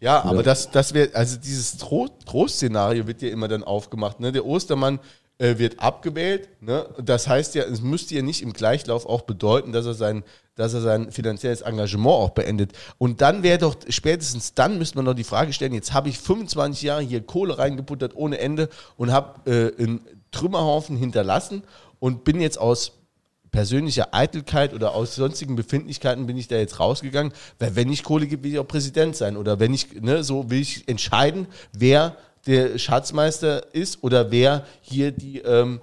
Ja, 0.00 0.24
aber 0.24 0.42
das, 0.42 0.70
das 0.70 0.94
wäre, 0.94 1.14
also 1.14 1.36
dieses 1.36 1.76
Tro 1.76 2.08
Trostszenario 2.24 3.06
wird 3.06 3.20
ja 3.20 3.28
immer 3.28 3.48
dann 3.48 3.62
aufgemacht. 3.62 4.18
Ne? 4.18 4.32
Der 4.32 4.46
Ostermann 4.46 4.98
äh, 5.36 5.58
wird 5.58 5.80
abgewählt. 5.80 6.48
Ne? 6.62 6.86
Das 7.02 7.28
heißt 7.28 7.54
ja, 7.54 7.64
es 7.64 7.82
müsste 7.82 8.14
ja 8.14 8.22
nicht 8.22 8.42
im 8.42 8.54
Gleichlauf 8.54 9.04
auch 9.04 9.22
bedeuten, 9.22 9.72
dass 9.72 9.84
er 9.84 9.94
sein, 9.94 10.24
dass 10.54 10.72
er 10.72 10.80
sein 10.80 11.12
finanzielles 11.12 11.60
Engagement 11.60 12.14
auch 12.14 12.30
beendet. 12.30 12.72
Und 12.96 13.20
dann 13.20 13.42
wäre 13.42 13.58
doch, 13.58 13.76
spätestens 13.90 14.54
dann 14.54 14.78
müsste 14.78 14.96
man 14.96 15.04
doch 15.04 15.14
die 15.14 15.24
Frage 15.24 15.52
stellen, 15.52 15.74
jetzt 15.74 15.92
habe 15.92 16.08
ich 16.08 16.18
25 16.18 16.82
Jahre 16.82 17.02
hier 17.02 17.20
Kohle 17.20 17.58
reingebuttert 17.58 18.16
ohne 18.16 18.38
Ende 18.38 18.70
und 18.96 19.12
habe 19.12 19.50
äh, 19.50 19.82
einen 19.82 20.00
Trümmerhaufen 20.30 20.96
hinterlassen 20.96 21.62
und 21.98 22.24
bin 22.24 22.40
jetzt 22.40 22.58
aus 22.58 22.99
persönlicher 23.50 24.14
Eitelkeit 24.14 24.74
oder 24.74 24.94
aus 24.94 25.14
sonstigen 25.14 25.56
Befindlichkeiten 25.56 26.26
bin 26.26 26.36
ich 26.36 26.48
da 26.48 26.56
jetzt 26.56 26.78
rausgegangen, 26.78 27.32
weil 27.58 27.76
wenn 27.76 27.92
ich 27.92 28.04
Kohle 28.04 28.26
gibt, 28.26 28.44
will 28.44 28.52
ich 28.52 28.58
auch 28.58 28.68
Präsident 28.68 29.16
sein 29.16 29.36
oder 29.36 29.58
wenn 29.60 29.74
ich, 29.74 30.00
ne, 30.00 30.22
so 30.22 30.50
will 30.50 30.60
ich 30.60 30.88
entscheiden, 30.88 31.46
wer 31.72 32.16
der 32.46 32.78
Schatzmeister 32.78 33.74
ist 33.74 34.02
oder 34.02 34.30
wer 34.30 34.64
hier 34.80 35.12
die 35.12 35.38
ähm, 35.38 35.80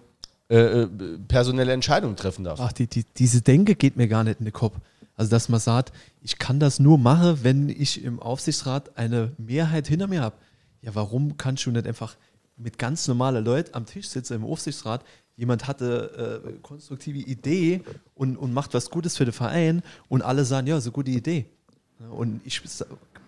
äh, 0.49 0.83
äh, 0.83 0.87
personelle 1.27 1.73
Entscheidung 1.73 2.15
treffen 2.15 2.45
darf. 2.45 2.59
Ach, 2.61 2.71
die, 2.71 2.87
die, 2.87 3.05
diese 3.17 3.41
Denke 3.41 3.75
geht 3.75 3.97
mir 3.97 4.07
gar 4.07 4.23
nicht 4.23 4.39
in 4.39 4.45
den 4.45 4.53
Kopf. 4.53 4.77
Also, 5.15 5.29
dass 5.29 5.49
man 5.49 5.59
sagt, 5.59 5.91
ich 6.21 6.37
kann 6.37 6.59
das 6.59 6.79
nur 6.79 6.97
machen, 6.97 7.39
wenn 7.41 7.69
ich 7.69 8.03
im 8.03 8.21
Aufsichtsrat 8.21 8.97
eine 8.97 9.33
Mehrheit 9.37 9.87
hinter 9.87 10.07
mir 10.07 10.21
habe. 10.21 10.37
Ja, 10.81 10.95
warum 10.95 11.35
kannst 11.35 11.65
du 11.65 11.71
nicht 11.71 11.85
einfach 11.85 12.15
mit 12.55 12.77
ganz 12.77 13.07
normalen 13.07 13.43
Leuten 13.43 13.73
am 13.73 13.85
Tisch 13.85 14.07
sitzen 14.07 14.35
im 14.35 14.45
Aufsichtsrat? 14.45 15.03
Jemand 15.37 15.67
hatte 15.67 16.41
äh, 16.43 16.51
konstruktive 16.63 17.19
Idee 17.19 17.81
und, 18.15 18.37
und 18.37 18.53
macht 18.53 18.73
was 18.73 18.89
Gutes 18.89 19.15
für 19.15 19.23
den 19.25 19.33
Verein 19.33 19.83
und 20.09 20.23
alle 20.23 20.43
sagen, 20.43 20.65
ja, 20.65 20.81
so 20.81 20.91
gute 20.91 21.11
Idee. 21.11 21.45
Und 22.09 22.41
ich 22.43 22.59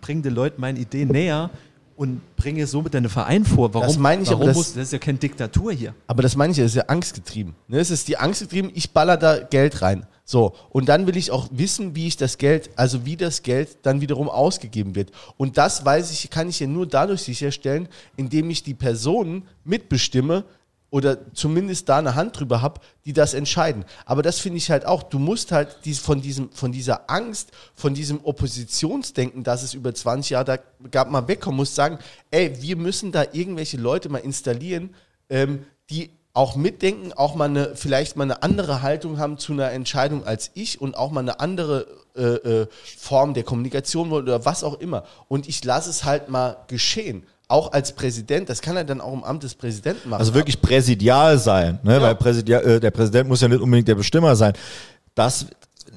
bringe 0.01 0.23
den 0.23 0.33
Leuten 0.33 0.59
meine 0.59 0.79
Idee 0.79 1.05
näher 1.05 1.51
und 1.95 2.21
bringe 2.35 2.65
somit 2.65 2.95
den 2.95 3.07
Verein 3.09 3.45
vor. 3.45 3.71
Warum, 3.75 3.87
Das 3.87 3.97
meine 3.99 4.23
ich, 4.23 4.29
warum 4.29 4.47
das- 4.47 4.57
muss, 4.57 4.73
das 4.73 4.83
ist 4.85 4.93
ja 4.93 4.97
keine 4.99 5.19
Diktatur 5.19 5.71
hier. 5.71 5.93
Aber 6.07 6.23
das 6.23 6.35
meine 6.35 6.51
ich, 6.51 6.57
ja, 6.57 6.63
das 6.63 6.71
ist 6.71 6.77
ja 6.77 6.85
angstgetrieben. 6.87 7.53
Ne? 7.67 7.77
Es 7.79 7.91
ist 7.91 8.07
die 8.07 8.17
Angst 8.17 8.41
getrieben, 8.41 8.71
ich 8.73 8.89
baller 8.91 9.15
da 9.17 9.37
Geld 9.43 9.81
rein. 9.83 10.05
So, 10.25 10.55
und 10.69 10.87
dann 10.89 11.07
will 11.07 11.17
ich 11.17 11.31
auch 11.31 11.47
wissen, 11.51 11.95
wie 11.95 12.07
ich 12.07 12.15
das 12.15 12.37
Geld, 12.37 12.69
also 12.75 13.03
wie 13.05 13.17
das 13.17 13.41
Geld 13.43 13.79
dann 13.81 13.99
wiederum 14.01 14.29
ausgegeben 14.29 14.93
wird. 14.95 15.11
Und 15.37 15.57
das 15.57 15.83
weiß 15.85 16.11
ich, 16.11 16.29
kann 16.29 16.49
ich 16.49 16.59
ja 16.59 16.67
nur 16.67 16.85
dadurch 16.87 17.21
sicherstellen, 17.23 17.87
indem 18.15 18.49
ich 18.51 18.61
die 18.63 18.75
Personen 18.75 19.43
mitbestimme 19.63 20.43
oder 20.91 21.33
zumindest 21.33 21.87
da 21.89 21.97
eine 21.97 22.15
Hand 22.15 22.39
drüber 22.39 22.61
habe, 22.61 22.81
die 23.05 23.13
das 23.13 23.33
entscheiden. 23.33 23.85
Aber 24.05 24.21
das 24.21 24.39
finde 24.39 24.57
ich 24.57 24.71
halt 24.71 24.85
auch, 24.85 25.03
du 25.03 25.19
musst 25.19 25.51
halt 25.51 25.77
von, 26.01 26.21
diesem, 26.21 26.51
von 26.51 26.71
dieser 26.71 27.09
Angst, 27.09 27.51
von 27.75 27.93
diesem 27.93 28.23
Oppositionsdenken, 28.23 29.43
das 29.43 29.63
es 29.63 29.73
über 29.73 29.93
20 29.93 30.31
Jahre 30.31 30.45
da 30.45 30.57
gab, 30.89 31.11
mal 31.11 31.27
wegkommen, 31.27 31.57
musst 31.57 31.75
sagen, 31.75 31.99
ey, 32.31 32.61
wir 32.61 32.75
müssen 32.75 33.11
da 33.11 33.25
irgendwelche 33.31 33.77
Leute 33.77 34.09
mal 34.09 34.19
installieren, 34.19 34.95
ähm, 35.29 35.65
die 35.89 36.09
auch 36.33 36.55
mitdenken, 36.55 37.11
auch 37.13 37.35
mal 37.35 37.49
eine, 37.49 37.75
vielleicht 37.75 38.15
mal 38.15 38.23
eine 38.23 38.43
andere 38.43 38.81
Haltung 38.81 39.17
haben 39.17 39.37
zu 39.37 39.53
einer 39.53 39.71
Entscheidung 39.71 40.23
als 40.23 40.51
ich 40.53 40.79
und 40.79 40.95
auch 40.95 41.11
mal 41.11 41.21
eine 41.21 41.39
andere 41.39 41.87
äh, 42.15 42.21
äh, 42.21 42.67
Form 42.97 43.33
der 43.33 43.43
Kommunikation 43.43 44.09
wollen 44.09 44.23
oder 44.23 44.45
was 44.45 44.63
auch 44.63 44.79
immer. 44.79 45.03
Und 45.27 45.47
ich 45.47 45.63
lasse 45.63 45.89
es 45.89 46.03
halt 46.03 46.29
mal 46.29 46.57
geschehen. 46.67 47.25
Auch 47.49 47.73
als 47.73 47.91
Präsident, 47.93 48.47
das 48.47 48.61
kann 48.61 48.77
er 48.77 48.85
dann 48.85 49.01
auch 49.01 49.11
im 49.11 49.23
Amt 49.23 49.43
des 49.43 49.55
Präsidenten 49.55 50.09
machen. 50.09 50.19
Also 50.19 50.33
wirklich 50.33 50.61
präsidial 50.61 51.37
sein, 51.37 51.79
ne? 51.83 51.95
Ja. 51.95 52.01
weil 52.01 52.15
Präsidia 52.15 52.59
äh, 52.59 52.79
der 52.79 52.91
Präsident 52.91 53.27
muss 53.27 53.41
ja 53.41 53.47
nicht 53.47 53.59
unbedingt 53.59 53.87
der 53.87 53.95
Bestimmer 53.95 54.35
sein. 54.35 54.53
Das 55.15 55.47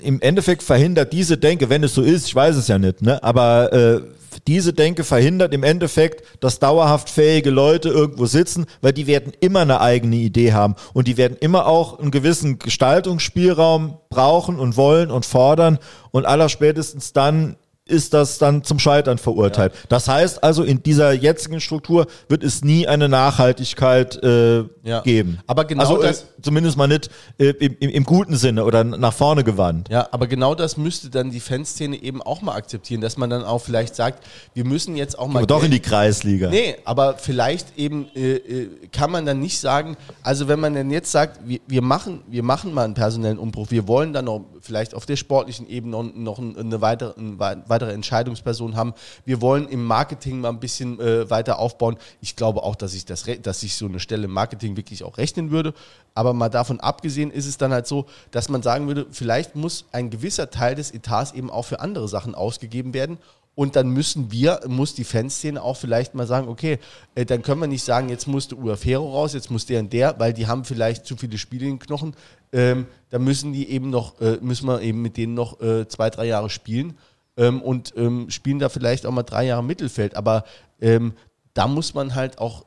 im 0.01 0.21
Endeffekt 0.21 0.63
verhindert 0.63 1.13
diese 1.13 1.39
Denke, 1.39 1.69
wenn 1.69 1.85
es 1.85 1.95
so 1.95 2.03
ist, 2.03 2.27
ich 2.27 2.35
weiß 2.35 2.57
es 2.57 2.69
ja 2.69 2.79
nicht, 2.79 3.03
ne? 3.03 3.23
aber 3.23 3.73
äh, 3.73 4.01
diese 4.47 4.73
Denke 4.73 5.05
verhindert 5.05 5.53
im 5.53 5.63
Endeffekt, 5.63 6.25
dass 6.41 6.59
dauerhaft 6.59 7.11
fähige 7.11 7.51
Leute 7.51 7.91
irgendwo 7.91 8.27
sitzen, 8.27 8.67
weil 8.81 8.93
die 8.93 9.07
werden 9.07 9.33
immer 9.41 9.61
eine 9.61 9.81
eigene 9.81 10.17
Idee 10.17 10.53
haben 10.53 10.75
und 10.95 11.07
die 11.07 11.17
werden 11.17 11.37
immer 11.41 11.67
auch 11.67 11.99
einen 11.99 12.11
gewissen 12.11 12.59
Gestaltungsspielraum 12.59 13.99
brauchen 14.09 14.59
und 14.59 14.77
wollen 14.77 15.11
und 15.11 15.27
fordern 15.27 15.79
und 16.11 16.25
allerspätestens 16.27 17.13
dann 17.13 17.57
ist 17.87 18.15
das 18.15 18.39
dann 18.39 18.63
zum 18.63 18.79
Scheitern 18.79 19.19
verurteilt. 19.19 19.73
Das 19.89 20.07
heißt 20.09 20.43
also, 20.45 20.63
in 20.63 20.83
dieser 20.83 21.13
jetzigen 21.13 21.61
Struktur 21.61 22.07
wird 22.29 22.45
es 22.45 22.63
nie 22.63 22.87
eine 22.87 23.09
Nachhaltigkeit 23.09 24.23
äh, 24.23 24.65
Ja. 24.85 25.01
geben. 25.01 25.39
Aber 25.47 25.65
genau 25.65 25.83
also, 25.83 26.01
das- 26.03 26.23
äh, 26.23 26.27
zumindest 26.43 26.77
mal 26.77 26.87
nicht 26.87 27.11
äh, 27.39 27.47
im, 27.51 27.77
im, 27.81 27.91
im 27.91 28.05
guten 28.05 28.37
Sinne 28.37 28.65
oder 28.65 28.85
nach 28.85 29.13
vorne 29.13 29.43
gewandt. 29.45 29.89
Ja, 29.91 30.09
aber 30.13 30.27
genau 30.29 30.55
das 30.55 30.77
müsste 30.77 31.11
dann 31.11 31.31
die 31.31 31.41
Fanszene 31.41 32.01
eben 32.01 32.23
auch 32.23 32.41
mal 32.41 32.55
akzeptieren, 32.55 33.01
dass 33.01 33.17
man 33.17 33.31
dann 33.31 33.45
auch 33.45 33.59
vielleicht 33.59 33.95
sagt, 33.97 34.25
wir 34.55 34.65
müssen 34.65 34.97
jetzt 34.97 35.19
auch 35.19 35.27
mal. 35.27 35.39
Aber 35.41 35.47
doch 35.47 35.65
in 35.65 35.71
die 35.73 35.81
Kreisliga. 35.81 36.51
Nee, 36.51 36.77
aber 36.85 37.17
vielleicht 37.19 37.77
eben 37.79 38.07
äh, 38.15 38.35
äh, 38.37 38.69
kann 38.93 39.11
man 39.11 39.27
dann 39.27 39.41
nicht 39.41 39.59
sagen, 39.59 39.97
also 40.23 40.47
wenn 40.49 40.61
man 40.61 40.75
dann 40.75 40.91
jetzt 40.91 41.11
sagt, 41.11 41.41
wir, 41.47 41.59
wir, 41.67 41.83
machen, 41.83 42.23
wir 42.29 42.43
machen 42.45 42.73
mal 42.73 42.85
einen 42.85 42.95
personellen 42.95 43.39
Umbruch, 43.39 43.71
wir 43.71 43.89
wollen 43.89 44.13
dann 44.13 44.27
noch 44.27 44.45
vielleicht 44.61 44.95
auf 44.95 45.05
der 45.07 45.17
sportlichen 45.17 45.69
Ebene 45.69 45.91
noch, 45.97 46.15
noch 46.15 46.39
ein- 46.39 46.57
eine 46.57 46.81
weitere, 46.81 47.19
eine 47.19 47.39
wei- 47.39 47.57
weitere 47.73 47.93
Entscheidungsperson 47.93 48.77
haben, 48.77 48.93
wir 49.25 49.41
wollen 49.41 49.67
im 49.69 49.85
Marketing 49.85 50.41
mal 50.41 50.51
ein 50.51 50.61
bisschen 50.61 51.01
äh, 51.01 51.29
weiter 51.31 51.59
aufbauen. 51.59 51.97
Ich 52.21 52.37
glaube 52.37 52.63
auch, 52.63 52.77
dass 52.77 52.95
ich, 52.95 53.07
das, 53.07 53.25
dass 53.43 53.63
ich 53.63 53.75
so 53.75 53.87
eine 53.87 53.99
Stelle 53.99 54.25
im 54.25 54.33
Marketing 54.33 54.77
wirklich 54.77 55.03
auch 55.05 55.17
rechnen 55.17 55.51
würde, 55.51 55.73
aber 56.15 56.35
mal 56.35 56.51
davon 56.51 56.81
abgesehen 56.81 57.31
ist 57.31 57.47
es 57.47 57.57
dann 57.57 57.73
halt 57.73 57.87
so, 57.87 58.07
dass 58.31 58.49
man 58.49 58.63
sagen 58.63 58.87
würde, 58.87 59.07
vielleicht 59.11 59.57
muss 59.57 59.87
ein 59.93 60.11
gewisser 60.11 60.51
Teil 60.51 60.75
des 60.75 60.91
Etats 60.91 61.33
eben 61.33 61.51
auch 61.51 61.65
für 61.65 61.81
andere 61.81 62.09
Sachen 62.09 62.35
ausgegeben 62.35 62.93
werden 62.93 63.19
und 63.55 63.77
dann 63.77 63.91
müssen 63.91 64.33
wir, 64.33 64.61
muss 64.67 64.95
die 64.95 65.05
Fanszene 65.05 65.63
auch 65.63 65.77
vielleicht 65.77 66.15
mal 66.15 66.27
sagen, 66.27 66.49
okay, 66.49 66.79
äh, 67.15 67.27
dann 67.27 67.43
können 67.43 67.61
wir 67.61 67.67
nicht 67.67 67.85
sagen, 67.85 68.09
jetzt 68.09 68.27
musste 68.27 68.57
Uafero 68.57 69.13
raus, 69.13 69.35
jetzt 69.35 69.51
muss 69.51 69.67
der 69.67 69.81
und 69.81 69.93
der, 69.93 70.19
weil 70.19 70.33
die 70.33 70.47
haben 70.47 70.65
vielleicht 70.65 71.05
zu 71.05 71.17
viele 71.17 71.37
Spiele 71.37 71.67
in 71.67 71.75
den 71.75 71.79
Knochen. 71.79 72.15
Ähm, 72.53 72.87
da 73.11 73.19
müssen 73.19 73.53
die 73.53 73.69
eben 73.69 73.91
noch, 73.91 74.21
äh, 74.21 74.39
müssen 74.41 74.67
wir 74.67 74.81
eben 74.81 75.03
mit 75.03 75.19
denen 75.19 75.35
noch 75.35 75.61
äh, 75.61 75.87
zwei, 75.87 76.09
drei 76.09 76.27
Jahre 76.27 76.49
spielen 76.49 76.97
ähm, 77.37 77.63
und 77.63 77.95
ähm, 77.97 78.31
spielen 78.31 78.59
da 78.59 78.69
vielleicht 78.69 79.07
auch 79.07 79.13
mal 79.13 79.23
drei 79.23 79.47
Jahre 79.47 79.65
Mittelfeld. 79.65 80.17
Aber 80.17 80.45
ähm, 80.81 81.15
da 81.55 81.67
muss 81.67 81.95
man 81.95 82.15
halt 82.15 82.39
auch 82.39 82.65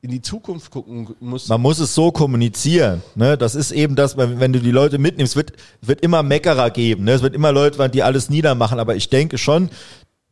in 0.00 0.10
die 0.10 0.22
Zukunft 0.22 0.70
gucken. 0.70 1.08
Muss, 1.20 1.48
Man 1.48 1.60
muss 1.60 1.78
es 1.80 1.94
so 1.94 2.12
kommunizieren. 2.12 3.02
Ne? 3.14 3.36
Das 3.36 3.54
ist 3.54 3.72
eben 3.72 3.96
das, 3.96 4.16
wenn 4.16 4.52
du 4.52 4.60
die 4.60 4.70
Leute 4.70 4.98
mitnimmst, 4.98 5.36
wird, 5.36 5.52
wird 5.80 6.00
immer 6.02 6.22
Meckerer 6.22 6.70
geben. 6.70 7.04
Ne? 7.04 7.12
Es 7.12 7.22
wird 7.22 7.34
immer 7.34 7.52
Leute, 7.52 7.88
die 7.88 8.02
alles 8.02 8.30
niedermachen. 8.30 8.78
Aber 8.78 8.94
ich 8.94 9.08
denke 9.10 9.38
schon, 9.38 9.70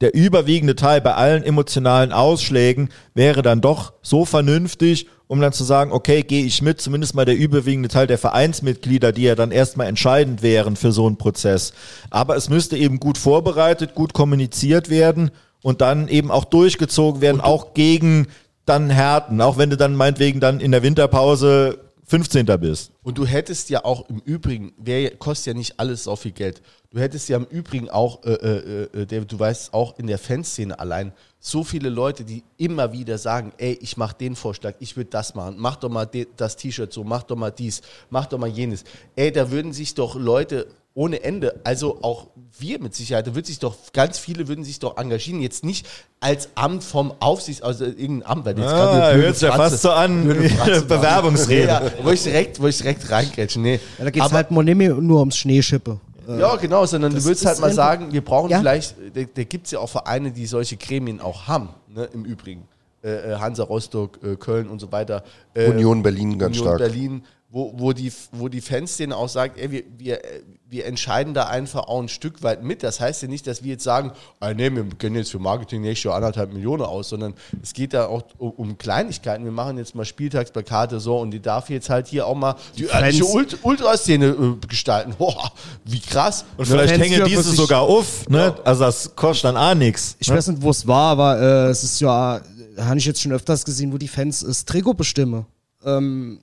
der 0.00 0.14
überwiegende 0.14 0.76
Teil 0.76 1.00
bei 1.00 1.14
allen 1.14 1.42
emotionalen 1.42 2.12
Ausschlägen 2.12 2.90
wäre 3.14 3.42
dann 3.42 3.60
doch 3.60 3.94
so 4.02 4.24
vernünftig, 4.24 5.08
um 5.28 5.40
dann 5.40 5.52
zu 5.52 5.64
sagen, 5.64 5.92
okay, 5.92 6.22
gehe 6.22 6.44
ich 6.44 6.62
mit, 6.62 6.80
zumindest 6.80 7.14
mal 7.14 7.24
der 7.24 7.36
überwiegende 7.36 7.88
Teil 7.88 8.06
der 8.06 8.18
Vereinsmitglieder, 8.18 9.12
die 9.12 9.22
ja 9.22 9.34
dann 9.34 9.50
erstmal 9.50 9.88
entscheidend 9.88 10.42
wären 10.42 10.76
für 10.76 10.92
so 10.92 11.06
einen 11.06 11.16
Prozess. 11.16 11.72
Aber 12.10 12.36
es 12.36 12.48
müsste 12.48 12.76
eben 12.76 13.00
gut 13.00 13.18
vorbereitet, 13.18 13.94
gut 13.94 14.12
kommuniziert 14.12 14.88
werden 14.88 15.30
und 15.62 15.80
dann 15.80 16.08
eben 16.08 16.30
auch 16.30 16.44
durchgezogen 16.44 17.20
werden, 17.20 17.40
auch 17.40 17.74
gegen 17.74 18.28
dann 18.66 18.90
Härten, 18.90 19.40
auch 19.40 19.58
wenn 19.58 19.70
du 19.70 19.76
dann 19.76 19.96
meinetwegen 19.96 20.40
dann 20.40 20.60
in 20.60 20.72
der 20.72 20.82
Winterpause 20.82 21.78
15. 22.08 22.46
bist. 22.60 22.92
Und 23.02 23.18
du 23.18 23.26
hättest 23.26 23.68
ja 23.68 23.84
auch 23.84 24.08
im 24.08 24.20
Übrigen, 24.20 24.72
wär, 24.78 25.10
kostet 25.16 25.48
ja 25.48 25.54
nicht 25.54 25.80
alles 25.80 26.04
so 26.04 26.14
viel 26.14 26.30
Geld. 26.30 26.62
Du 26.90 27.00
hättest 27.00 27.28
ja 27.28 27.36
im 27.36 27.46
Übrigen 27.46 27.90
auch, 27.90 28.22
äh, 28.24 28.32
äh, 28.32 28.82
äh, 29.00 29.06
David, 29.06 29.32
du 29.32 29.38
weißt 29.38 29.74
auch 29.74 29.98
in 29.98 30.06
der 30.06 30.18
Fanszene 30.18 30.78
allein, 30.78 31.12
so 31.40 31.64
viele 31.64 31.88
Leute, 31.88 32.24
die 32.24 32.44
immer 32.58 32.92
wieder 32.92 33.18
sagen, 33.18 33.52
ey, 33.58 33.76
ich 33.80 33.96
mach 33.96 34.12
den 34.12 34.36
Vorschlag, 34.36 34.74
ich 34.78 34.96
würde 34.96 35.10
das 35.10 35.34
machen, 35.34 35.56
mach 35.58 35.76
doch 35.76 35.88
mal 35.88 36.08
das 36.36 36.56
T-Shirt 36.56 36.92
so, 36.92 37.02
mach 37.02 37.24
doch 37.24 37.36
mal 37.36 37.50
dies, 37.50 37.82
mach 38.08 38.26
doch 38.26 38.38
mal 38.38 38.48
jenes. 38.48 38.84
Ey, 39.16 39.32
da 39.32 39.50
würden 39.50 39.72
sich 39.72 39.94
doch 39.94 40.14
Leute 40.14 40.68
ohne 40.96 41.22
Ende. 41.22 41.60
Also 41.62 41.98
auch 42.02 42.28
wir 42.58 42.80
mit 42.80 42.94
Sicherheit, 42.94 43.26
da 43.26 43.34
wird 43.34 43.44
sich 43.46 43.58
doch, 43.58 43.76
ganz 43.92 44.18
viele 44.18 44.48
würden 44.48 44.64
sich 44.64 44.78
doch 44.78 44.96
engagieren, 44.96 45.42
jetzt 45.42 45.62
nicht 45.62 45.86
als 46.20 46.48
Amt 46.54 46.82
vom 46.82 47.12
Aufsichts, 47.20 47.60
also 47.62 47.84
irgendein 47.84 48.24
Amt, 48.26 48.46
weil 48.46 48.58
jetzt 48.58 48.66
Ah, 48.72 48.72
gerade 49.00 49.16
hört 49.22 49.34
sich 49.36 49.48
ja 49.48 49.54
fast 49.54 49.82
so 49.82 49.90
an. 49.90 50.26
Bewerbungsrede. 50.88 51.68
Ja, 51.68 51.82
wo 52.02 52.10
ich 52.10 52.22
direkt, 52.22 52.60
wo 52.60 52.66
ich 52.66 52.78
direkt 52.78 53.10
reingrätsche, 53.10 53.60
nee. 53.60 53.78
Ja, 53.98 54.04
da 54.04 54.10
geht 54.10 54.22
es 54.22 54.26
Aber- 54.28 54.36
halt 54.36 54.50
nicht 54.50 54.74
mehr 54.74 54.94
nur 54.94 55.20
ums 55.20 55.36
Schneeschippe. 55.36 56.00
Äh, 56.26 56.40
ja, 56.40 56.56
genau, 56.56 56.86
sondern 56.86 57.10
du 57.10 57.16
das 57.16 57.24
würdest 57.26 57.42
ist 57.42 57.46
halt 57.48 57.60
mal 57.60 57.72
sagen, 57.72 58.12
wir 58.12 58.24
brauchen 58.24 58.50
Ja. 58.50 58.58
vielleicht, 58.58 58.96
da, 59.14 59.20
da 59.32 59.44
gibt 59.44 59.66
es 59.66 59.72
ja 59.72 59.78
auch 59.80 59.88
Vereine, 59.90 60.32
die 60.32 60.46
solche 60.46 60.76
Gremien 60.76 61.20
auch 61.20 61.46
haben, 61.46 61.68
ne, 61.94 62.08
im 62.14 62.24
Übrigen. 62.24 62.66
Äh, 63.04 63.32
äh, 63.34 63.36
Hansa 63.36 63.62
Rostock, 63.62 64.18
äh, 64.24 64.34
Köln 64.36 64.68
und 64.68 64.80
so 64.80 64.90
weiter. 64.90 65.22
Äh, 65.54 65.68
Union 65.68 66.02
Berlin 66.02 66.38
ganz 66.38 66.56
Union 66.56 66.74
stark. 66.74 66.78
Berlin, 66.78 67.22
wo, 67.56 67.72
wo, 67.74 67.92
die, 67.94 68.12
wo 68.32 68.48
die 68.48 68.60
Fanszene 68.60 69.16
auch 69.16 69.30
sagt, 69.30 69.58
ey, 69.58 69.70
wir, 69.70 69.84
wir, 69.96 70.22
äh, 70.22 70.42
wir 70.68 70.84
entscheiden 70.84 71.32
da 71.32 71.44
einfach 71.44 71.84
auch 71.84 72.02
ein 72.02 72.08
Stück 72.10 72.42
weit 72.42 72.62
mit. 72.62 72.82
Das 72.82 73.00
heißt 73.00 73.22
ja 73.22 73.28
nicht, 73.28 73.46
dass 73.46 73.64
wir 73.64 73.70
jetzt 73.70 73.82
sagen, 73.82 74.12
ah, 74.40 74.52
nee, 74.52 74.70
wir 74.70 74.84
gehen 74.84 75.14
jetzt 75.14 75.30
für 75.30 75.38
Marketing 75.38 75.80
nächstes 75.80 76.04
Jahr 76.04 76.16
anderthalb 76.16 76.52
Millionen 76.52 76.82
aus, 76.82 77.08
sondern 77.08 77.32
es 77.62 77.72
geht 77.72 77.94
da 77.94 78.08
auch 78.08 78.24
um, 78.36 78.50
um 78.50 78.76
Kleinigkeiten. 78.76 79.42
Wir 79.44 79.52
machen 79.52 79.78
jetzt 79.78 79.94
mal 79.94 80.04
Spieltagsplakate 80.04 81.00
so 81.00 81.18
und 81.18 81.30
die 81.30 81.40
darf 81.40 81.70
jetzt 81.70 81.88
halt 81.88 82.08
hier 82.08 82.26
auch 82.26 82.34
mal 82.34 82.56
die 82.76 82.90
örtliche 82.90 83.24
Ult 83.24 83.56
Ultraszene 83.62 84.26
äh, 84.26 84.66
gestalten. 84.66 85.14
Boah, 85.18 85.50
wie 85.86 86.00
krass. 86.00 86.44
Und 86.58 86.66
vielleicht 86.66 86.94
Fans 86.94 87.04
hängen 87.04 87.24
diese 87.24 87.42
sich- 87.42 87.56
sogar 87.56 87.80
auf, 87.80 88.28
ne? 88.28 88.54
Also 88.64 88.84
das 88.84 89.16
kostet 89.16 89.44
dann 89.46 89.56
auch 89.56 89.74
nichts. 89.74 90.14
Ich 90.18 90.28
ne? 90.28 90.36
weiß 90.36 90.48
nicht, 90.48 90.60
wo 90.60 90.68
es 90.68 90.86
war, 90.86 91.12
aber 91.12 91.40
äh, 91.40 91.70
es 91.70 91.82
ist 91.84 92.00
ja, 92.00 92.42
habe 92.76 92.98
ich 92.98 93.06
jetzt 93.06 93.22
schon 93.22 93.32
öfters 93.32 93.64
gesehen, 93.64 93.94
wo 93.94 93.96
die 93.96 94.08
Fans 94.08 94.40
das 94.40 94.66
Trikot 94.66 94.92
bestimmen. 94.92 95.46
Ähm, 95.86 96.40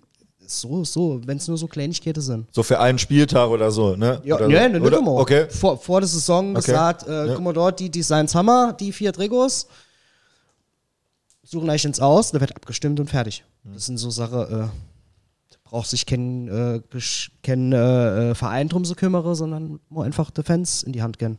so, 0.47 0.83
so, 0.83 1.21
wenn 1.25 1.37
es 1.37 1.47
nur 1.47 1.57
so 1.57 1.67
Kleinigkeiten 1.67 2.21
sind. 2.21 2.47
So 2.53 2.63
für 2.63 2.79
einen 2.79 2.97
Spieltag 2.99 3.49
oder 3.49 3.71
so, 3.71 3.95
ne? 3.95 4.21
Ja, 4.23 4.35
oder 4.35 4.47
nee, 4.47 4.55
so. 4.55 4.61
nee, 4.61 4.69
nicht 4.79 4.81
Oder? 4.87 4.97
immer. 4.99 5.13
Okay. 5.15 5.47
Vor, 5.49 5.77
vor 5.77 6.01
der 6.01 6.07
Saison 6.07 6.51
Okay. 6.55 6.65
gesagt, 6.65 7.07
äh, 7.07 7.27
Ja. 7.27 7.33
guck 7.35 7.43
mal 7.43 7.53
dort, 7.53 7.79
die 7.79 7.89
Designs 7.89 8.33
haben 8.35 8.45
wir, 8.47 8.73
die 8.73 8.91
vier 8.91 9.13
Trikots. 9.13 9.67
Suchen 11.43 11.69
euch 11.69 11.85
ins 11.85 11.99
Aus, 11.99 12.31
da 12.31 12.39
wird 12.39 12.55
abgestimmt 12.55 12.99
und 12.99 13.09
fertig. 13.09 13.43
Das 13.63 13.85
sind 13.85 13.97
so 13.97 14.09
Sachen, 14.09 14.41
äh, 14.41 14.47
da 15.49 15.57
braucht 15.63 15.89
sich 15.89 16.05
kein, 16.05 16.47
äh, 16.47 16.81
kein 17.41 17.71
äh, 17.73 18.31
äh, 18.31 18.35
Verein 18.35 18.69
drum 18.69 18.85
zu 18.85 18.95
kümmern, 18.95 19.35
sondern 19.35 19.79
nur 19.89 20.03
einfach 20.05 20.31
die 20.31 20.43
Fans 20.43 20.83
in 20.83 20.93
die 20.93 21.01
Hand 21.01 21.19
gehen. 21.19 21.37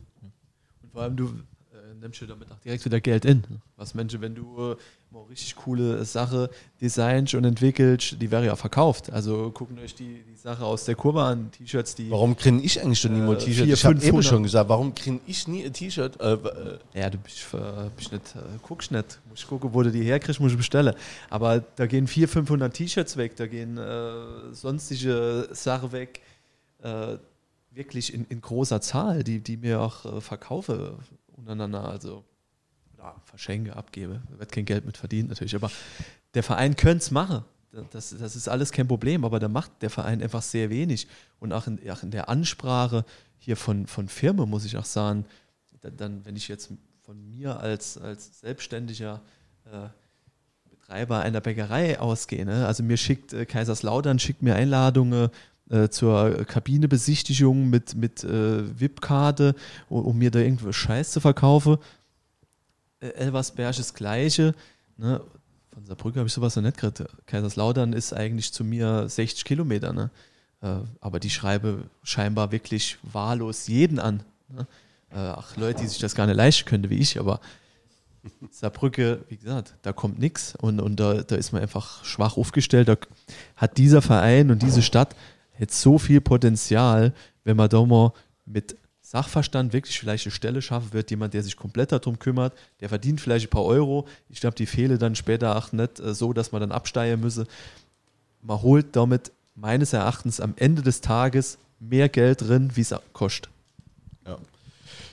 Und 0.83 0.91
vor 0.91 1.01
allem, 1.01 1.15
du 1.15 1.25
äh, 1.25 1.93
nimmst 1.99 2.21
dir 2.21 2.27
damit 2.27 2.51
auch 2.51 2.59
direkt 2.59 2.85
wieder 2.85 3.01
Geld 3.01 3.25
in. 3.25 3.43
Was 3.77 3.93
Menschen, 3.95 4.21
wenn 4.21 4.35
du 4.35 4.71
äh, 4.73 4.75
mal 5.15 5.23
richtig 5.29 5.55
coole 5.55 6.03
Sache 6.03 6.49
designst 6.81 7.33
und 7.35 7.45
entwickelst, 7.45 8.17
die 8.21 8.29
wäre 8.31 8.45
ja 8.45 8.55
verkauft. 8.55 9.09
Also 9.11 9.49
gucken 9.51 9.79
euch 9.79 9.95
die, 9.95 10.21
die 10.29 10.35
Sache 10.35 10.65
aus 10.65 10.83
der 10.85 10.95
Kurve 10.95 11.23
an, 11.23 11.51
T-Shirts, 11.51 11.95
die. 11.95 12.11
Warum 12.11 12.35
kriege 12.35 12.59
ich 12.61 12.81
eigentlich 12.81 12.99
schon 12.99 13.13
nie 13.13 13.21
mal 13.21 13.33
Äh, 13.35 13.37
ein 13.37 13.39
T-Shirt? 13.45 13.65
vier, 13.65 13.73
Ich 13.73 13.85
habe 13.85 13.93
eben 13.95 14.01
500. 14.01 14.25
schon 14.25 14.43
gesagt, 14.43 14.69
warum 14.69 14.93
kriege 14.93 15.19
ich 15.25 15.47
nie 15.47 15.63
ein 15.65 15.71
T-Shirt? 15.73 16.19
Äh, 16.19 16.33
äh, 16.33 16.79
Ja, 16.93 17.09
du 17.09 17.17
bist, 17.17 17.37
äh, 17.53 17.57
bist 17.95 18.11
nicht, 18.11 18.35
äh, 18.35 18.39
guckst 18.61 18.91
nicht. 18.91 19.19
Muss 19.29 19.39
ich 19.39 19.47
gucken, 19.47 19.73
wo 19.73 19.81
du 19.83 19.91
die 19.91 20.03
herkriegst, 20.03 20.39
muss 20.41 20.51
ich 20.51 20.57
bestellen. 20.57 20.93
Aber 21.29 21.59
da 21.61 21.85
gehen 21.87 22.07
400, 22.07 22.31
500 22.33 22.73
T-Shirts 22.73 23.15
weg, 23.17 23.35
da 23.37 23.47
gehen 23.47 23.77
äh, 23.77 24.53
sonstige 24.53 25.47
Sachen 25.51 25.91
weg. 25.91 26.21
Wirklich 27.71 28.13
in, 28.13 28.25
in 28.29 28.41
großer 28.41 28.79
Zahl, 28.79 29.23
die, 29.23 29.39
die 29.39 29.57
mir 29.57 29.81
auch 29.81 30.21
verkaufe 30.21 30.97
untereinander. 31.35 31.85
Also 31.89 32.23
verschenke, 33.25 33.75
abgebe. 33.75 34.21
Wird 34.37 34.51
kein 34.51 34.65
Geld 34.65 34.85
mit 34.85 34.97
verdient 34.97 35.29
natürlich. 35.29 35.55
Aber 35.55 35.71
der 36.33 36.43
Verein 36.43 36.75
könnte 36.75 37.03
es 37.03 37.11
machen. 37.11 37.43
Das, 37.91 38.15
das 38.17 38.35
ist 38.35 38.47
alles 38.47 38.71
kein 38.71 38.87
Problem, 38.87 39.25
aber 39.25 39.39
da 39.39 39.49
macht 39.49 39.81
der 39.81 39.89
Verein 39.89 40.21
einfach 40.21 40.41
sehr 40.41 40.69
wenig. 40.69 41.07
Und 41.39 41.51
auch 41.51 41.67
in, 41.67 41.79
auch 41.89 42.03
in 42.03 42.11
der 42.11 42.29
Ansprache 42.29 43.03
hier 43.37 43.57
von, 43.57 43.85
von 43.85 44.07
Firmen 44.07 44.49
muss 44.49 44.65
ich 44.65 44.77
auch 44.77 44.85
sagen, 44.85 45.25
dann 45.81 46.25
wenn 46.25 46.35
ich 46.35 46.47
jetzt 46.47 46.71
von 47.03 47.29
mir 47.29 47.59
als, 47.59 47.97
als 47.97 48.39
selbstständiger 48.39 49.21
äh, 49.65 49.89
Betreiber 50.69 51.19
einer 51.19 51.41
Bäckerei 51.41 51.99
ausgehe, 51.99 52.45
ne? 52.45 52.65
also 52.65 52.81
mir 52.81 52.97
schickt 52.97 53.33
äh, 53.33 53.45
Kaiserslautern 53.45 54.19
schickt 54.19 54.41
mir 54.41 54.55
Einladungen 54.55 55.29
äh, 55.69 55.89
zur 55.89 56.45
Kabinebesichtigung 56.45 57.69
mit, 57.69 57.95
mit 57.95 58.23
äh, 58.23 58.79
VIP-Karte, 58.79 59.55
um, 59.89 60.05
um 60.05 60.17
mir 60.17 60.31
da 60.31 60.39
irgendwo 60.39 60.71
Scheiß 60.71 61.11
zu 61.11 61.19
verkaufen. 61.19 61.77
Äh, 62.99 63.09
Elversberg 63.09 63.75
das 63.75 63.93
Gleiche. 63.93 64.55
Ne? 64.97 65.21
Von 65.73 65.85
Saarbrücken 65.85 66.19
habe 66.19 66.27
ich 66.27 66.33
sowas 66.33 66.55
noch 66.55 66.63
nicht 66.63 66.77
gekriegt. 66.77 67.03
Kaiserslautern 67.25 67.93
ist 67.93 68.13
eigentlich 68.13 68.51
zu 68.53 68.63
mir 68.63 69.09
60 69.09 69.43
Kilometer. 69.45 69.93
Ne? 69.93 70.09
Äh, 70.61 70.77
aber 71.01 71.19
die 71.19 71.29
schreibe 71.29 71.83
scheinbar 72.03 72.51
wirklich 72.51 72.97
wahllos 73.03 73.67
jeden 73.67 73.99
an. 73.99 74.23
Ne? 74.49 74.67
Äh, 75.11 75.17
ach, 75.17 75.55
Leute, 75.57 75.81
die 75.81 75.87
sich 75.87 75.99
das 75.99 76.15
gar 76.15 76.27
nicht 76.27 76.35
leisten 76.35 76.65
könnte, 76.65 76.89
wie 76.89 76.99
ich, 76.99 77.19
aber 77.19 77.39
Saarbrücke, 78.51 79.23
wie 79.29 79.37
gesagt, 79.37 79.75
da 79.81 79.93
kommt 79.93 80.19
nichts 80.19 80.55
und, 80.55 80.79
und 80.79 80.99
da, 80.99 81.21
da 81.21 81.35
ist 81.35 81.51
man 81.51 81.61
einfach 81.61 82.03
schwach 82.03 82.37
aufgestellt. 82.37 82.87
Da 82.87 82.97
hat 83.55 83.77
dieser 83.77 84.01
Verein 84.01 84.51
und 84.51 84.61
diese 84.61 84.81
Stadt 84.81 85.15
jetzt 85.59 85.79
so 85.81 85.97
viel 85.97 86.21
Potenzial, 86.21 87.13
wenn 87.43 87.57
man 87.57 87.69
da 87.69 87.83
mal 87.85 88.13
mit 88.45 88.77
Sachverstand 89.15 89.71
wirklich 89.71 89.97
vielleicht 89.97 90.25
eine 90.25 90.33
Stelle 90.33 90.61
schaffen 90.61 90.91
wird, 90.91 91.09
jemand, 91.09 91.33
der 91.33 91.41
sich 91.41 91.55
komplett 91.55 91.93
darum 91.93 92.19
kümmert, 92.19 92.51
der 92.81 92.89
verdient 92.89 93.21
vielleicht 93.21 93.47
ein 93.47 93.49
paar 93.49 93.63
Euro. 93.63 94.09
Ich 94.27 94.41
glaube, 94.41 94.57
die 94.57 94.65
fehle 94.65 94.97
dann 94.97 95.15
später 95.15 95.55
auch 95.55 95.71
nicht 95.71 96.01
äh, 96.01 96.13
so, 96.13 96.33
dass 96.33 96.51
man 96.51 96.59
dann 96.59 96.73
absteigen 96.73 97.21
müsse. 97.21 97.47
Man 98.41 98.61
holt 98.61 98.93
damit 98.97 99.31
meines 99.55 99.93
Erachtens 99.93 100.41
am 100.41 100.53
Ende 100.57 100.81
des 100.81 100.99
Tages 100.99 101.57
mehr 101.79 102.09
Geld 102.09 102.41
drin, 102.41 102.71
wie 102.75 102.81
es 102.81 102.93
kostet. 103.13 103.49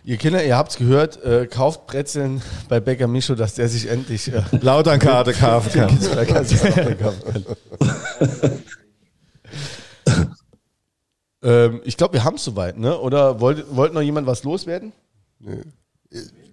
ihr 0.03 0.17
Kinder, 0.17 0.45
ihr 0.45 0.57
habt 0.57 0.73
es 0.73 0.79
gehört, 0.79 1.23
äh, 1.23 1.47
kauft 1.47 1.87
Brezeln 1.87 2.43
bei 2.69 2.81
Bäcker 2.81 3.07
Micho, 3.07 3.37
dass 3.37 3.55
der 3.55 3.69
sich 3.69 3.89
endlich 3.89 4.33
äh, 4.33 4.43
Lauternkarte 4.51 5.33
kaufen 5.33 5.73
kann. 5.73 5.97
da 6.17 6.25
kann 6.25 6.45
sich 6.45 6.61
auch 6.61 6.75
der 6.75 6.97
kaufen 6.97 7.23
kann. 7.33 8.63
Ähm, 11.43 11.81
ich 11.85 11.97
glaube, 11.97 12.15
wir 12.15 12.25
haben 12.25 12.37
es 12.37 12.45
soweit, 12.45 12.79
ne? 12.79 12.99
Oder 12.99 13.41
wollte 13.41 13.65
wollte 13.75 13.95
noch 13.95 14.03
jemand 14.03 14.27
was 14.27 14.45
loswerden? 14.45 14.93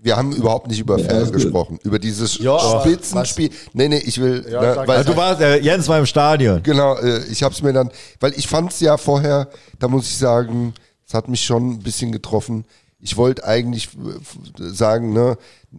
Wir 0.02 0.16
haben 0.16 0.32
überhaupt 0.32 0.68
nicht 0.68 0.80
über 0.80 0.95
alles 0.95 1.26
gut. 1.26 1.34
gesprochen. 1.34 1.80
Über 1.84 1.99
dieses 1.99 2.38
Ja, 2.40 2.56
aber 2.56 2.82
Spitzenspiel. 2.82 3.49
Nee, 3.74 3.90
nee, 3.90 3.98
ich 3.98 4.20
will. 4.22 4.45
Ja, 4.49 4.61
ne, 4.61 4.88
weil, 4.88 4.98
Also 4.98 5.11
du 5.11 5.18
warst, 5.18 5.41
äh, 5.41 5.60
Jens 5.60 5.88
war 5.90 5.99
im 5.99 6.06
Stadion. 6.06 6.64
Genau, 6.64 6.95
äh, 6.95 7.26
ich 7.26 7.44
habe 7.44 7.53
es 7.53 7.61
mir 7.61 7.74
dann, 7.74 7.91
weil 8.20 8.34
ich 8.34 8.48
fand 8.48 8.72
es 8.72 8.80
ja 8.80 8.98
vorher, 8.98 9.49
da 9.78 9.88
muss 9.90 10.06
ich 10.06 10.18
sagen, 10.18 10.74
es 11.06 11.14
hat 11.14 11.28
mich 11.28 11.44
schon 11.44 11.72
ein 11.72 11.80
bisschen 11.80 12.11
getroffen. 12.11 12.64
Ich 13.02 13.18
wollte 13.18 13.44
eigentlich 13.44 13.90
äh, 13.95 14.70
sagen, 14.72 15.11
ne, 15.11 15.38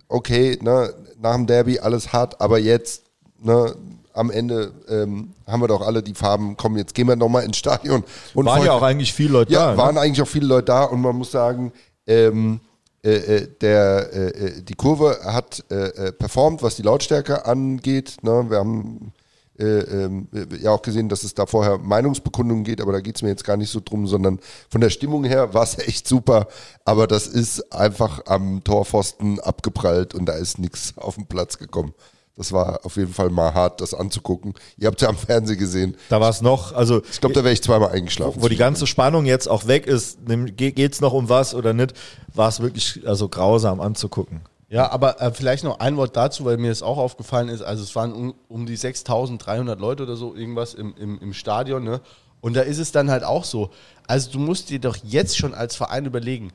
okay, 0.08 0.58
ne, 0.60 0.92
nach 1.18 1.34
dem 1.36 1.46
Derby 1.46 1.78
alles 1.78 2.12
hart, 2.12 2.40
aber 2.40 2.58
jetzt, 2.58 3.04
ne, 3.40 3.74
am 4.12 4.30
Ende 4.30 4.72
ähm, 4.88 5.34
haben 5.46 5.60
wir 5.62 5.68
doch 5.68 5.80
alle 5.80 6.02
die 6.02 6.14
Farben, 6.14 6.56
komm, 6.56 6.76
jetzt 6.76 6.94
gehen 6.94 7.08
wir 7.08 7.16
nochmal 7.16 7.44
ins 7.44 7.56
Stadion. 7.56 8.04
Und 8.34 8.46
Waren 8.46 8.58
voll- 8.58 8.66
ja 8.66 8.72
auch 8.72 8.82
eigentlich 8.82 9.12
viele 9.12 9.30
Leute 9.32 9.52
ja, 9.52 9.72
da. 9.72 9.76
waren 9.76 9.94
ne? 9.94 10.00
eigentlich 10.00 10.22
auch 10.22 10.28
viele 10.28 10.46
Leute 10.46 10.66
da 10.66 10.84
und 10.84 11.00
man 11.00 11.16
muss 11.16 11.30
sagen, 11.30 11.72
ähm, 12.06 12.60
äh, 13.02 13.12
äh, 13.12 13.48
der, 13.60 14.12
äh, 14.12 14.28
äh, 14.28 14.62
die 14.62 14.74
Kurve 14.74 15.20
hat 15.24 15.64
äh, 15.70 15.74
äh, 15.74 16.12
performt, 16.12 16.62
was 16.62 16.76
die 16.76 16.82
Lautstärke 16.82 17.46
angeht. 17.46 18.18
Ne? 18.22 18.46
Wir 18.50 18.58
haben 18.58 19.12
äh, 19.58 19.64
ähm, 19.64 20.28
ja 20.60 20.70
auch 20.70 20.82
gesehen, 20.82 21.08
dass 21.08 21.22
es 21.22 21.34
da 21.34 21.46
vorher 21.46 21.78
Meinungsbekundungen 21.78 22.64
geht, 22.64 22.80
aber 22.80 22.92
da 22.92 23.00
geht 23.00 23.16
es 23.16 23.22
mir 23.22 23.28
jetzt 23.28 23.44
gar 23.44 23.56
nicht 23.56 23.70
so 23.70 23.80
drum, 23.82 24.06
sondern 24.06 24.38
von 24.68 24.80
der 24.80 24.90
Stimmung 24.90 25.24
her 25.24 25.54
war 25.54 25.62
es 25.62 25.78
echt 25.86 26.08
super, 26.08 26.48
aber 26.84 27.06
das 27.06 27.26
ist 27.26 27.72
einfach 27.72 28.26
am 28.26 28.62
Torpfosten 28.64 29.40
abgeprallt 29.40 30.14
und 30.14 30.26
da 30.26 30.34
ist 30.34 30.58
nichts 30.58 30.94
auf 30.96 31.14
den 31.14 31.26
Platz 31.26 31.56
gekommen. 31.58 31.94
Das 32.40 32.52
war 32.52 32.80
auf 32.86 32.96
jeden 32.96 33.12
Fall 33.12 33.28
mal 33.28 33.52
hart, 33.52 33.82
das 33.82 33.92
anzugucken. 33.92 34.54
Ihr 34.78 34.86
habt 34.86 35.02
ja 35.02 35.10
am 35.10 35.18
Fernsehen 35.18 35.58
gesehen. 35.58 35.94
Da 36.08 36.22
war 36.22 36.30
es 36.30 36.40
noch, 36.40 36.72
also 36.72 37.02
Ich 37.12 37.20
glaube, 37.20 37.34
da 37.34 37.44
wäre 37.44 37.52
ich 37.52 37.62
zweimal 37.62 37.90
eingeschlafen. 37.90 38.40
wo 38.40 38.48
die 38.48 38.56
ganze 38.56 38.86
Spannung 38.86 39.26
jetzt 39.26 39.46
auch 39.46 39.66
weg 39.66 39.86
ist, 39.86 40.20
geht 40.56 40.94
es 40.94 41.02
noch 41.02 41.12
um 41.12 41.28
was 41.28 41.54
oder 41.54 41.74
nicht, 41.74 41.92
war 42.32 42.48
es 42.48 42.60
wirklich 42.60 43.02
also 43.06 43.28
grausam 43.28 43.82
anzugucken. 43.82 44.40
Ja, 44.70 44.90
aber 44.90 45.20
äh, 45.20 45.32
vielleicht 45.34 45.64
noch 45.64 45.80
ein 45.80 45.98
Wort 45.98 46.16
dazu, 46.16 46.46
weil 46.46 46.56
mir 46.56 46.70
das 46.70 46.82
auch 46.82 46.96
aufgefallen 46.96 47.50
ist. 47.50 47.60
Also 47.60 47.82
es 47.82 47.94
waren 47.94 48.14
um, 48.14 48.34
um 48.48 48.64
die 48.64 48.78
6.300 48.78 49.76
Leute 49.76 50.04
oder 50.04 50.16
so 50.16 50.34
irgendwas 50.34 50.72
im, 50.72 50.94
im, 50.96 51.18
im 51.20 51.34
Stadion. 51.34 51.84
Ne? 51.84 52.00
Und 52.40 52.56
da 52.56 52.62
ist 52.62 52.78
es 52.78 52.90
dann 52.90 53.10
halt 53.10 53.22
auch 53.22 53.44
so. 53.44 53.68
Also 54.06 54.30
du 54.30 54.38
musst 54.38 54.70
dir 54.70 54.78
doch 54.78 54.96
jetzt 55.04 55.36
schon 55.36 55.52
als 55.52 55.76
Verein 55.76 56.06
überlegen, 56.06 56.52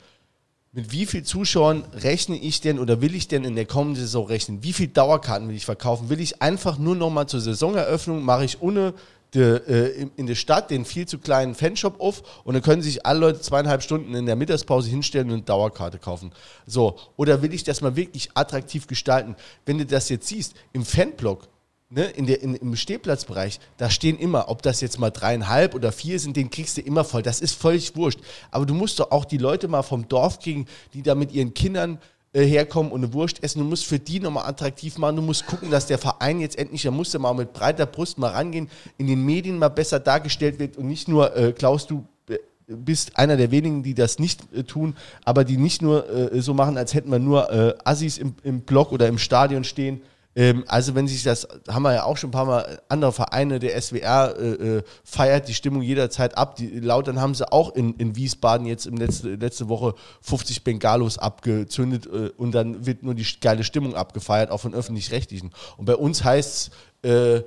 mit 0.76 0.91
wie 0.91 1.06
viel 1.06 1.23
Zuschauern 1.23 1.85
rechne 1.93 2.38
ich 2.38 2.60
denn 2.60 2.80
oder 2.80 2.99
will 3.02 3.15
ich 3.15 3.30
denn 3.30 3.45
in 3.45 3.56
der 3.56 3.65
kommenden 3.65 4.03
Saison 4.03 4.27
rechnen? 4.27 4.61
Wie 4.61 4.73
viel 4.73 4.89
Dauerkarten 4.89 5.47
will 5.47 5.56
ich 5.56 5.65
verkaufen? 5.65 6.10
Will 6.10 6.19
ich 6.19 6.41
einfach 6.41 6.77
nur 6.77 6.97
noch 6.97 7.10
mal 7.10 7.27
zur 7.27 7.39
Saisoneröffnung, 7.39 8.23
mache 8.23 8.43
ich 8.43 8.61
ohne 8.61 8.93
de, 9.34 9.56
äh, 9.68 10.07
in, 10.18 10.27
der 10.27 10.35
Stadt 10.35 10.72
den 10.72 10.84
viel 10.84 11.07
zu 11.07 11.18
kleinen 11.18 11.56
Fanshop 11.56 12.02
auf 12.02 12.41
und 12.43 12.56
dann 12.56 12.61
können 12.61 12.81
sich 12.81 13.06
alle 13.06 13.19
Leute 13.19 13.39
zweieinhalb 13.39 13.84
Stunden 13.84 14.14
in 14.15 14.26
der 14.26 14.35
Mittagspause 14.35 14.89
hinstellen 14.89 15.27
und 15.27 15.35
eine 15.35 15.43
Dauerkarte 15.43 15.97
kaufen. 15.97 16.34
So, 16.68 16.97
oder 17.15 17.41
will 17.41 17.53
ich 17.53 17.64
das 17.64 17.80
mal 17.80 17.95
wirklich 17.95 18.30
attraktiv 18.34 18.85
gestalten? 18.88 19.38
Wenn 19.65 19.77
du 19.77 19.85
das 19.85 20.10
jetzt 20.10 20.27
siehst, 20.27 20.56
im 20.73 20.84
Fanblog, 20.84 21.47
ne, 21.90 22.06
in 22.06 22.26
der, 22.26 22.41
in, 22.41 22.56
im 22.56 22.76
Stehplatzbereich, 22.76 23.60
da 23.78 23.90
stehen 23.90 24.18
immer, 24.18 24.49
ob 24.49 24.62
das 24.62 24.82
jetzt 24.82 24.99
mal 24.99 25.12
dreieinhalb 25.12 25.76
oder 25.76 25.91
vier 25.91 26.20
sind, 26.20 26.36
den 26.36 26.49
kriegst 26.49 26.78
du 26.78 26.82
immer 26.82 27.03
voll. 27.03 27.22
Das 27.22 27.41
ist 27.41 27.53
völlig 27.53 27.95
wurscht. 27.95 28.20
Aber 28.52 28.66
du 28.66 28.74
musst 28.74 28.99
doch 28.99 29.12
auch 29.12 29.26
die 29.26 29.38
Leute 29.38 29.68
mal 29.68 29.84
vom 29.84 30.07
Dorf 30.07 30.40
kriegen, 30.40 30.68
die 30.94 31.02
da 31.02 31.16
mit 31.16 31.32
ihren 31.32 31.53
Kindern 31.53 31.99
äh, 32.34 32.45
herkommen 32.45 32.91
und 32.91 33.03
eine 33.03 33.14
Wurst 33.14 33.44
essen. 33.44 33.60
Du 33.60 33.66
musst 33.66 33.86
für 33.86 33.99
die 33.99 34.20
nochmal 34.20 34.45
attraktiv 34.45 34.98
machen. 34.98 35.16
Du 35.16 35.22
musst 35.22 35.45
gucken, 35.45 35.72
dass 35.72 35.88
der 35.88 35.98
Verein 35.98 36.41
jetzt 36.41 36.57
endlich, 36.57 36.82
da 36.82 36.91
musst 36.91 37.14
du 37.14 37.20
mal 37.20 37.34
mit 37.34 37.53
breiter 37.53 37.86
Brust 37.86 38.18
mal 38.18 38.32
rangehen, 38.32 38.70
in 38.98 39.07
den 39.07 39.24
Medien 39.24 39.57
mal 39.57 39.70
besser 39.70 40.02
dargestellt 40.02 40.60
wird 40.60 40.78
und 40.78 40.88
nicht 40.88 41.07
nur, 41.07 41.36
äh, 41.36 41.53
Klaus, 41.53 41.88
du 41.88 42.03
äh, 42.28 42.38
bist 42.68 43.18
einer 43.18 43.38
der 43.38 43.52
wenigen, 43.52 43.84
die 43.84 43.94
das 43.94 44.20
nicht 44.20 44.41
äh, 44.53 44.64
tun, 44.64 44.98
aber 45.24 45.45
die 45.45 45.56
nicht 45.56 45.82
nur 45.82 46.10
äh, 46.10 46.41
so 46.41 46.53
machen, 46.53 46.78
als 46.78 46.94
hätten 46.94 47.10
wir 47.10 47.20
nur 47.20 47.49
äh, 47.52 47.74
Assis 47.86 48.18
im, 48.18 48.36
im 48.44 48.62
Block 48.62 48.91
oder 48.91 49.07
im 49.07 49.18
Stadion 49.18 49.64
stehen. 49.64 50.02
Ähm, 50.36 50.66
also 50.68 50.95
wenn 50.95 51.07
sich 51.07 51.24
das, 51.24 51.48
haben 51.70 51.84
wir 51.84 51.94
ja 51.94 52.03
auch 52.03 52.18
schon 52.18 52.30
ein 52.30 52.34
paar 52.34 52.45
Mal, 52.45 52.82
andere 52.90 53.14
Vereine, 53.14 53.60
der 53.60 53.82
SWR 53.82 54.36
äh, 54.38 54.78
äh, 54.78 54.84
feiert 55.03 55.48
die 55.48 55.53
Stimmung 55.53 55.82
jederzeit 55.82 56.38
ab. 56.38 56.57
Die, 56.57 56.80
laut, 56.80 57.07
dann 57.07 57.22
haben 57.22 57.34
sie 57.34 57.49
auch 57.52 57.74
in, 57.74 57.94
in 57.95 58.16
Wiesbaden 58.16 58.68
jetzt 58.68 58.86
im 58.86 58.98
letzte, 58.98 59.36
letzte 59.36 59.70
Woche 59.70 59.95
50 60.22 60.64
Bengalos 60.64 61.18
abgezündet 61.18 62.06
äh, 62.07 62.32
und 62.38 62.52
dann 62.52 62.86
wird 62.86 63.03
nur 63.03 63.16
die 63.16 63.26
geile 63.40 63.64
Stimmung 63.64 63.95
abgefeiert, 63.95 64.52
auch 64.52 64.60
von 64.60 64.74
Öffentlich-Rechtlichen. 64.74 65.52
Und 65.78 65.86
bei 65.86 65.95
uns 65.95 66.24
heißt 66.24 66.72
es 67.02 67.10
äh, 67.10 67.44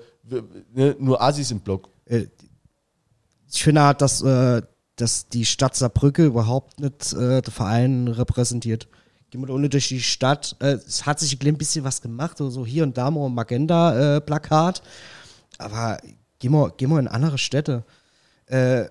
ne, 0.73 0.97
nur 0.99 1.21
Assis 1.21 1.51
im 1.51 1.61
Block. 1.61 1.91
Äh, 2.07 2.27
ich 3.51 3.63
finde 3.63 3.83
halt, 3.83 4.01
dass, 4.01 4.23
äh, 4.23 4.63
dass 4.97 5.29
die 5.29 5.45
Stadt 5.45 5.77
Saarbrücke 5.77 6.25
überhaupt 6.25 6.81
nicht 6.81 7.13
äh, 7.13 7.43
den 7.43 7.53
Verein 7.53 8.09
repräsentiert. 8.09 8.89
Gehen 9.31 9.47
wir 9.47 9.53
unten 9.53 9.69
durch 9.69 9.89
die 9.89 10.01
Stadt. 10.01 10.57
Äh, 10.61 10.79
es 10.87 11.05
hat 11.05 11.21
sich 11.21 11.39
ein 11.45 11.59
bisschen 11.59 11.85
was 11.85 12.01
gemacht, 12.01 12.39
so 12.39 12.65
hier 12.65 12.83
und 12.83 12.97
da 12.97 13.11
mal 13.11 13.27
ein 13.27 13.35
Magenta-Plakat. 13.35 14.83
aber 15.59 15.99
gehen 16.39 16.53
wir, 16.53 16.71
gehen 16.71 16.91
wir 16.91 16.99
in 16.99 17.09
andere 17.09 17.39
Städte. 17.39 17.85
Äh, 18.47 18.87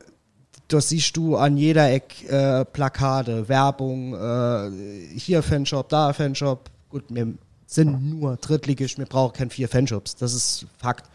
da 0.68 0.82
siehst 0.82 1.16
du 1.16 1.38
an 1.38 1.58
jeder 1.58 1.92
Eck 1.92 2.30
äh, 2.30 2.66
Plakate, 2.66 3.48
Werbung, 3.48 4.14
äh, 4.14 5.18
hier 5.18 5.42
Fanshop, 5.42 5.90
da 5.90 6.14
Fanshop. 6.14 6.70
Gut, 6.90 7.06
wir 7.10 7.34
sind 7.66 8.20
nur 8.20 8.36
drittligisch, 8.38 8.98
wir 8.98 9.06
brauchen 9.06 9.34
keinen 9.34 9.50
vier 9.50 9.70
Fanshops, 9.70 10.16
das 10.16 10.34
ist 10.34 10.66
Fakt. 10.78 11.10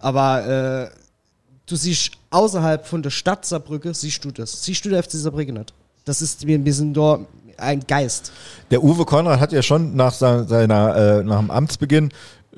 Aber 0.00 0.46
äh, 0.46 0.90
du 1.66 1.76
siehst 1.76 2.12
außerhalb 2.30 2.86
von 2.86 3.02
der 3.02 3.10
Stadt 3.10 3.46
Saarbrücke, 3.46 3.94
siehst 3.94 4.24
du 4.24 4.30
das. 4.30 4.62
Siehst 4.62 4.84
du 4.84 4.90
der 4.90 5.02
FC 5.02 5.12
Saarbrücke 5.12 5.52
nicht. 5.52 5.72
Das 6.04 6.22
ist, 6.22 6.46
wir, 6.46 6.62
wir 6.64 6.74
sind 6.74 6.94
da 6.94 7.20
ein 7.58 7.80
Geist. 7.86 8.32
Der 8.70 8.82
Uwe 8.82 9.04
Konrad 9.04 9.40
hat 9.40 9.52
ja 9.52 9.62
schon 9.62 9.96
nach 9.96 10.12
seiner, 10.12 10.44
seiner 10.44 10.96
äh, 10.96 11.22
nach 11.24 11.38
dem 11.38 11.50
Amtsbeginn 11.50 12.10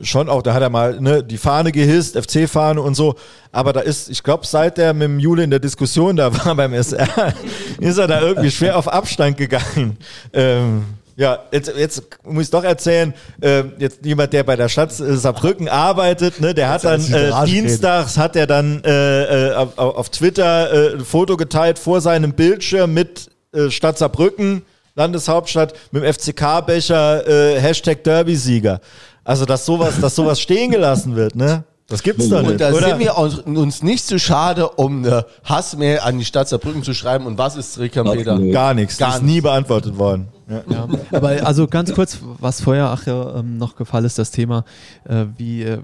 schon 0.03 0.29
auch, 0.29 0.43
da 0.43 0.55
hat 0.55 0.63
er 0.63 0.71
mal 0.71 1.01
ne, 1.01 1.23
die 1.23 1.39
Fahne 1.39 1.73
gehisst, 1.73 2.17
FC-Fahne 2.17 2.81
und 2.81 2.95
so. 2.95 3.17
Aber 3.53 3.73
da 3.73 3.81
ist, 3.81 4.09
ich 4.09 4.23
glaube, 4.23 4.47
seit 4.47 4.79
er 4.79 4.93
mit 4.93 5.03
dem 5.03 5.19
Jule 5.19 5.43
in 5.43 5.51
der 5.51 5.59
Diskussion 5.59 6.17
da 6.17 6.33
war 6.45 6.55
beim 6.55 6.73
SR, 6.73 7.35
ist 7.79 7.99
er 7.99 8.07
da 8.07 8.21
irgendwie 8.21 8.51
schwer 8.51 8.77
auf 8.77 8.89
Abstand 8.89 9.37
gegangen. 9.37 9.97
Ähm, 10.33 10.85
ja, 11.17 11.41
jetzt, 11.53 11.71
jetzt 11.77 12.03
muss 12.25 12.45
ich 12.45 12.51
doch 12.51 12.65
erzählen, 12.65 13.13
ähm, 13.43 13.73
jetzt 13.79 14.05
jemand, 14.07 14.33
der 14.33 14.43
bei 14.43 14.57
der 14.57 14.71
Stadt 14.71 14.99
äh, 15.01 15.17
Saarbrücken 15.17 15.69
arbeitet, 15.69 16.41
ne, 16.41 16.55
der 16.55 16.71
hat 16.71 16.85
dann 16.85 17.01
äh, 17.13 17.17
reden. 17.17 17.45
dienstags 17.45 18.17
hat 18.17 18.37
er 18.37 18.47
dann 18.47 18.83
äh, 18.85 19.51
äh, 19.51 19.55
auf, 19.55 19.77
auf 19.77 20.09
Twitter 20.09 20.93
äh, 20.93 20.95
ein 20.95 21.05
Foto 21.05 21.37
geteilt 21.37 21.79
vor 21.79 22.01
seinem 22.01 22.33
Bildschirm 22.33 22.95
mit 22.95 23.29
äh, 23.53 23.69
Stadt 23.71 23.99
Saarbrücken, 23.99 24.63
Landeshauptstadt, 24.95 25.75
mit 25.93 26.03
dem 26.03 26.13
FCK-Becher, 26.13 27.27
äh, 27.27 27.61
Hashtag 27.61 28.05
Derby-Sieger. 28.05 28.81
Also, 29.25 29.45
dass 29.45 29.67
sowas, 29.67 30.01
dass 30.01 30.15
sowas 30.15 30.41
stehen 30.41 30.71
gelassen 30.71 31.17
wird, 31.17 31.35
ne? 31.35 31.65
Das 31.91 32.05
gibt's 32.05 32.29
doch 32.29 32.41
nicht, 32.41 32.53
Und 32.53 32.61
da 32.61 32.71
oder? 32.73 32.91
sind 32.91 33.01
wir 33.01 33.19
uns, 33.19 33.83
nicht 33.83 34.07
zu 34.07 34.21
schade, 34.21 34.69
um 34.69 35.05
eine 35.05 35.27
Hassmail 35.43 35.99
an 35.99 36.21
die 36.21 36.25
Stadt 36.25 36.49
Saarbrücken 36.49 36.85
zu 36.85 36.95
schreiben. 36.95 37.27
Und 37.27 37.37
was 37.37 37.57
ist 37.57 37.75
Trikampeter? 37.75 38.39
Gar 38.39 38.75
nichts. 38.75 38.97
Gar 38.97 39.09
das 39.09 39.17
ist 39.17 39.25
nie 39.25 39.41
beantwortet 39.41 39.99
worden. 39.99 40.29
Ja. 40.49 40.63
Ja, 40.69 40.89
aber 41.11 41.45
also 41.45 41.67
ganz 41.67 41.93
kurz, 41.93 42.19
was 42.39 42.61
vorher 42.61 42.91
ach 42.91 43.07
ja, 43.07 43.39
ähm, 43.41 43.59
noch 43.59 43.75
gefallen 43.75 44.05
ist, 44.05 44.21
das 44.21 44.31
Thema, 44.31 44.65
äh, 45.09 45.25
wie 45.37 45.65
äh, 45.65 45.79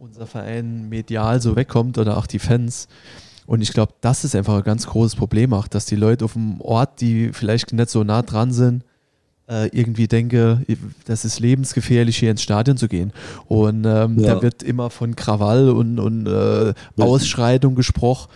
unser 0.00 0.26
Verein 0.26 0.88
medial 0.88 1.40
so 1.40 1.54
wegkommt 1.54 1.96
oder 1.96 2.16
auch 2.16 2.26
die 2.26 2.40
Fans. 2.40 2.88
Und 3.46 3.60
ich 3.60 3.72
glaube, 3.72 3.92
das 4.00 4.24
ist 4.24 4.34
einfach 4.36 4.56
ein 4.56 4.62
ganz 4.62 4.86
großes 4.86 5.16
Problem 5.16 5.52
auch, 5.52 5.66
dass 5.68 5.86
die 5.86 5.96
Leute 5.96 6.24
auf 6.24 6.34
dem 6.34 6.60
Ort, 6.60 7.00
die 7.00 7.30
vielleicht 7.32 7.72
nicht 7.72 7.90
so 7.90 8.04
nah 8.04 8.22
dran 8.22 8.52
sind, 8.52 8.84
äh, 9.48 9.68
irgendwie 9.76 10.06
denke, 10.06 10.60
das 11.04 11.24
ist 11.24 11.40
lebensgefährlich, 11.40 12.16
hier 12.16 12.30
ins 12.30 12.42
Stadion 12.42 12.76
zu 12.76 12.88
gehen. 12.88 13.12
Und 13.46 13.84
ähm, 13.84 14.18
Ja. 14.18 14.34
da 14.36 14.42
wird 14.42 14.62
immer 14.62 14.90
von 14.90 15.16
Krawall 15.16 15.70
und, 15.70 15.98
und 15.98 16.26
äh, 16.26 16.72
Ausschreitung 16.96 17.74
gesprochen. 17.74 18.28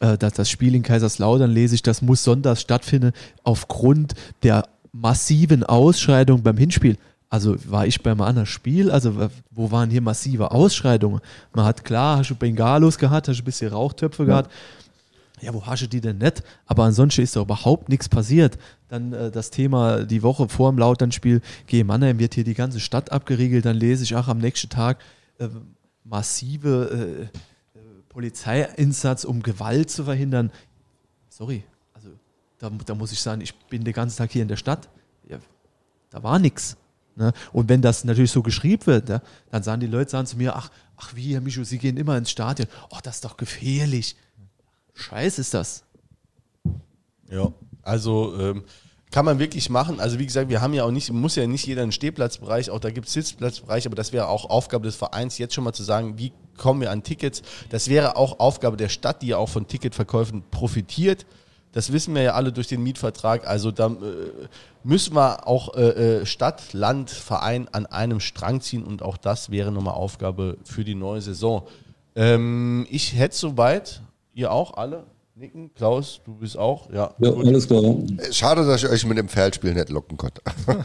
Äh, 0.00 0.18
dass 0.18 0.34
das 0.34 0.50
Spiel 0.50 0.74
in 0.74 0.82
Kaiserslautern 0.82 1.50
lese 1.50 1.74
ich, 1.74 1.82
das 1.82 2.02
muss 2.02 2.24
sonntags 2.24 2.60
stattfinden, 2.60 3.12
aufgrund 3.42 4.14
der 4.42 4.68
massiven 4.92 5.64
Ausschreitungen 5.64 6.42
beim 6.42 6.56
Hinspiel. 6.56 6.96
Also 7.34 7.56
war 7.68 7.84
ich 7.84 8.00
beim 8.00 8.20
anderen 8.20 8.46
Spiel, 8.46 8.92
also 8.92 9.28
wo 9.50 9.72
waren 9.72 9.90
hier 9.90 10.00
massive 10.00 10.52
Ausschreitungen? 10.52 11.20
Man 11.52 11.64
hat 11.64 11.84
klar, 11.84 12.18
hast 12.18 12.30
du 12.30 12.36
Bengalos 12.36 12.96
gehabt, 12.96 13.26
hast 13.26 13.38
du 13.38 13.42
ein 13.42 13.44
bisschen 13.44 13.72
Rauchtöpfe 13.72 14.24
gehabt. 14.24 14.52
Ja, 15.40 15.52
wo 15.52 15.66
hast 15.66 15.82
du 15.82 15.88
die 15.88 16.00
denn 16.00 16.18
nicht? 16.18 16.44
Aber 16.64 16.84
ansonsten 16.84 17.22
ist 17.22 17.34
da 17.34 17.40
überhaupt 17.40 17.88
nichts 17.88 18.08
passiert. 18.08 18.56
Dann 18.86 19.12
äh, 19.12 19.32
das 19.32 19.50
Thema, 19.50 20.04
die 20.04 20.22
Woche 20.22 20.48
vor 20.48 20.70
dem 20.70 20.78
Lauternspiel 20.78 21.40
gegen 21.66 21.88
Mannheim 21.88 22.20
wird 22.20 22.34
hier 22.34 22.44
die 22.44 22.54
ganze 22.54 22.78
Stadt 22.78 23.10
abgeriegelt. 23.10 23.64
Dann 23.64 23.74
lese 23.74 24.04
ich 24.04 24.14
auch 24.14 24.28
am 24.28 24.38
nächsten 24.38 24.68
Tag 24.68 25.00
äh, 25.40 25.48
massive 26.04 27.28
äh, 27.74 27.76
äh, 27.76 27.82
Polizeieinsatz, 28.10 29.24
um 29.24 29.42
Gewalt 29.42 29.90
zu 29.90 30.04
verhindern. 30.04 30.52
Sorry, 31.30 31.64
also 31.94 32.10
da, 32.58 32.70
da 32.86 32.94
muss 32.94 33.10
ich 33.10 33.18
sagen, 33.18 33.40
ich 33.40 33.52
bin 33.66 33.82
den 33.82 33.92
ganzen 33.92 34.18
Tag 34.18 34.30
hier 34.30 34.42
in 34.42 34.48
der 34.48 34.56
Stadt. 34.56 34.88
Ja, 35.28 35.38
da 36.10 36.22
war 36.22 36.38
nichts. 36.38 36.76
Ne? 37.16 37.32
Und 37.52 37.68
wenn 37.68 37.82
das 37.82 38.04
natürlich 38.04 38.32
so 38.32 38.42
geschrieben 38.42 38.86
wird, 38.86 39.08
ja, 39.08 39.22
dann 39.50 39.62
sagen 39.62 39.80
die 39.80 39.86
Leute 39.86 40.10
sagen 40.10 40.26
zu 40.26 40.36
mir, 40.36 40.56
ach, 40.56 40.70
ach 40.96 41.14
wie, 41.14 41.34
Herr 41.34 41.40
Micho, 41.40 41.64
Sie 41.64 41.78
gehen 41.78 41.96
immer 41.96 42.16
ins 42.16 42.30
Stadion. 42.30 42.68
Ach, 42.92 43.00
das 43.00 43.16
ist 43.16 43.24
doch 43.24 43.36
gefährlich. 43.36 44.16
Scheiß 44.94 45.38
ist 45.38 45.54
das. 45.54 45.84
Ja, 47.30 47.52
also 47.82 48.38
ähm, 48.38 48.64
kann 49.10 49.24
man 49.24 49.38
wirklich 49.38 49.70
machen. 49.70 50.00
Also 50.00 50.18
wie 50.18 50.26
gesagt, 50.26 50.48
wir 50.48 50.60
haben 50.60 50.74
ja 50.74 50.84
auch 50.84 50.90
nicht, 50.90 51.12
muss 51.12 51.36
ja 51.36 51.46
nicht 51.46 51.66
jeder 51.66 51.82
einen 51.82 51.92
Stehplatzbereich, 51.92 52.70
auch 52.70 52.80
da 52.80 52.90
gibt 52.90 53.06
es 53.06 53.12
Sitzplatzbereich, 53.12 53.86
aber 53.86 53.94
das 53.94 54.12
wäre 54.12 54.26
auch 54.26 54.50
Aufgabe 54.50 54.86
des 54.86 54.96
Vereins, 54.96 55.38
jetzt 55.38 55.54
schon 55.54 55.64
mal 55.64 55.72
zu 55.72 55.84
sagen, 55.84 56.18
wie 56.18 56.32
kommen 56.56 56.80
wir 56.80 56.90
an 56.90 57.04
Tickets. 57.04 57.42
Das 57.70 57.88
wäre 57.88 58.16
auch 58.16 58.40
Aufgabe 58.40 58.76
der 58.76 58.88
Stadt, 58.88 59.22
die 59.22 59.28
ja 59.28 59.36
auch 59.36 59.48
von 59.48 59.68
Ticketverkäufen 59.68 60.42
profitiert. 60.50 61.26
Das 61.74 61.92
wissen 61.92 62.14
wir 62.14 62.22
ja 62.22 62.34
alle 62.34 62.52
durch 62.52 62.68
den 62.68 62.84
Mietvertrag. 62.84 63.48
Also 63.48 63.72
da 63.72 63.88
äh, 63.88 63.96
müssen 64.84 65.16
wir 65.16 65.48
auch 65.48 65.74
äh, 65.74 66.20
äh, 66.20 66.26
Stadt, 66.26 66.72
Land, 66.72 67.10
Verein 67.10 67.66
an 67.72 67.86
einem 67.86 68.20
Strang 68.20 68.60
ziehen 68.60 68.84
und 68.84 69.02
auch 69.02 69.16
das 69.16 69.50
wäre 69.50 69.72
nochmal 69.72 69.94
Aufgabe 69.94 70.56
für 70.62 70.84
die 70.84 70.94
neue 70.94 71.20
Saison. 71.20 71.64
Ähm, 72.14 72.86
ich 72.90 73.16
hätte 73.16 73.36
soweit, 73.36 74.02
ihr 74.34 74.52
auch 74.52 74.76
alle 74.76 75.02
nicken. 75.34 75.74
Klaus, 75.74 76.20
du 76.24 76.34
bist 76.34 76.56
auch, 76.56 76.88
ja. 76.92 77.12
Ja, 77.18 77.32
alles 77.32 77.66
klar. 77.66 77.82
Schade, 78.30 78.64
dass 78.64 78.84
ich 78.84 78.88
euch 78.88 79.04
mit 79.04 79.18
dem 79.18 79.28
Feldspiel 79.28 79.74
nicht 79.74 79.90
locken 79.90 80.16
konnte. 80.16 80.40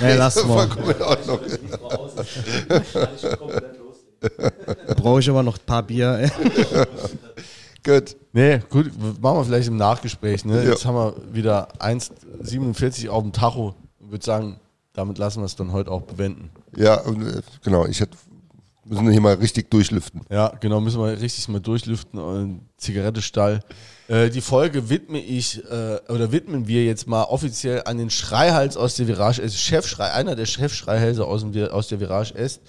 Nee, 0.00 0.14
lass 0.14 0.42
mal. 0.46 0.66
Brauche 4.96 5.20
ich 5.20 5.28
aber 5.28 5.42
noch 5.42 5.58
ein 5.58 5.66
paar 5.66 5.82
Bier. 5.82 6.30
Gut. 7.84 8.16
Nee, 8.32 8.60
gut, 8.70 8.90
machen 9.20 9.38
wir 9.38 9.44
vielleicht 9.44 9.68
im 9.68 9.76
Nachgespräch. 9.76 10.44
Ne? 10.44 10.64
Ja. 10.64 10.70
Jetzt 10.70 10.86
haben 10.86 10.96
wir 10.96 11.14
wieder 11.32 11.68
1,47 11.78 13.08
auf 13.08 13.22
dem 13.22 13.32
Tacho. 13.32 13.74
Ich 14.00 14.10
würde 14.10 14.24
sagen, 14.24 14.60
damit 14.94 15.18
lassen 15.18 15.40
wir 15.40 15.46
es 15.46 15.54
dann 15.54 15.72
heute 15.72 15.90
auch 15.90 16.02
bewenden. 16.02 16.50
Ja, 16.76 16.96
äh, 17.06 17.42
genau. 17.62 17.84
Ich 17.86 18.00
hätte, 18.00 18.16
müssen 18.84 19.10
hier 19.10 19.20
mal 19.20 19.34
richtig 19.34 19.70
durchlüften. 19.70 20.22
Ja, 20.30 20.48
genau, 20.60 20.80
müssen 20.80 21.00
wir 21.00 21.20
richtig 21.20 21.46
mal 21.48 21.60
durchlüften 21.60 22.18
und 22.18 22.62
Zigarettestall. 22.78 23.60
Äh, 24.08 24.30
die 24.30 24.40
Folge 24.40 24.88
widme 24.88 25.18
ich 25.18 25.62
äh, 25.64 25.98
oder 26.08 26.32
widmen 26.32 26.66
wir 26.66 26.84
jetzt 26.84 27.06
mal 27.06 27.24
offiziell 27.24 27.82
an 27.84 27.98
den 27.98 28.10
Schreihals 28.10 28.76
aus 28.76 28.96
der 28.96 29.08
Virage 29.08 29.42
S, 29.42 29.58
Chefschrei, 29.58 30.10
einer 30.12 30.36
der 30.36 30.46
Chefschreihälse 30.46 31.24
aus, 31.24 31.42
dem, 31.42 31.68
aus 31.68 31.88
der 31.88 32.00
Virage 32.00 32.34
S, 32.34 32.60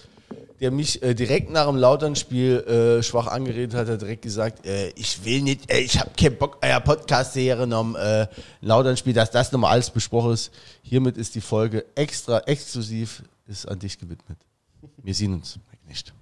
der 0.60 0.72
mich 0.72 1.04
äh, 1.04 1.14
direkt 1.14 1.50
nach 1.50 1.68
dem 1.68 1.76
Lauternspiel 1.76 2.60
äh, 3.00 3.04
schwach 3.04 3.28
angeredet 3.28 3.74
hat, 3.74 3.88
hat 3.88 4.02
direkt 4.02 4.22
gesagt, 4.22 4.66
äh, 4.66 4.90
ich 4.96 5.26
will 5.26 5.42
nicht, 5.42 5.72
äh, 5.72 5.80
ich 5.80 6.00
habe 6.00 6.12
keinen 6.18 6.38
Bock, 6.38 6.58
euer 6.62 6.80
Podcast-Serie 6.80 7.66
um 7.78 7.96
äh, 7.96 8.28
Lauternspiel, 8.62 9.14
dass 9.14 9.32
das 9.32 9.52
nochmal 9.52 9.72
alles 9.74 9.90
besprochen 9.90 10.34
ist. 10.34 10.52
Hiermit 10.82 11.18
ist 11.18 11.36
die 11.36 11.42
Folge 11.42 11.86
extra 11.96 12.40
exklusiv, 12.40 13.24
ist 13.48 13.68
an 13.68 13.80
dich 13.80 14.00
gewidmet. 14.00 14.38
Wir 15.04 15.14
sehen 15.14 15.34
uns. 15.34 15.60
Nicht. 15.88 16.14